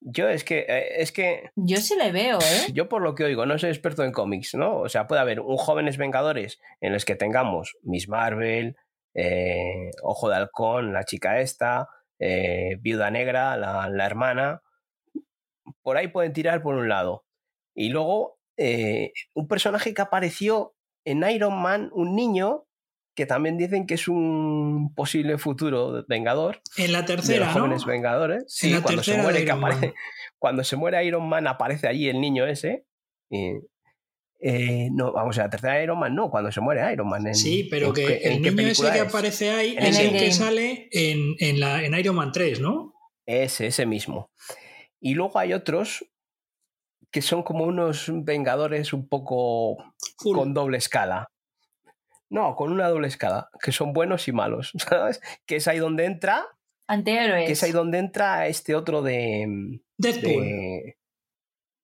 Yo 0.00 0.28
es 0.28 0.42
que, 0.42 0.66
eh, 0.68 1.00
es 1.00 1.12
que, 1.12 1.50
Yo 1.54 1.76
sí 1.76 1.94
le 1.96 2.10
veo, 2.10 2.40
¿eh? 2.40 2.66
yo 2.74 2.88
por 2.88 3.02
lo 3.02 3.14
que 3.14 3.22
oigo, 3.22 3.46
no 3.46 3.56
soy 3.56 3.70
experto 3.70 4.02
en 4.02 4.10
cómics, 4.10 4.56
¿no? 4.56 4.80
O 4.80 4.88
sea, 4.88 5.06
puede 5.06 5.20
haber 5.20 5.38
un 5.38 5.56
Jóvenes 5.56 5.96
Vengadores 5.96 6.58
en 6.80 6.92
los 6.92 7.04
que 7.04 7.14
tengamos 7.14 7.76
Miss 7.84 8.08
Marvel, 8.08 8.74
eh, 9.18 9.90
Ojo 10.02 10.28
de 10.28 10.36
Halcón, 10.36 10.92
la 10.92 11.04
chica 11.04 11.40
esta, 11.40 11.88
eh, 12.20 12.76
Viuda 12.80 13.10
Negra, 13.10 13.56
la, 13.56 13.88
la 13.88 14.06
hermana. 14.06 14.62
Por 15.82 15.96
ahí 15.96 16.08
pueden 16.08 16.32
tirar 16.32 16.62
por 16.62 16.76
un 16.76 16.88
lado. 16.88 17.24
Y 17.74 17.88
luego, 17.88 18.38
eh, 18.56 19.12
un 19.34 19.48
personaje 19.48 19.92
que 19.92 20.02
apareció 20.02 20.74
en 21.04 21.28
Iron 21.28 21.60
Man, 21.60 21.90
un 21.92 22.14
niño, 22.14 22.66
que 23.16 23.26
también 23.26 23.58
dicen 23.58 23.86
que 23.86 23.94
es 23.94 24.06
un 24.06 24.94
posible 24.94 25.38
futuro 25.38 26.04
Vengador 26.06 26.60
En 26.76 26.92
la 26.92 27.00
de 27.00 27.08
tercera, 27.08 27.46
los 27.46 27.56
¿no? 27.56 27.62
jóvenes 27.62 27.84
Vengadores. 27.84 28.44
Sí, 28.46 28.80
cuando 28.80 29.02
se 29.02 29.18
muere, 29.18 29.40
de 29.40 29.44
que 29.44 29.50
Iron 29.50 29.60
Man. 29.60 29.72
aparece, 29.72 29.94
cuando 30.38 30.62
se 30.64 30.76
muere 30.76 31.04
Iron 31.04 31.28
Man 31.28 31.48
aparece 31.48 31.88
allí 31.88 32.08
el 32.08 32.20
niño 32.20 32.46
ese. 32.46 32.86
y, 33.30 33.54
eh, 34.40 34.88
no, 34.92 35.12
vamos 35.12 35.36
a 35.38 35.42
la 35.44 35.50
tercera 35.50 35.82
Iron 35.82 35.98
Man, 35.98 36.14
no, 36.14 36.30
cuando 36.30 36.50
se 36.52 36.60
muere 36.60 36.92
Iron 36.92 37.08
Man. 37.08 37.26
en- 37.26 37.34
Sí, 37.34 37.66
pero 37.70 37.88
en 37.88 37.94
que 37.94 38.16
en 38.28 38.44
el 38.44 38.56
niño 38.56 38.68
ese 38.68 38.90
que 38.92 38.98
es. 38.98 39.02
aparece 39.08 39.50
ahí 39.50 39.74
En 39.76 39.86
es 39.86 39.98
el 39.98 40.10
que 40.12 40.30
sale 40.32 40.88
en, 40.92 41.34
en, 41.38 41.60
la, 41.60 41.82
en 41.84 41.94
Iron 41.94 42.16
Man 42.16 42.30
3, 42.32 42.60
¿no? 42.60 42.94
Ese, 43.26 43.66
ese 43.66 43.84
mismo. 43.86 44.30
Y 45.00 45.14
luego 45.14 45.38
hay 45.38 45.52
otros 45.52 46.04
que 47.10 47.22
son 47.22 47.42
como 47.42 47.64
unos 47.64 48.10
Vengadores 48.12 48.92
un 48.92 49.08
poco 49.08 49.76
Full. 50.18 50.36
con 50.36 50.54
doble 50.54 50.78
escala. 50.78 51.30
No, 52.30 52.54
con 52.56 52.70
una 52.72 52.88
doble 52.88 53.08
escala, 53.08 53.48
que 53.62 53.72
son 53.72 53.92
buenos 53.94 54.28
y 54.28 54.32
malos, 54.32 54.72
¿sabes? 54.78 55.20
Que 55.46 55.56
es 55.56 55.66
ahí 55.68 55.78
donde 55.78 56.04
entra, 56.04 56.46
Antihéroes. 56.86 57.46
que 57.46 57.52
es 57.52 57.62
ahí 57.62 57.72
donde 57.72 57.98
entra 57.98 58.46
este 58.46 58.74
otro 58.74 59.02
de... 59.02 59.80
Deadpool. 59.96 60.42
de 60.44 60.98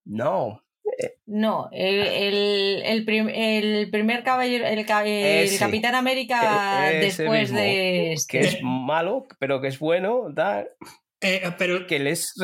no, 0.06 0.63
No, 1.26 1.68
el, 1.72 2.00
el, 2.06 2.82
el, 2.84 3.04
prim- 3.04 3.30
el 3.32 3.90
primer 3.90 4.22
caballero, 4.22 4.66
el, 4.66 4.84
ca- 4.86 5.04
el 5.04 5.44
Ese. 5.46 5.58
Capitán 5.58 5.94
América 5.94 6.92
E- 6.92 6.98
después 7.00 7.50
mismo. 7.50 7.58
de 7.58 8.12
este. 8.12 8.38
que 8.38 8.44
es 8.46 8.58
malo, 8.62 9.26
pero 9.38 9.60
que 9.60 9.68
es 9.68 9.78
bueno, 9.78 10.26
tal, 10.34 10.68
Eh, 11.20 11.42
pero, 11.58 11.86
que 11.86 11.98
les 11.98 12.34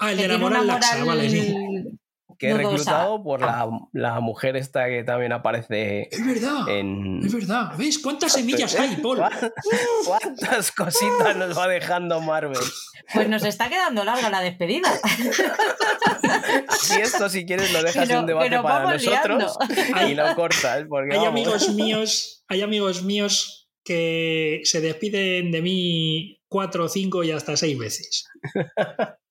ah, 0.00 0.12
el 0.12 0.16
que 0.16 0.22
de 0.22 0.28
la 0.28 0.38
moral 0.38 0.64
una 0.64 0.74
laxa, 0.74 0.98
moral 1.04 1.18
vale, 1.18 1.28
sí. 1.30 1.54
Que 2.38 2.50
es 2.50 2.54
Dudosa. 2.56 2.70
reclutado 2.70 3.22
por 3.24 3.40
la, 3.40 3.68
la 3.92 4.20
mujer 4.20 4.56
esta 4.56 4.86
que 4.86 5.02
también 5.02 5.32
aparece 5.32 6.08
Es 6.10 6.24
verdad, 6.24 6.68
en... 6.68 7.20
es 7.24 7.32
verdad. 7.34 7.72
¿Ves 7.76 7.98
cuántas 7.98 8.32
semillas 8.32 8.74
hay, 8.78 8.96
Paul? 8.96 9.20
¿Cuántas 10.06 10.70
cositas 10.72 11.36
nos 11.36 11.58
va 11.58 11.66
dejando 11.68 12.20
Marvel? 12.20 12.58
Pues 13.12 13.28
nos 13.28 13.44
está 13.44 13.68
quedando 13.68 14.04
larga 14.04 14.30
la 14.30 14.40
despedida. 14.40 14.88
Si 16.80 17.00
esto, 17.00 17.28
si 17.28 17.44
quieres, 17.44 17.72
lo 17.72 17.82
dejas 17.82 18.08
no- 18.08 18.20
en 18.20 18.26
debate 18.26 18.50
para 18.50 18.62
vamos 18.62 19.04
nosotros 19.04 19.56
liando. 19.60 20.08
y 20.08 20.14
lo 20.14 20.34
cortas. 20.34 20.84
Porque 20.88 21.12
Hay 21.12 21.18
vamos. 21.18 21.32
amigos 21.32 21.68
míos, 21.74 22.44
hay 22.48 22.62
amigos 22.62 23.02
míos 23.02 23.68
que 23.84 24.60
se 24.64 24.80
despiden 24.80 25.50
de 25.50 25.62
mí 25.62 26.40
cuatro, 26.48 26.88
cinco 26.88 27.24
y 27.24 27.30
hasta 27.32 27.56
seis 27.56 27.78
veces. 27.78 28.24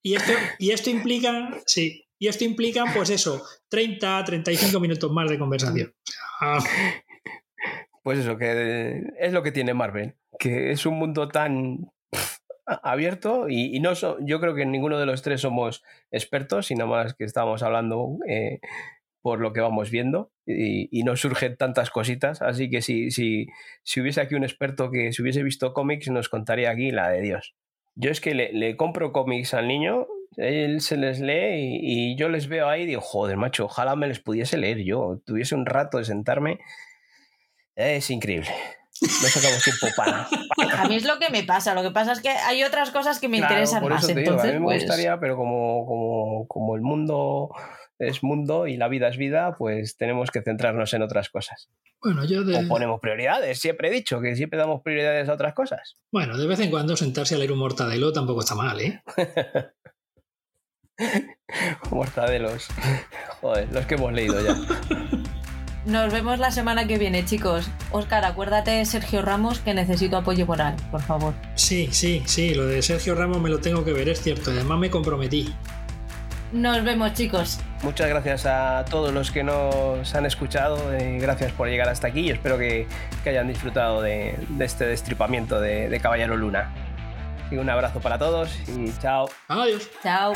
Y 0.03 0.15
esto, 0.15 0.31
y 0.59 0.71
esto 0.71 0.89
implica, 0.89 1.49
sí, 1.65 2.06
y 2.19 2.27
esto 2.27 2.43
implica, 2.45 2.85
pues 2.93 3.09
eso, 3.09 3.43
30, 3.69 4.23
35 4.23 4.79
minutos 4.79 5.11
más 5.11 5.29
de 5.29 5.37
conversación. 5.39 5.93
Ah, 6.41 6.59
Pues 8.03 8.19
eso, 8.19 8.37
que 8.37 9.03
es 9.19 9.33
lo 9.33 9.43
que 9.43 9.51
tiene 9.51 9.73
Marvel, 9.73 10.15
que 10.39 10.71
es 10.71 10.85
un 10.85 10.95
mundo 10.97 11.27
tan 11.27 11.91
abierto 12.65 13.47
y, 13.49 13.79
no 13.79 13.95
so- 13.95 14.17
yo 14.21 14.39
creo 14.39 14.55
que 14.55 14.65
ninguno 14.65 14.97
de 14.99 15.05
los 15.05 15.21
tres 15.21 15.41
somos 15.41 15.83
expertos, 16.11 16.67
sino 16.67 16.87
más 16.87 17.13
que 17.15 17.23
estamos 17.25 17.63
hablando 17.63 18.17
eh, 18.27 18.59
por 19.21 19.39
lo 19.39 19.51
que 19.53 19.61
vamos 19.61 19.89
viendo 19.91 20.31
y, 20.45 20.87
y 20.97 21.03
nos 21.03 21.21
surgen 21.21 21.57
tantas 21.57 21.89
cositas, 21.89 22.41
así 22.41 22.69
que 22.69 22.81
si, 22.81 23.11
si, 23.11 23.47
si 23.83 24.01
hubiese 24.01 24.21
aquí 24.21 24.35
un 24.35 24.43
experto 24.43 24.89
que 24.91 25.11
si 25.11 25.21
hubiese 25.21 25.43
visto 25.43 25.73
cómics 25.73 26.09
nos 26.09 26.29
contaría 26.29 26.69
aquí 26.71 26.91
la 26.91 27.09
de 27.09 27.21
Dios. 27.21 27.55
Yo 27.95 28.09
es 28.11 28.21
que 28.21 28.33
le 28.35 28.77
compro 28.77 29.11
cómics 29.11 29.53
al 29.53 29.67
niño, 29.67 30.07
él 30.37 30.81
se 30.81 30.97
les 30.97 31.19
lee 31.19 31.79
y, 31.81 32.11
y 32.11 32.15
yo 32.15 32.29
les 32.29 32.47
veo 32.47 32.69
ahí 32.69 32.83
y 32.83 32.85
digo, 32.85 33.01
joder, 33.01 33.37
macho, 33.37 33.65
ojalá 33.65 33.95
me 33.95 34.07
les 34.07 34.19
pudiese 34.19 34.57
leer 34.57 34.83
yo, 34.83 35.21
tuviese 35.25 35.55
un 35.55 35.65
rato 35.65 35.97
de 35.97 36.05
sentarme. 36.05 36.59
Es 37.75 38.09
increíble. 38.09 38.49
No 39.01 39.27
sacamos 39.27 39.63
tiempo 39.63 39.87
para. 39.95 40.27
A 40.81 40.87
mí 40.87 40.95
es 40.95 41.05
lo 41.05 41.19
que 41.19 41.29
me 41.29 41.43
pasa. 41.43 41.75
Lo 41.75 41.83
que 41.83 41.91
pasa 41.91 42.13
es 42.13 42.21
que 42.21 42.29
hay 42.29 42.63
otras 42.63 42.89
cosas 42.89 43.19
que 43.19 43.27
me 43.27 43.37
Claro, 43.37 43.53
interesan 43.53 43.81
por 43.81 43.91
más. 43.93 44.07
te 44.07 44.15
digo, 44.15 44.31
Entonces, 44.31 44.49
a 44.49 44.53
mí 44.53 44.59
me 44.59 44.65
pues, 44.65 44.83
gustaría, 44.83 45.19
pero 45.19 45.37
como, 45.37 45.85
como, 45.85 46.47
como 46.47 46.75
el 46.75 46.81
mundo 46.81 47.51
es 47.99 48.23
mundo 48.23 48.67
y 48.67 48.77
la 48.77 48.87
vida 48.87 49.07
es 49.07 49.17
vida, 49.17 49.55
pues 49.57 49.97
tenemos 49.97 50.31
que 50.31 50.41
centrarnos 50.41 50.93
en 50.93 51.01
otras 51.01 51.29
cosas. 51.29 51.69
bueno, 52.03 52.25
yo 52.25 52.43
de, 52.43 52.55
O 52.55 52.67
ponemos 52.67 52.99
prioridades, 52.99 53.59
siempre 53.59 53.87
he 53.87 53.91
dicho 53.91 54.21
que 54.21 54.35
siempre 54.35 54.59
damos 54.59 54.81
prioridades 54.83 55.29
a 55.29 55.33
otras 55.33 55.53
cosas. 55.53 55.97
bueno, 56.11 56.37
de 56.37 56.45
vez 56.47 56.59
en 56.59 56.69
cuando 56.69 56.95
sentarse 56.95 57.35
a 57.35 57.37
leer 57.39 57.51
un 57.51 57.59
mortadelo 57.59 58.13
tampoco 58.13 58.41
está 58.41 58.55
mal, 58.55 58.79
¿eh? 58.81 59.01
Mortadelos. 61.91 62.67
Joder, 63.41 63.71
los 63.71 63.85
que 63.85 63.95
hemos 63.95 64.13
leído 64.13 64.43
ya. 64.43 64.55
Nos 65.85 66.11
vemos 66.11 66.37
la 66.37 66.51
semana 66.51 66.85
que 66.85 66.97
viene, 66.97 67.23
chicos. 67.23 67.69
Oscar, 67.91 68.25
acuérdate 68.25 68.71
de 68.71 68.83
Sergio 68.83 69.21
Ramos 69.21 69.59
que 69.59 69.73
necesito 69.73 70.17
apoyo 70.17 70.45
moral, 70.45 70.75
por 70.91 71.01
favor. 71.01 71.33
Sí, 71.55 71.87
sí, 71.91 72.21
sí, 72.25 72.53
lo 72.53 72.65
de 72.65 72.81
Sergio 72.81 73.15
Ramos 73.15 73.39
me 73.39 73.49
lo 73.49 73.59
tengo 73.59 73.85
que 73.85 73.93
ver, 73.93 74.09
es 74.09 74.21
cierto. 74.21 74.51
Además 74.51 74.79
me 74.79 74.89
comprometí. 74.89 75.55
Nos 76.51 76.83
vemos, 76.83 77.13
chicos. 77.13 77.61
Muchas 77.83 78.09
gracias 78.09 78.45
a 78.45 78.83
todos 78.89 79.13
los 79.13 79.31
que 79.31 79.43
nos 79.43 80.13
han 80.13 80.25
escuchado. 80.25 80.93
Eh, 80.93 81.19
gracias 81.21 81.53
por 81.53 81.69
llegar 81.69 81.87
hasta 81.87 82.07
aquí 82.07 82.21
y 82.21 82.29
espero 82.31 82.57
que, 82.57 82.85
hayan 83.25 83.47
disfrutado 83.47 84.01
de, 84.01 84.35
este 84.59 84.85
destripamiento 84.85 85.61
de, 85.61 85.87
de 85.87 85.99
Caballero 86.01 86.35
Luna. 86.35 86.73
Y 87.51 87.57
un 87.57 87.69
abrazo 87.69 87.99
para 87.99 88.17
todos 88.17 88.49
y 88.67 88.91
chao. 88.99 89.29
Adiós. 89.47 89.89
Chao. 90.03 90.33